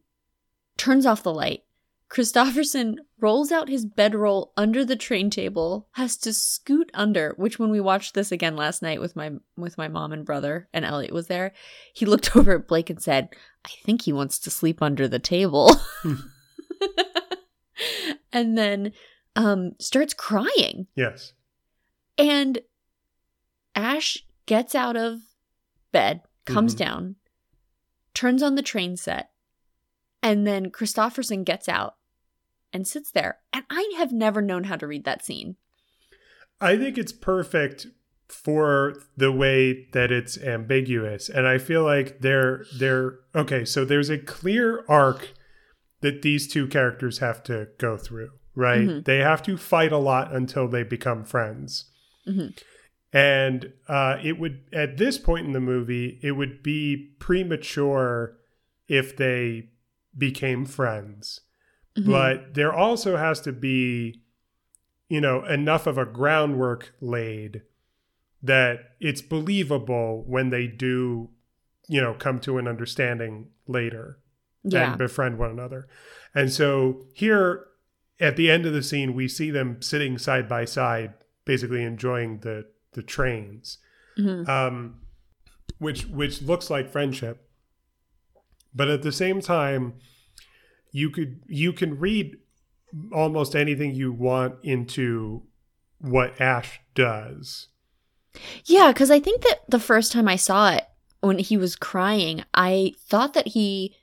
turns 0.77 1.05
off 1.05 1.23
the 1.23 1.33
light. 1.33 1.63
Kristofferson 2.09 2.97
rolls 3.21 3.53
out 3.53 3.69
his 3.69 3.85
bedroll 3.85 4.51
under 4.57 4.83
the 4.83 4.97
train 4.97 5.29
table, 5.29 5.87
has 5.93 6.17
to 6.17 6.33
scoot 6.33 6.91
under, 6.93 7.33
which 7.37 7.57
when 7.57 7.69
we 7.69 7.79
watched 7.79 8.13
this 8.13 8.33
again 8.33 8.57
last 8.57 8.81
night 8.81 8.99
with 8.99 9.15
my 9.15 9.31
with 9.55 9.77
my 9.77 9.87
mom 9.87 10.11
and 10.11 10.25
brother 10.25 10.67
and 10.73 10.83
Elliot 10.83 11.13
was 11.13 11.27
there, 11.27 11.53
he 11.93 12.05
looked 12.05 12.35
over 12.35 12.55
at 12.55 12.67
Blake 12.67 12.89
and 12.89 13.01
said, 13.01 13.29
I 13.65 13.69
think 13.85 14.01
he 14.01 14.11
wants 14.11 14.39
to 14.39 14.51
sleep 14.51 14.81
under 14.81 15.07
the 15.07 15.19
table. 15.19 15.71
and 18.33 18.57
then 18.57 18.91
um 19.37 19.71
starts 19.79 20.13
crying. 20.13 20.87
yes 20.95 21.31
And 22.17 22.59
Ash 23.75 24.17
gets 24.45 24.75
out 24.75 24.97
of 24.97 25.21
bed, 25.91 26.21
comes 26.45 26.75
Mhm. 26.75 26.79
down, 26.79 27.15
turns 28.13 28.43
on 28.43 28.55
the 28.55 28.61
train 28.61 28.97
set, 28.97 29.31
and 30.21 30.45
then 30.45 30.71
Kristofferson 30.71 31.43
gets 31.45 31.69
out 31.69 31.95
and 32.73 32.87
sits 32.87 33.11
there. 33.11 33.39
And 33.53 33.65
I 33.69 33.93
have 33.97 34.11
never 34.11 34.41
known 34.41 34.65
how 34.65 34.75
to 34.77 34.87
read 34.87 35.03
that 35.05 35.23
scene. 35.25 35.57
I 36.59 36.77
think 36.77 36.97
it's 36.97 37.11
perfect 37.11 37.87
for 38.27 38.93
the 39.17 39.31
way 39.31 39.87
that 39.91 40.11
it's 40.11 40.37
ambiguous. 40.37 41.27
And 41.27 41.45
I 41.47 41.57
feel 41.57 41.83
like 41.83 42.19
they're 42.21 42.65
they're 42.77 43.19
okay, 43.35 43.65
so 43.65 43.83
there's 43.83 44.09
a 44.09 44.17
clear 44.17 44.85
arc 44.87 45.31
that 46.01 46.21
these 46.21 46.47
two 46.47 46.67
characters 46.67 47.19
have 47.19 47.43
to 47.43 47.67
go 47.77 47.97
through, 47.97 48.31
right? 48.55 48.87
Mhm. 48.87 49.05
They 49.05 49.17
have 49.17 49.43
to 49.43 49.57
fight 49.57 49.91
a 49.91 49.97
lot 49.97 50.33
until 50.33 50.67
they 50.67 50.83
become 50.83 51.25
friends. 51.25 51.91
Mhm. 52.27 52.57
And 53.13 53.73
uh, 53.87 54.17
it 54.23 54.39
would 54.39 54.61
at 54.71 54.97
this 54.97 55.17
point 55.17 55.45
in 55.45 55.51
the 55.53 55.59
movie, 55.59 56.19
it 56.23 56.31
would 56.31 56.63
be 56.63 57.13
premature 57.19 58.37
if 58.87 59.15
they 59.17 59.69
became 60.17 60.65
friends 60.65 61.41
Mhm. 61.97 62.05
but 62.05 62.53
there 62.53 62.71
also 62.73 63.17
has 63.17 63.41
to 63.41 63.51
be 63.51 64.21
you 65.09 65.19
know 65.19 65.43
enough 65.45 65.87
of 65.87 65.97
a 65.97 66.05
groundwork 66.05 66.93
laid 67.01 67.63
that 68.41 68.91
it's 68.99 69.21
believable 69.21 70.23
when 70.25 70.49
they 70.49 70.67
do 70.67 71.29
you 71.89 71.99
know 72.01 72.13
come 72.13 72.39
to 72.39 72.57
an 72.57 72.67
understanding 72.67 73.49
later 73.67 74.19
yeah. 74.63 74.89
and 74.91 74.97
befriend 74.97 75.37
one 75.37 75.51
another 75.51 75.87
and 76.33 76.51
so 76.51 77.05
here 77.13 77.65
at 78.21 78.35
the 78.37 78.49
end 78.49 78.65
of 78.65 78.71
the 78.73 78.83
scene 78.83 79.13
we 79.13 79.27
see 79.27 79.51
them 79.51 79.81
sitting 79.81 80.17
side 80.17 80.47
by 80.47 80.63
side 80.65 81.13
basically 81.45 81.83
enjoying 81.83 82.39
the 82.39 82.65
the 82.93 83.01
trains 83.03 83.77
Mhm. 84.17 84.47
um, 84.49 85.01
which 85.77 86.05
which 86.07 86.41
looks 86.41 86.69
like 86.69 86.91
friendship. 86.91 87.47
But 88.73 88.89
at 88.89 89.01
the 89.01 89.11
same 89.11 89.41
time, 89.41 89.93
you 90.91 91.09
could 91.09 91.41
you 91.47 91.73
can 91.73 91.97
read 91.99 92.37
almost 93.11 93.55
anything 93.55 93.95
you 93.95 94.11
want 94.11 94.55
into 94.63 95.43
what 95.99 96.39
Ash 96.41 96.79
does. 96.93 97.67
Yeah, 98.65 98.91
because 98.91 99.11
I 99.11 99.19
think 99.19 99.41
that 99.43 99.61
the 99.69 99.79
first 99.79 100.11
time 100.11 100.27
I 100.27 100.35
saw 100.35 100.71
it, 100.73 100.85
when 101.21 101.39
he 101.39 101.57
was 101.57 101.75
crying, 101.75 102.43
I 102.53 102.93
thought 103.07 103.33
that 103.33 103.49
he, 103.49 103.95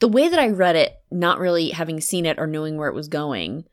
the 0.00 0.08
way 0.08 0.28
that 0.28 0.38
I 0.38 0.48
read 0.48 0.76
it, 0.76 0.96
not 1.10 1.38
really 1.38 1.70
having 1.70 2.00
seen 2.00 2.26
it 2.26 2.38
or 2.38 2.46
knowing 2.46 2.76
where 2.76 2.88
it 2.88 2.94
was 2.94 3.08
going, 3.08 3.64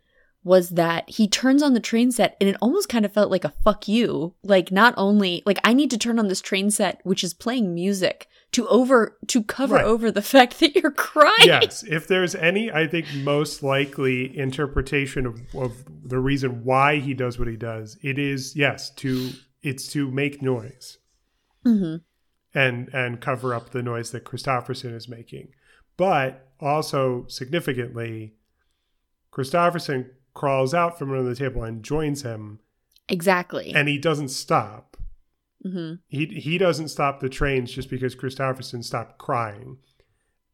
was 0.44 0.72
that 0.72 1.10
he 1.10 1.28
turns 1.28 1.64
on 1.64 1.74
the 1.74 1.80
train 1.80 2.12
set 2.12 2.36
and 2.40 2.50
it 2.50 2.58
almost 2.62 2.90
kind 2.90 3.06
of 3.06 3.14
felt 3.14 3.32
like 3.32 3.46
a 3.46 3.54
fuck 3.64 3.88
you. 3.88 4.34
Like, 4.44 4.72
not 4.72 4.94
only, 4.98 5.42
like, 5.46 5.60
I 5.64 5.74
need 5.74 5.90
to 5.92 5.98
turn 5.98 6.20
on 6.20 6.28
this 6.28 6.42
train 6.42 6.70
set, 6.72 7.00
which 7.04 7.24
is 7.24 7.34
playing 7.34 7.74
music 7.74 8.28
to 8.52 8.68
over, 8.68 9.18
to 9.28 9.42
cover 9.44 9.76
Right. 9.76 9.86
over 9.86 10.12
the 10.12 10.22
fact 10.22 10.60
that 10.60 10.76
you're 10.76 10.92
crying. 10.92 11.34
yes, 11.46 11.84
if 11.84 12.08
there's 12.08 12.36
any, 12.36 12.72
I 12.72 12.88
think 12.88 13.08
most 13.24 13.64
likely 13.64 14.38
interpretation 14.38 15.26
of, 15.26 15.40
of 15.56 15.72
the 16.08 16.20
reason 16.20 16.64
why 16.64 16.98
he 17.00 17.14
does 17.14 17.40
what 17.40 17.48
he 17.48 17.56
does, 17.58 17.98
it 18.04 18.20
is 18.20 18.56
yes 18.56 18.90
to 18.96 19.32
it's 19.64 19.88
to 19.94 20.12
make 20.12 20.42
noise 20.42 20.98
hmm 21.64 21.96
and 22.54 22.90
and 22.94 23.22
cover 23.22 23.54
up 23.56 23.70
the 23.70 23.82
noise 23.82 24.12
that 24.12 24.26
Kristofferson 24.26 24.94
is 24.94 25.08
making, 25.08 25.48
but 25.98 26.50
also 26.60 27.26
significantly, 27.30 28.34
Kristofferson 29.32 30.10
crawls 30.34 30.74
out 30.74 30.98
from 30.98 31.12
under 31.12 31.24
the 31.24 31.36
table 31.36 31.64
and 31.64 31.84
joins 31.84 32.22
him, 32.24 32.60
Exactly. 33.10 33.74
and 33.76 33.88
he 33.88 33.98
doesn't 33.98 34.30
stop. 34.30 34.98
hmm 35.64 35.94
He 36.08 36.26
he 36.26 36.58
doesn't 36.58 36.90
stop 36.90 37.20
the 37.20 37.30
trains 37.30 37.72
just 37.72 37.90
because 37.90 38.16
Kristofferson 38.16 38.84
stopped 38.84 39.18
crying, 39.18 39.78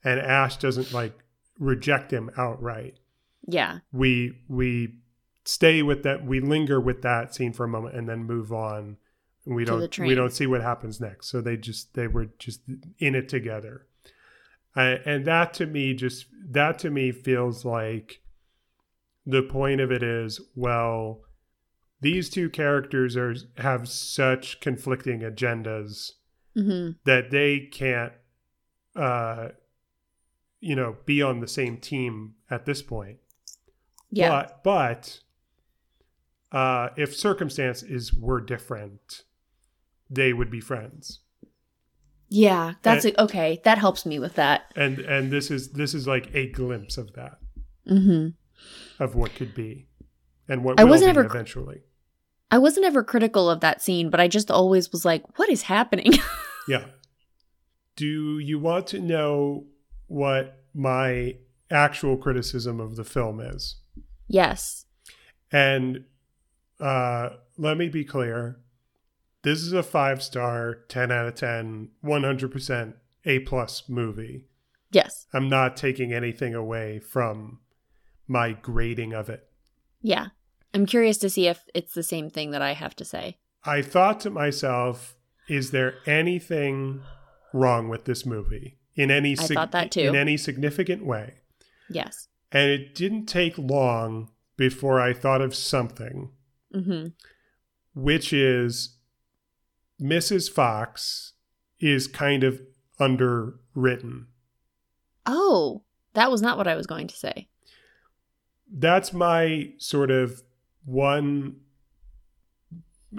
and 0.04 0.20
Ash 0.20 0.58
doesn't 0.58 0.92
like 0.94 1.18
reject 1.60 2.12
him 2.12 2.30
outright. 2.38 3.00
Yeah. 3.48 3.80
we 3.92 4.38
we 4.48 5.00
stay 5.46 5.82
with 5.82 6.04
that 6.04 6.26
we 6.26 6.40
linger 6.40 6.80
with 6.80 7.02
that 7.02 7.34
scene 7.34 7.54
for 7.54 7.64
a 7.64 7.68
moment 7.68 7.96
and 7.96 8.08
then 8.08 8.24
move 8.24 8.52
on 8.54 8.98
and 9.46 9.56
we 9.56 9.66
To 9.66 9.72
don't 9.72 10.00
we 10.00 10.14
don't 10.14 10.34
see 10.34 10.46
what 10.46 10.62
happens 10.62 11.00
next 11.02 11.28
so 11.30 11.42
they 11.42 11.58
just 11.58 11.96
they 11.96 12.06
were 12.08 12.28
just 12.38 12.62
in 13.00 13.16
it 13.16 13.28
together 13.30 13.88
uh, 14.76 14.98
and 15.06 15.26
that 15.26 15.54
to 15.56 15.66
me 15.66 15.96
just 15.96 16.28
that 16.52 16.78
to 16.80 16.92
me 16.92 17.12
feels 17.12 17.66
like 17.66 18.22
the 19.26 19.42
point 19.44 19.82
of 19.82 19.92
it 19.92 20.02
is 20.04 20.40
well 20.56 21.22
these 22.02 22.30
two 22.30 22.50
characters 22.50 23.18
are 23.18 23.36
have 23.58 23.88
such 23.88 24.60
conflicting 24.62 25.20
agendas 25.22 26.12
hmm 26.56 26.92
that 27.06 27.30
they 27.32 27.60
can't 27.60 28.14
uh 28.96 29.50
you 30.60 30.76
know 30.76 30.98
be 31.06 31.22
on 31.22 31.40
the 31.40 31.48
same 31.48 31.78
team 31.78 32.34
at 32.50 32.66
this 32.66 32.82
point 32.82 33.18
Yeah. 34.12 34.30
but 34.30 34.64
but 34.64 35.20
uh, 36.52 36.90
if 36.98 37.16
circumstances 37.16 38.12
were 38.12 38.42
different, 38.42 39.22
they 40.10 40.34
would 40.34 40.50
be 40.50 40.60
friends. 40.60 41.20
yeah. 42.28 42.74
That's 42.82 43.06
And- 43.06 43.14
a, 43.16 43.22
okay. 43.26 43.62
That 43.66 43.78
helps 43.78 44.04
me 44.04 44.18
with 44.18 44.34
that. 44.34 44.72
And 44.76 44.98
and 44.98 45.32
this 45.32 45.52
is 45.52 45.74
this 45.74 45.94
is 45.94 46.08
like 46.08 46.34
a 46.34 46.48
glimpse 46.52 46.98
of 46.98 47.14
that 47.14 47.38
hmm 47.88 48.30
of 49.00 49.16
what 49.16 49.34
could 49.36 49.54
be, 49.56 49.88
and 50.48 50.64
what 50.64 50.80
I 50.80 50.84
will 50.84 50.92
wasn't 50.92 51.10
ever- 51.12 51.26
eventually. 51.26 51.82
I 52.52 52.58
wasn't 52.58 52.86
ever 52.88 53.04
critical 53.04 53.48
of 53.50 53.60
that 53.60 53.82
scene, 53.82 54.10
but 54.10 54.20
I 54.20 54.28
just 54.28 54.50
always 54.50 54.92
was 54.92 55.06
like, 55.06 55.38
what 55.38 55.50
is 55.50 55.64
happening? 55.64 56.14
Yeah. 56.68 56.86
Do 57.96 58.38
you 58.38 58.60
want 58.60 58.86
to 58.88 59.00
know 59.00 59.66
what 60.06 60.64
my 60.74 61.38
actual 61.72 62.16
criticism 62.16 62.80
of 62.80 62.96
the 62.96 63.04
film 63.04 63.40
is? 63.40 63.78
yes. 64.28 64.86
And 65.52 66.06
uh, 66.80 67.30
let 67.58 67.76
me 67.78 67.90
be 67.90 68.06
clear. 68.06 68.60
This 69.42 69.60
is 69.62 69.74
a 69.74 69.82
five 69.82 70.22
star, 70.22 70.76
10 70.90 71.12
out 71.12 71.26
of 71.26 71.34
10, 71.36 71.90
100% 72.06 72.94
A 73.26 73.40
plus 73.40 73.90
movie. 73.90 74.46
Yes. 74.92 75.26
I'm 75.34 75.50
not 75.50 75.76
taking 75.76 76.14
anything 76.14 76.54
away 76.54 77.00
from 77.00 77.60
my 78.30 78.54
grading 78.54 79.14
of 79.14 79.30
it. 79.30 79.50
Yeah. 80.02 80.28
I'm 80.74 80.86
curious 80.86 81.18
to 81.18 81.30
see 81.30 81.48
if 81.48 81.64
it's 81.74 81.94
the 81.94 82.04
same 82.04 82.30
thing 82.30 82.52
that 82.52 82.62
I 82.62 82.74
have 82.74 82.96
to 82.98 83.06
say. 83.06 83.38
I 83.66 83.82
thought 83.82 84.20
to 84.22 84.30
myself, 84.30 85.16
is 85.48 85.72
there 85.72 85.96
anything 86.06 87.02
wrong 87.54 87.90
with 87.90 88.06
this 88.06 88.26
movie 88.26 88.78
in 88.96 89.10
any 89.10 89.36
I 89.38 89.48
thought 89.48 89.72
that 89.72 89.92
too. 89.92 90.02
in 90.02 90.16
any 90.16 90.38
significant 90.38 91.06
way? 91.06 91.36
Yes. 91.90 92.28
And 92.52 92.70
it 92.70 92.96
didn't 92.96 93.26
take 93.26 93.58
long 93.58 94.30
before 94.58 95.02
I 95.02 95.14
thought 95.14 95.42
of 95.42 95.56
something, 95.56 96.32
hmm 96.74 97.08
which 97.96 98.32
is 98.32 98.98
Mrs. 100.02 100.50
Fox 100.50 101.34
is 101.80 102.08
kind 102.08 102.44
of 102.44 102.62
underwritten. 103.00 104.28
Oh, 105.26 105.84
that 106.14 106.32
was 106.32 106.42
not 106.42 106.58
what 106.58 106.68
I 106.68 106.76
was 106.76 106.88
going 106.88 107.08
to 107.08 107.16
say. 107.16 107.50
That's 108.72 109.14
my 109.14 109.74
sort 109.78 110.12
of 110.12 110.44
one 110.86 111.58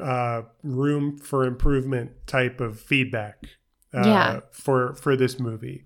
uh, 0.00 0.42
room 0.62 1.18
for 1.18 1.44
improvement 1.44 2.12
type 2.26 2.60
of 2.60 2.78
feedback 2.78 3.44
uh, 3.92 4.06
Yeah. 4.06 4.40
for 4.52 4.94
for 4.94 5.16
this 5.16 5.40
movie 5.40 5.84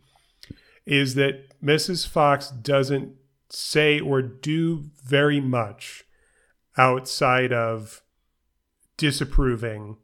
is 0.85 1.15
that 1.15 1.59
Mrs. 1.63 2.07
Fox 2.07 2.51
doesn't 2.51 3.15
say 3.49 3.99
or 4.01 4.21
do 4.21 4.91
very 5.03 5.41
much 5.41 6.05
outside 6.77 7.53
of 7.53 8.03
disapproving 8.97 9.97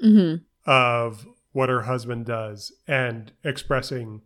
hmm 0.00 0.36
of 0.64 1.26
what 1.52 1.68
her 1.68 1.82
husband 1.82 2.26
does 2.26 2.72
and 2.86 3.32
expressing 3.42 4.20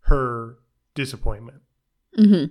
her 0.00 0.56
disappointment. 0.94 1.62
hmm 2.16 2.46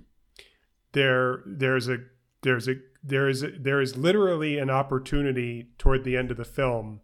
There 0.94 1.42
there's 1.46 1.88
a 1.88 1.98
there's 2.42 2.66
a 2.68 2.76
there 3.02 3.28
is 3.28 3.42
a, 3.42 3.50
there 3.50 3.80
is 3.80 3.96
literally 3.96 4.58
an 4.58 4.70
opportunity 4.70 5.68
toward 5.78 6.04
the 6.04 6.16
end 6.16 6.30
of 6.30 6.38
the 6.38 6.44
film. 6.44 7.00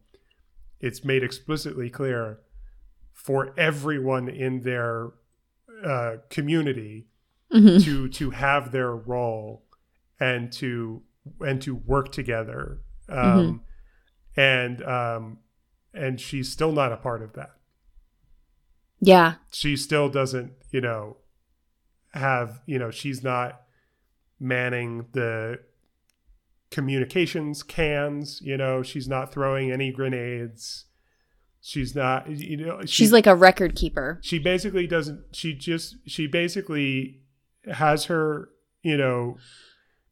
It's 0.81 1.05
made 1.05 1.23
explicitly 1.23 1.91
clear 1.91 2.39
for 3.13 3.53
everyone 3.59 4.29
in 4.29 4.63
their 4.63 5.11
uh, 5.85 6.17
community 6.31 7.07
hmm 7.53 7.79
to 7.79 8.09
to 8.09 8.31
have 8.31 8.71
their 8.73 8.95
role 8.95 9.65
and 10.19 10.53
to 10.53 11.03
and 11.41 11.61
to 11.63 11.75
work 11.75 12.13
together 12.13 12.79
um, 13.09 13.63
and 14.37 14.83
um, 14.85 15.39
and 15.93 16.21
she's 16.21 16.51
still 16.53 16.73
not 16.73 16.93
a 16.93 16.97
part 16.97 17.23
of 17.23 17.33
that 17.33 17.51
Yeah. 19.01 19.35
she 19.53 19.77
still 19.77 20.09
doesn't 20.09 20.53
you 20.71 20.81
know 20.81 21.17
have 22.15 22.63
you 22.67 22.79
know 22.79 22.91
she's 22.91 23.23
not 23.23 23.63
manning 24.41 25.07
the 25.13 25.61
communications 26.71 27.63
cans 27.65 28.41
you 28.43 28.57
know 28.57 28.83
she's 28.83 29.09
not 29.09 29.33
throwing 29.33 29.71
any 29.73 29.91
grenades. 29.93 30.85
She's 31.63 31.95
not 31.95 32.29
you 32.31 32.57
know 32.57 32.81
she- 32.83 32.87
She's 32.87 33.13
like 33.13 33.27
a 33.27 33.35
record 33.35 33.75
keeper. 33.77 34.19
she 34.23 34.39
basically 34.39 34.87
doesn't 34.87 35.25
she 35.33 35.53
just 35.55 35.97
she 36.07 36.27
basically 36.27 37.21
has 37.71 38.07
her 38.07 38.49
you 38.83 38.97
know 38.97 39.37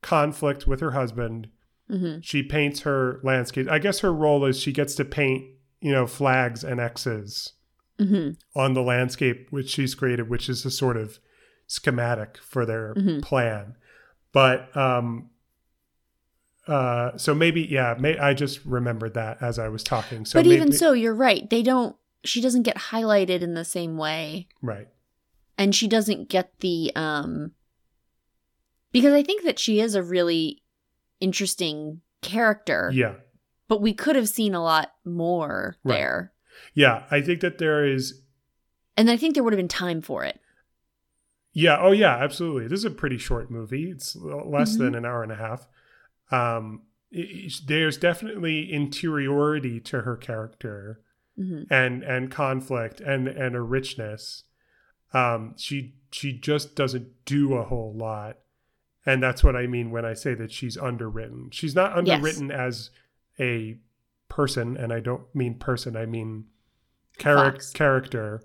conflict 0.03 0.67
with 0.67 0.81
her 0.81 0.91
husband. 0.93 1.49
Hmm 1.89 2.19
she 2.21 2.43
paints 2.43 2.81
her 2.81 3.19
landscape 3.25 3.67
i 3.71 3.79
guess 3.79 4.01
her 4.01 4.13
role 4.13 4.45
is 4.45 4.61
she 4.61 4.73
gets 4.73 4.95
to 4.97 5.07
paint 5.07 5.43
you 5.81 5.91
know 5.91 6.07
flags 6.07 6.63
and 6.63 6.79
x's 6.81 7.55
hmm 7.99 8.33
on 8.55 8.75
the 8.75 8.83
landscape 8.83 9.47
which 9.49 9.71
she's 9.71 9.95
created 9.95 10.29
which 10.29 10.51
is 10.51 10.67
a 10.67 10.71
sort 10.71 10.99
of 10.99 11.19
schematic 11.67 12.37
for 12.43 12.67
their 12.67 12.93
Mhm. 12.95 13.23
plan 13.23 13.75
but 14.33 14.75
um 14.77 15.31
uh 16.67 17.17
so 17.17 17.35
maybe 17.35 17.63
yeah 17.63 17.95
may, 17.99 18.19
i 18.19 18.35
just 18.35 18.65
remembered 18.65 19.15
that 19.15 19.41
as 19.43 19.59
i 19.59 19.69
was 19.69 19.83
talking 19.83 20.25
so 20.25 20.39
but 20.39 20.47
even 20.47 20.71
so, 20.73 20.93
you're 20.93 21.15
right. 21.15 21.49
They 21.49 21.63
don't, 21.63 21.97
she 22.25 22.41
doesn't 22.41 22.65
get 22.65 22.77
highlighted 22.77 23.41
in 23.43 23.55
the 23.55 23.65
same 23.65 23.97
way. 23.97 24.49
right 24.61 24.89
And 25.57 25.75
she 25.75 25.89
doesn't 25.89 26.29
get 26.29 26.53
the, 26.61 26.93
um, 26.95 27.53
because 28.93 29.13
I 29.15 29.23
think 29.23 29.45
that 29.45 29.59
she 29.59 29.81
is 29.81 29.95
a 29.95 30.03
really 30.03 30.63
interesting 31.21 32.01
character, 32.23 32.91
yeah 32.95 33.15
but 33.69 33.81
we 33.83 33.93
could 33.93 34.17
have 34.17 34.29
seen 34.29 34.55
a 34.55 34.63
lot 34.63 34.93
more 35.05 35.77
Right. 35.85 35.95
there. 35.97 36.33
yeah 36.75 37.05
i 37.11 37.21
think 37.21 37.41
that 37.41 37.59
there 37.59 37.85
is 37.87 38.23
And 38.97 39.11
I 39.11 39.17
think 39.17 39.35
there 39.35 39.45
would 39.45 39.53
have 39.53 39.59
been 39.59 39.69
time 39.69 40.03
for 40.03 40.25
it. 40.25 40.41
Yeah. 41.53 41.79
Oh, 41.81 41.93
yeah. 41.93 42.17
Absolutely. 42.17 42.69
This 42.69 42.81
is 42.81 42.85
a 42.85 42.91
pretty 42.91 43.19
short 43.19 43.51
movie. 43.51 43.91
It's 43.91 44.15
less 44.17 44.77
Mhm. 44.77 44.79
than 44.79 44.95
an 44.95 45.05
hour 45.05 45.23
and 45.23 45.33
a 45.33 45.37
half. 45.37 45.67
Um, 46.31 46.83
i- 47.15 47.19
i- 47.47 47.51
there's 47.67 47.97
definitely 47.97 48.71
interiority 48.73 49.81
to 49.81 50.03
her 50.03 50.17
character 50.17 51.01
hmm 51.37 51.63
and 51.71 52.03
and 52.03 52.31
conflict 52.31 53.01
and 53.01 53.29
and 53.29 53.55
a 53.57 53.61
richness. 53.63 54.45
Um, 55.15 55.55
she 55.57 55.95
she 56.11 56.33
just 56.33 56.75
doesn't 56.75 57.25
do 57.25 57.55
a 57.55 57.63
whole 57.65 57.95
lot, 57.95 58.39
and 59.07 59.23
that's 59.23 59.43
what 59.45 59.55
I 59.57 59.67
mean 59.67 59.91
when 59.91 60.05
I 60.05 60.15
say 60.15 60.35
that 60.35 60.51
she's 60.53 60.77
underwritten. 60.77 61.51
She's 61.51 61.75
not 61.75 61.91
Yes. 62.05 62.17
underwritten 62.17 62.51
as 62.51 62.91
a 63.41 63.79
person, 64.29 64.77
and 64.77 64.93
I 64.93 65.01
don't 65.01 65.33
mean 65.35 65.55
person. 65.59 65.97
I 65.97 66.07
mean 66.07 66.47
Fox. 67.19 67.73
character. 67.73 68.43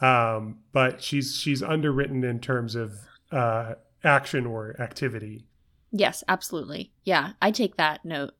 Um, 0.00 0.58
but 0.72 1.02
she's 1.02 1.36
she's 1.36 1.62
underwritten 1.62 2.22
in 2.24 2.40
terms 2.40 2.74
of 2.74 2.98
uh, 3.32 3.74
action 4.04 4.46
or 4.46 4.80
activity. 4.80 5.44
Yes, 5.90 6.22
absolutely. 6.28 6.92
Yeah, 7.04 7.32
I 7.40 7.50
take 7.50 7.76
that 7.76 8.04
note. 8.04 8.34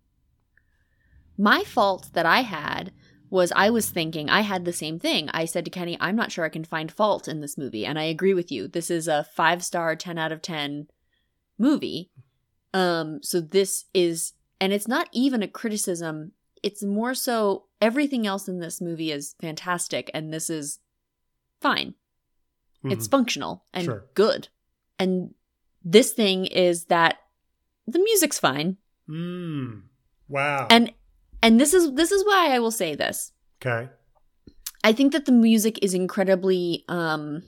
My 1.36 1.62
fault 1.62 2.10
that 2.12 2.26
I 2.26 2.43
had 2.43 2.93
was 3.30 3.52
I 3.55 3.70
was 3.70 3.90
thinking 3.90 4.28
I 4.28 4.40
had 4.40 4.64
the 4.64 4.72
same 4.72 4.98
thing. 4.98 5.28
I 5.30 5.44
said 5.44 5.64
to 5.64 5.70
Kenny, 5.70 5.97
I'm 6.01 6.16
not 6.16 6.32
sure 6.32 6.44
I 6.44 6.51
can 6.51 6.64
find 6.64 6.90
fault 6.90 7.28
in 7.28 7.40
this 7.40 7.59
movie. 7.59 7.85
And 7.85 7.98
I 7.98 8.05
agree 8.05 8.35
with 8.35 8.51
you. 8.51 8.68
This 8.68 8.90
is 8.90 9.09
a 9.09 9.26
five 9.35 9.64
star, 9.64 9.94
10 9.97 10.18
out 10.18 10.32
of 10.32 10.43
10 10.43 10.89
movie. 11.59 12.10
Um, 12.72 13.20
so 13.22 13.40
this 13.40 13.85
is, 13.94 14.32
and 14.60 14.72
it's 14.72 14.89
not 14.89 15.09
even 15.12 15.43
a 15.43 15.48
criticism. 15.48 16.32
It's 16.62 16.82
more 16.82 17.14
so 17.14 17.66
everything 17.80 18.26
else 18.26 18.48
in 18.48 18.60
this 18.60 18.80
movie 18.80 19.12
is 19.12 19.35
fantastic. 19.40 20.10
And 20.14 20.32
this 20.32 20.51
is 20.51 20.80
fine. 21.60 21.94
It's 22.85 23.06
Mhm. 23.09 23.10
functional 23.10 23.64
and 23.72 23.85
Sure. 23.85 24.05
good. 24.14 24.48
And 24.98 25.35
this 25.85 26.12
thing 26.12 26.47
is 26.47 26.86
that 26.86 27.18
the 27.86 27.98
music's 27.98 28.39
fine. 28.39 28.76
Mm. 29.09 29.82
Wow. 30.28 30.66
And 30.70 30.93
and 31.43 31.60
this 31.60 31.72
is 31.74 31.93
this 31.94 32.12
is 32.12 32.24
why 32.24 32.55
I 32.55 32.59
will 32.59 32.70
say 32.70 32.94
this. 32.94 33.32
okay. 33.60 33.90
I 34.85 34.93
think 34.93 35.12
that 35.12 35.24
the 35.26 35.32
music 35.32 35.78
is 35.82 35.93
incredibly 35.94 36.85
um 36.89 37.43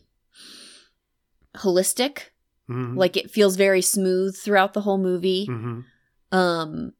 holistic. 1.56 2.30
Mhm. 2.68 2.96
Like 2.96 3.16
it 3.16 3.30
feels 3.30 3.56
very 3.56 3.82
smooth 3.82 4.36
throughout 4.36 4.72
the 4.74 4.80
whole 4.82 4.98
movie. 4.98 5.46
Mhm. 5.48 5.84
Um 6.32 6.92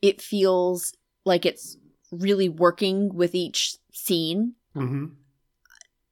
it 0.00 0.22
feels 0.22 0.94
like 1.24 1.44
it's 1.44 1.76
really 2.12 2.48
working 2.48 3.14
with 3.14 3.34
each 3.34 3.76
scene. 3.92 4.54
Mhm. 4.74 5.16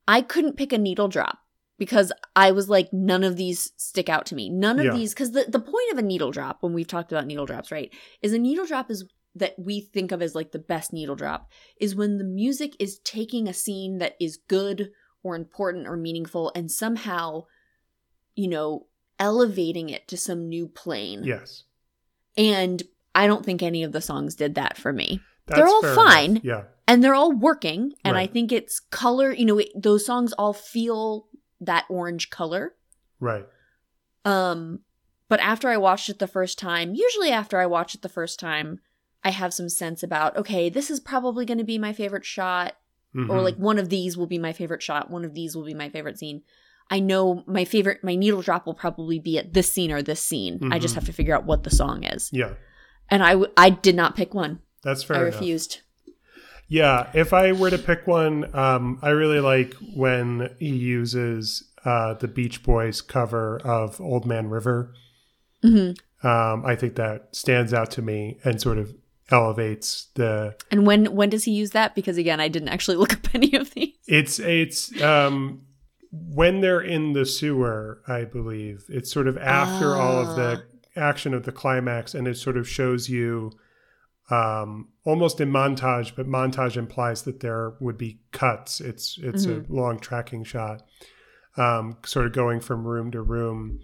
I 0.08 0.20
couldn't 0.22 0.56
pick 0.56 0.72
a 0.72 0.78
needle 0.78 1.08
drop 1.08 1.38
because 1.78 2.12
I 2.34 2.52
was 2.52 2.68
like, 2.68 2.92
none 2.92 3.24
of 3.24 3.36
these 3.36 3.72
stick 3.76 4.08
out 4.08 4.26
to 4.26 4.34
me. 4.34 4.48
None 4.48 4.78
of 4.78 4.86
Yeah. 4.86 4.92
these, 4.94 5.12
because 5.12 5.32
the, 5.32 5.44
the 5.48 5.60
point 5.60 5.92
of 5.92 5.98
a 5.98 6.02
needle 6.02 6.30
drop, 6.30 6.62
when 6.62 6.72
we've 6.72 6.86
talked 6.86 7.12
about 7.12 7.26
needle 7.26 7.46
drops, 7.46 7.70
right, 7.70 7.92
is 8.22 8.32
a 8.32 8.38
needle 8.38 8.66
drop 8.66 8.90
is 8.90 9.04
that 9.34 9.54
we 9.58 9.80
think 9.80 10.12
of 10.12 10.22
as 10.22 10.34
like 10.34 10.52
the 10.52 10.58
best 10.58 10.92
needle 10.92 11.14
drop 11.16 11.50
is 11.78 11.94
when 11.94 12.16
the 12.16 12.24
music 12.24 12.74
is 12.78 12.98
taking 13.00 13.46
a 13.46 13.52
scene 13.52 13.98
that 13.98 14.14
is 14.18 14.38
good 14.48 14.90
or 15.22 15.36
important 15.36 15.86
or 15.86 15.96
meaningful 15.96 16.50
and 16.54 16.70
somehow, 16.70 17.44
you 18.34 18.48
know, 18.48 18.86
elevating 19.18 19.90
it 19.90 20.06
to 20.08 20.16
some 20.16 20.48
new 20.48 20.66
plane. 20.68 21.22
Yes. 21.24 21.64
And 22.38 22.82
I 23.14 23.26
don't 23.26 23.44
think 23.44 23.62
any 23.62 23.82
of 23.82 23.92
the 23.92 24.00
songs 24.00 24.34
did 24.34 24.54
that 24.54 24.76
for 24.78 24.92
me 24.92 25.20
That's 25.46 25.58
They're 25.58 25.68
all 25.68 25.82
fine. 25.94 26.30
enough. 26.32 26.44
Yeah. 26.44 26.62
And 26.88 27.02
they're 27.02 27.14
all 27.14 27.32
working 27.32 27.92
and 28.04 28.16
i 28.16 28.26
think 28.26 28.52
it's 28.52 28.80
color 28.80 29.32
you 29.32 29.44
know 29.44 29.58
it, 29.58 29.68
those 29.74 30.04
songs 30.06 30.32
all 30.34 30.52
feel 30.52 31.26
that 31.60 31.84
orange 31.88 32.30
color 32.30 32.74
Right. 33.20 33.46
um 34.24 34.80
but 35.28 35.40
after 35.40 35.68
i 35.68 35.76
watched 35.76 36.08
it 36.08 36.18
the 36.18 36.26
first 36.26 36.58
time 36.58 36.94
usually 36.94 37.30
after 37.30 37.58
i 37.58 37.66
watch 37.66 37.94
it 37.94 38.02
the 38.02 38.08
first 38.08 38.38
time 38.38 38.80
i 39.24 39.30
have 39.30 39.54
some 39.54 39.68
sense 39.68 40.02
about 40.02 40.36
okay 40.36 40.68
this 40.68 40.90
is 40.90 41.00
probably 41.00 41.44
going 41.44 41.58
to 41.58 41.64
be 41.64 41.78
my 41.78 41.92
favorite 41.92 42.24
shot 42.24 42.74
or 43.14 43.20
Mhm. 43.38 43.42
like 43.44 43.56
one 43.56 43.78
of 43.78 43.88
these 43.88 44.16
will 44.16 44.26
be 44.26 44.38
my 44.38 44.52
favorite 44.52 44.82
shot 44.82 45.10
one 45.10 45.24
of 45.24 45.32
these 45.34 45.56
will 45.56 45.64
be 45.64 45.72
my 45.74 45.88
favorite 45.88 46.18
scene 46.18 46.42
i 46.90 47.00
know 47.00 47.42
my 47.46 47.64
favorite 47.64 48.04
my 48.04 48.14
needle 48.14 48.42
drop 48.42 48.66
will 48.66 48.74
probably 48.74 49.18
be 49.18 49.38
at 49.38 49.54
this 49.54 49.72
scene 49.72 49.90
or 49.90 50.02
this 50.02 50.20
scene 50.22 50.70
i 50.72 50.78
just 50.78 50.92
Mhm. 50.92 50.96
have 50.96 51.06
to 51.06 51.12
figure 51.14 51.34
out 51.34 51.46
what 51.46 51.62
the 51.62 51.70
song 51.70 52.04
is 52.04 52.28
Yeah. 52.32 52.54
and 53.08 53.22
i 53.22 53.30
w- 53.32 53.50
i 53.56 53.70
did 53.70 53.96
not 53.96 54.16
pick 54.16 54.34
one 54.34 54.60
That's 54.82 55.02
fair 55.02 55.16
i 55.16 55.20
enough. 55.22 55.34
refused 55.40 55.80
Yeah, 56.68 57.10
if 57.14 57.32
I 57.32 57.52
were 57.52 57.70
to 57.70 57.78
pick 57.78 58.06
one, 58.06 58.55
um, 58.55 58.98
I 59.02 59.10
really 59.10 59.40
like 59.40 59.74
when 59.94 60.55
he 60.59 60.74
uses 60.74 61.64
uh, 61.84 62.14
the 62.14 62.28
Beach 62.28 62.62
Boys 62.62 63.01
cover 63.01 63.59
of 63.59 64.01
"Old 64.01 64.26
Man 64.26 64.51
River." 64.51 64.93
hmm 65.62 65.93
Um, 66.22 66.66
I 66.66 66.74
think 66.74 66.97
that 66.97 67.34
stands 67.34 67.72
out 67.72 67.90
to 67.93 68.02
me 68.02 68.38
and 68.44 68.60
sort 68.60 68.78
of 68.78 68.94
elevates 69.30 70.09
the. 70.14 70.56
And 70.70 70.86
when 70.86 71.14
when 71.14 71.30
does 71.30 71.44
he 71.44 71.52
use 71.52 71.70
that? 71.70 71.94
Because 71.94 72.16
again, 72.18 72.40
I 72.40 72.48
didn't 72.48 72.68
actually 72.68 72.97
look 73.02 73.12
up 73.12 73.34
any 73.34 73.55
of 73.55 73.72
these. 73.74 73.94
It's 74.06 74.38
it's 74.40 75.01
um, 75.01 75.62
when 76.10 76.60
they're 76.60 76.80
in 76.80 77.12
the 77.12 77.26
sewer, 77.26 78.01
I 78.09 78.24
believe 78.24 78.84
it's 78.88 79.12
sort 79.12 79.28
of 79.28 79.38
after 79.38 79.97
all 79.97 80.20
of 80.20 80.36
the 80.36 80.64
action 80.97 81.34
of 81.34 81.44
the 81.44 81.52
climax, 81.52 82.14
and 82.14 82.26
it 82.26 82.36
sort 82.36 82.56
of 82.56 82.68
shows 82.68 83.09
you 83.09 83.52
um, 84.31 84.89
almost 85.05 85.40
in 85.40 85.51
montage, 85.51 86.15
but 86.16 86.27
montage 86.27 86.77
implies 86.77 87.23
that 87.23 87.40
there 87.40 87.74
would 87.81 87.97
be 87.97 88.20
cuts. 88.32 88.81
It's 88.81 89.19
it's 89.23 89.47
a 89.47 89.65
long 89.69 89.98
tracking 89.98 90.44
shot, 90.44 90.82
um, 91.57 91.98
sort 92.05 92.27
of 92.27 92.32
going 92.32 92.61
from 92.61 92.86
room 92.86 93.11
to 93.12 93.23
room, 93.23 93.81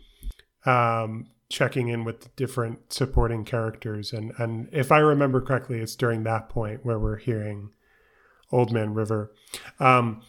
um, 0.67 1.29
checking 1.49 1.89
in 1.89 2.05
with 2.05 2.21
the 2.21 2.29
different 2.37 2.93
supporting 2.93 3.45
characters, 3.45 4.13
and 4.13 4.33
and 4.39 4.69
if 4.73 4.91
I 4.91 4.99
remember 4.99 5.41
correctly, 5.41 5.79
it's 5.79 5.95
during 5.95 6.25
that 6.25 6.49
point 6.49 6.85
where 6.85 6.99
we're 6.99 7.19
hearing 7.19 7.71
Old 8.51 8.73
Man 8.73 8.95
River. 8.95 9.33
Um, 9.79 10.23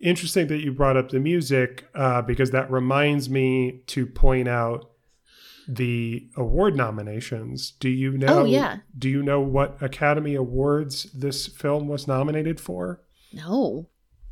interesting 0.00 0.48
that 0.48 0.60
you 0.60 0.72
brought 0.72 0.96
up 0.96 1.10
the 1.10 1.20
music 1.20 1.86
uh, 1.94 2.20
because 2.20 2.50
that 2.50 2.70
reminds 2.70 3.30
me 3.30 3.80
to 3.86 4.06
point 4.06 4.48
out 4.48 4.90
the 5.68 6.28
award 6.36 6.76
nominations. 6.76 7.70
Do 7.72 7.88
you 7.88 8.16
know? 8.18 8.40
Oh, 8.40 8.44
yeah. 8.44 8.78
Do 8.98 9.08
you 9.08 9.22
know 9.22 9.40
what 9.40 9.80
Academy 9.82 10.34
Awards 10.34 11.04
this 11.12 11.46
film 11.46 11.88
was 11.88 12.06
nominated 12.06 12.60
for? 12.60 13.02
No. 13.32 13.88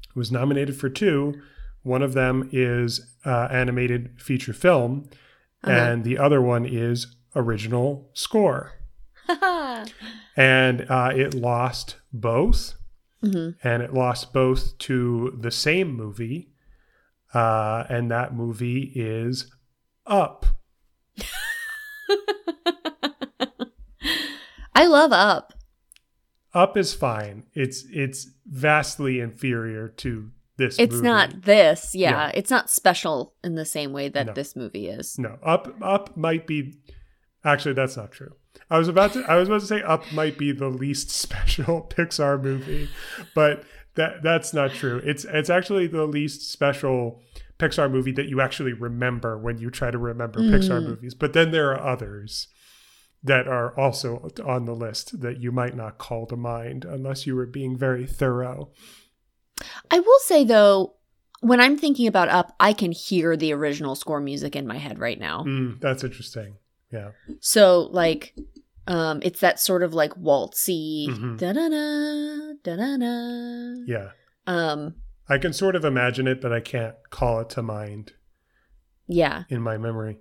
It 0.09 0.17
was 0.17 0.31
nominated 0.31 0.77
for 0.77 0.89
two. 0.89 1.41
One 1.83 2.03
of 2.03 2.13
them 2.15 2.49
is 2.53 3.15
uh, 3.25 3.49
animated 3.51 4.21
feature 4.21 4.53
film, 4.53 5.09
Uh-huh. 5.65 5.73
and 5.73 6.05
the 6.05 6.19
other 6.19 6.41
one 6.41 6.65
is 6.65 7.17
original 7.35 8.11
score. 8.15 8.73
And 10.37 10.87
uh, 10.91 11.13
it 11.15 11.35
lost 11.35 11.97
both, 12.13 12.75
hmm 13.21 13.51
and 13.63 13.83
it 13.83 13.93
lost 13.93 14.33
both 14.33 14.77
to 14.79 15.37
the 15.39 15.51
same 15.51 15.93
movie, 15.95 16.49
uh, 17.35 17.85
and 17.91 18.11
that 18.11 18.35
movie 18.35 18.93
is 18.95 19.53
Up. 20.07 20.47
I 24.83 24.87
love 24.87 25.13
Up. 25.13 25.53
Up 26.55 26.77
is 26.77 26.93
fine. 26.93 27.45
It's 27.55 27.85
it's 27.93 28.29
vastly 28.47 29.21
inferior 29.21 29.89
to 29.89 30.31
this. 30.57 30.77
It's 30.79 30.95
movie. 30.97 31.07
not 31.07 31.43
this. 31.43 31.95
Yeah, 31.95 32.11
Yeah. 32.11 32.33
It's 32.35 32.51
not 32.51 32.69
special 32.69 33.35
in 33.45 33.55
the 33.55 33.65
same 33.65 33.93
way 33.93 34.09
that 34.09 34.27
No. 34.27 34.33
this 34.33 34.57
movie 34.57 34.89
is. 34.89 35.19
No, 35.19 35.39
Up 35.43 35.73
Up 35.81 36.17
might 36.17 36.47
be. 36.49 36.79
Actually, 37.45 37.75
that's 37.75 37.97
not 37.97 38.11
true. 38.13 38.33
I 38.69 38.77
was 38.79 38.89
about 38.89 39.13
to 39.15 39.25
I 39.31 39.37
was 39.37 39.49
about 39.49 39.61
to 39.61 39.67
say 39.67 39.83
Up 39.83 40.03
might 40.13 40.37
be 40.37 40.51
the 40.53 40.69
least 40.69 41.11
special 41.25 41.83
Pixar 41.89 42.43
movie, 42.43 42.89
but 43.37 43.63
that 43.95 44.23
that's 44.25 44.53
not 44.53 44.73
true. 44.73 45.01
It's 45.05 45.25
it's 45.25 45.49
actually 45.49 45.87
the 45.87 46.07
least 46.07 46.51
special 46.51 47.23
Pixar 47.59 47.89
movie 47.91 48.13
that 48.13 48.27
you 48.29 48.41
actually 48.41 48.73
remember 48.73 49.39
when 49.39 49.59
you 49.59 49.71
try 49.71 49.91
to 49.93 49.99
remember 49.99 50.41
Pixar 50.41 50.81
Mm. 50.83 50.87
movies. 50.89 51.15
But 51.15 51.33
then 51.35 51.51
there 51.53 51.71
are 51.73 51.81
others 51.81 52.49
that 53.23 53.47
are 53.47 53.79
also 53.79 54.31
on 54.45 54.65
the 54.65 54.75
list 54.75 55.21
that 55.21 55.39
you 55.39 55.53
might 55.53 55.77
not 55.77 55.99
call 55.99 56.27
to 56.27 56.37
mind 56.37 56.85
unless 56.85 57.27
you 57.27 57.37
were 57.37 57.47
being 57.47 57.77
very 57.77 58.07
thorough. 58.07 58.71
I 59.91 60.01
will 60.01 60.19
say 60.21 60.45
though, 60.45 60.95
when 61.41 61.61
I'm 61.61 61.77
thinking 61.77 62.07
about 62.07 62.29
Up, 62.29 62.55
I 62.59 62.73
can 62.73 62.93
hear 62.93 63.37
the 63.37 63.53
original 63.53 63.95
score 63.95 64.21
music 64.21 64.57
in 64.57 64.67
my 64.67 64.79
head 64.79 64.99
right 64.99 65.19
now. 65.19 65.45
Mm, 65.45 65.81
that's 65.81 66.05
interesting. 66.05 66.57
Yeah. 66.93 67.11
So 67.41 67.89
like 67.93 68.35
um 68.89 69.21
it's 69.23 69.41
that 69.41 69.61
sort 69.61 69.83
of 69.83 69.95
like 69.95 70.13
waltzy 70.15 71.07
da 71.39 71.53
da 71.53 71.69
da 71.69 72.53
da 72.65 72.77
da 72.77 72.97
da. 72.97 73.83
Yeah. 73.87 74.11
Um 74.47 74.97
I 75.29 75.39
can 75.39 75.53
sort 75.53 75.77
of 75.77 75.85
imagine 75.85 76.27
it, 76.27 76.41
but 76.41 76.53
I 76.53 76.61
can't 76.61 76.97
call 77.11 77.41
it 77.41 77.51
to 77.51 77.63
mind 77.63 78.13
yeah. 79.07 79.45
in 79.49 79.63
my 79.63 79.79
memory. 79.79 80.19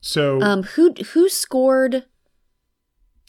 So 0.00 0.40
Um 0.42 0.62
who 0.62 0.92
who 1.12 1.28
scored 1.28 2.04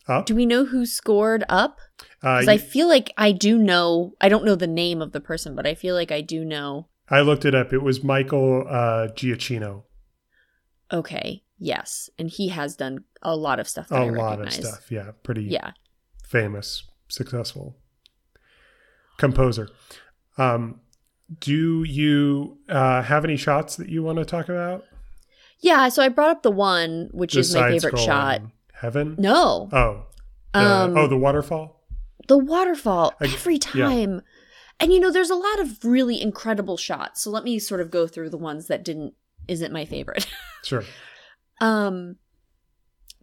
up, 0.07 0.25
do 0.25 0.35
we 0.35 0.45
know 0.45 0.65
who 0.65 0.85
scored 0.85 1.43
Up? 1.49 1.77
uh, 2.23 2.39
Cuz 2.39 2.47
I 2.47 2.57
feel 2.57 2.87
like 2.87 3.11
I 3.17 3.31
do 3.31 3.57
know 3.57 4.13
I 4.19 4.29
don't 4.29 4.45
know 4.45 4.55
the 4.55 4.67
name 4.67 5.01
of 5.01 5.11
the 5.11 5.21
person, 5.21 5.55
but 5.55 5.67
I 5.67 5.75
feel 5.75 5.95
like 5.95 6.11
I 6.11 6.21
do 6.21 6.43
know. 6.45 6.87
I 7.09 7.21
looked 7.21 7.43
it 7.45 7.53
up. 7.53 7.73
It 7.73 7.79
was 7.83 8.03
Michael 8.03 8.65
uh, 8.69 9.07
Giacchino. 9.09 9.83
Okay. 10.93 11.43
Yes. 11.57 12.09
And 12.17 12.29
he 12.29 12.49
has 12.49 12.75
done 12.75 13.03
a 13.21 13.35
lot 13.35 13.59
of 13.59 13.67
stuff 13.67 13.89
that 13.89 14.01
A 14.01 14.05
lot 14.11 14.39
of 14.41 14.51
stuff. 14.51 14.89
Yeah, 14.91 15.11
pretty 15.23 15.43
Yeah. 15.43 15.71
famous, 16.23 16.83
successful. 17.09 17.77
composer. 19.17 19.69
Um, 20.37 20.81
do 21.39 21.83
you 21.83 22.57
uh, 22.67 23.03
have 23.03 23.23
any 23.23 23.37
shots 23.37 23.75
that 23.75 23.87
you 23.89 24.01
want 24.01 24.17
to 24.17 24.25
talk 24.25 24.49
about? 24.49 24.85
Yeah, 25.61 25.89
so 25.89 26.01
I 26.03 26.09
brought 26.09 26.31
up 26.31 26.43
the 26.43 26.51
one 26.51 27.09
which 27.11 27.35
is 27.35 27.53
my 27.55 27.69
favorite 27.69 27.99
shot. 27.99 28.41
Heaven. 28.73 29.15
No. 29.17 29.69
Oh. 29.71 30.05
The- 30.53 30.59
Um, 30.59 30.97
oh, 30.97 31.07
the 31.07 31.17
waterfall. 31.17 31.81
the 32.27 32.37
waterfall 32.37 33.13
I- 33.21 33.25
every 33.25 33.55
yeah. 33.73 33.85
time. 33.87 34.21
And 34.79 34.91
you 34.91 34.99
know, 34.99 35.11
there's 35.11 35.29
a 35.29 35.35
lot 35.35 35.59
of 35.59 35.85
really 35.85 36.19
incredible 36.21 36.75
shots. 36.77 37.21
So 37.23 37.29
let 37.29 37.43
me 37.43 37.59
sort 37.59 37.79
of 37.81 37.91
go 37.91 38.07
through 38.07 38.29
the 38.31 38.37
ones 38.37 38.67
that 38.67 38.83
didn't 38.83 39.13
isn't 39.47 39.71
my 39.73 39.85
favorite. 39.85 40.27
Sure. 40.63 40.83
um 41.59 42.17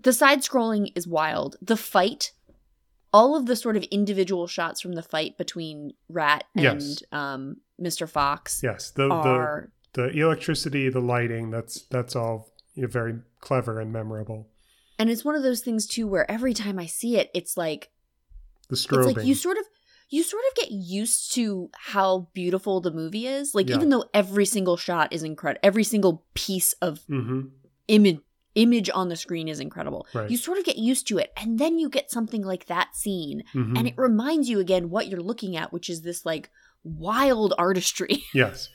the 0.01 0.13
side 0.13 0.41
scrolling 0.43 0.93
is 0.97 1.07
wild. 1.09 1.57
The 1.63 1.77
fight, 1.77 2.33
all 3.13 3.35
of 3.37 3.47
the 3.47 3.57
sort 3.57 3.77
of 3.77 3.83
individual 3.85 4.47
shots 4.47 4.81
from 4.81 4.93
the 4.93 5.03
fight 5.03 5.37
between 5.39 5.93
Rat 6.09 6.45
and 6.57 6.65
Yes. 6.83 7.03
um 7.13 7.57
Mr. 7.81 8.09
Fox 8.09 8.61
Yes. 8.63 8.91
The 8.93 9.09
are 9.11 9.71
the 9.71 9.71
the 9.99 10.09
electricity, 10.11 10.89
the 10.89 11.01
lighting. 11.01 11.51
That's 11.51 11.83
that's 11.91 12.15
all 12.15 12.53
you 12.75 12.83
know, 12.83 12.89
very 12.89 13.15
clever 13.41 13.81
and 13.81 13.93
memorable. 13.93 14.47
and 14.99 15.11
it's 15.11 15.25
one 15.25 15.35
of 15.35 15.43
those 15.43 15.61
things 15.61 15.87
too 15.87 16.07
where 16.07 16.31
every 16.31 16.55
time 16.55 16.79
I 16.79 16.87
see 16.87 17.17
it, 17.17 17.31
it's 17.35 17.57
like 17.57 17.91
The 18.69 18.77
strobing. 18.77 19.09
it's 19.09 19.17
like 19.17 19.27
you 19.27 19.35
sort 19.35 19.59
of 19.59 19.65
you 20.11 20.23
sort 20.23 20.43
of 20.49 20.55
get 20.63 20.71
used 20.71 21.35
to 21.35 21.69
how 21.75 22.29
beautiful 22.33 22.81
the 22.81 22.91
movie 22.93 23.27
is 23.27 23.55
like 23.55 23.69
Yeah. 23.69 23.77
even 23.77 23.89
though 23.91 24.05
every 24.15 24.47
single 24.47 24.77
shot 24.77 25.13
is 25.13 25.23
incredible 25.23 25.61
every 25.63 25.85
single 25.85 26.25
piece 26.35 26.73
of 26.81 27.01
hmm 27.09 27.41
image 27.89 28.21
image 28.55 28.91
on 29.01 29.09
the 29.09 29.17
screen 29.17 29.49
is 29.49 29.61
incredible 29.61 30.07
Right. 30.15 30.31
you 30.31 30.37
sort 30.37 30.59
of 30.59 30.65
get 30.65 30.79
used 30.79 31.07
to 31.09 31.19
it 31.19 31.31
and 31.37 31.59
then 31.59 31.79
you 31.79 31.89
get 31.91 32.11
something 32.11 32.43
like 32.43 32.65
that 32.67 32.97
scene 32.97 33.43
hmm 33.53 33.77
and 33.77 33.87
it 33.87 33.95
reminds 33.99 34.49
you 34.49 34.59
again 34.61 34.89
what 34.91 35.09
you're 35.09 35.29
looking 35.31 35.57
at 35.57 35.73
which 35.75 35.89
is 35.91 36.01
this 36.03 36.25
like 36.25 36.51
wild 36.85 37.53
artistry 37.59 38.25
Yes. 38.35 38.69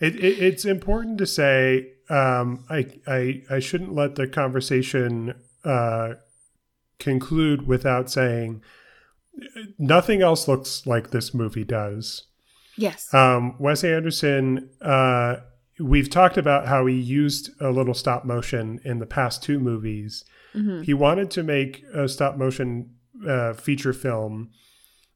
It, 0.00 0.16
it, 0.16 0.38
it's 0.38 0.64
important 0.64 1.18
to 1.18 1.26
say 1.26 1.92
um, 2.08 2.64
I, 2.68 2.86
I, 3.06 3.42
I 3.50 3.58
shouldn't 3.60 3.94
let 3.94 4.16
the 4.16 4.26
conversation 4.26 5.34
uh, 5.64 6.14
conclude 6.98 7.66
without 7.66 8.10
saying 8.10 8.62
nothing 9.78 10.22
else 10.22 10.48
looks 10.48 10.86
like 10.86 11.10
this 11.10 11.32
movie 11.32 11.64
does. 11.64 12.24
yes 12.76 13.12
Um, 13.14 13.56
Wes 13.58 13.84
Anderson, 13.84 14.70
uh, 14.80 15.36
we've 15.78 16.10
talked 16.10 16.36
about 16.36 16.66
how 16.66 16.86
he 16.86 16.94
used 16.94 17.50
a 17.60 17.70
little 17.70 17.94
stop 17.94 18.24
motion 18.24 18.80
in 18.84 18.98
the 18.98 19.06
past 19.06 19.42
two 19.42 19.58
movies. 19.58 20.24
Mhm. 20.54 20.84
He 20.84 20.94
wanted 20.94 21.30
to 21.32 21.42
make 21.42 21.84
a 21.94 22.08
stop 22.08 22.36
motion 22.36 22.90
uh, 23.26 23.52
feature 23.52 23.92
film. 23.92 24.50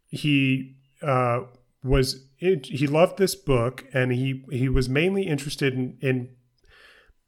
He 0.08 0.76
uh, 1.02 1.40
was 1.82 2.24
he 2.64 2.86
loved 2.86 3.18
this 3.18 3.34
book, 3.34 3.84
and 3.92 4.12
he 4.12 4.44
he 4.50 4.68
was 4.68 4.88
mainly 4.88 5.22
interested 5.22 5.74
in, 5.74 5.98
in 6.00 6.30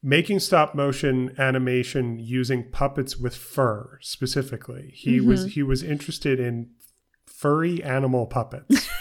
making 0.02 0.40
stop 0.40 0.74
motion 0.74 1.34
animation 1.38 2.18
using 2.18 2.70
puppets 2.70 3.16
with 3.16 3.34
fur 3.34 3.98
specifically. 4.02 4.93
He 4.94 5.18
mm-hmm. 5.18 5.28
was 5.28 5.44
he 5.47 5.62
was 5.62 5.82
interested 5.82 6.38
in 6.40 6.70
furry 7.26 7.82
animal 7.82 8.26
puppets. 8.26 8.88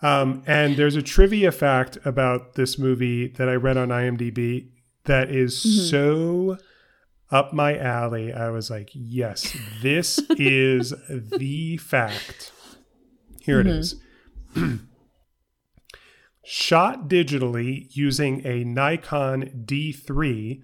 Um, 0.00 0.44
and 0.46 0.76
there's 0.76 0.96
a 0.96 1.02
trivia 1.02 1.50
fact 1.50 1.98
about 2.04 2.54
this 2.54 2.78
movie 2.78 3.28
that 3.28 3.48
I 3.48 3.54
read 3.54 3.76
on 3.76 3.88
IMDb 3.88 4.68
that 5.04 5.30
is 5.30 5.56
mm-hmm. 5.56 5.86
so 5.86 6.58
up 7.30 7.52
my 7.52 7.76
alley. 7.76 8.32
I 8.32 8.50
was 8.50 8.70
like, 8.70 8.90
yes, 8.92 9.56
this 9.82 10.18
is 10.30 10.94
the 11.10 11.78
fact. 11.78 12.52
Here 13.40 13.60
it 13.60 13.66
mm-hmm. 13.66 14.64
is. 14.64 14.80
Shot 16.50 17.10
digitally 17.10 17.94
using 17.94 18.40
a 18.46 18.64
Nikon 18.64 19.64
D3, 19.66 20.62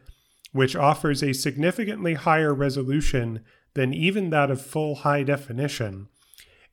which 0.50 0.74
offers 0.74 1.22
a 1.22 1.34
significantly 1.34 2.14
higher 2.14 2.54
resolution 2.54 3.44
than 3.74 3.92
even 3.92 4.30
that 4.30 4.50
of 4.50 4.64
full 4.64 4.94
high 4.94 5.24
definition. 5.24 6.08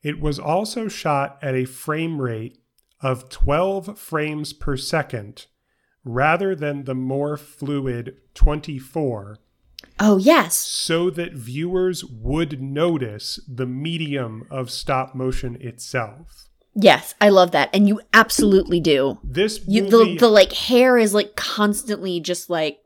It 0.02 0.18
was 0.18 0.38
also 0.38 0.88
shot 0.88 1.38
at 1.42 1.54
a 1.54 1.66
frame 1.66 2.22
rate 2.22 2.56
of 3.02 3.28
12 3.28 3.98
frames 3.98 4.54
per 4.54 4.78
second 4.78 5.44
rather 6.06 6.54
than 6.54 6.84
the 6.84 6.94
more 6.94 7.36
fluid 7.36 8.16
24 8.32 9.38
oh 10.00 10.16
yes 10.16 10.56
so 10.56 11.10
that 11.10 11.34
viewers 11.34 12.02
would 12.02 12.62
notice 12.62 13.38
the 13.46 13.66
medium 13.66 14.46
of 14.50 14.70
stop 14.70 15.14
motion 15.14 15.58
itself. 15.60 16.48
Yes 16.74 17.14
i 17.20 17.28
love 17.28 17.50
that 17.50 17.68
and 17.74 17.86
you 17.86 18.00
absolutely 18.14 18.80
do 18.80 19.18
This 19.22 19.60
you 19.66 19.82
movie, 19.82 20.14
the, 20.14 20.20
the 20.20 20.28
like 20.28 20.52
hair 20.52 20.96
is 20.96 21.12
like 21.12 21.36
constantly 21.36 22.18
just 22.20 22.48
like 22.48 22.80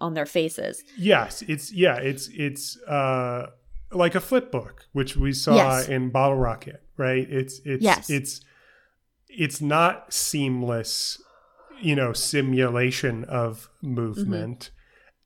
on 0.00 0.14
their 0.14 0.26
faces 0.26 0.82
yes, 0.96 1.42
it's 1.42 1.72
yeah, 1.72 1.96
it's 1.96 2.28
it's 2.34 2.76
uh 2.82 3.46
like 3.92 4.14
a 4.14 4.20
flip 4.20 4.50
book, 4.50 4.86
which 4.92 5.16
we 5.16 5.32
saw 5.32 5.54
Yes. 5.54 5.88
in 5.88 6.10
Bottle 6.10 6.36
Rocket, 6.36 6.82
right? 6.96 7.26
It's 7.30 7.60
it's 7.64 7.82
Yes. 7.82 8.10
it's 8.10 8.40
it's 9.28 9.60
not 9.60 10.12
seamless, 10.12 11.22
you 11.80 11.94
know, 11.94 12.12
simulation 12.12 13.24
of 13.24 13.68
movement. 13.82 14.70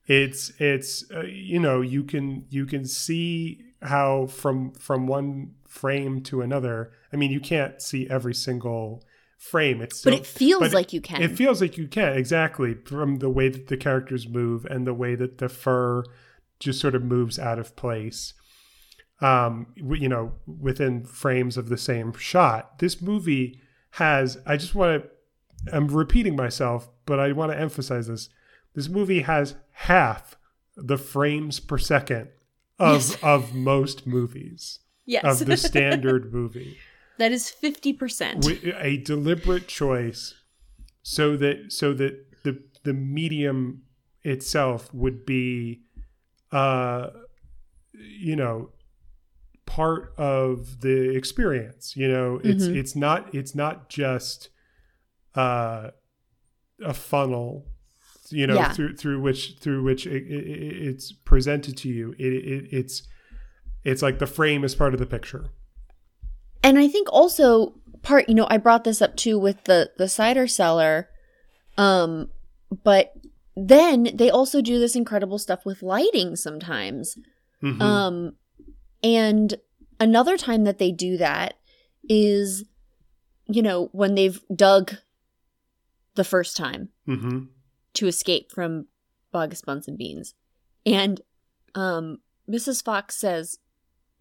It's 0.07 0.51
it's 0.59 1.03
uh, 1.11 1.21
you 1.23 1.59
know 1.59 1.81
you 1.81 2.03
can 2.03 2.45
you 2.49 2.65
can 2.65 2.85
see 2.85 3.63
how 3.81 4.27
from 4.27 4.71
from 4.73 5.07
one 5.07 5.55
frame 5.67 6.21
to 6.23 6.41
another. 6.41 6.91
I 7.11 7.15
mean, 7.17 7.31
you 7.31 7.39
can't 7.39 7.81
see 7.81 8.07
every 8.09 8.33
single 8.33 9.03
frame. 9.37 9.81
It's 9.81 10.03
but 10.03 10.13
it 10.13 10.25
feels 10.25 10.61
but 10.61 10.73
like 10.73 10.93
you 10.93 11.01
can 11.01 11.21
It 11.21 11.35
feels 11.37 11.61
like 11.61 11.77
you 11.77 11.87
can 11.87 12.17
exactly 12.17 12.73
from 12.73 13.17
the 13.17 13.29
way 13.29 13.49
that 13.49 13.67
the 13.67 13.77
characters 13.77 14.27
move 14.27 14.65
and 14.65 14.85
the 14.85 14.93
way 14.93 15.15
that 15.15 15.37
the 15.37 15.49
fur 15.49 16.03
just 16.59 16.79
sort 16.79 16.95
of 16.95 17.03
moves 17.03 17.39
out 17.39 17.57
of 17.57 17.75
place. 17.75 18.33
Um, 19.21 19.67
you 19.75 20.07
know, 20.07 20.33
within 20.45 21.03
frames 21.05 21.57
of 21.57 21.67
the 21.67 21.77
same 21.77 22.13
shot. 22.13 22.79
This 22.79 23.01
movie 23.01 23.59
has. 23.91 24.37
I 24.45 24.55
just 24.55 24.75
want 24.75 25.03
to. 25.03 25.09
I'm 25.75 25.87
repeating 25.87 26.37
myself, 26.37 26.89
but 27.05 27.19
I 27.19 27.33
want 27.33 27.51
to 27.51 27.59
emphasize 27.59 28.07
this. 28.07 28.29
This 28.75 28.87
movie 28.87 29.21
has 29.21 29.55
half 29.71 30.37
the 30.77 30.97
frames 30.97 31.59
per 31.59 31.77
second 31.77 32.29
of 32.77 32.93
Yes. 32.93 33.17
of 33.21 33.53
most 33.53 34.07
movies 34.07 34.79
yes 35.05 35.41
of 35.41 35.45
the 35.47 35.57
standard 35.69 36.33
movie 36.33 36.77
that 37.19 37.31
is 37.31 37.43
50% 37.63 38.41
wi- 38.41 38.75
a 38.79 38.97
deliberate 38.97 39.67
choice 39.67 40.33
so 41.03 41.37
that 41.37 41.71
so 41.71 41.93
that 41.93 42.13
the 42.43 42.61
the 42.83 42.93
medium 42.93 43.83
itself 44.23 44.93
would 44.93 45.25
be 45.25 45.81
uh 46.51 47.07
you 47.93 48.35
know 48.35 48.69
part 49.65 50.13
of 50.17 50.81
the 50.81 51.15
experience 51.15 51.95
you 51.95 52.07
know 52.07 52.39
it's 52.43 52.65
Mhm. 52.67 52.75
it's 52.75 52.95
not 52.95 53.33
it's 53.35 53.53
not 53.53 53.89
just 53.89 54.49
uh 55.35 55.91
a 56.83 56.93
funnel 56.93 57.67
you 58.31 58.47
know 58.47 58.55
Yeah. 58.55 58.73
through 58.73 58.95
through 58.95 59.21
which 59.21 59.57
through 59.59 59.83
which 59.83 60.07
it, 60.07 60.23
it- 60.23 60.87
it's 60.87 61.11
presented 61.11 61.77
to 61.77 61.89
you 61.89 62.15
it, 62.17 62.33
it 62.33 62.69
it's 62.71 63.03
it's 63.83 64.01
like 64.01 64.17
the 64.19 64.27
frame 64.27 64.63
is 64.63 64.73
part 64.75 64.93
of 64.93 64.99
the 64.99 65.05
picture 65.05 65.49
And 66.63 66.77
I 66.77 66.87
think 66.87 67.07
also 67.11 67.73
part, 68.01 68.27
you 68.29 68.35
know, 68.35 68.47
I 68.49 68.57
brought 68.57 68.83
this 68.83 69.01
up 69.01 69.15
too 69.15 69.37
with 69.39 69.63
the 69.65 69.91
the 69.97 70.07
cider 70.09 70.47
cellar. 70.47 71.09
Um, 71.77 72.29
but 72.83 73.13
then 73.55 74.09
they 74.13 74.29
also 74.29 74.61
do 74.61 74.79
this 74.79 74.95
incredible 74.95 75.37
stuff 75.39 75.65
with 75.65 75.81
lighting 75.81 76.35
sometimes. 76.35 77.17
Mhm. 77.63 77.81
Um, 77.81 78.35
and 79.03 79.55
another 79.99 80.37
time 80.37 80.63
that 80.65 80.77
they 80.77 80.91
do 80.91 81.17
that 81.17 81.55
is, 82.07 82.63
you 83.47 83.61
know, 83.61 83.89
when 83.91 84.15
they've 84.15 84.41
dug 84.53 84.95
the 86.15 86.23
first 86.23 86.55
time 86.57 86.89
Mhm. 87.07 87.47
to 87.93 88.07
escape 88.07 88.51
from 88.51 88.87
Boggis, 89.33 89.63
Bunce, 89.63 89.87
and 89.87 89.97
Beans. 89.97 90.33
And 90.85 91.21
um, 91.75 92.19
Mrs. 92.49 92.83
Fox 92.83 93.15
says, 93.15 93.59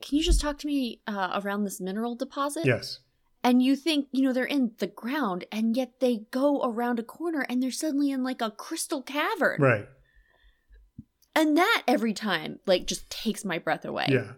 Can 0.02 0.18
you 0.18 0.24
just 0.24 0.40
talk 0.40 0.58
to 0.58 0.66
me 0.66 1.00
uh, 1.06 1.40
around 1.42 1.64
this 1.64 1.80
mineral 1.80 2.14
deposit? 2.14 2.64
yes 2.66 3.00
And 3.42 3.62
you 3.62 3.76
think, 3.76 4.08
you 4.12 4.22
know, 4.22 4.32
they're 4.32 4.44
in 4.44 4.72
the 4.78 4.86
ground, 4.86 5.44
and 5.50 5.76
yet 5.76 6.00
they 6.00 6.26
go 6.30 6.62
around 6.62 6.98
a 6.98 7.02
corner 7.02 7.44
and 7.48 7.62
they're 7.62 7.70
suddenly 7.70 8.10
in 8.10 8.22
like 8.22 8.40
a 8.42 8.50
crystal 8.50 9.02
cavern. 9.02 9.60
right 9.60 9.88
And 11.34 11.56
that 11.56 11.82
every 11.86 12.12
time, 12.12 12.58
like, 12.66 12.86
just 12.86 13.08
takes 13.10 13.44
my 13.44 13.58
breath 13.58 13.84
away. 13.84 14.06
yeah 14.08 14.32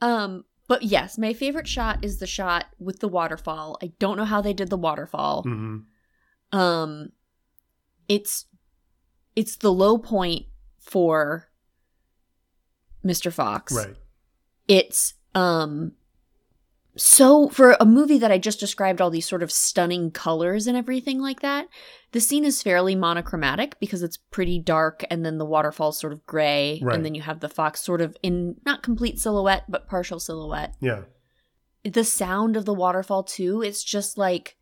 Um, 0.00 0.44
but 0.68 0.82
yes, 0.84 1.18
my 1.18 1.32
favorite 1.32 1.68
shot 1.68 2.04
is 2.04 2.18
the 2.18 2.26
shot 2.26 2.66
with 2.78 3.00
the 3.00 3.08
waterfall. 3.08 3.78
I 3.82 3.92
don't 3.98 4.16
know 4.16 4.24
how 4.24 4.40
they 4.40 4.52
did 4.54 4.70
the 4.70 4.76
waterfall. 4.78 5.42
hmm 5.42 5.78
um 6.54 7.10
it's 8.08 8.44
it's 9.34 9.56
the 9.56 9.72
low 9.72 9.96
point 9.96 10.44
for 10.78 11.48
Mr. 13.04 13.32
Fox. 13.32 13.72
right 13.72 13.96
It's 14.68 15.14
um 15.34 15.92
so 16.94 17.48
for 17.48 17.74
a 17.80 17.86
movie 17.86 18.18
that 18.18 18.30
I 18.30 18.36
just 18.36 18.60
described 18.60 19.00
all 19.00 19.08
these 19.08 19.26
sort 19.26 19.42
of 19.42 19.50
stunning 19.50 20.10
colors 20.10 20.66
and 20.66 20.76
everything 20.76 21.20
like 21.20 21.40
that, 21.40 21.66
the 22.12 22.20
scene 22.20 22.44
is 22.44 22.62
fairly 22.62 22.94
monochromatic 22.94 23.80
because 23.80 24.02
it's 24.02 24.18
pretty 24.18 24.58
dark 24.58 25.02
and 25.10 25.24
then 25.24 25.38
the 25.38 25.46
waterfall's 25.46 25.98
sort 25.98 26.12
of 26.12 26.26
gray 26.26 26.80
Right. 26.82 26.94
and 26.94 27.02
then 27.04 27.14
you 27.14 27.22
have 27.22 27.40
the 27.40 27.48
fox 27.48 27.80
sort 27.80 28.02
of 28.02 28.14
in 28.22 28.56
not 28.66 28.82
complete 28.82 29.18
silhouette 29.18 29.64
but 29.70 29.88
partial 29.88 30.20
silhouette. 30.20 30.74
Yeah. 30.80 31.02
The 31.82 32.04
sound 32.04 32.56
of 32.58 32.66
the 32.66 32.74
waterfall 32.74 33.22
too, 33.24 33.62
it's 33.62 33.82
just 33.82 34.18
like 34.18 34.56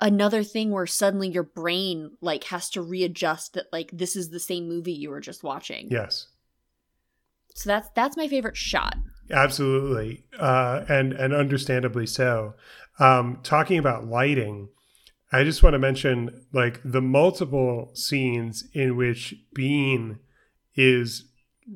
another 0.00 0.42
thing 0.42 0.72
where 0.72 0.86
suddenly 0.86 1.28
your 1.28 1.44
brain 1.44 2.10
like 2.20 2.42
has 2.44 2.68
to 2.70 2.82
readjust 2.82 3.54
that 3.54 3.66
like 3.72 3.88
this 3.92 4.16
is 4.16 4.30
the 4.30 4.40
same 4.40 4.68
movie 4.68 4.92
you 4.92 5.10
were 5.10 5.20
just 5.20 5.44
watching. 5.44 5.86
Yes. 5.92 6.26
So 7.54 7.68
that's 7.70 7.88
that's 7.94 8.16
my 8.16 8.26
favorite 8.26 8.56
shot. 8.56 8.96
Absolutely, 9.32 10.24
uh, 10.38 10.84
and 10.88 11.12
and 11.12 11.32
understandably 11.34 12.06
so. 12.06 12.54
Um, 12.98 13.38
talking 13.42 13.78
about 13.78 14.06
lighting, 14.06 14.68
I 15.32 15.44
just 15.44 15.62
want 15.62 15.74
to 15.74 15.78
mention 15.78 16.44
like 16.52 16.80
the 16.84 17.00
multiple 17.00 17.90
scenes 17.94 18.64
in 18.74 18.96
which 18.96 19.34
Bean 19.54 20.18
is 20.74 21.24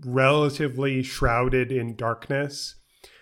relatively 0.05 1.03
shrouded 1.03 1.73
in 1.73 1.97
darkness. 1.97 2.77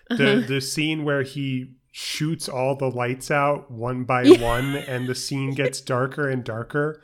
The 0.09 0.33
Uh-huh. 0.39 0.47
the 0.47 0.61
scene 0.61 1.05
where 1.05 1.23
he 1.23 1.75
shoots 1.93 2.49
all 2.49 2.75
the 2.75 2.91
lights 2.91 3.31
out 3.31 3.71
one 3.71 4.05
by 4.05 4.27
one, 4.41 4.75
and 4.77 5.07
the 5.07 5.15
scene 5.15 5.53
gets 5.55 5.81
darker 5.81 6.29
and 6.29 6.43
darker. 6.45 7.01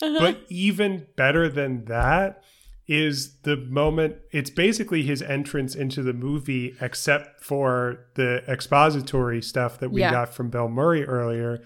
Uh-huh. 0.00 0.16
But 0.18 0.42
even 0.48 1.08
better 1.16 1.48
than 1.48 1.86
that 1.86 2.42
is 2.88 3.36
the 3.42 3.54
moment 3.56 4.16
it's 4.32 4.48
basically 4.50 5.02
his 5.02 5.20
entrance 5.22 5.74
into 5.74 6.02
the 6.02 6.14
movie 6.14 6.74
except 6.80 7.44
for 7.44 8.06
the 8.14 8.42
expository 8.48 9.42
stuff 9.42 9.78
that 9.78 9.90
we 9.90 10.00
Yeah. 10.00 10.10
got 10.10 10.32
from 10.34 10.48
Bill 10.48 10.68
Murray 10.68 11.04
earlier. 11.04 11.62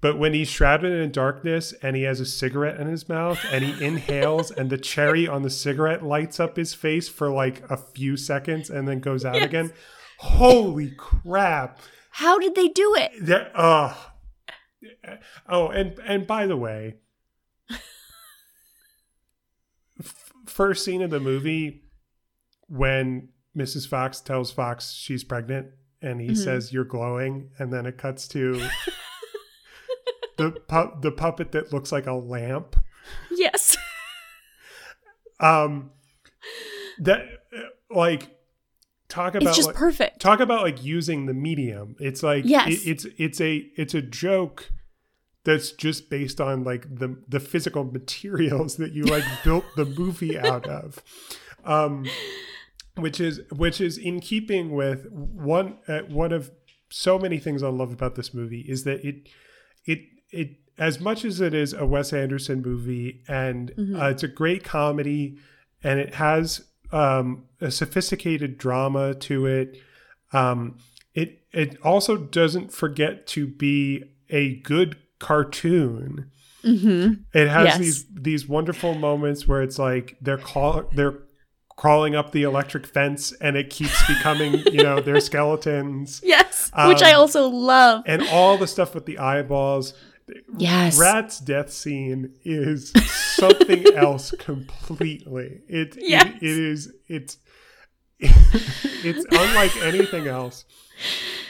But 0.00 0.18
when 0.18 0.32
he's 0.34 0.48
shrouded 0.48 0.92
in 0.92 1.10
darkness 1.12 1.72
and 1.82 1.94
he 1.96 2.02
has 2.02 2.20
a 2.20 2.26
cigarette 2.26 2.80
in 2.80 2.86
his 2.86 3.08
mouth 3.08 3.38
and 3.50 3.64
he 3.64 3.84
inhales 3.84 4.50
and 4.50 4.70
the 4.70 4.78
cherry 4.78 5.26
on 5.28 5.42
the 5.42 5.50
cigarette 5.50 6.02
lights 6.02 6.38
up 6.40 6.56
his 6.56 6.74
face 6.74 7.08
for 7.08 7.30
like 7.30 7.62
a 7.70 7.76
few 7.76 8.16
seconds 8.16 8.70
and 8.70 8.86
then 8.88 9.00
goes 9.00 9.24
out 9.24 9.34
Yes. 9.36 9.44
again. 9.44 9.72
Holy 10.18 10.90
crap. 10.96 11.80
How 12.10 12.38
did 12.38 12.54
they 12.54 12.68
do 12.68 12.94
it? 12.96 13.12
That 13.20 13.52
oh. 13.54 14.10
Oh, 15.48 15.68
and 15.68 15.98
and 16.06 16.26
by 16.26 16.46
the 16.46 16.56
way, 16.56 16.94
f- 20.00 20.32
first 20.56 20.84
scene 20.84 21.02
of 21.02 21.10
the 21.10 21.20
movie 21.20 21.82
when 22.68 23.28
Mrs. 23.56 23.86
Fox 23.86 24.20
tells 24.20 24.50
Fox 24.50 24.92
she's 24.92 25.22
pregnant 25.22 25.68
and 26.02 26.20
he 26.20 26.28
Mhm. 26.30 26.36
says 26.36 26.72
you're 26.72 26.84
glowing 26.84 27.50
and 27.58 27.72
then 27.72 27.84
it 27.86 27.96
cuts 27.98 28.26
to 28.28 28.66
the 30.38 30.50
pu- 30.52 31.00
the 31.00 31.12
puppet 31.12 31.52
that 31.52 31.72
looks 31.72 31.92
like 31.92 32.06
a 32.06 32.12
lamp. 32.14 32.76
Yes. 33.30 33.76
Um 35.40 35.90
that 36.98 37.26
like 37.90 38.36
talk 39.08 39.34
about 39.34 39.48
it's 39.48 39.56
just 39.56 39.68
like, 39.68 39.76
perfect. 39.76 40.20
talk 40.20 40.40
about 40.40 40.62
like 40.62 40.82
using 40.82 41.26
the 41.26 41.34
medium 41.34 41.94
it's 42.00 42.22
like 42.22 42.44
Yes. 42.46 42.68
it, 42.68 42.88
it's 42.90 43.06
it's 43.18 43.40
a 43.40 43.56
it's 43.76 43.92
a 43.94 44.00
joke 44.02 44.70
that's 45.46 45.70
just 45.72 46.10
based 46.10 46.40
on 46.40 46.62
like 46.64 46.82
the 47.02 47.16
the 47.26 47.40
physical 47.40 47.84
materials 47.84 48.76
that 48.76 48.92
you 48.92 49.04
like 49.04 49.24
built 49.44 49.64
the 49.76 49.86
movie 49.86 50.38
out 50.38 50.66
of 50.68 51.02
um 51.64 52.04
which 52.96 53.20
is 53.20 53.40
which 53.52 53.80
is 53.80 53.96
in 53.98 54.20
keeping 54.20 54.72
with 54.72 55.06
one 55.10 55.78
uh, 55.88 56.00
one 56.08 56.32
of 56.32 56.50
so 56.90 57.18
many 57.18 57.38
things 57.38 57.62
I 57.62 57.68
love 57.68 57.92
about 57.92 58.14
this 58.14 58.32
movie 58.34 58.60
is 58.68 58.84
that 58.84 59.04
it 59.04 59.28
it 59.86 60.00
it 60.30 60.48
as 60.78 61.00
much 61.00 61.24
as 61.24 61.40
it 61.40 61.54
is 61.54 61.72
a 61.72 61.86
Wes 61.86 62.12
Anderson 62.12 62.60
movie 62.62 63.22
and 63.28 63.72
Mhm. 63.76 64.00
uh, 64.02 64.06
it's 64.10 64.22
a 64.22 64.28
great 64.28 64.62
comedy 64.64 65.38
and 65.82 65.98
it 66.00 66.14
has 66.14 66.62
um, 66.92 67.44
a 67.60 67.70
sophisticated 67.70 68.58
drama 68.58 69.14
to 69.14 69.46
it. 69.46 69.78
Um, 70.32 70.78
it 71.14 71.42
it 71.52 71.78
also 71.82 72.16
doesn't 72.16 72.72
forget 72.72 73.26
to 73.28 73.46
be 73.46 74.04
a 74.30 74.56
good 74.60 74.96
cartoon. 75.18 76.30
Mm-hmm. 76.64 77.14
It 77.38 77.48
has 77.48 77.64
Yes. 77.66 77.78
these 77.78 78.04
these 78.12 78.48
wonderful 78.48 78.94
moments 78.94 79.46
where 79.46 79.62
it's 79.62 79.78
like 79.78 80.16
they're 80.20 80.38
call 80.38 80.84
they're 80.94 81.18
crawling 81.76 82.14
up 82.14 82.32
the 82.32 82.42
electric 82.42 82.86
fence 82.86 83.32
and 83.40 83.54
it 83.56 83.68
keeps 83.70 84.04
becoming 84.08 84.54
you 84.72 84.82
know 84.82 84.98
their 85.00 85.20
skeletons 85.28 86.20
Yes, 86.24 86.70
which 86.86 87.02
I 87.02 87.12
Um, 87.12 87.20
also 87.20 87.46
love. 87.48 88.02
and 88.06 88.22
all 88.32 88.56
the 88.58 88.66
stuff 88.66 88.94
with 88.94 89.06
the 89.06 89.18
eyeballs. 89.18 89.94
Yes. 90.58 90.98
Rat's 90.98 91.38
death 91.38 91.70
scene 91.70 92.32
is 92.44 92.90
something 93.36 93.84
else 93.94 94.32
completely. 94.38 95.60
It, 95.68 95.96
Yes. 96.00 96.26
it 96.40 96.42
it 96.42 96.58
is 96.58 96.92
it's 97.06 97.38
it's 98.18 99.24
unlike 99.30 99.76
anything 99.82 100.26
else. 100.26 100.64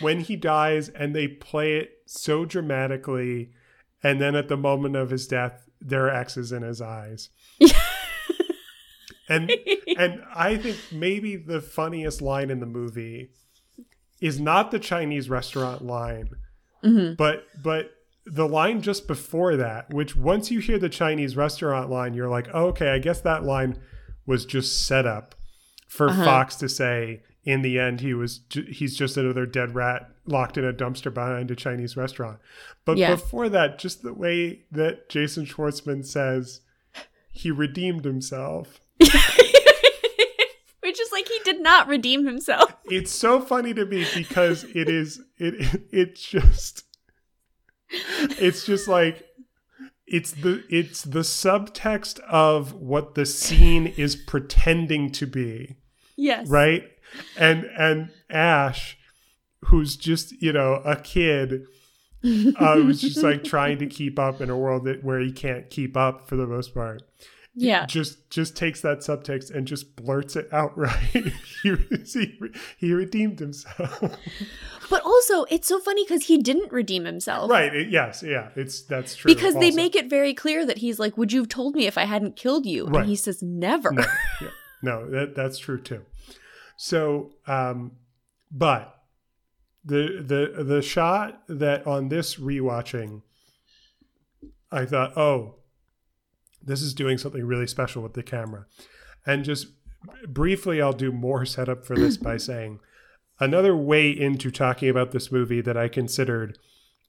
When 0.01 0.21
he 0.21 0.37
dies 0.37 0.89
and 0.89 1.15
they 1.15 1.29
play 1.29 1.77
it 1.77 1.91
so 2.07 2.45
dramatically, 2.45 3.51
and 4.03 4.21
then 4.21 4.35
at 4.35 4.49
the 4.49 4.57
moment 4.57 4.97
of 4.97 5.11
his 5.11 5.27
death, 5.27 5.69
there 5.81 6.07
are 6.07 6.11
X's 6.15 6.53
in 6.53 6.63
his 6.63 6.81
eyes. 6.81 7.29
and 9.29 9.51
and 9.97 10.23
I 10.35 10.57
think 10.57 10.77
maybe 10.93 11.37
the 11.37 11.61
funniest 11.61 12.23
line 12.23 12.51
in 12.51 12.61
the 12.61 12.67
movie 12.67 13.31
is 14.21 14.41
not 14.41 14.71
the 14.71 14.79
Chinese 14.79 15.29
restaurant 15.29 15.85
line, 15.85 16.31
hmm 16.83 17.15
but 17.15 17.45
but 17.63 17.91
the 18.25 18.49
line 18.49 18.83
just 18.83 19.07
before 19.07 19.57
that, 19.57 19.93
which 19.93 20.17
once 20.17 20.51
you 20.51 20.59
hear 20.61 20.79
the 20.79 20.89
Chinese 20.89 21.37
restaurant 21.37 21.91
line, 21.91 22.13
you're 22.15 22.29
like, 22.29 22.49
oh, 22.53 22.67
okay, 22.67 22.91
I 22.91 22.99
guess 22.99 23.21
that 23.21 23.45
line 23.45 23.79
was 24.27 24.45
just 24.45 24.85
set 24.87 25.07
up 25.07 25.35
for 25.89 26.09
Uh-huh. 26.09 26.25
Fox 26.25 26.57
to 26.57 26.69
say 26.69 27.23
in 27.47 27.63
the 27.63 27.79
end 27.79 28.01
he 28.01 28.13
was 28.13 28.41
he's 28.69 28.95
just 28.97 29.17
another 29.17 29.47
dead 29.47 29.75
rat 29.75 30.11
locked 30.27 30.59
in 30.59 30.65
a 30.65 30.73
dumpster 30.73 31.15
behind 31.15 31.51
a 31.51 31.57
Chinese 31.57 31.97
restaurant. 31.97 32.39
But 32.85 32.99
Yeah. 32.99 33.13
before 33.13 33.49
that, 33.49 33.79
just 33.79 34.03
the 34.03 34.13
way 34.13 34.65
that 34.73 35.09
Jason 35.09 35.47
Schwartzman 35.47 36.05
says 36.05 36.61
he 37.31 37.51
redeemed 37.51 38.05
himself. 38.05 38.81
Which 40.83 41.01
is 41.01 41.11
like 41.13 41.27
he 41.29 41.39
did 41.45 41.61
not 41.61 41.89
redeem 41.89 42.27
himself. 42.27 42.73
It's 42.89 43.11
so 43.11 43.41
funny 43.41 43.75
to 43.75 43.85
me 43.85 44.07
because 44.15 44.63
it 44.75 44.89
is 44.89 45.21
it 45.39 45.83
it 45.91 46.15
just 46.15 46.85
it's 48.39 48.65
just 48.65 48.87
like 48.87 49.25
it's 50.07 50.31
the 50.31 50.63
it's 50.71 51.03
the 51.03 51.21
subtext 51.21 52.21
of 52.21 52.73
what 52.75 53.17
the 53.17 53.27
scene 53.27 53.89
is 53.97 54.15
pretending 54.15 55.11
to 55.13 55.27
be 55.27 55.77
Yes. 56.17 56.49
right 56.49 56.85
and 57.39 57.65
and 57.79 58.11
ash 58.31 58.97
who's 59.67 59.97
just 59.97 60.33
you 60.43 60.53
know 60.53 60.75
a 60.85 60.97
kid 60.97 61.63
uh, 62.25 62.75
who's 62.77 63.01
just 63.01 63.23
like 63.23 63.45
trying 63.55 63.79
to 63.79 63.87
keep 63.87 64.19
up 64.19 64.41
in 64.41 64.51
a 64.51 64.57
world 64.57 64.85
that 64.85 65.05
where 65.05 65.21
he 65.21 65.33
can't 65.33 65.71
keep 65.71 65.97
up 65.97 66.29
for 66.29 66.37
the 66.37 66.47
most 66.47 66.75
part 66.75 67.03
yeah. 67.59 67.87
just 67.87 68.29
just 68.31 68.55
takes 68.57 68.83
that 68.83 68.99
subtext 68.99 69.51
and 69.55 69.67
just 69.67 69.97
blurts 69.97 70.37
it 70.37 70.47
outright 70.53 70.99
he, 71.63 71.75
he, 72.05 72.39
he 72.77 72.93
redeemed 72.93 73.39
himself 73.39 74.03
But 74.89 75.03
also, 75.03 75.43
it's 75.45 75.67
so 75.67 75.81
funny 75.81 76.05
because 76.05 76.27
he 76.27 76.39
didn't 76.39 76.71
redeem 76.71 77.07
himself. 77.07 77.51
right 77.51 77.75
it- 77.75 77.89
yes 77.89 78.23
yeah 78.25 78.51
it's 78.55 78.83
that's 78.83 79.17
true 79.17 79.33
Because 79.35 79.55
they 79.55 79.67
also. 79.67 79.77
make 79.77 79.97
it 79.97 80.09
very 80.09 80.33
clear 80.35 80.65
that 80.67 80.79
he's 80.79 80.99
like, 81.01 81.17
Would 81.19 81.33
you 81.33 81.41
have 81.41 81.49
told 81.49 81.75
me 81.75 81.87
if 81.87 81.99
I 81.99 82.05
hadn't 82.05 82.37
killed 82.37 82.67
you? 82.67 82.87
Right. 82.87 83.01
And 83.01 83.09
he 83.09 83.17
says, 83.17 83.43
Never. 83.43 83.91
no, 83.91 84.05
yeah, 84.43 84.49
no 84.83 85.11
that 85.11 85.35
that's 85.35 85.59
true 85.59 85.81
too 85.81 86.03
so 86.77 87.33
um 87.47 87.93
but 88.51 89.03
the 89.85 90.23
the 90.57 90.63
the 90.65 90.83
shot 90.83 91.43
that 91.49 91.87
on 91.87 92.09
this 92.09 92.37
rewatching 92.37 93.23
i 94.71 94.85
thought 94.85 95.17
oh 95.17 95.55
this 96.63 96.83
is 96.83 96.93
doing 96.95 97.17
something 97.19 97.45
really 97.45 97.67
special 97.67 98.03
with 98.03 98.15
the 98.15 98.23
camera 98.23 98.67
and 99.25 99.45
just 99.45 99.69
briefly 100.29 100.81
i'll 100.83 100.93
do 100.93 101.11
more 101.13 101.45
setup 101.45 101.85
for 101.85 101.97
this 101.97 102.17
by 102.17 102.37
saying 102.51 102.79
another 103.41 103.77
way 103.77 104.11
into 104.11 104.51
talking 104.51 104.89
about 104.89 105.13
this 105.13 105.31
movie 105.33 105.61
that 105.61 105.77
i 105.77 105.89
considered 105.89 106.59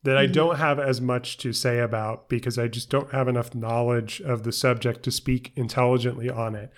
that 0.04 0.18
i 0.18 0.28
Mhm. 0.28 0.34
don't 0.34 0.56
have 0.58 0.80
as 0.80 1.02
much 1.02 1.38
to 1.40 1.52
say 1.52 1.80
about 1.80 2.30
because 2.30 2.58
i 2.58 2.68
just 2.68 2.90
don't 2.90 3.12
have 3.12 3.28
enough 3.28 3.54
knowledge 3.56 4.22
of 4.22 4.44
the 4.44 4.52
subject 4.52 5.04
to 5.04 5.12
speak 5.12 5.52
intelligently 5.56 6.30
on 6.30 6.56
it 6.56 6.72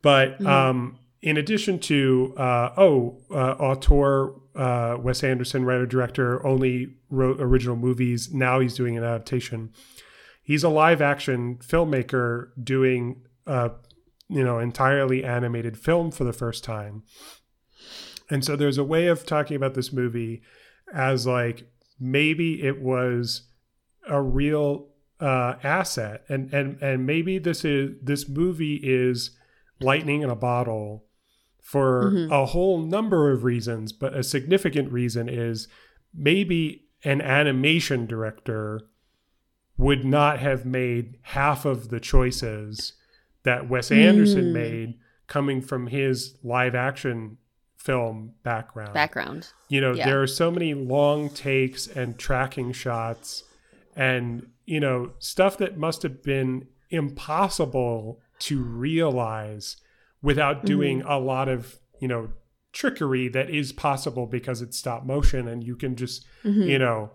but 0.00 0.38
Mhm. 0.40 0.46
um, 0.46 0.98
in 1.22 1.36
addition 1.36 1.78
to 1.78 2.34
uh, 2.36 2.72
oh 2.76 3.20
uh, 3.30 3.76
uh, 4.54 4.96
wes 4.98 5.22
anderson 5.22 5.64
writer 5.64 5.86
director 5.86 6.44
only 6.46 6.94
wrote 7.08 7.40
original 7.40 7.76
movies. 7.76 8.32
Now 8.32 8.60
he's 8.60 8.74
doing 8.74 8.98
an 8.98 9.04
adaptation. 9.04 9.72
He's 10.42 10.64
a 10.64 10.68
live 10.68 11.00
action 11.00 11.56
filmmaker 11.56 12.48
doing 12.62 13.22
you 13.46 14.44
know 14.44 14.58
entirely 14.58 15.24
animated 15.24 15.78
film 15.78 16.10
for 16.10 16.24
the 16.24 16.32
first 16.32 16.64
time. 16.64 17.04
And 18.30 18.44
so 18.44 18.56
there's 18.56 18.78
a 18.78 18.84
way 18.84 19.06
of 19.08 19.26
talking 19.26 19.56
about 19.56 19.74
this 19.74 19.92
movie 19.92 20.42
as 20.92 21.26
like 21.26 21.66
maybe 22.00 22.62
it 22.62 22.80
was 22.80 23.48
a 24.08 24.20
real 24.20 24.88
uh, 25.20 25.54
asset, 25.62 26.24
and 26.28 26.52
and 26.52 26.82
and 26.82 27.06
maybe 27.06 27.38
this 27.38 27.64
is 27.64 27.90
this 28.02 28.28
movie 28.28 28.80
is 28.82 29.30
lightning 29.80 30.22
in 30.22 30.30
a 30.30 30.36
bottle 30.36 31.04
for 31.62 32.10
Mhm. 32.10 32.30
a 32.30 32.46
whole 32.46 32.82
number 32.82 33.30
of 33.30 33.44
reasons, 33.44 33.92
but 33.92 34.14
a 34.14 34.22
significant 34.22 34.92
reason 34.92 35.28
is 35.28 35.68
maybe 36.12 36.84
an 37.04 37.20
animation 37.22 38.04
director 38.06 38.80
would 39.78 40.04
not 40.04 40.38
have 40.40 40.66
made 40.66 41.16
half 41.22 41.64
of 41.64 41.88
the 41.88 41.98
choices 42.00 42.92
that 43.44 43.68
Wes 43.68 43.90
Anderson 43.90 44.46
Mm. 44.46 44.52
made 44.52 44.94
coming 45.28 45.60
from 45.62 45.86
his 45.86 46.36
live 46.44 46.74
action 46.74 47.38
film 47.76 48.34
background. 48.44 48.92
Background. 48.92 49.48
You 49.68 49.80
know, 49.80 49.94
Yeah. 49.94 50.04
there 50.06 50.22
are 50.22 50.26
so 50.26 50.50
many 50.50 50.74
long 50.74 51.30
takes 51.30 51.86
and 51.88 52.18
tracking 52.18 52.72
shots 52.72 53.44
and, 53.96 54.46
you 54.66 54.78
know, 54.78 55.12
stuff 55.18 55.58
that 55.58 55.78
must 55.78 56.02
have 56.02 56.22
been 56.22 56.66
impossible 56.90 58.20
to 58.40 58.62
realize 58.62 59.76
without 60.22 60.64
doing 60.64 61.02
a 61.02 61.18
lot 61.18 61.48
of, 61.48 61.78
you 62.00 62.08
know, 62.08 62.30
trickery 62.72 63.28
that 63.28 63.50
is 63.50 63.72
possible 63.72 64.26
because 64.26 64.62
it's 64.62 64.78
stop 64.78 65.04
motion 65.04 65.46
and 65.48 65.62
you 65.64 65.76
can 65.76 65.94
just, 65.96 66.24
Mhm. 66.44 66.66
you 66.68 66.78
know, 66.78 67.10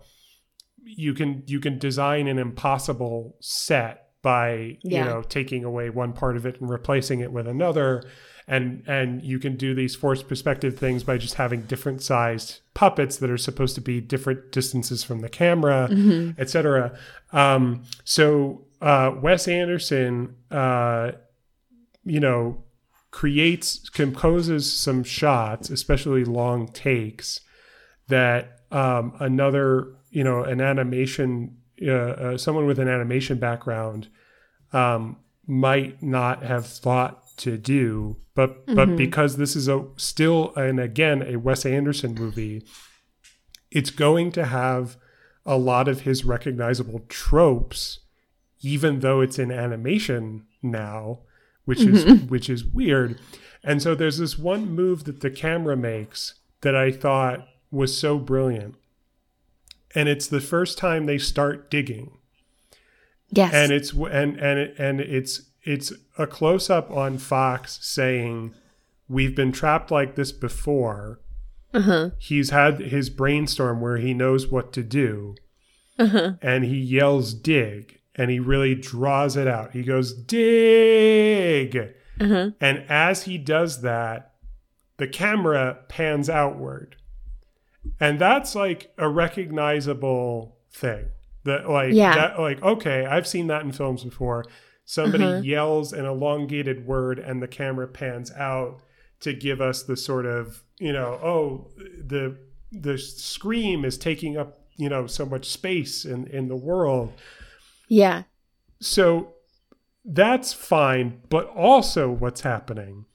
you 0.84 1.12
can 1.12 1.42
you 1.46 1.60
can 1.60 1.78
design 1.78 2.28
an 2.28 2.38
impossible 2.38 3.36
set 3.40 4.04
by 4.22 4.78
Yeah. 4.82 4.98
you 4.98 5.04
know 5.04 5.22
taking 5.22 5.64
away 5.64 5.90
one 5.90 6.12
part 6.12 6.36
of 6.36 6.46
it 6.46 6.60
and 6.60 6.70
replacing 6.70 7.20
it 7.20 7.30
with 7.32 7.46
another 7.46 8.02
and 8.46 8.82
and 8.86 9.22
you 9.22 9.38
can 9.38 9.56
do 9.56 9.74
these 9.74 9.94
forced 9.94 10.26
perspective 10.28 10.78
things 10.78 11.04
by 11.04 11.18
just 11.18 11.34
having 11.34 11.62
different 11.62 12.00
sized 12.02 12.60
puppets 12.74 13.18
that 13.18 13.28
are 13.30 13.36
supposed 13.36 13.74
to 13.74 13.80
be 13.80 14.00
different 14.00 14.50
distances 14.50 15.04
from 15.04 15.20
the 15.20 15.28
camera 15.28 15.88
Mhm. 15.90 16.38
etc 16.38 16.96
um 17.32 17.82
so 18.04 18.64
uh 18.80 19.12
wes 19.22 19.46
anderson 19.46 20.34
uh 20.50 21.12
you 22.04 22.18
know 22.20 22.64
creates 23.18 23.88
composes 23.88 24.64
some 24.86 25.02
shots 25.02 25.70
especially 25.70 26.24
long 26.24 26.68
takes 26.68 27.40
that 28.06 28.60
um, 28.70 29.12
another, 29.18 29.88
you 30.10 30.22
know, 30.22 30.44
an 30.44 30.60
animation, 30.60 31.56
uh, 31.82 31.90
uh, 32.24 32.38
someone 32.38 32.66
with 32.66 32.78
an 32.78 32.86
animation 32.86 33.36
background 33.38 34.06
um, 34.72 35.16
might 35.48 36.00
not 36.00 36.44
have 36.44 36.64
thought 36.64 37.24
to 37.38 37.58
do, 37.58 38.16
but 38.36 38.50
but 38.66 38.88
Mhm. 38.90 38.96
because 38.96 39.36
this 39.36 39.56
is 39.56 39.66
a 39.68 39.84
still 39.96 40.54
and 40.54 40.78
again 40.78 41.22
a 41.22 41.36
Wes 41.36 41.66
Anderson 41.66 42.14
movie, 42.14 42.62
it's 43.72 43.90
going 43.90 44.30
to 44.32 44.44
have 44.44 44.96
a 45.44 45.56
lot 45.58 45.88
of 45.88 46.02
his 46.02 46.24
recognizable 46.24 47.00
tropes, 47.08 47.98
even 48.62 49.00
though 49.00 49.20
it's 49.20 49.38
in 49.40 49.50
animation 49.50 50.44
now, 50.62 51.20
which 51.68 51.80
is 51.82 52.22
which 52.30 52.48
is 52.48 52.64
weird. 52.64 53.18
And 53.62 53.82
so 53.82 53.94
there's 53.94 54.18
this 54.18 54.38
one 54.38 54.70
move 54.74 55.04
that 55.04 55.20
the 55.20 55.30
camera 55.30 55.76
makes 55.76 56.34
that 56.62 56.74
I 56.74 56.90
thought 56.90 57.46
was 57.70 57.96
so 57.98 58.18
brilliant. 58.18 58.74
And 59.94 60.08
it's 60.08 60.26
the 60.26 60.40
first 60.40 60.78
time 60.78 61.06
they 61.06 61.18
start 61.18 61.70
digging. 61.70 62.12
Yes. 63.30 63.52
And 63.52 63.72
it's 63.72 63.92
and 63.92 64.36
and 64.38 64.58
it, 64.58 64.74
and 64.78 65.00
it's 65.00 65.42
it's 65.62 65.92
a 66.16 66.26
close 66.26 66.70
up 66.70 66.90
on 66.90 67.18
Fox 67.18 67.78
saying 67.82 68.54
we've 69.08 69.36
been 69.36 69.52
trapped 69.52 69.90
like 69.90 70.14
this 70.14 70.32
before. 70.32 71.20
uh-huh. 71.74 72.10
He's 72.18 72.50
had 72.50 72.78
his 72.80 73.10
brainstorm 73.10 73.80
where 73.82 73.98
he 73.98 74.14
knows 74.14 74.46
what 74.46 74.72
to 74.72 74.82
do 74.82 75.34
Uh-huh. 75.98 76.34
and 76.40 76.64
he 76.64 76.78
yells 76.78 77.34
dig 77.34 77.97
and 78.18 78.30
he 78.30 78.40
really 78.40 78.74
draws 78.74 79.36
it 79.36 79.46
out. 79.48 79.72
He 79.72 79.82
goes 79.82 80.12
dig. 80.12 81.76
Uh-huh. 82.20 82.50
And 82.60 82.84
as 82.88 83.22
he 83.22 83.38
does 83.38 83.80
that, 83.82 84.32
the 84.96 85.06
camera 85.06 85.78
pans 85.88 86.28
outward. 86.28 86.96
And 88.00 88.18
that's 88.18 88.54
like 88.54 88.92
a 88.98 89.08
recognizable 89.08 90.56
thing. 90.70 91.06
That 91.44 91.68
like 91.70 91.94
Yeah. 91.94 92.14
that 92.14 92.40
like 92.40 92.62
okay, 92.62 93.06
I've 93.06 93.26
seen 93.26 93.46
that 93.46 93.62
in 93.62 93.72
films 93.72 94.04
before. 94.04 94.44
Somebody 94.84 95.24
Uh-huh. 95.24 95.40
yells 95.42 95.92
an 95.92 96.04
elongated 96.04 96.86
word 96.86 97.18
and 97.18 97.42
the 97.42 97.48
camera 97.48 97.86
pans 97.86 98.32
out 98.32 98.80
to 99.20 99.32
give 99.32 99.60
us 99.60 99.82
the 99.82 99.96
sort 99.96 100.26
of, 100.26 100.62
you 100.78 100.92
know, 100.92 101.18
oh, 101.22 101.70
the 102.04 102.36
the 102.72 102.98
scream 102.98 103.84
is 103.84 103.96
taking 103.96 104.36
up, 104.36 104.60
you 104.76 104.88
know, 104.88 105.06
so 105.06 105.24
much 105.24 105.46
space 105.48 106.04
in 106.04 106.26
in 106.26 106.48
the 106.48 106.56
world. 106.56 107.12
Yeah. 107.88 108.24
So 108.80 109.34
that's 110.04 110.52
fine, 110.52 111.20
but 111.28 111.46
also 111.48 112.10
what's 112.10 112.42
happening 112.42 113.06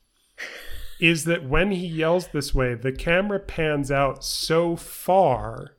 is 1.00 1.24
that 1.26 1.48
when 1.48 1.72
he 1.72 1.86
yells 1.88 2.28
this 2.28 2.54
way, 2.54 2.76
the 2.76 2.92
camera 2.92 3.40
pans 3.40 3.92
out 3.92 4.24
so 4.24 4.76
far 4.76 5.78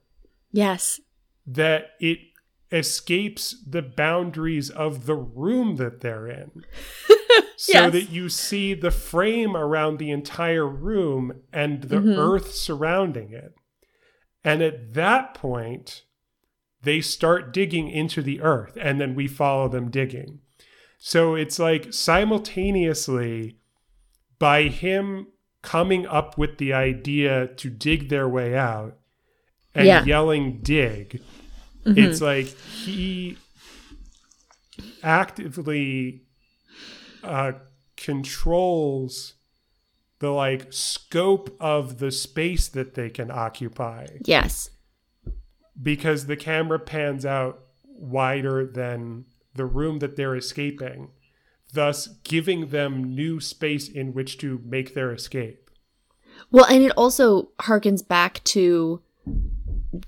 Yes. 0.53 1.01
that 1.47 1.91
it 2.01 2.19
escapes 2.73 3.63
the 3.67 3.83
boundaries 3.83 4.71
of 4.71 5.07
the 5.07 5.15
room 5.15 5.77
that 5.77 6.01
they're 6.01 6.27
in. 6.29 6.51
So 7.57 7.73
Yes. 7.73 7.93
that 7.93 8.11
you 8.11 8.29
see 8.29 8.75
the 8.75 8.91
frame 8.91 9.57
around 9.57 9.99
the 9.99 10.11
entire 10.11 10.67
room 10.67 11.43
and 11.53 11.85
the 11.85 11.97
Mhm. 11.97 12.17
earth 12.19 12.53
surrounding 12.53 13.33
it. 13.33 13.55
And 14.45 14.61
at 14.61 14.93
that 14.95 15.35
point, 15.35 16.04
they 16.85 17.01
start 17.01 17.53
digging 17.53 17.89
into 17.89 18.23
the 18.23 18.41
earth 18.41 18.77
and 18.81 19.01
then 19.01 19.15
we 19.15 19.27
follow 19.27 19.69
them 19.69 19.91
digging. 19.91 20.41
So 20.99 21.35
it's 21.35 21.59
like 21.59 21.93
simultaneously 21.93 23.59
by 24.39 24.65
him 24.65 25.27
coming 25.63 26.07
up 26.07 26.37
with 26.39 26.59
the 26.59 26.73
idea 26.73 27.47
to 27.49 27.71
dig 27.71 28.09
their 28.09 28.29
way 28.29 28.55
out 28.57 28.99
and 29.75 29.87
Yeah. 29.87 30.05
yelling 30.05 30.61
dig, 30.63 31.21
Mhm. 31.85 31.99
it's 31.99 32.21
like 32.21 32.47
he 32.47 33.37
actively 35.03 36.23
uh, 37.23 37.53
controls 37.97 39.35
the 40.19 40.31
like 40.31 40.73
scope 40.73 41.57
of 41.61 41.99
the 41.99 42.11
space 42.11 42.69
that 42.69 42.95
they 42.95 43.09
can 43.11 43.31
occupy 43.31 44.07
Yes. 44.25 44.69
Because 45.81 46.27
the 46.27 46.37
camera 46.37 46.79
pans 46.79 47.25
out 47.27 47.61
wider 47.85 48.67
than 48.67 49.25
the 49.55 49.65
room 49.67 49.99
that 50.01 50.17
they're 50.17 50.37
escaping, 50.37 51.11
thus 51.73 52.09
giving 52.25 52.69
them 52.69 53.15
new 53.15 53.41
space 53.41 53.89
in 53.89 54.13
which 54.15 54.39
to 54.39 54.61
make 54.65 54.95
their 54.95 55.13
escape. 55.13 55.71
Well, 56.51 56.65
and 56.65 56.83
it 56.83 56.93
also 56.97 57.51
harkens 57.61 58.07
back 58.07 58.43
to 58.45 59.01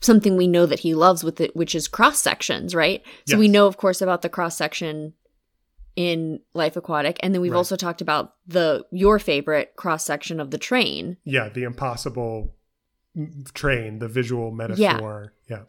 something 0.01 0.37
we 0.37 0.49
know 0.49 0.67
that 0.67 0.81
he 0.81 0.95
loves 0.95 1.23
with 1.23 1.41
it, 1.41 1.55
which 1.55 1.75
is 1.75 1.87
cross 1.87 2.21
sections, 2.21 2.75
right? 2.75 3.03
So 3.29 3.39
we 3.39 3.47
know, 3.49 3.67
of 3.67 3.77
course, 3.77 4.03
about 4.03 4.23
the 4.23 4.29
cross 4.29 4.57
section 4.57 5.15
in 5.95 6.41
Life 6.55 6.77
Aquatic, 6.77 7.19
and 7.21 7.33
then 7.33 7.41
we've 7.41 7.53
Right. 7.53 7.57
also 7.57 7.77
talked 7.77 8.01
about 8.01 8.35
the 8.47 8.85
your 8.91 9.19
favorite 9.19 9.75
cross 9.77 10.05
section 10.05 10.41
of 10.41 10.51
the 10.51 10.59
train. 10.59 11.17
Yeah, 11.25 11.49
the 11.49 11.63
impossible 11.63 12.55
train, 13.55 13.99
the 13.99 14.09
visual 14.09 14.51
metaphor. 14.51 15.33
Yeah. 15.49 15.63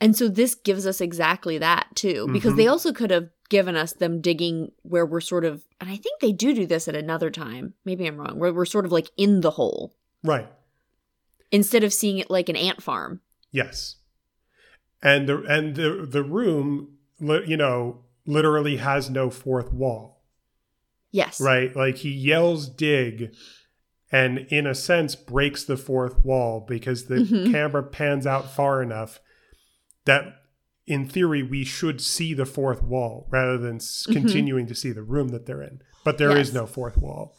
And 0.00 0.16
so 0.16 0.28
this 0.28 0.56
gives 0.56 0.84
us 0.84 1.00
exactly 1.00 1.58
that 1.58 1.86
too, 1.94 2.26
because 2.32 2.54
Mhm. 2.54 2.56
they 2.56 2.66
also 2.66 2.92
could 2.92 3.10
have 3.12 3.30
given 3.48 3.76
us 3.76 3.92
them 3.92 4.20
digging 4.20 4.72
where 4.82 5.06
we're 5.06 5.20
sort 5.20 5.44
of, 5.44 5.64
and 5.80 5.88
I 5.88 5.96
think 5.96 6.20
they 6.20 6.32
do 6.32 6.52
do 6.54 6.66
this 6.66 6.88
at 6.88 6.96
another 6.96 7.30
time. 7.30 7.74
Maybe 7.84 8.06
I'm 8.06 8.16
wrong, 8.16 8.36
where 8.38 8.52
we're 8.52 8.64
sort 8.64 8.84
of 8.84 8.90
like 8.90 9.10
in 9.16 9.42
the 9.42 9.52
hole 9.52 9.94
Right. 10.24 10.48
instead 11.52 11.84
of 11.84 11.92
seeing 11.92 12.18
it 12.18 12.30
like 12.30 12.48
an 12.48 12.56
ant 12.56 12.82
farm. 12.82 13.20
Yes. 13.52 13.96
And 15.02 15.28
the 15.28 15.42
and 15.42 15.76
the 15.76 16.04
the 16.08 16.24
room, 16.24 16.96
you 17.20 17.56
know, 17.56 18.04
literally 18.26 18.78
has 18.78 19.08
no 19.08 19.30
fourth 19.30 19.72
wall. 19.72 20.20
Yes. 21.14 21.40
right? 21.40 21.76
Like 21.76 21.98
he 21.98 22.10
yells 22.10 22.68
dig 22.68 23.34
and 24.12 24.38
in 24.50 24.66
a 24.66 24.74
sense 24.74 25.14
breaks 25.16 25.64
the 25.64 25.76
fourth 25.76 26.22
wall 26.24 26.60
because 26.68 27.06
the 27.06 27.16
Mhm. 27.16 27.50
camera 27.50 27.82
pans 27.82 28.26
out 28.26 28.50
far 28.52 28.82
enough 28.82 29.18
that 30.04 30.24
in 30.86 31.08
theory 31.08 31.42
we 31.42 31.64
should 31.64 32.00
see 32.00 32.34
the 32.34 32.44
fourth 32.44 32.82
wall 32.82 33.26
rather 33.30 33.56
than 33.56 33.76
s 33.76 34.04
Mhm. 34.08 34.12
continuing 34.12 34.66
to 34.66 34.74
see 34.74 34.92
the 34.92 35.02
room 35.02 35.28
that 35.28 35.46
they're 35.46 35.62
in. 35.62 35.80
But 36.04 36.18
there 36.18 36.36
is 36.36 36.48
Yes. 36.48 36.54
no 36.54 36.66
fourth 36.66 36.96
wall. 36.98 37.34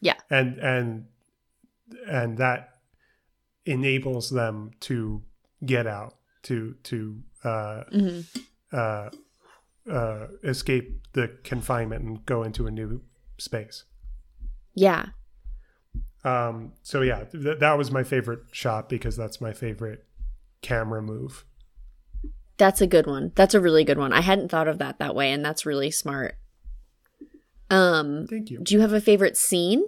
Yeah. 0.00 0.18
And 0.30 0.58
and 0.58 1.06
and 2.08 2.38
that 2.38 2.68
enables 3.64 4.30
them 4.30 4.72
to 4.80 5.22
get 5.64 5.86
out 5.86 6.16
to 6.42 6.74
to 6.82 7.22
uh 7.44 7.84
hmm 7.84 8.20
uh 8.72 9.10
uh 9.90 10.26
escape 10.42 11.00
the 11.12 11.28
confinement 11.44 12.02
and 12.04 12.26
go 12.26 12.42
into 12.42 12.66
a 12.66 12.70
new 12.70 13.02
space. 13.38 13.84
Yeah. 14.74 15.06
Um, 16.24 16.72
so 16.82 17.02
yeah, 17.02 17.24
th- 17.24 17.58
that 17.58 17.78
was 17.78 17.90
my 17.90 18.04
favorite 18.04 18.40
shot 18.52 18.88
because 18.88 19.16
that's 19.16 19.40
my 19.40 19.52
favorite 19.52 20.04
camera 20.60 21.02
move. 21.02 21.44
That's 22.58 22.80
a 22.80 22.86
good 22.86 23.06
one. 23.06 23.32
That's 23.34 23.54
a 23.54 23.60
really 23.60 23.82
good 23.82 23.98
one. 23.98 24.12
I 24.12 24.20
hadn't 24.20 24.50
thought 24.50 24.68
of 24.68 24.78
that 24.78 24.98
that 24.98 25.14
way, 25.14 25.32
and 25.32 25.44
that's 25.44 25.66
really 25.66 25.90
smart. 25.90 26.36
Um, 27.70 28.26
Thank 28.28 28.50
you. 28.50 28.60
do 28.60 28.74
you 28.74 28.80
have 28.80 28.92
a 28.92 29.00
favorite 29.00 29.36
scene? 29.36 29.84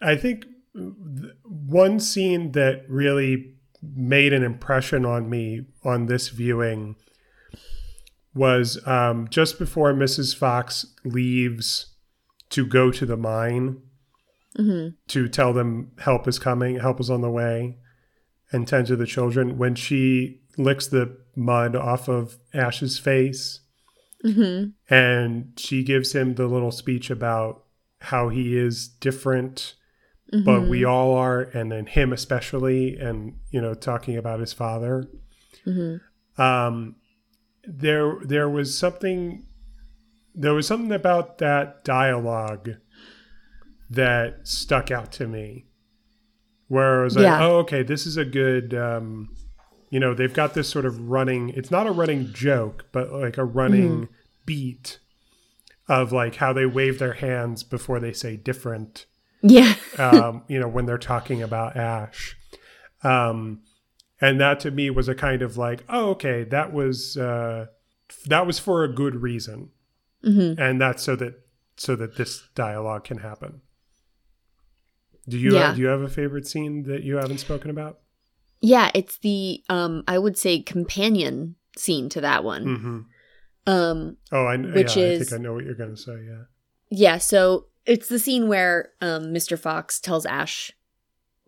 I 0.00 0.16
think 0.16 0.46
th- 0.74 1.32
one 1.44 2.00
scene 2.00 2.52
that 2.52 2.88
really 2.88 3.54
made 3.94 4.32
an 4.32 4.42
impression 4.42 5.04
on 5.04 5.28
me 5.28 5.66
on 5.84 6.06
this 6.06 6.30
viewing 6.30 6.96
was 8.34 8.84
um, 8.86 9.28
just 9.28 9.58
before 9.58 9.92
Mrs. 9.94 10.36
Fox 10.36 10.86
leaves 11.04 11.86
to 12.50 12.66
go 12.66 12.90
to 12.90 13.06
the 13.06 13.16
mine 13.16 13.82
Mm-hmm. 14.58 14.88
to 15.08 15.28
tell 15.28 15.52
them 15.52 15.92
help 15.98 16.26
is 16.26 16.38
coming, 16.38 16.80
help 16.80 16.98
is 17.00 17.10
on 17.10 17.20
the 17.20 17.30
way, 17.30 17.76
and 18.52 18.66
tend 18.66 18.86
to 18.86 18.96
the 18.96 19.06
children. 19.06 19.58
When 19.58 19.74
she 19.74 20.40
licks 20.56 20.86
the 20.86 21.18
mud 21.34 21.76
off 21.76 22.08
of 22.08 22.38
Ash's 22.54 22.98
face 22.98 23.60
Mm-hmm. 24.24 24.70
and 24.92 25.52
she 25.58 25.84
gives 25.84 26.12
him 26.14 26.34
the 26.36 26.46
little 26.46 26.72
speech 26.72 27.10
about 27.10 27.64
how 28.00 28.28
he 28.30 28.56
is 28.56 28.88
different 28.88 29.74
Mm-hmm. 30.32 30.44
but 30.44 30.62
we 30.68 30.84
all 30.84 31.14
are 31.14 31.42
and 31.42 31.70
then 31.70 31.86
him 31.86 32.12
especially 32.12 32.96
and 32.96 33.34
you 33.50 33.60
know 33.60 33.74
talking 33.74 34.16
about 34.16 34.40
his 34.40 34.52
father 34.52 35.06
Mm-hmm. 35.64 36.42
um 36.42 36.96
there 37.62 38.16
there 38.24 38.48
was 38.48 38.76
something 38.76 39.44
there 40.34 40.54
was 40.54 40.66
something 40.66 40.90
about 40.92 41.38
that 41.38 41.84
dialogue 41.84 42.70
that 43.90 44.46
stuck 44.46 44.90
out 44.90 45.12
to 45.12 45.26
me 45.28 45.66
where 46.68 47.00
I 47.00 47.04
was 47.04 47.16
like 47.16 47.22
Yeah. 47.24 47.44
oh 47.44 47.56
okay 47.58 47.82
this 47.82 48.06
is 48.06 48.16
a 48.16 48.24
good 48.24 48.74
um 48.74 49.34
you 49.90 50.00
know 50.00 50.12
they've 50.14 50.32
got 50.34 50.54
this 50.54 50.68
sort 50.68 50.84
of 50.84 51.00
running 51.08 51.50
it's 51.50 51.70
not 51.70 51.86
a 51.86 51.92
running 51.92 52.32
joke 52.32 52.86
but 52.92 53.12
like 53.12 53.38
a 53.38 53.44
running 53.44 54.08
beat 54.44 54.98
of 55.88 56.10
like 56.12 56.36
how 56.36 56.52
they 56.52 56.66
wave 56.66 56.98
their 56.98 57.12
hands 57.14 57.62
before 57.62 58.00
they 58.00 58.12
say 58.12 58.36
different 58.36 59.06
Yeah. 59.42 59.74
um, 59.98 60.42
you 60.48 60.58
know, 60.58 60.66
when 60.66 60.86
they're 60.86 60.98
talking 60.98 61.40
about 61.42 61.76
Ash. 61.76 62.36
Um, 63.04 63.60
and 64.20 64.40
that 64.40 64.58
to 64.60 64.70
me 64.72 64.90
was 64.90 65.08
a 65.08 65.14
kind 65.14 65.42
of 65.42 65.56
like, 65.56 65.84
oh, 65.88 66.10
okay, 66.10 66.42
that 66.44 66.72
was 66.72 67.16
uh, 67.16 67.66
that 68.26 68.46
was 68.46 68.58
for 68.58 68.82
a 68.82 68.88
good 68.92 69.16
reason, 69.22 69.70
Mm-hmm. 70.24 70.60
and 70.60 70.80
that's 70.80 71.04
so 71.04 71.14
that 71.16 71.34
so 71.76 71.94
that 71.94 72.16
this 72.16 72.42
dialogue 72.56 73.04
can 73.04 73.18
happen. 73.18 73.60
Do 75.28 75.38
you 75.38 75.54
Yeah. 75.54 75.74
do 75.74 75.80
you 75.80 75.86
have 75.88 76.00
a 76.02 76.08
favorite 76.08 76.46
scene 76.46 76.84
that 76.84 77.02
you 77.02 77.16
haven't 77.16 77.38
spoken 77.38 77.70
about? 77.70 78.00
Yeah, 78.60 78.90
it's 78.94 79.18
the 79.18 79.62
um 79.68 80.04
I 80.08 80.18
would 80.18 80.38
say 80.38 80.60
companion 80.60 81.56
scene 81.76 82.08
to 82.10 82.20
that 82.22 82.44
one. 82.44 82.64
hmm 82.64 83.00
Um 83.72 84.16
Oh, 84.32 84.46
I, 84.46 84.56
Which 84.56 84.96
yeah, 84.96 85.02
I 85.02 85.06
is- 85.08 85.28
think 85.28 85.40
I 85.40 85.42
know 85.42 85.54
what 85.54 85.64
you're 85.64 85.74
going 85.74 85.90
to 85.94 85.96
say. 85.96 86.16
Yeah. 86.26 86.42
yeah, 86.90 87.18
so 87.18 87.66
it's 87.84 88.08
the 88.08 88.18
scene 88.18 88.48
where 88.48 88.92
um 89.00 89.24
Mr. 89.26 89.58
Fox 89.58 90.00
tells 90.00 90.24
Ash 90.26 90.72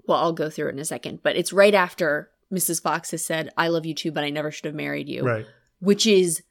well, 0.06 0.18
I'll 0.18 0.32
go 0.32 0.48
through 0.48 0.68
it 0.68 0.72
in 0.72 0.78
a 0.78 0.84
second, 0.86 1.20
but 1.22 1.36
it's 1.36 1.52
right 1.52 1.74
after 1.74 2.30
Mrs. 2.50 2.80
Fox 2.80 3.10
has 3.10 3.22
said, 3.22 3.50
I 3.58 3.68
love 3.68 3.84
you 3.84 3.94
too, 3.94 4.10
but 4.10 4.24
I 4.24 4.30
never 4.30 4.50
should 4.50 4.64
have 4.64 4.74
married 4.74 5.06
you. 5.06 5.22
Right. 5.22 5.44
Which 5.80 6.06
is 6.06 6.42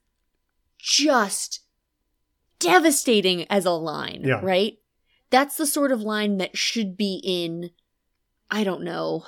just 0.78 1.62
devastating 2.60 3.46
as 3.50 3.66
a 3.66 3.72
line, 3.72 4.22
Yeah. 4.24 4.40
right? 4.44 4.78
That's 5.30 5.58
the 5.58 5.66
sort 5.68 5.92
of 5.92 6.02
line 6.02 6.38
that 6.38 6.58
should 6.58 6.96
be 6.98 7.20
in, 7.24 7.72
I 8.50 8.64
don't 8.64 8.84
know, 8.84 9.26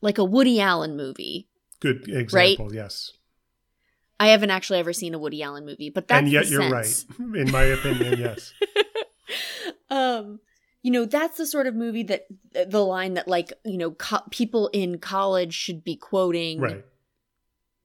like 0.00 0.18
a 0.18 0.24
Woody 0.24 0.60
Allen 0.60 0.96
movie. 0.96 1.48
Good 1.80 2.08
example. 2.08 2.74
Yes. 2.74 3.12
I 4.18 4.28
haven't 4.28 4.50
actually 4.50 4.78
ever 4.78 4.92
seen 4.92 5.14
a 5.14 5.18
Woody 5.18 5.42
Allen 5.42 5.64
movie, 5.66 5.90
but 5.90 6.08
that's 6.08 6.20
and 6.22 6.28
yet 6.30 6.48
you're 6.48 6.62
sense. 6.68 7.06
right. 7.18 7.36
In 7.36 7.50
my 7.50 7.62
opinion, 7.64 8.18
yes. 8.18 8.52
um, 9.90 10.40
you 10.82 10.90
know, 10.90 11.04
that's 11.04 11.36
the 11.38 11.46
sort 11.46 11.66
of 11.66 11.74
movie 11.74 12.02
that 12.04 12.26
the 12.68 12.84
line 12.84 13.14
that 13.14 13.26
like 13.28 13.52
you 13.64 13.78
know 13.78 13.92
co- 13.92 14.22
people 14.30 14.68
in 14.72 14.98
college 14.98 15.54
should 15.54 15.82
be 15.84 15.96
quoting, 15.96 16.60
Right. 16.60 16.84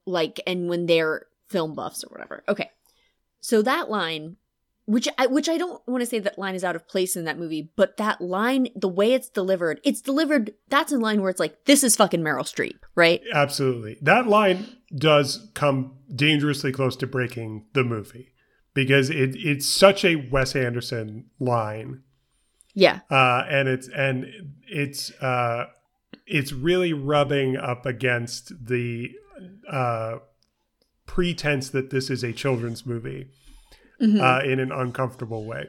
like, 0.06 0.40
and 0.46 0.70
when 0.70 0.86
they're 0.86 1.26
film 1.48 1.74
buffs 1.76 2.04
or 2.04 2.10
whatever. 2.10 2.44
Okay, 2.48 2.70
so 3.42 3.62
that 3.62 3.90
line, 3.90 4.38
which 4.90 5.08
I 5.20 5.28
which 5.28 5.48
I 5.48 5.60
don't 5.60 5.88
want 5.88 6.02
to 6.02 6.08
say 6.08 6.18
that 6.18 6.40
line 6.40 6.56
is 6.56 6.64
out 6.64 6.76
of 6.76 6.88
place 6.88 7.16
in 7.16 7.26
that 7.26 7.38
movie, 7.38 7.72
but 7.76 7.98
that 7.98 8.22
line, 8.22 8.70
the 8.76 8.88
way 8.88 9.14
it's 9.14 9.30
delivered, 9.30 9.80
it's 9.84 10.02
delivered. 10.02 10.56
That's 10.68 10.92
a 10.92 10.98
line 10.98 11.22
where 11.22 11.30
it's 11.30 11.40
like, 11.40 11.66
this 11.66 11.84
is 11.84 11.96
fucking 11.96 12.22
Meryl 12.22 12.42
Streep, 12.42 12.80
right? 12.96 13.22
Absolutely. 13.32 14.00
That 14.02 14.26
line 14.26 14.66
does 14.96 15.52
come 15.54 15.94
dangerously 16.14 16.72
close 16.72 16.96
to 16.98 17.08
breaking 17.08 17.68
the 17.74 17.84
movie 17.84 18.34
because 18.74 19.12
it, 19.12 19.36
it's 19.36 19.68
such 19.68 20.04
a 20.04 20.16
Wes 20.16 20.56
Anderson 20.56 21.28
line. 21.40 22.02
Yeah, 22.74 23.02
Uh, 23.12 23.46
and 23.48 23.68
it's 23.70 23.88
and 23.90 24.26
it's 24.68 25.12
uh, 25.22 25.68
it's 26.26 26.52
really 26.52 26.94
rubbing 26.94 27.58
up 27.58 27.86
against 27.86 28.54
the 28.66 29.12
uh, 29.70 30.16
pretense 31.06 31.70
that 31.70 31.92
this 31.92 32.10
is 32.10 32.24
a 32.24 32.34
children's 32.34 32.88
movie 32.88 33.30
Mhm. 34.02 34.20
uh, 34.22 34.46
in 34.46 34.60
an 34.60 34.72
uncomfortable 34.72 35.46
way. 35.46 35.68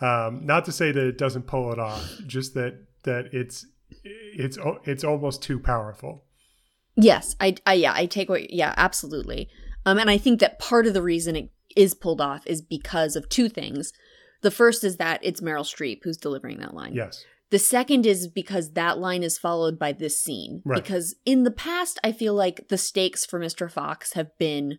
Um, 0.00 0.44
not 0.46 0.64
to 0.64 0.72
say 0.72 0.92
that 0.92 1.06
it 1.06 1.18
doesn't 1.18 1.46
pull 1.46 1.72
it 1.72 1.78
off, 1.78 2.18
just 2.26 2.54
that 2.54 2.86
that 3.04 3.32
it's 3.32 3.66
it's 4.02 4.58
it's 4.84 5.04
almost 5.04 5.42
too 5.42 5.58
powerful. 5.58 6.24
Yes, 6.96 7.36
I, 7.40 7.56
I 7.66 7.74
yeah, 7.74 7.92
I 7.94 8.06
take 8.06 8.28
what 8.28 8.50
yeah, 8.50 8.74
absolutely. 8.76 9.48
Um 9.86 9.98
and 9.98 10.10
I 10.10 10.18
think 10.18 10.40
that 10.40 10.58
part 10.58 10.86
of 10.86 10.94
the 10.94 11.02
reason 11.02 11.36
it 11.36 11.50
is 11.76 11.94
pulled 11.94 12.20
off 12.20 12.46
is 12.46 12.62
because 12.62 13.16
of 13.16 13.28
two 13.28 13.48
things. 13.48 13.92
The 14.42 14.50
first 14.50 14.84
is 14.84 14.96
that 14.96 15.20
it's 15.22 15.40
Meryl 15.40 15.64
Streep 15.64 16.00
who's 16.02 16.16
delivering 16.16 16.58
that 16.60 16.74
line. 16.74 16.94
Yes. 16.94 17.24
The 17.50 17.58
second 17.58 18.06
is 18.06 18.28
because 18.28 18.72
that 18.72 18.98
line 18.98 19.22
is 19.22 19.38
followed 19.38 19.78
by 19.78 19.92
this 19.92 20.20
scene. 20.20 20.62
Right. 20.64 20.82
Because 20.82 21.16
in 21.24 21.42
the 21.44 21.50
past 21.50 21.98
I 22.04 22.12
feel 22.12 22.34
like 22.34 22.68
the 22.68 22.78
stakes 22.78 23.26
for 23.26 23.40
Mr. 23.40 23.70
Fox 23.70 24.12
have 24.14 24.36
been 24.38 24.78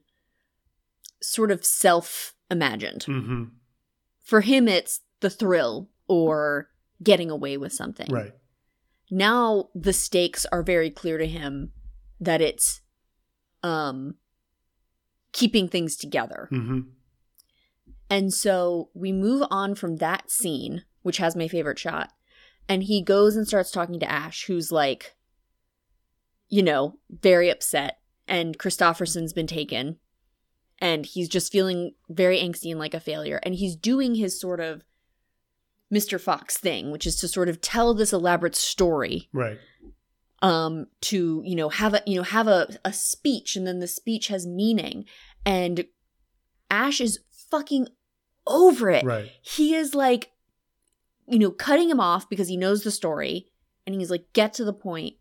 sort 1.22 1.52
of 1.52 1.66
self-imagined. 1.66 3.04
hmm 3.04 3.44
For 4.24 4.42
him 4.42 4.68
it's 4.68 5.02
the 5.20 5.30
thrill 5.30 5.90
or 6.08 6.70
getting 7.04 7.30
away 7.32 7.58
with 7.58 7.74
something. 7.74 8.08
Right. 8.12 8.34
now 9.10 9.70
the 9.76 9.94
stakes 9.94 10.46
are 10.52 10.64
very 10.64 10.90
clear 10.90 11.18
to 11.18 11.28
him 11.28 11.72
that 12.20 12.42
it's 12.42 12.82
um 13.64 14.16
keeping 15.34 15.68
things 15.68 15.96
together 15.98 16.48
hmm 16.50 16.80
and 18.10 18.34
so 18.34 18.90
we 18.94 19.12
move 19.14 19.44
on 19.50 19.76
from 19.76 19.98
that 19.98 20.30
scene 20.30 20.84
which 21.02 21.18
has 21.18 21.36
my 21.36 21.48
favorite 21.48 21.80
shot 21.80 22.12
and 22.68 22.84
he 22.84 23.02
goes 23.04 23.36
and 23.36 23.48
starts 23.48 23.72
talking 23.72 24.00
to 24.00 24.12
ash 24.12 24.46
who's 24.46 24.72
like 24.72 25.16
you 26.50 26.62
know 26.64 26.98
very 27.10 27.50
upset 27.50 28.00
and 28.28 28.58
Kristofferson's 28.58 29.34
been 29.34 29.48
taken 29.48 29.98
and 30.82 31.06
he's 31.06 31.30
just 31.30 31.52
feeling 31.52 31.94
very 32.10 32.40
angsty 32.40 32.72
and 32.72 32.80
like 32.80 32.94
a 32.96 33.00
failure 33.00 33.40
and 33.44 33.56
he's 33.56 33.76
doing 33.76 34.16
his 34.16 34.40
sort 34.40 34.60
of 34.60 34.84
mr 35.94 36.20
fox 36.20 36.58
thing 36.58 36.92
which 36.92 37.06
is 37.06 37.16
to 37.18 37.28
sort 37.28 37.48
of 37.48 37.62
tell 37.62 37.94
this 37.94 38.12
elaborate 38.12 38.56
story 38.56 39.30
Right. 39.32 39.60
um 40.42 40.88
to 41.02 41.42
you 41.46 41.56
know 41.56 41.70
have 41.70 41.94
a 41.94 42.02
you 42.06 42.16
know 42.16 42.24
have 42.24 42.48
a, 42.48 42.68
a 42.84 42.92
speech 42.92 43.56
and 43.56 43.66
then 43.68 43.80
the 43.80 43.88
speech 43.88 44.28
has 44.28 44.46
meaning 44.48 45.06
and 45.46 45.86
ash 46.70 47.00
is 47.00 47.20
fucking 47.50 47.88
over 48.48 48.90
it 48.90 49.06
Right. 49.06 49.32
he 49.42 49.76
is 49.76 49.94
like 49.94 50.32
you 51.28 51.40
know 51.40 51.52
cutting 51.52 51.90
him 51.90 52.00
off 52.00 52.28
because 52.30 52.48
he 52.48 52.58
knows 52.58 52.84
the 52.84 52.92
story 52.92 53.48
and 53.86 53.96
he's 53.96 54.12
like 54.12 54.26
get 54.34 54.54
to 54.56 54.64
the 54.66 54.74
point. 54.74 54.82
point 54.84 55.16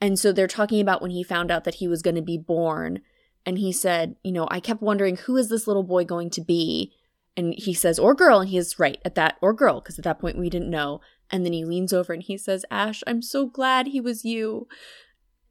and 0.00 0.18
so 0.18 0.30
they're 0.32 0.46
talking 0.46 0.80
about 0.80 1.00
when 1.00 1.10
he 1.10 1.22
found 1.22 1.50
out 1.50 1.64
that 1.64 1.76
he 1.76 1.88
was 1.88 2.02
going 2.02 2.16
to 2.16 2.22
be 2.22 2.36
born 2.36 3.00
and 3.46 3.56
he 3.58 3.72
said 3.72 4.16
you 4.22 4.32
know 4.32 4.46
i 4.50 4.60
kept 4.60 4.82
wondering 4.82 5.16
who 5.16 5.36
is 5.36 5.48
this 5.48 5.66
little 5.66 5.84
boy 5.84 6.04
going 6.04 6.28
to 6.30 6.40
be? 6.40 6.92
And 7.38 7.54
he 7.54 7.74
says 7.74 7.98
or 7.98 8.14
girl. 8.14 8.40
And 8.40 8.48
he 8.48 8.56
is 8.56 8.78
right 8.78 8.98
at 9.04 9.14
that 9.16 9.36
or 9.42 9.52
girl 9.52 9.80
because 9.80 9.98
at 9.98 10.04
that 10.04 10.18
point 10.18 10.38
we 10.38 10.48
didn't 10.48 10.70
know. 10.70 11.02
And 11.30 11.44
then 11.44 11.52
he 11.52 11.66
leans 11.66 11.92
over 11.92 12.12
and 12.14 12.22
he 12.22 12.38
says 12.38 12.64
ash 12.70 13.02
i'm 13.06 13.20
so 13.22 13.46
glad 13.46 13.88
he 13.88 14.00
was 14.00 14.24
you. 14.24 14.66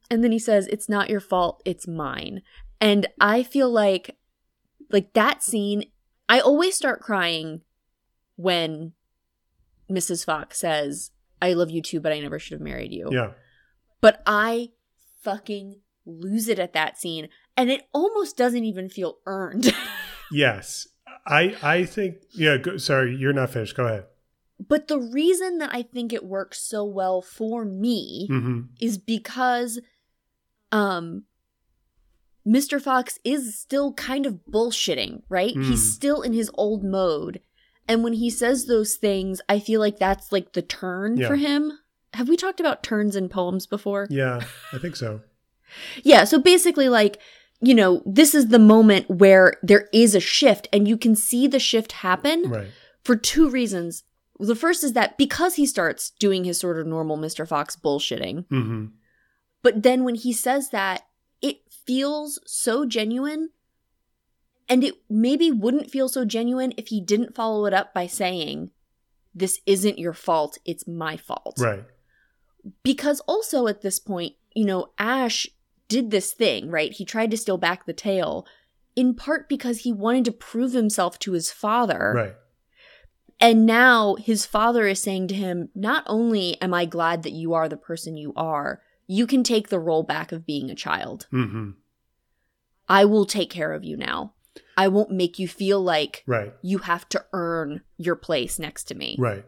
And 0.09 0.23
then 0.23 0.31
he 0.31 0.39
says 0.39 0.67
it's 0.67 0.89
not 0.89 1.09
your 1.09 1.19
fault 1.19 1.61
it's 1.63 1.87
mine. 1.87 2.41
And 2.81 3.07
i 3.21 3.43
feel 3.43 3.69
like 3.69 4.17
like 4.91 5.13
that 5.13 5.43
scene 5.43 5.85
i 6.27 6.39
always 6.39 6.75
start 6.75 7.01
crying 7.01 7.61
when 8.35 8.93
mrs 9.89 10.25
fox 10.25 10.59
says 10.59 11.11
i 11.41 11.53
love 11.53 11.71
you 11.71 11.81
too 11.81 11.99
but 11.99 12.11
i 12.11 12.19
never 12.19 12.39
should 12.39 12.53
have 12.53 12.61
married 12.61 12.91
you. 12.91 13.09
Yeah. 13.11 13.31
but 14.01 14.21
i 14.25 14.69
fucking 15.21 15.81
lose 16.05 16.47
it 16.47 16.59
at 16.59 16.73
that 16.73 16.97
scene 16.99 17.29
and 17.57 17.69
it 17.71 17.87
almost 17.93 18.37
doesn't 18.37 18.65
even 18.65 18.89
feel 18.89 19.17
earned 19.25 19.73
Yes. 20.31 20.87
I 21.27 21.55
I 21.61 21.85
think 21.85 22.15
yeah, 22.31 22.57
go, 22.57 22.77
sorry, 22.77 23.15
you're 23.15 23.33
not 23.33 23.51
finished. 23.51 23.75
Go 23.77 23.85
ahead. 23.85 24.05
but 24.59 24.87
the 24.87 24.99
reason 24.99 25.57
that 25.59 25.69
i 25.73 25.81
think 25.81 26.13
it 26.13 26.23
works 26.23 26.59
so 26.61 26.83
well 26.85 27.21
for 27.21 27.65
me 27.65 28.27
hmm 28.29 28.61
is 28.79 28.97
because 28.97 29.79
um 30.71 31.23
Mr. 32.47 32.79
Fox 32.79 33.17
is 33.23 33.57
still 33.59 33.91
kind 33.93 34.27
of 34.27 34.39
bullshitting, 34.51 35.23
right? 35.29 35.55
Mm. 35.55 35.67
He's 35.67 35.91
still 35.95 36.21
in 36.21 36.33
his 36.33 36.51
old 36.53 36.83
mode. 36.83 37.39
And 37.87 38.03
when 38.03 38.13
he 38.13 38.29
says 38.29 38.67
those 38.67 38.97
things, 38.97 39.41
I 39.49 39.57
feel 39.59 39.79
like 39.79 39.97
that's 39.97 40.31
like 40.31 40.53
the 40.53 40.61
turn 40.61 41.17
Yeah. 41.17 41.27
for 41.27 41.37
him. 41.37 41.71
Have 42.13 42.29
we 42.29 42.37
talked 42.37 42.59
about 42.59 42.83
turns 42.83 43.15
in 43.15 43.29
poems 43.29 43.65
before? 43.65 44.05
Yeah, 44.11 44.41
I 44.71 44.77
think 44.77 44.95
so. 44.95 45.21
Yeah, 46.03 46.23
so 46.25 46.37
basically, 46.39 46.87
like, 46.87 47.17
you 47.61 47.73
know, 47.73 48.01
this 48.05 48.35
is 48.35 48.47
the 48.49 48.59
moment 48.59 49.09
where 49.09 49.53
there 49.63 49.87
is 49.93 50.13
a 50.15 50.19
shift, 50.19 50.67
and 50.73 50.87
you 50.87 50.97
can 50.97 51.15
see 51.15 51.47
the 51.47 51.59
shift 51.59 51.91
happen 51.93 52.49
Right. 52.49 52.67
for 53.03 53.15
two 53.15 53.49
reasons. 53.49 54.03
The 54.39 54.55
first 54.55 54.83
is 54.83 54.93
that 54.93 55.17
because 55.17 55.55
he 55.55 55.65
starts 55.65 56.09
doing 56.19 56.43
his 56.43 56.59
sort 56.59 56.77
of 56.79 56.85
normal 56.85 57.17
Mr. 57.17 57.47
Fox 57.47 57.75
bullshitting, 57.75 58.45
hmm 58.49 58.85
but 59.61 59.81
then 59.81 60.03
when 60.03 60.13
he 60.13 60.31
says 60.31 60.69
that, 60.69 61.07
it 61.41 61.61
feels 61.71 62.39
so 62.45 62.85
genuine. 62.85 63.49
And 64.69 64.83
it 64.83 64.95
maybe 65.09 65.51
wouldn't 65.51 65.89
feel 65.89 66.07
so 66.07 66.23
genuine 66.23 66.71
if 66.77 66.87
he 66.89 67.01
didn't 67.01 67.33
follow 67.35 67.65
it 67.65 67.73
up 67.73 67.91
by 67.93 68.05
saying, 68.05 68.69
This 69.33 69.59
isn't 69.65 69.97
your 69.97 70.13
fault, 70.13 70.59
it's 70.65 70.87
my 70.87 71.17
fault 71.17 71.55
Right. 71.59 71.83
because 72.83 73.21
also 73.21 73.65
at 73.67 73.81
this 73.81 73.97
point, 73.99 74.33
you 74.55 74.65
know, 74.65 74.91
Ash 74.99 75.47
did 75.87 76.11
this 76.11 76.33
thing, 76.33 76.69
right? 76.69 76.91
He 76.91 77.05
tried 77.05 77.31
to 77.31 77.37
steal 77.37 77.57
back 77.57 77.85
the 77.85 77.93
tail 77.93 78.45
in 78.95 79.13
part 79.13 79.47
because 79.49 79.79
he 79.79 79.91
wanted 79.93 80.25
to 80.25 80.31
prove 80.31 80.73
himself 80.73 81.19
to 81.19 81.33
his 81.33 81.51
father. 81.51 82.13
Right. 82.15 82.35
And 83.39 83.65
now 83.65 84.15
his 84.15 84.45
father 84.45 84.87
is 84.87 85.01
saying 85.01 85.27
to 85.27 85.35
him, 85.35 85.69
Not 85.75 86.03
only 86.07 86.59
am 86.61 86.73
I 86.73 86.85
glad 86.85 87.23
that 87.23 87.33
you 87.33 87.53
are 87.53 87.67
the 87.67 87.75
person 87.77 88.15
you 88.17 88.31
are, 88.35 88.81
you 89.07 89.27
can 89.27 89.43
take 89.43 89.67
the 89.69 89.79
role 89.79 90.03
back 90.03 90.31
of 90.31 90.45
being 90.45 90.69
a 90.69 90.75
child. 90.75 91.27
hmm 91.31 91.71
I 92.87 93.03
will 93.05 93.25
take 93.25 93.49
care 93.49 93.73
of 93.73 93.83
you 93.83 93.97
now. 93.97 94.33
I 94.77 94.87
won't 94.87 95.11
make 95.11 95.37
you 95.39 95.47
feel 95.47 95.81
like 95.81 96.23
Right. 96.27 96.53
you 96.61 96.77
have 96.79 97.09
to 97.09 97.25
earn 97.33 97.81
your 97.97 98.15
place 98.15 98.57
next 98.59 98.85
to 98.85 98.95
me. 98.95 99.15
Right. 99.19 99.45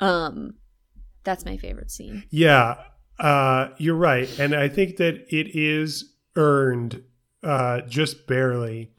Um 0.00 0.54
that's 1.24 1.44
my 1.44 1.56
favorite 1.56 1.90
scene. 1.90 2.24
Yeah, 2.30 2.76
uh, 3.18 3.68
you're 3.78 3.96
right, 3.96 4.28
and 4.38 4.54
I 4.54 4.68
think 4.68 4.96
that 4.96 5.26
it 5.34 5.54
is 5.56 6.14
earned 6.36 7.02
uh, 7.42 7.80
just 7.82 8.26
barely 8.26 8.92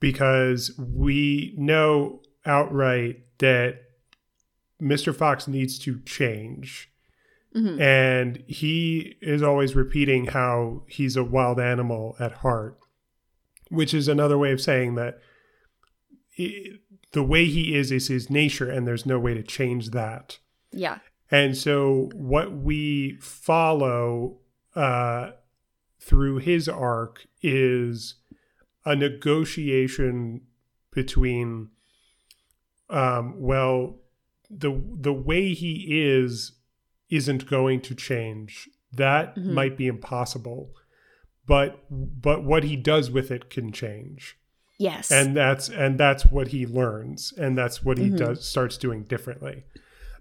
because 0.00 0.70
we 0.78 1.54
know 1.56 2.20
outright 2.44 3.24
that 3.38 3.80
Mr. 4.80 5.14
Fox 5.14 5.48
needs 5.48 5.78
to 5.80 6.00
change. 6.00 6.90
Mhm. 7.54 7.80
And 7.80 8.42
he 8.48 9.16
is 9.20 9.42
always 9.42 9.76
repeating 9.76 10.26
how 10.26 10.82
he's 10.88 11.16
a 11.16 11.24
wild 11.24 11.60
animal 11.60 12.16
at 12.18 12.32
heart, 12.32 12.78
which 13.70 13.94
is 13.94 14.08
another 14.08 14.36
way 14.36 14.52
of 14.52 14.60
saying 14.60 14.96
that 14.96 15.20
i 16.38 16.64
the 17.12 17.22
way 17.22 17.44
he 17.44 17.76
is 17.76 17.92
is 17.92 18.08
his 18.08 18.28
nature, 18.28 18.68
and 18.68 18.88
there's 18.88 19.06
no 19.06 19.20
way 19.20 19.34
to 19.34 19.42
change 19.44 19.90
that. 19.90 20.40
Yeah. 20.72 20.98
And 21.30 21.56
so, 21.56 22.10
what 22.14 22.52
we 22.52 23.16
follow 23.20 24.38
uh, 24.76 25.30
through 26.00 26.38
his 26.38 26.68
arc 26.68 27.26
is 27.42 28.16
a 28.84 28.94
negotiation 28.94 30.42
between, 30.92 31.70
um, 32.90 33.40
well, 33.40 33.96
the 34.50 34.82
the 35.00 35.12
way 35.12 35.54
he 35.54 35.86
is 36.02 36.52
isn't 37.08 37.46
going 37.46 37.80
to 37.82 37.94
change. 37.94 38.68
That 38.92 39.34
Mhm. 39.36 39.46
might 39.46 39.76
be 39.76 39.86
impossible, 39.86 40.72
but 41.46 41.84
but 41.90 42.44
what 42.44 42.64
he 42.64 42.76
does 42.76 43.10
with 43.10 43.30
it 43.30 43.50
can 43.50 43.72
change 43.72 44.36
Yes. 44.78 45.10
and 45.10 45.36
that's 45.36 45.68
and 45.68 45.98
that's 45.98 46.26
what 46.26 46.48
he 46.48 46.66
learns 46.66 47.32
and 47.36 47.56
that's 47.58 47.82
what 47.84 47.98
he 47.98 48.10
Mhm. 48.10 48.16
does 48.18 48.46
starts 48.48 48.76
doing 48.78 49.02
differently 49.04 49.64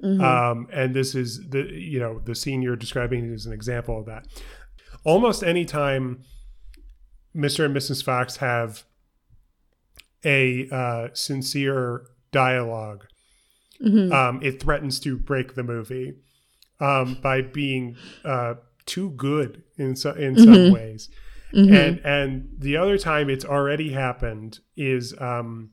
Mhm. 0.03 0.21
um 0.21 0.67
and 0.71 0.93
this 0.93 1.15
is 1.15 1.49
the 1.49 1.63
you 1.71 1.99
know 1.99 2.19
the 2.25 2.35
scene 2.35 2.61
you're 2.61 2.75
describing 2.75 3.31
is 3.33 3.45
an 3.45 3.53
example 3.53 3.99
of 3.99 4.05
that 4.05 4.27
almost 5.05 5.43
any 5.43 5.63
time 5.65 6.23
mr 7.35 7.65
and 7.65 7.75
mrs 7.75 8.03
fox 8.03 8.37
have 8.37 8.83
a 10.25 10.67
uh 10.71 11.07
sincere 11.13 12.05
dialogue 12.31 13.05
Mhm. 13.81 14.11
um 14.11 14.39
it 14.43 14.61
threatens 14.61 14.99
to 15.01 15.17
break 15.17 15.55
the 15.55 15.63
movie 15.63 16.15
um 16.79 17.17
by 17.21 17.41
being 17.41 17.95
uh 18.25 18.55
too 18.85 19.11
good 19.11 19.63
in 19.77 19.95
so 19.95 20.11
in 20.11 20.37
some 20.37 20.53
Mhm. 20.53 20.71
ways 20.73 21.09
Mhm. 21.53 21.71
and 21.73 21.99
and 22.05 22.49
the 22.57 22.75
other 22.77 22.97
time 22.97 23.29
it's 23.29 23.45
already 23.45 23.91
happened 23.91 24.59
is 24.75 25.13
um 25.19 25.71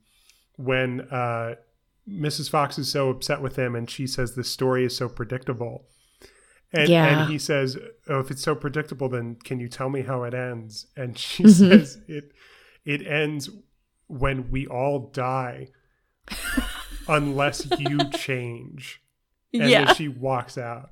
when 0.57 1.01
uh 1.02 1.55
Mrs. 2.11 2.51
Fox 2.51 2.78
is 2.78 2.91
so 2.91 3.09
upset 3.11 3.41
with 3.41 3.57
him 3.57 3.74
and 3.77 3.89
she 3.89 4.07
says 4.07 4.35
the 4.35 4.45
story 4.45 4.85
is 4.85 4.97
so 4.97 5.09
predictable. 5.09 5.87
And 6.73 6.89
Yeah. 6.89 7.23
and 7.23 7.31
he 7.31 7.39
says, 7.39 7.78
"Oh, 8.09 8.20
if 8.20 8.31
it's 8.31 8.43
so 8.43 8.55
predictable 8.55 9.09
then 9.09 9.37
can 9.45 9.61
you 9.61 9.69
tell 9.69 9.89
me 9.91 10.03
how 10.03 10.23
it 10.24 10.35
ends?" 10.35 10.87
And 10.97 11.16
she 11.19 11.45
Mhm. 11.45 11.51
says 11.51 11.99
it 12.09 12.32
it 12.85 13.07
ends 13.07 13.51
when 14.07 14.51
we 14.51 14.66
all 14.66 15.11
die 15.12 15.69
unless 17.09 17.66
you 17.78 17.99
change. 18.11 19.01
And 19.53 19.69
yeah. 19.69 19.85
then 19.87 19.95
she 19.97 20.09
walks 20.09 20.57
out. 20.57 20.91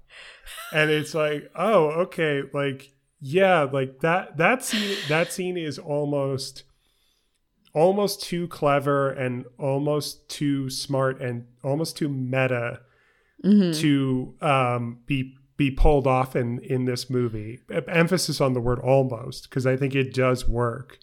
And 0.72 0.90
it's 0.90 1.14
like, 1.14 1.50
"Oh, 1.54 1.86
okay, 2.06 2.42
like 2.52 2.92
yeah, 3.20 3.62
like 3.62 4.00
that 4.00 4.36
that 4.36 4.64
scene 4.64 4.96
that 5.08 5.32
scene 5.32 5.56
is 5.56 5.78
almost 5.78 6.64
almost 7.74 8.22
too 8.22 8.48
clever 8.48 9.10
and 9.10 9.44
almost 9.58 10.28
too 10.28 10.70
smart 10.70 11.20
and 11.20 11.44
almost 11.62 11.96
too 11.96 12.08
meta 12.08 12.80
Mhm. 13.44 13.78
to 13.80 14.34
um, 14.40 14.98
be 15.06 15.34
be 15.56 15.70
pulled 15.70 16.06
off 16.06 16.34
in 16.36 16.58
in 16.60 16.84
this 16.86 17.08
movie. 17.10 17.58
Emphasis 17.88 18.40
on 18.40 18.52
the 18.52 18.60
word 18.60 18.78
almost 18.80 19.48
because 19.48 19.66
I 19.66 19.76
think 19.76 19.94
it 19.94 20.12
does 20.14 20.48
work. 20.48 20.98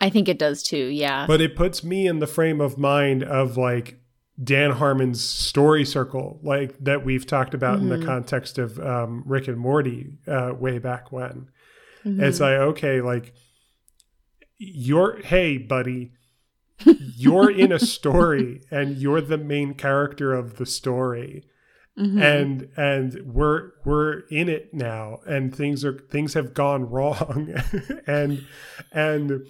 I 0.00 0.08
think 0.10 0.28
it 0.28 0.38
does 0.38 0.62
too. 0.62 0.86
Yeah. 0.86 1.26
But 1.26 1.40
it 1.40 1.54
puts 1.56 1.82
me 1.84 2.06
in 2.06 2.18
the 2.20 2.26
frame 2.26 2.60
of 2.60 2.78
mind 2.78 3.22
of 3.22 3.56
like 3.56 4.00
Dan 4.42 4.70
Harmon's 4.72 5.22
story 5.22 5.84
circle, 5.84 6.40
like 6.42 6.74
that 6.82 7.04
we've 7.04 7.26
talked 7.26 7.52
about 7.54 7.78
in 7.80 7.88
the 7.88 7.98
Mhm. 7.98 8.06
context 8.06 8.56
of 8.58 8.78
um, 8.80 9.22
Rick 9.26 9.48
and 9.48 9.58
Morty 9.58 10.18
uh, 10.26 10.52
way 10.58 10.78
back 10.78 11.12
when. 11.12 11.48
Mhm. 12.06 12.22
It's 12.22 12.40
like, 12.40 12.58
okay, 12.58 13.00
like 13.02 13.34
you're, 14.62 15.20
hey, 15.22 15.56
buddy, 15.56 16.12
you're 16.84 17.50
in 17.50 17.72
a 17.72 17.78
story 17.78 18.62
and 18.70 18.96
you're 18.98 19.20
the 19.22 19.38
main 19.38 19.74
character 19.74 20.32
of 20.34 20.56
the 20.56 20.66
story. 20.66 21.44
Mhm. 21.98 22.22
And 22.22 22.68
and 22.76 23.34
we're 23.34 23.72
we're 23.84 24.20
in 24.30 24.48
it 24.48 24.72
now 24.72 25.18
and 25.26 25.54
things 25.54 25.84
are 25.84 25.98
things 26.10 26.34
have 26.34 26.54
gone 26.54 26.88
wrong. 26.88 27.52
and 28.06 28.46
and 28.92 29.44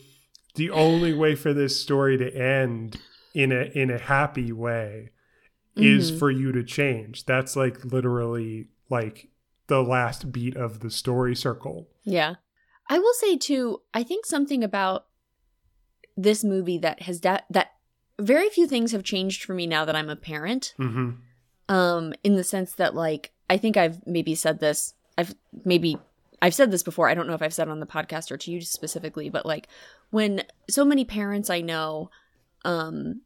the 0.55 0.71
only 0.71 1.13
way 1.13 1.35
for 1.35 1.53
this 1.53 1.81
story 1.81 2.17
to 2.17 2.35
end 2.35 2.97
in 3.35 3.53
a 3.53 3.71
in 3.75 3.91
a 3.91 3.99
happy 3.99 4.53
way 4.53 5.11
is 5.77 6.11
Mhm. 6.11 6.19
for 6.19 6.31
you 6.31 6.51
to 6.53 6.65
change. 6.65 7.25
That's 7.27 7.55
like 7.57 7.85
literally 7.85 8.69
like 8.89 9.29
the 9.69 9.83
last 9.83 10.33
beat 10.33 10.57
of 10.57 10.81
the 10.81 10.91
story 10.91 11.37
circle. 11.37 11.89
Yeah. 12.05 12.37
I 12.91 12.99
will 12.99 13.15
say 13.15 13.37
too, 13.39 13.81
I 13.95 14.03
think 14.03 14.27
something 14.27 14.63
about 14.65 15.07
this 16.17 16.45
movie 16.45 16.77
that 16.79 17.03
has 17.03 17.21
that 17.21 17.47
that 17.49 17.69
very 18.19 18.51
few 18.51 18.67
things 18.67 18.93
have 18.93 19.05
changed 19.05 19.45
for 19.45 19.55
me 19.55 19.67
now 19.67 19.87
that 19.87 19.97
I'm 19.97 20.11
a 20.11 20.17
parent. 20.17 20.75
hmm 20.77 21.11
Um 21.69 22.13
in 22.25 22.35
the 22.37 22.45
sense 22.45 22.73
that 22.75 22.95
like 22.95 23.33
I 23.49 23.57
think 23.57 23.77
I've 23.77 24.07
maybe 24.07 24.35
said 24.35 24.59
this. 24.61 24.95
I've 25.17 25.35
maybe 25.65 25.99
I've 26.43 26.55
said 26.55 26.71
this 26.71 26.83
before. 26.83 27.09
I 27.09 27.15
don't 27.15 27.27
know 27.29 27.35
if 27.35 27.43
I've 27.43 27.55
said 27.55 27.69
it 27.69 27.71
on 27.71 27.81
the 27.81 27.87
podcast 27.87 28.31
or 28.31 28.37
to 28.39 28.51
you 28.51 28.61
specifically, 28.61 29.31
but 29.31 29.47
like 29.47 29.69
when 30.11 30.43
so 30.69 30.85
many 30.85 31.05
parents 31.05 31.49
I 31.49 31.61
know 31.61 32.11
um 32.65 33.23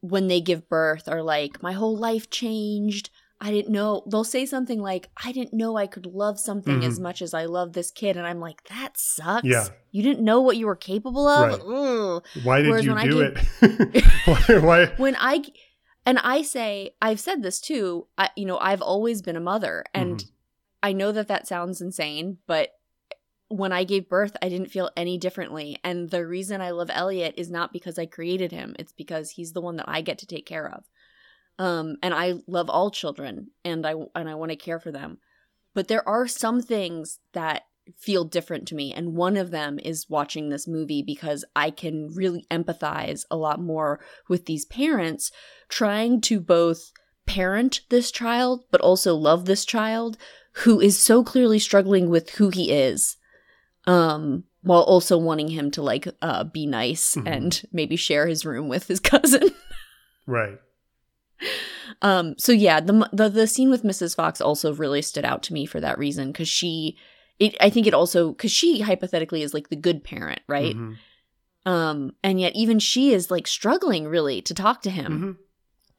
when 0.00 0.28
they 0.28 0.40
give 0.40 0.68
birth 0.68 1.08
are 1.08 1.22
like 1.22 1.62
my 1.62 1.72
whole 1.72 1.96
life 1.96 2.30
changed. 2.30 3.10
I 3.40 3.50
didn't 3.50 3.72
know. 3.72 4.04
They'll 4.10 4.24
say 4.24 4.46
something 4.46 4.80
like, 4.80 5.10
I 5.22 5.32
didn't 5.32 5.52
know 5.52 5.76
I 5.76 5.86
could 5.86 6.06
love 6.06 6.38
something 6.40 6.80
Mhm. 6.80 6.86
as 6.86 6.98
much 7.00 7.20
as 7.20 7.34
I 7.34 7.44
love 7.46 7.72
this 7.72 7.90
kid. 7.90 8.16
And 8.16 8.26
I'm 8.26 8.40
like, 8.40 8.62
that 8.68 8.92
sucks. 8.96 9.44
Yeah. 9.46 9.66
You 9.90 10.02
didn't 10.02 10.24
know 10.24 10.40
what 10.40 10.56
you 10.56 10.66
were 10.66 10.76
capable 10.76 11.26
of? 11.28 11.60
Right. 11.60 12.22
Why 12.44 12.62
did 12.62 12.70
Whereas 12.70 12.84
you 12.86 12.94
do 13.02 13.34
gave- 13.34 13.48
it? 13.62 14.04
why, 14.24 14.58
why? 14.58 14.86
When 14.96 15.16
I, 15.18 15.44
and 16.06 16.18
I 16.20 16.42
say, 16.42 16.94
I've 17.02 17.20
said 17.20 17.42
this 17.42 17.60
too, 17.60 18.06
I, 18.16 18.30
you 18.36 18.46
know, 18.46 18.58
I've 18.58 18.82
always 18.82 19.20
been 19.20 19.36
a 19.36 19.40
mother. 19.40 19.84
And 19.92 20.18
Mhm. 20.18 20.30
I 20.82 20.92
know 20.92 21.12
that 21.12 21.28
that 21.28 21.46
sounds 21.46 21.80
insane, 21.80 22.38
but 22.46 22.70
when 23.48 23.72
I 23.72 23.84
gave 23.84 24.08
birth, 24.08 24.36
I 24.42 24.48
didn't 24.48 24.70
feel 24.70 24.90
any 24.96 25.18
differently. 25.18 25.78
And 25.84 26.08
the 26.10 26.26
reason 26.26 26.60
I 26.60 26.70
love 26.70 26.90
Elliot 26.92 27.34
is 27.36 27.50
not 27.50 27.72
because 27.72 27.98
I 27.98 28.06
created 28.06 28.52
him, 28.52 28.74
it's 28.78 28.92
because 28.92 29.30
he's 29.32 29.52
the 29.52 29.60
one 29.60 29.76
that 29.76 29.88
I 29.88 30.00
get 30.00 30.18
to 30.18 30.26
take 30.26 30.46
care 30.46 30.68
of. 30.70 30.84
Um, 31.58 31.96
and 32.02 32.12
I 32.12 32.34
love 32.46 32.68
all 32.68 32.90
children 32.90 33.48
and 33.64 33.86
I 33.86 33.94
and 34.14 34.28
I 34.28 34.34
want 34.34 34.50
to 34.50 34.56
care 34.56 34.80
for 34.80 34.90
them. 34.90 35.18
But 35.74 35.88
there 35.88 36.06
are 36.08 36.26
some 36.26 36.60
things 36.60 37.18
that 37.32 37.62
feel 37.98 38.24
different 38.24 38.66
to 38.68 38.74
me. 38.74 38.92
And 38.92 39.14
one 39.14 39.36
of 39.36 39.50
them 39.50 39.78
is 39.78 40.08
watching 40.08 40.48
this 40.48 40.66
movie 40.66 41.02
because 41.02 41.44
I 41.54 41.70
can 41.70 42.08
really 42.14 42.46
empathize 42.50 43.24
a 43.30 43.36
lot 43.36 43.60
more 43.60 44.00
with 44.28 44.46
these 44.46 44.64
parents 44.64 45.30
trying 45.68 46.20
to 46.22 46.40
both 46.40 46.92
parent 47.26 47.82
this 47.90 48.10
child, 48.10 48.64
but 48.70 48.80
also 48.80 49.14
love 49.14 49.44
this 49.44 49.64
child 49.64 50.16
who 50.58 50.80
is 50.80 50.98
so 50.98 51.22
clearly 51.22 51.58
struggling 51.58 52.08
with 52.08 52.30
who 52.30 52.48
he 52.50 52.72
is. 52.72 53.16
Um, 53.86 54.44
while 54.62 54.82
also 54.82 55.18
wanting 55.18 55.48
him 55.48 55.70
to 55.72 55.82
like 55.82 56.08
uh 56.22 56.44
be 56.44 56.66
nice 56.66 57.16
Mhm. 57.16 57.26
and 57.26 57.62
maybe 57.70 57.96
share 57.96 58.26
his 58.26 58.46
room 58.46 58.68
with 58.68 58.86
his 58.88 58.98
cousin. 59.12 59.50
Right. 60.26 60.58
Um, 62.02 62.34
so 62.38 62.52
yeah, 62.52 62.80
the, 62.80 63.08
the 63.12 63.28
the 63.28 63.46
scene 63.46 63.70
with 63.70 63.82
Mrs. 63.82 64.14
Fox 64.16 64.40
also 64.40 64.74
really 64.74 65.02
stood 65.02 65.24
out 65.24 65.42
to 65.44 65.52
me 65.52 65.66
for 65.66 65.80
that 65.80 65.98
reason 65.98 66.32
because 66.32 66.48
she, 66.48 66.96
it 67.38 67.56
I 67.60 67.70
think 67.70 67.86
it 67.86 67.94
also 67.94 68.30
because 68.32 68.52
she 68.52 68.80
hypothetically 68.80 69.42
is 69.42 69.52
like 69.54 69.68
the 69.68 69.76
good 69.76 70.04
parent, 70.04 70.40
right? 70.48 70.74
Mhm. 70.76 70.96
Um, 71.66 72.12
and 72.22 72.40
yet 72.40 72.54
even 72.54 72.78
she 72.78 73.12
is 73.12 73.30
like 73.30 73.46
struggling 73.46 74.06
really 74.06 74.42
to 74.42 74.54
talk 74.54 74.82
to 74.82 74.90
him. 74.90 75.38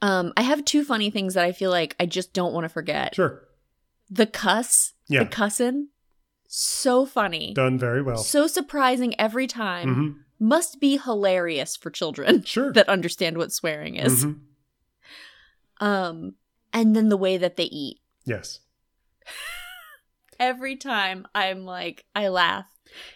Mhm. 0.01 0.07
Um, 0.07 0.33
I 0.37 0.41
have 0.43 0.63
two 0.65 0.83
funny 0.83 1.09
things 1.09 1.33
that 1.33 1.45
I 1.45 1.51
feel 1.51 1.71
like 1.71 1.95
I 1.99 2.05
just 2.05 2.33
don't 2.33 2.53
want 2.53 2.65
to 2.65 2.69
forget. 2.69 3.15
Sure. 3.15 3.43
The 4.09 4.27
cuss, 4.27 4.93
Yeah. 5.07 5.23
the 5.23 5.29
cussin, 5.29 5.87
so 6.47 7.05
funny, 7.05 7.53
Done 7.53 7.79
very 7.79 8.01
well. 8.03 8.17
so 8.17 8.45
surprising 8.47 9.19
every 9.19 9.47
time. 9.47 9.95
Mhm. 9.95 10.15
Must 10.39 10.79
be 10.81 10.97
hilarious 10.97 11.75
for 11.75 11.89
children 11.89 12.43
Sure. 12.43 12.71
that 12.73 12.87
understand 12.89 13.37
what 13.37 13.51
swearing 13.53 13.95
is. 13.95 14.25
Um, 15.79 16.35
and 16.73 16.95
then 16.95 17.09
the 17.09 17.17
way 17.17 17.37
that 17.37 17.55
they 17.57 17.65
eat. 17.65 17.99
Yes. 18.25 18.59
every 20.39 20.75
time 20.75 21.25
I'm 21.33 21.65
like, 21.65 22.05
I 22.15 22.27
laugh. 22.27 22.65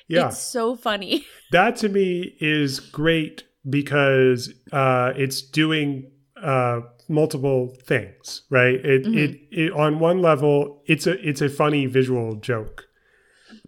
Yeah. 0.08 0.28
It's 0.28 0.40
so 0.40 0.76
funny. 0.76 1.26
that 1.52 1.76
to 1.78 1.90
me 1.90 2.36
is 2.40 2.80
great 2.80 3.44
because 3.70 4.54
uh, 4.72 5.14
it's 5.16 5.42
doing 5.42 6.12
uh, 6.42 6.82
multiple 7.08 7.76
things, 7.86 8.44
right? 8.50 8.76
It, 8.76 9.04
Mhm. 9.06 9.16
it 9.18 9.40
it 9.52 9.74
on 9.74 10.00
one 10.00 10.22
level, 10.22 10.82
it's 10.86 11.08
a 11.08 11.14
it's 11.28 11.42
a 11.42 11.50
funny 11.50 11.86
visual 11.86 12.36
joke, 12.36 12.86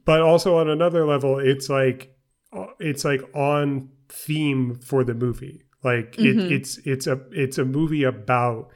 but 0.05 0.21
also 0.21 0.55
on 0.57 0.69
another 0.69 1.05
level, 1.05 1.39
it's 1.39 1.69
like 1.69 2.15
uh, 2.53 2.67
it's 2.79 3.03
like 3.03 3.21
on 3.35 3.89
theme 4.09 4.75
for 4.75 5.03
the 5.03 5.13
movie. 5.13 5.63
Like 5.83 6.15
Mhm. 6.17 6.25
it, 6.45 6.51
it's 6.53 6.77
it's 6.79 7.07
a 7.07 7.21
it's 7.31 7.57
a 7.57 7.65
movie 7.65 8.03
about 8.03 8.69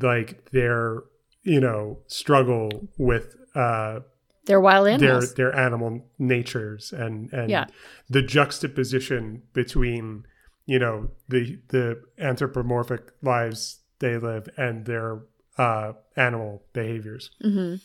like 0.00 0.50
their 0.50 1.02
you 1.42 1.60
know 1.60 1.98
struggle 2.06 2.88
with 2.98 3.36
uh 3.54 4.00
They're 4.46 4.60
wild 4.60 4.86
their 4.86 4.94
animals. 4.94 5.34
their 5.34 5.54
animal 5.54 6.06
natures 6.18 6.92
and 6.92 7.32
and 7.32 7.50
Yeah. 7.50 7.66
the 8.10 8.22
juxtaposition 8.22 9.42
between 9.52 10.24
you 10.66 10.78
know 10.78 11.10
the 11.28 11.58
the 11.68 12.02
anthropomorphic 12.18 13.12
lives 13.22 13.80
they 14.00 14.16
live 14.18 14.48
and 14.56 14.84
their 14.86 15.22
uh 15.56 15.92
animal 16.16 16.62
behaviors 16.72 17.30
hmm 17.42 17.76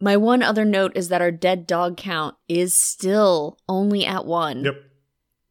My 0.00 0.16
one 0.16 0.42
other 0.42 0.64
note 0.64 0.92
is 0.94 1.08
that 1.08 1.20
our 1.20 1.32
dead 1.32 1.66
dog 1.66 1.96
count 1.96 2.36
is 2.48 2.72
still 2.74 3.58
only 3.68 4.06
at 4.06 4.24
one. 4.24 4.64
yep 4.64 4.76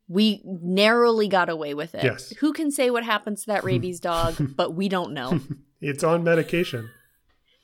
We 0.08 0.42
narrowly 0.46 1.28
got 1.28 1.50
away 1.50 1.74
with 1.74 1.94
it. 1.94 2.04
Yes. 2.04 2.32
Who 2.40 2.54
can 2.54 2.72
say 2.72 2.90
what 2.90 3.04
happens 3.04 3.42
to 3.42 3.48
that 3.48 3.64
rabies 3.70 4.00
dog? 4.00 4.38
but 4.56 4.74
we 4.74 4.88
don't 4.88 5.12
know. 5.14 5.42
it's 5.82 6.04
on 6.04 6.24
medication 6.24 6.90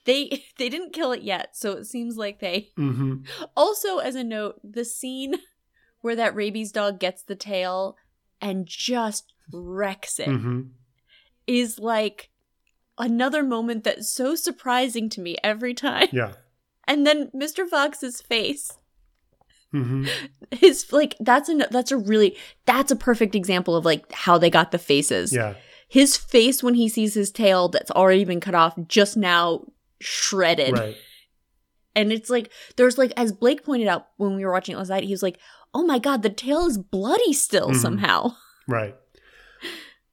They 0.06 0.44
they 0.58 0.70
didn't 0.70 0.94
kill 0.94 1.12
it 1.12 1.22
yet, 1.24 1.56
so 1.56 1.72
it 1.74 1.86
seems 1.86 2.18
like 2.18 2.40
they. 2.40 2.70
hmm 2.76 3.24
Also, 3.56 3.98
as 4.00 4.16
a 4.16 4.24
note, 4.24 4.60
the 4.64 4.86
scene 4.86 5.36
where 6.02 6.16
that 6.16 6.36
rabies 6.36 6.72
dog 6.72 7.00
gets 7.00 7.24
the 7.24 7.36
tail 7.36 7.96
and 8.42 8.66
just 8.68 9.34
wrecks 9.52 10.20
it. 10.20 10.28
hmm 10.30 10.62
is 11.48 11.78
like 11.80 12.30
another 12.98 13.44
moment 13.44 13.84
that's 13.84 14.10
so 14.10 14.34
surprising 14.36 15.10
to 15.10 15.20
me 15.22 15.36
every 15.44 15.74
time. 15.74 16.08
yeah 16.12 16.34
And 16.88 17.08
then 17.08 17.32
Mr. 17.34 17.66
Fox's 17.66 18.22
face, 18.22 18.78
hmm 19.72 20.06
his 20.52 20.92
like 20.92 21.16
that's 21.20 21.50
a 21.50 21.56
that's 21.72 21.92
a 21.92 21.98
really 21.98 22.38
that's 22.66 22.92
a 22.92 22.96
perfect 22.96 23.36
example 23.36 23.76
of 23.76 23.86
like 23.86 24.12
how 24.12 24.38
they 24.38 24.50
got 24.50 24.72
the 24.72 24.78
faces. 24.78 25.34
yeah 25.34 25.56
His 25.94 26.18
face 26.18 26.64
when 26.64 26.74
he 26.74 26.90
sees 26.90 27.14
his 27.14 27.30
tail 27.32 27.70
that's 27.70 27.92
already 27.92 28.26
been 28.26 28.40
cut 28.40 28.56
off 28.56 28.74
just 28.88 29.16
now 29.16 29.66
shredded. 30.02 30.74
right 30.74 30.96
And 31.96 32.12
it's 32.12 32.30
like 32.32 32.52
there's 32.78 32.98
like 32.98 33.14
as 33.16 33.32
Blake 33.32 33.64
pointed 33.64 33.88
out 33.88 34.08
when 34.18 34.36
we 34.36 34.44
were 34.44 34.52
watching 34.52 34.74
it 34.74 34.80
last 34.80 34.90
night, 34.90 35.04
he 35.04 35.12
was 35.14 35.22
like, 35.22 35.38
"Oh 35.74 35.84
my 35.86 36.00
god, 36.00 36.24
the 36.24 36.32
tail 36.32 36.66
is 36.66 36.80
bloody 36.80 37.32
still 37.34 37.70
Mhm. 37.70 37.76
somehow." 37.76 38.36
Right. 38.68 38.96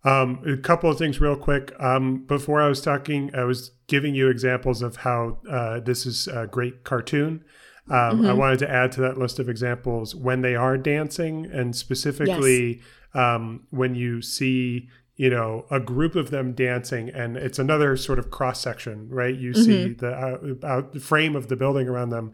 Um, 0.04 0.42
a 0.46 0.56
couple 0.56 0.90
of 0.90 0.98
things 0.98 1.20
real 1.20 1.36
quick. 1.36 1.72
Um, 1.78 2.24
before 2.26 2.60
I 2.60 2.68
was 2.68 2.80
talking, 2.80 3.30
I 3.34 3.44
was 3.44 3.70
giving 3.86 4.14
you 4.14 4.28
examples 4.28 4.82
of 4.82 4.96
how 4.96 5.38
uh, 5.48 5.80
this 5.80 6.04
is 6.06 6.26
a 6.28 6.46
great 6.46 6.84
cartoon. 6.84 7.44
Um, 7.88 8.20
I 8.24 8.30
Mhm. 8.32 8.36
wanted 8.36 8.58
to 8.60 8.70
add 8.70 8.92
to 8.92 9.00
that 9.02 9.18
list 9.18 9.38
of 9.38 9.48
examples 9.48 10.14
when 10.14 10.40
they 10.42 10.54
are 10.56 10.76
dancing, 10.78 11.46
and 11.46 11.74
specifically 11.76 12.80
um, 13.14 13.66
when 13.70 13.94
you 13.94 14.22
see, 14.22 14.88
you 15.20 15.28
know, 15.28 15.66
a 15.70 15.78
group 15.78 16.14
of 16.16 16.30
them 16.30 16.54
dancing, 16.54 17.10
and 17.10 17.36
it's 17.36 17.58
another 17.58 17.94
sort 17.94 18.18
of 18.18 18.30
cross 18.30 18.58
section, 18.58 19.06
right? 19.10 19.36
You 19.36 19.52
see 19.52 19.92
the 19.92 20.14
out, 20.14 20.64
out, 20.64 20.96
frame 20.98 21.36
of 21.36 21.48
the 21.48 21.56
building 21.56 21.88
around 21.88 22.08
them. 22.08 22.32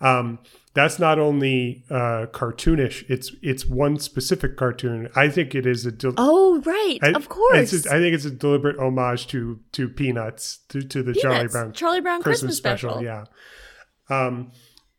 Um, 0.00 0.38
that's 0.72 1.00
not 1.00 1.18
only 1.18 1.82
uh, 1.90 2.26
cartoonish; 2.30 3.04
it's 3.10 3.32
it's 3.42 3.66
one 3.66 3.98
specific 3.98 4.56
cartoon. 4.56 5.08
I 5.16 5.30
think 5.30 5.56
it 5.56 5.66
is 5.66 5.84
a 5.84 5.90
del- 5.90 6.14
Oh, 6.16 6.62
right. 6.64 6.98
I- 7.02 7.08
of 7.18 7.28
course. 7.28 7.74
I 7.88 7.98
think 7.98 8.14
it's 8.14 8.24
a 8.24 8.30
deliberate 8.30 8.78
homage 8.78 9.26
to 9.28 9.58
to 9.72 9.88
Peanuts 9.88 10.58
to, 10.68 10.82
to 10.82 11.02
the 11.02 11.14
Charlie 11.14 11.48
Brown 11.48 11.72
Charlie 11.72 12.00
Brown 12.02 12.22
Christmas, 12.22 12.56
special. 12.56 13.02
Yeah. 13.02 13.24
Um, 14.08 14.52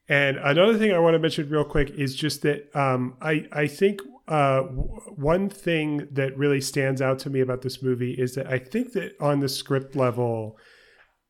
and 0.10 0.36
another 0.36 0.78
thing 0.78 0.92
I 0.92 1.00
want 1.00 1.14
to 1.14 1.20
mention 1.20 1.48
real 1.50 1.64
quick 1.64 1.90
is 1.92 2.14
just 2.16 2.42
that 2.42 2.70
um, 2.78 3.16
I 3.22 3.46
I 3.54 3.68
think 3.68 4.02
uh, 4.30 4.62
one 4.62 5.50
thing 5.50 6.08
that 6.12 6.38
really 6.38 6.62
stands 6.62 7.02
out 7.02 7.20
to 7.20 7.30
me 7.30 7.40
about 7.42 7.62
this 7.64 7.82
movie 7.84 8.14
is 8.14 8.36
that 8.36 8.48
I 8.48 8.60
think 8.60 8.94
that 8.94 9.14
on 9.20 9.40
the 9.40 9.50
script 9.50 9.96
level, 9.96 10.58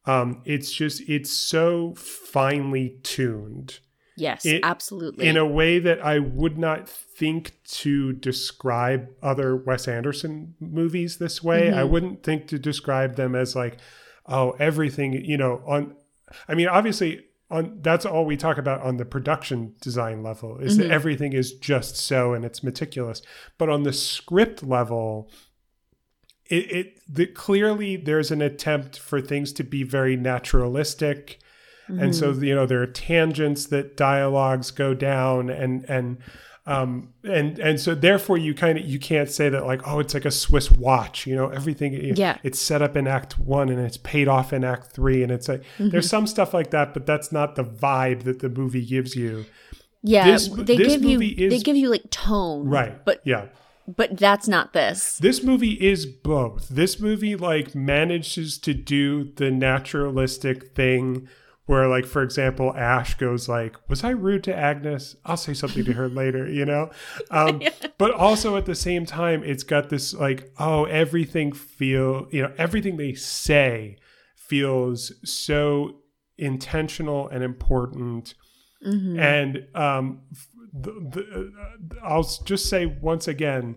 um, 0.06 0.42
it's 0.46 0.72
just 0.72 1.02
it's 1.10 1.32
so 1.32 1.94
finely 1.96 3.00
tuned 3.04 3.80
Yes, 4.18 4.46
It- 4.46 4.60
absolutely. 4.64 5.28
in 5.28 5.38
a 5.38 5.46
way 5.48 5.80
that 5.80 6.04
I 6.04 6.20
would 6.20 6.58
not 6.58 6.90
think 6.90 7.54
to 7.80 8.12
describe 8.12 9.08
other 9.24 9.56
Wes 9.56 9.88
Anderson 9.88 10.56
movies 10.60 11.20
this 11.20 11.42
way. 11.42 11.72
I 11.72 11.84
Mhm. 11.84 11.90
wouldn't 11.90 12.24
think 12.24 12.48
to 12.48 12.60
describe 12.60 13.16
them 13.16 13.34
as 13.34 13.56
like, 13.56 13.78
oh, 14.26 14.58
everything, 14.60 15.14
you 15.14 15.38
know, 15.38 15.64
on 15.66 15.96
I 16.50 16.54
mean, 16.54 16.68
obviously 16.68 17.22
on 17.52 17.80
that's 17.82 18.06
all 18.06 18.26
we 18.26 18.38
talk 18.38 18.58
about 18.58 18.82
on 18.82 18.98
the 18.98 19.06
production 19.06 19.74
design 19.82 20.22
level 20.24 20.58
is 20.60 20.76
Mhm. 20.78 20.82
that 20.84 20.92
everything 20.92 21.34
is 21.34 21.54
just 21.54 21.96
so 21.96 22.34
and 22.34 22.46
it's 22.46 22.64
meticulous. 22.64 23.22
But 23.58 23.70
on 23.70 23.84
the 23.84 23.94
script 23.94 24.62
level, 24.64 25.32
it, 26.46 26.72
it 26.72 27.00
the, 27.08 27.26
clearly 27.28 27.96
there's 27.96 28.32
an 28.32 28.42
attempt 28.42 28.98
for 29.00 29.20
things 29.22 29.52
to 29.54 29.64
be 29.64 29.84
very 29.84 30.16
naturalistic 30.16 31.40
and 31.88 32.16
so 32.16 32.32
Mm-hmm. 32.32 32.44
you 32.44 32.54
know 32.56 32.66
there 32.68 32.84
are 32.84 32.86
tangents 32.86 33.66
that 33.68 33.98
dialogues 33.98 34.70
go 34.70 34.94
down 34.94 35.50
and 35.50 35.84
and 35.90 36.18
um 36.70 36.91
and 37.24 37.58
and 37.60 37.80
so 37.80 37.96
therefore 37.96 38.38
you 38.38 38.54
kind 38.54 38.78
of 38.78 38.86
you 38.86 39.00
can't 39.00 39.30
say 39.30 39.50
that 39.50 39.66
like 39.66 39.82
oh 39.88 40.00
it's 40.00 40.14
like 40.14 40.26
a 40.26 40.32
swiss 40.32 40.70
watch 40.72 41.26
you 41.28 41.36
know 41.36 41.48
everything 41.50 41.94
Yeah. 42.16 42.38
it's 42.44 42.60
set 42.60 42.82
up 42.82 42.96
in 42.96 43.08
act 43.08 43.40
1 43.40 43.70
and 43.70 43.80
it's 43.80 43.98
paid 43.98 44.28
off 44.28 44.54
in 44.54 44.64
act 44.64 44.91
3 44.91 45.24
and 45.24 45.32
it's 45.32 45.48
like 45.48 45.62
Mm-hmm. 45.62 45.90
there's 45.90 46.10
some 46.10 46.28
stuff 46.28 46.54
like 46.54 46.70
that 46.72 46.94
but 46.94 47.06
that's 47.06 47.32
not 47.32 47.56
the 47.56 47.64
vibe 47.64 48.24
that 48.24 48.40
the 48.40 48.50
movie 48.50 48.86
gives 48.86 49.16
you 49.16 49.46
yeah, 50.02 50.26
this- 50.32 50.48
they 50.48 50.78
this 50.78 50.94
give 50.94 51.04
you 51.04 51.20
is- 51.22 51.52
they 51.54 51.60
give 51.60 51.76
you 51.76 51.90
like 51.90 52.10
tone, 52.12 52.68
right 52.70 53.04
But 53.04 53.22
yeah 53.26 53.46
but 53.88 54.18
that's 54.18 54.48
not 54.48 54.72
this. 54.74 55.18
this 55.18 55.41
movie 55.44 55.74
is 55.74 56.06
both 56.06 56.70
this 56.70 57.00
movie 57.00 57.36
like 57.36 57.74
manages 57.74 58.60
to 58.60 58.74
do 58.76 59.24
the 59.36 59.50
naturalistic 59.50 60.76
thing 60.76 61.28
where 61.70 61.88
like 61.88 62.08
for 62.08 62.24
example 62.24 62.76
ash 62.76 63.14
goes 63.20 63.48
like 63.48 63.76
was 63.88 64.04
i 64.04 64.10
rude 64.10 64.44
to 64.44 64.56
agnes? 64.56 65.16
I'll 65.24 65.38
say 65.38 65.54
something 65.54 65.86
to 65.86 65.94
her 65.94 66.10
later 66.22 66.50
you 66.50 66.66
know? 66.66 66.90
Um, 67.30 67.62
but 68.00 68.12
also 68.12 68.58
at 68.58 68.66
the 68.66 68.74
same 68.74 69.06
time 69.06 69.44
it's 69.44 69.62
got 69.62 69.90
this 69.90 70.14
like 70.16 70.52
oh 70.58 70.86
everything 70.86 71.52
feel 71.52 72.28
you 72.32 72.41
know 72.41 72.52
everything 72.58 72.98
they 72.98 73.14
say 73.14 73.98
feels 74.36 75.14
so 75.24 76.00
intentional 76.40 77.30
and 77.30 77.44
important. 77.44 78.34
Mhm. 78.84 79.20
and 79.20 79.68
um, 79.76 80.22
the, 80.74 80.91
the, 81.14 81.22
uh, 81.62 82.00
I'll 82.04 82.24
just 82.46 82.70
say 82.70 82.86
once 82.86 83.28
again, 83.28 83.76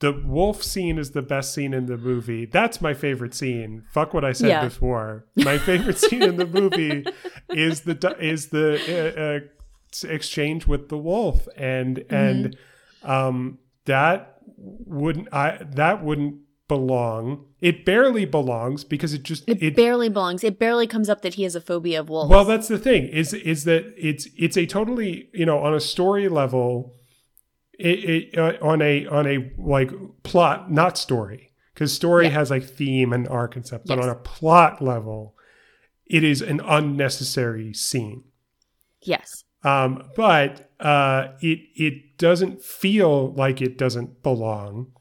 the 0.00 0.12
wolf 0.12 0.62
scene 0.62 0.98
is 0.98 1.12
the 1.12 1.22
best 1.22 1.54
scene 1.54 1.72
in 1.72 1.86
the 1.86 1.96
movie. 1.96 2.44
That's 2.44 2.80
my 2.80 2.92
favorite 2.94 3.34
scene. 3.34 3.84
Fuck 3.90 4.12
what 4.12 4.24
I 4.24 4.32
said 4.32 4.48
Yeah. 4.48 4.64
before. 4.64 5.26
My 5.36 5.56
favorite 5.58 5.98
scene 5.98 6.22
in 6.22 6.36
the 6.36 6.46
movie 6.46 7.06
is 7.50 7.82
the 7.82 8.16
is 8.20 8.48
the 8.48 8.68
uh, 9.16 9.20
uh, 10.06 10.12
exchange 10.12 10.66
with 10.66 10.88
the 10.90 10.98
wolf, 10.98 11.48
and 11.56 12.04
and 12.10 12.56
um, 13.02 13.58
that 13.86 14.38
wouldn't 14.58 15.32
I 15.32 15.58
that 15.62 16.04
wouldn't 16.04 16.40
belong. 16.68 17.44
It 17.60 17.84
barely 17.84 18.24
belongs 18.26 18.84
because 18.84 19.14
it 19.14 19.22
just 19.22 19.48
It, 19.48 19.62
it 19.62 19.76
barely 19.76 20.08
belongs. 20.08 20.42
It 20.44 20.58
barely 20.58 20.86
comes 20.86 21.08
up 21.08 21.22
that 21.22 21.34
he 21.34 21.44
has 21.44 21.54
a 21.54 21.60
phobia 21.60 22.00
of 22.00 22.08
wolves. 22.08 22.28
well, 22.30 22.44
that's 22.44 22.68
the 22.68 22.78
thing 22.78 23.06
is 23.06 23.32
is 23.32 23.64
that 23.64 23.94
it's 23.96 24.28
it's 24.36 24.56
a 24.56 24.66
totally 24.66 25.30
you 25.32 25.46
know 25.46 25.58
on 25.60 25.72
a 25.74 25.80
story 25.80 26.28
level, 26.28 26.95
it, 27.78 28.32
it 28.34 28.38
uh, 28.38 28.56
on 28.62 28.80
a 28.82 29.06
on 29.06 29.26
a 29.26 29.52
like 29.58 29.90
plot 30.22 30.70
not 30.70 30.96
story 30.98 31.52
because 31.74 31.92
story 31.92 32.26
Yeah. 32.26 32.32
has 32.32 32.50
like 32.50 32.64
theme 32.64 33.12
and 33.12 33.28
arc 33.28 33.56
and 33.56 33.66
stuff, 33.66 33.82
but 33.86 33.96
Yes. 33.98 34.04
on 34.04 34.10
a 34.10 34.14
plot 34.16 34.80
level, 34.82 35.34
it 36.06 36.24
is 36.24 36.40
an 36.42 36.60
unnecessary 36.60 37.72
scene. 37.74 38.24
yes. 39.02 39.44
Um, 39.64 40.10
but 40.16 40.70
uh, 40.80 41.28
it 41.40 41.60
it 41.74 42.18
doesn't 42.18 42.62
feel 42.62 43.32
like 43.32 43.60
it 43.60 43.76
doesn't 43.78 44.22
belong, 44.22 44.92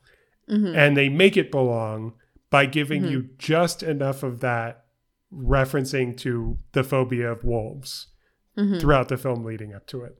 hmm 0.47 0.73
and 0.75 0.97
they 0.97 1.07
make 1.09 1.37
it 1.37 1.51
belong 1.51 2.13
by 2.49 2.65
giving 2.65 3.03
you 3.05 3.29
just 3.37 3.83
enough 3.83 4.23
of 4.23 4.39
that 4.39 4.85
referencing 5.33 6.15
to 6.17 6.57
the 6.71 6.83
phobia 6.83 7.31
of 7.31 7.43
wolves 7.43 8.07
hmm 8.55 8.79
throughout 8.79 9.09
the 9.09 9.17
film 9.17 9.43
leading 9.43 9.73
up 9.73 9.85
to 9.87 10.03
it. 10.03 10.17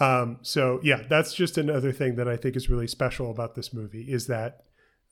Um, 0.00 0.38
so 0.42 0.80
yeah, 0.82 1.02
that's 1.08 1.34
just 1.34 1.58
another 1.58 1.92
thing 1.92 2.16
that 2.16 2.28
I 2.28 2.36
think 2.36 2.56
is 2.56 2.70
really 2.70 2.86
special 2.86 3.30
about 3.30 3.54
this 3.54 3.72
movie 3.72 4.02
is 4.12 4.26
that 4.28 4.62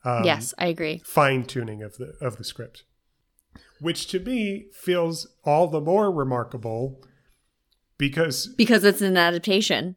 um, 0.04 0.24
yes, 0.24 0.54
I 0.58 0.66
agree. 0.66 1.02
fine 1.04 1.44
tuning 1.44 1.82
of 1.82 1.96
the 1.96 2.14
of 2.20 2.36
the 2.36 2.44
script, 2.44 2.84
which 3.80 4.06
to 4.08 4.20
me 4.20 4.66
feels 4.72 5.26
all 5.44 5.66
the 5.66 5.80
more 5.80 6.12
remarkable 6.12 7.02
because 7.98 8.46
Because 8.46 8.84
it's 8.84 9.00
an 9.02 9.16
adaptation. 9.16 9.96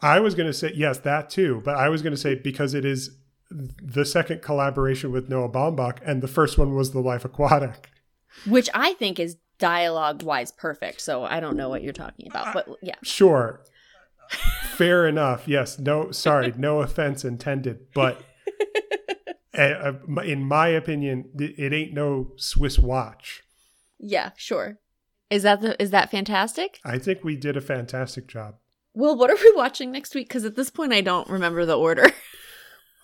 I 0.00 0.18
was 0.20 0.34
going 0.34 0.48
to 0.48 0.52
say 0.52 0.72
yes, 0.74 0.98
that 0.98 1.30
too, 1.30 1.62
but 1.64 1.76
I 1.76 1.88
was 1.88 2.02
going 2.02 2.12
to 2.12 2.20
say 2.20 2.34
because 2.34 2.74
it 2.74 2.84
is 2.84 3.16
the 3.50 4.04
second 4.04 4.42
collaboration 4.42 5.12
with 5.12 5.28
Noah 5.28 5.48
Baumbach, 5.48 5.98
and 6.04 6.22
the 6.22 6.28
first 6.28 6.58
one 6.58 6.74
was 6.74 6.92
The 6.92 7.00
Life 7.00 7.24
Aquatic. 7.24 7.90
which 8.46 8.68
I 8.74 8.94
think 8.94 9.20
is 9.20 9.36
dialogue 9.58 10.22
wise 10.22 10.50
perfect. 10.52 11.00
So 11.00 11.24
I 11.24 11.38
don't 11.40 11.56
know 11.56 11.68
what 11.68 11.82
you're 11.82 11.92
talking 11.92 12.28
about, 12.28 12.52
but 12.54 12.68
yeah, 12.82 12.96
Sure, 13.02 13.60
fair 14.76 15.06
enough. 15.06 15.46
Yes, 15.46 15.78
no, 15.78 16.10
sorry, 16.10 16.52
no 16.56 16.80
offense 16.80 17.24
intended, 17.24 17.86
but 17.94 18.22
uh, 19.58 19.92
in 20.24 20.44
my 20.44 20.68
opinion, 20.68 21.30
it 21.38 21.72
ain't 21.72 21.92
no 21.92 22.32
Swiss 22.36 22.78
watch. 22.78 23.42
yeah, 23.98 24.30
sure. 24.36 24.78
Is 25.30 25.44
that 25.44 25.62
the 25.62 25.80
is 25.82 25.90
that 25.92 26.10
fantastic? 26.10 26.78
I 26.84 26.98
think 26.98 27.24
we 27.24 27.36
did 27.36 27.56
a 27.56 27.62
fantastic 27.62 28.26
job. 28.26 28.56
Well, 28.92 29.16
what 29.16 29.30
are 29.30 29.36
we 29.36 29.52
watching 29.56 29.90
next 29.90 30.14
week? 30.14 30.28
Because 30.28 30.44
at 30.44 30.56
this 30.56 30.68
point, 30.68 30.92
I 30.92 31.00
don't 31.00 31.28
remember 31.28 31.64
the 31.64 31.78
order. 31.78 32.10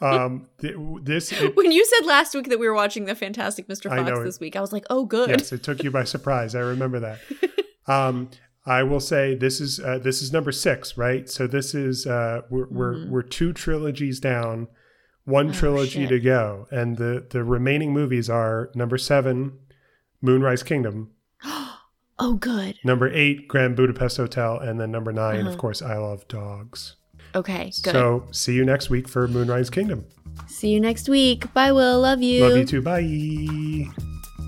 Um, 0.00 0.46
th- 0.60 0.76
this 1.02 1.32
it, 1.42 1.56
when 1.56 1.72
you 1.72 1.84
said 1.84 2.06
last 2.06 2.32
week 2.32 2.48
that 2.50 2.60
we 2.60 2.68
were 2.68 2.74
watching 2.74 3.06
the 3.06 3.16
Fantastic 3.16 3.66
Mr. 3.66 3.88
Fox 3.88 4.08
know 4.08 4.22
this 4.22 4.38
week, 4.38 4.54
I 4.54 4.60
was 4.60 4.72
like, 4.72 4.84
oh, 4.90 5.04
good. 5.04 5.30
yes, 5.30 5.50
it 5.52 5.64
took 5.64 5.82
you 5.82 5.90
by 5.90 6.04
surprise. 6.04 6.54
I 6.54 6.60
remember 6.60 7.00
that. 7.00 7.18
Um, 7.88 8.30
I 8.68 8.82
will 8.82 9.00
say 9.00 9.34
this 9.34 9.60
is 9.60 9.80
uh, 9.80 9.98
this 9.98 10.20
is 10.22 10.32
number 10.32 10.52
six, 10.52 10.96
right? 10.98 11.28
So 11.28 11.46
this 11.46 11.74
is 11.74 12.06
uh, 12.06 12.42
we're 12.50 12.68
we're 12.70 13.08
we're 13.08 13.22
two 13.22 13.52
trilogies 13.52 14.20
down, 14.20 14.68
one 15.24 15.48
Oh, 15.50 15.52
trilogy 15.52 16.00
shit. 16.00 16.08
to 16.10 16.20
go, 16.20 16.66
and 16.70 16.96
the 16.98 17.26
the 17.30 17.42
remaining 17.44 17.92
movies 17.92 18.28
are 18.28 18.70
number 18.74 18.98
seven, 18.98 19.52
Moonrise 20.20 20.62
Kingdom, 20.62 21.10
Oh, 22.20 22.34
good. 22.34 22.76
number 22.84 23.08
eight, 23.12 23.48
Grand 23.48 23.76
Budapest 23.76 24.16
Hotel, 24.16 24.58
and 24.58 24.80
then 24.80 24.90
number 24.90 25.12
9 25.12 25.40
Uh-huh. 25.40 25.48
of 25.50 25.56
course, 25.58 25.80
Isle 25.80 26.12
of 26.12 26.26
Dogs. 26.28 26.96
Okay, 27.34 27.70
good. 27.82 27.92
So 27.92 28.26
see 28.32 28.54
you 28.54 28.64
next 28.64 28.90
week 28.90 29.08
for 29.08 29.28
Moonrise 29.28 29.70
Kingdom. 29.70 30.04
See 30.48 30.70
you 30.70 30.80
next 30.80 31.08
week. 31.08 31.52
Bye, 31.54 31.70
Will. 31.72 32.00
Love 32.00 32.20
you. 32.22 32.44
Love 32.48 32.56
you 32.58 32.64
too. 32.64 32.82
Bye. 32.82 33.86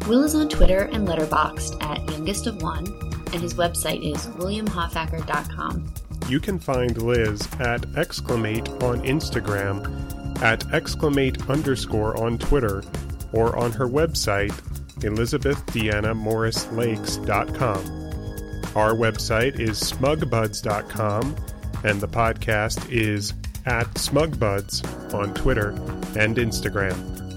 Will 0.09 0.25
is 0.25 0.35
on 0.35 0.49
Twitter 0.49 0.89
and 0.93 1.07
Letterboxd 1.07 1.81
at 1.83 1.99
youngest 2.11 2.47
of 2.49 2.61
one, 2.63 2.85
and 3.33 3.43
his 3.43 3.55
website 3.55 4.03
is 4.03 4.27
williamhoffacker.com. 4.37 5.95
You 6.29 6.41
can 6.41 6.59
find 6.59 7.01
Liz 7.03 7.41
at 7.59 7.87
exclamate 7.97 8.69
on 8.83 9.01
Instagram, 9.03 10.43
at 10.43 10.71
exclamate 10.73 11.49
underscore 11.49 12.23
on 12.23 12.37
Twitter, 12.39 12.83
or 13.33 13.59
on 13.59 13.73
her 13.73 13.89
website, 13.89 14.53
elizabethdeannamorrislakes.com. 15.01 18.01
Our 18.77 18.95
website 18.95 19.59
is 19.59 19.81
smugbuds.com, 19.81 21.35
and 21.83 22.01
the 22.01 22.09
podcast 22.09 22.89
is 22.91 23.33
at 23.67 23.87
smugbuds 23.95 24.85
on 25.15 25.35
Twitter 25.35 25.71
and 26.17 26.37
Instagram. 26.37 27.30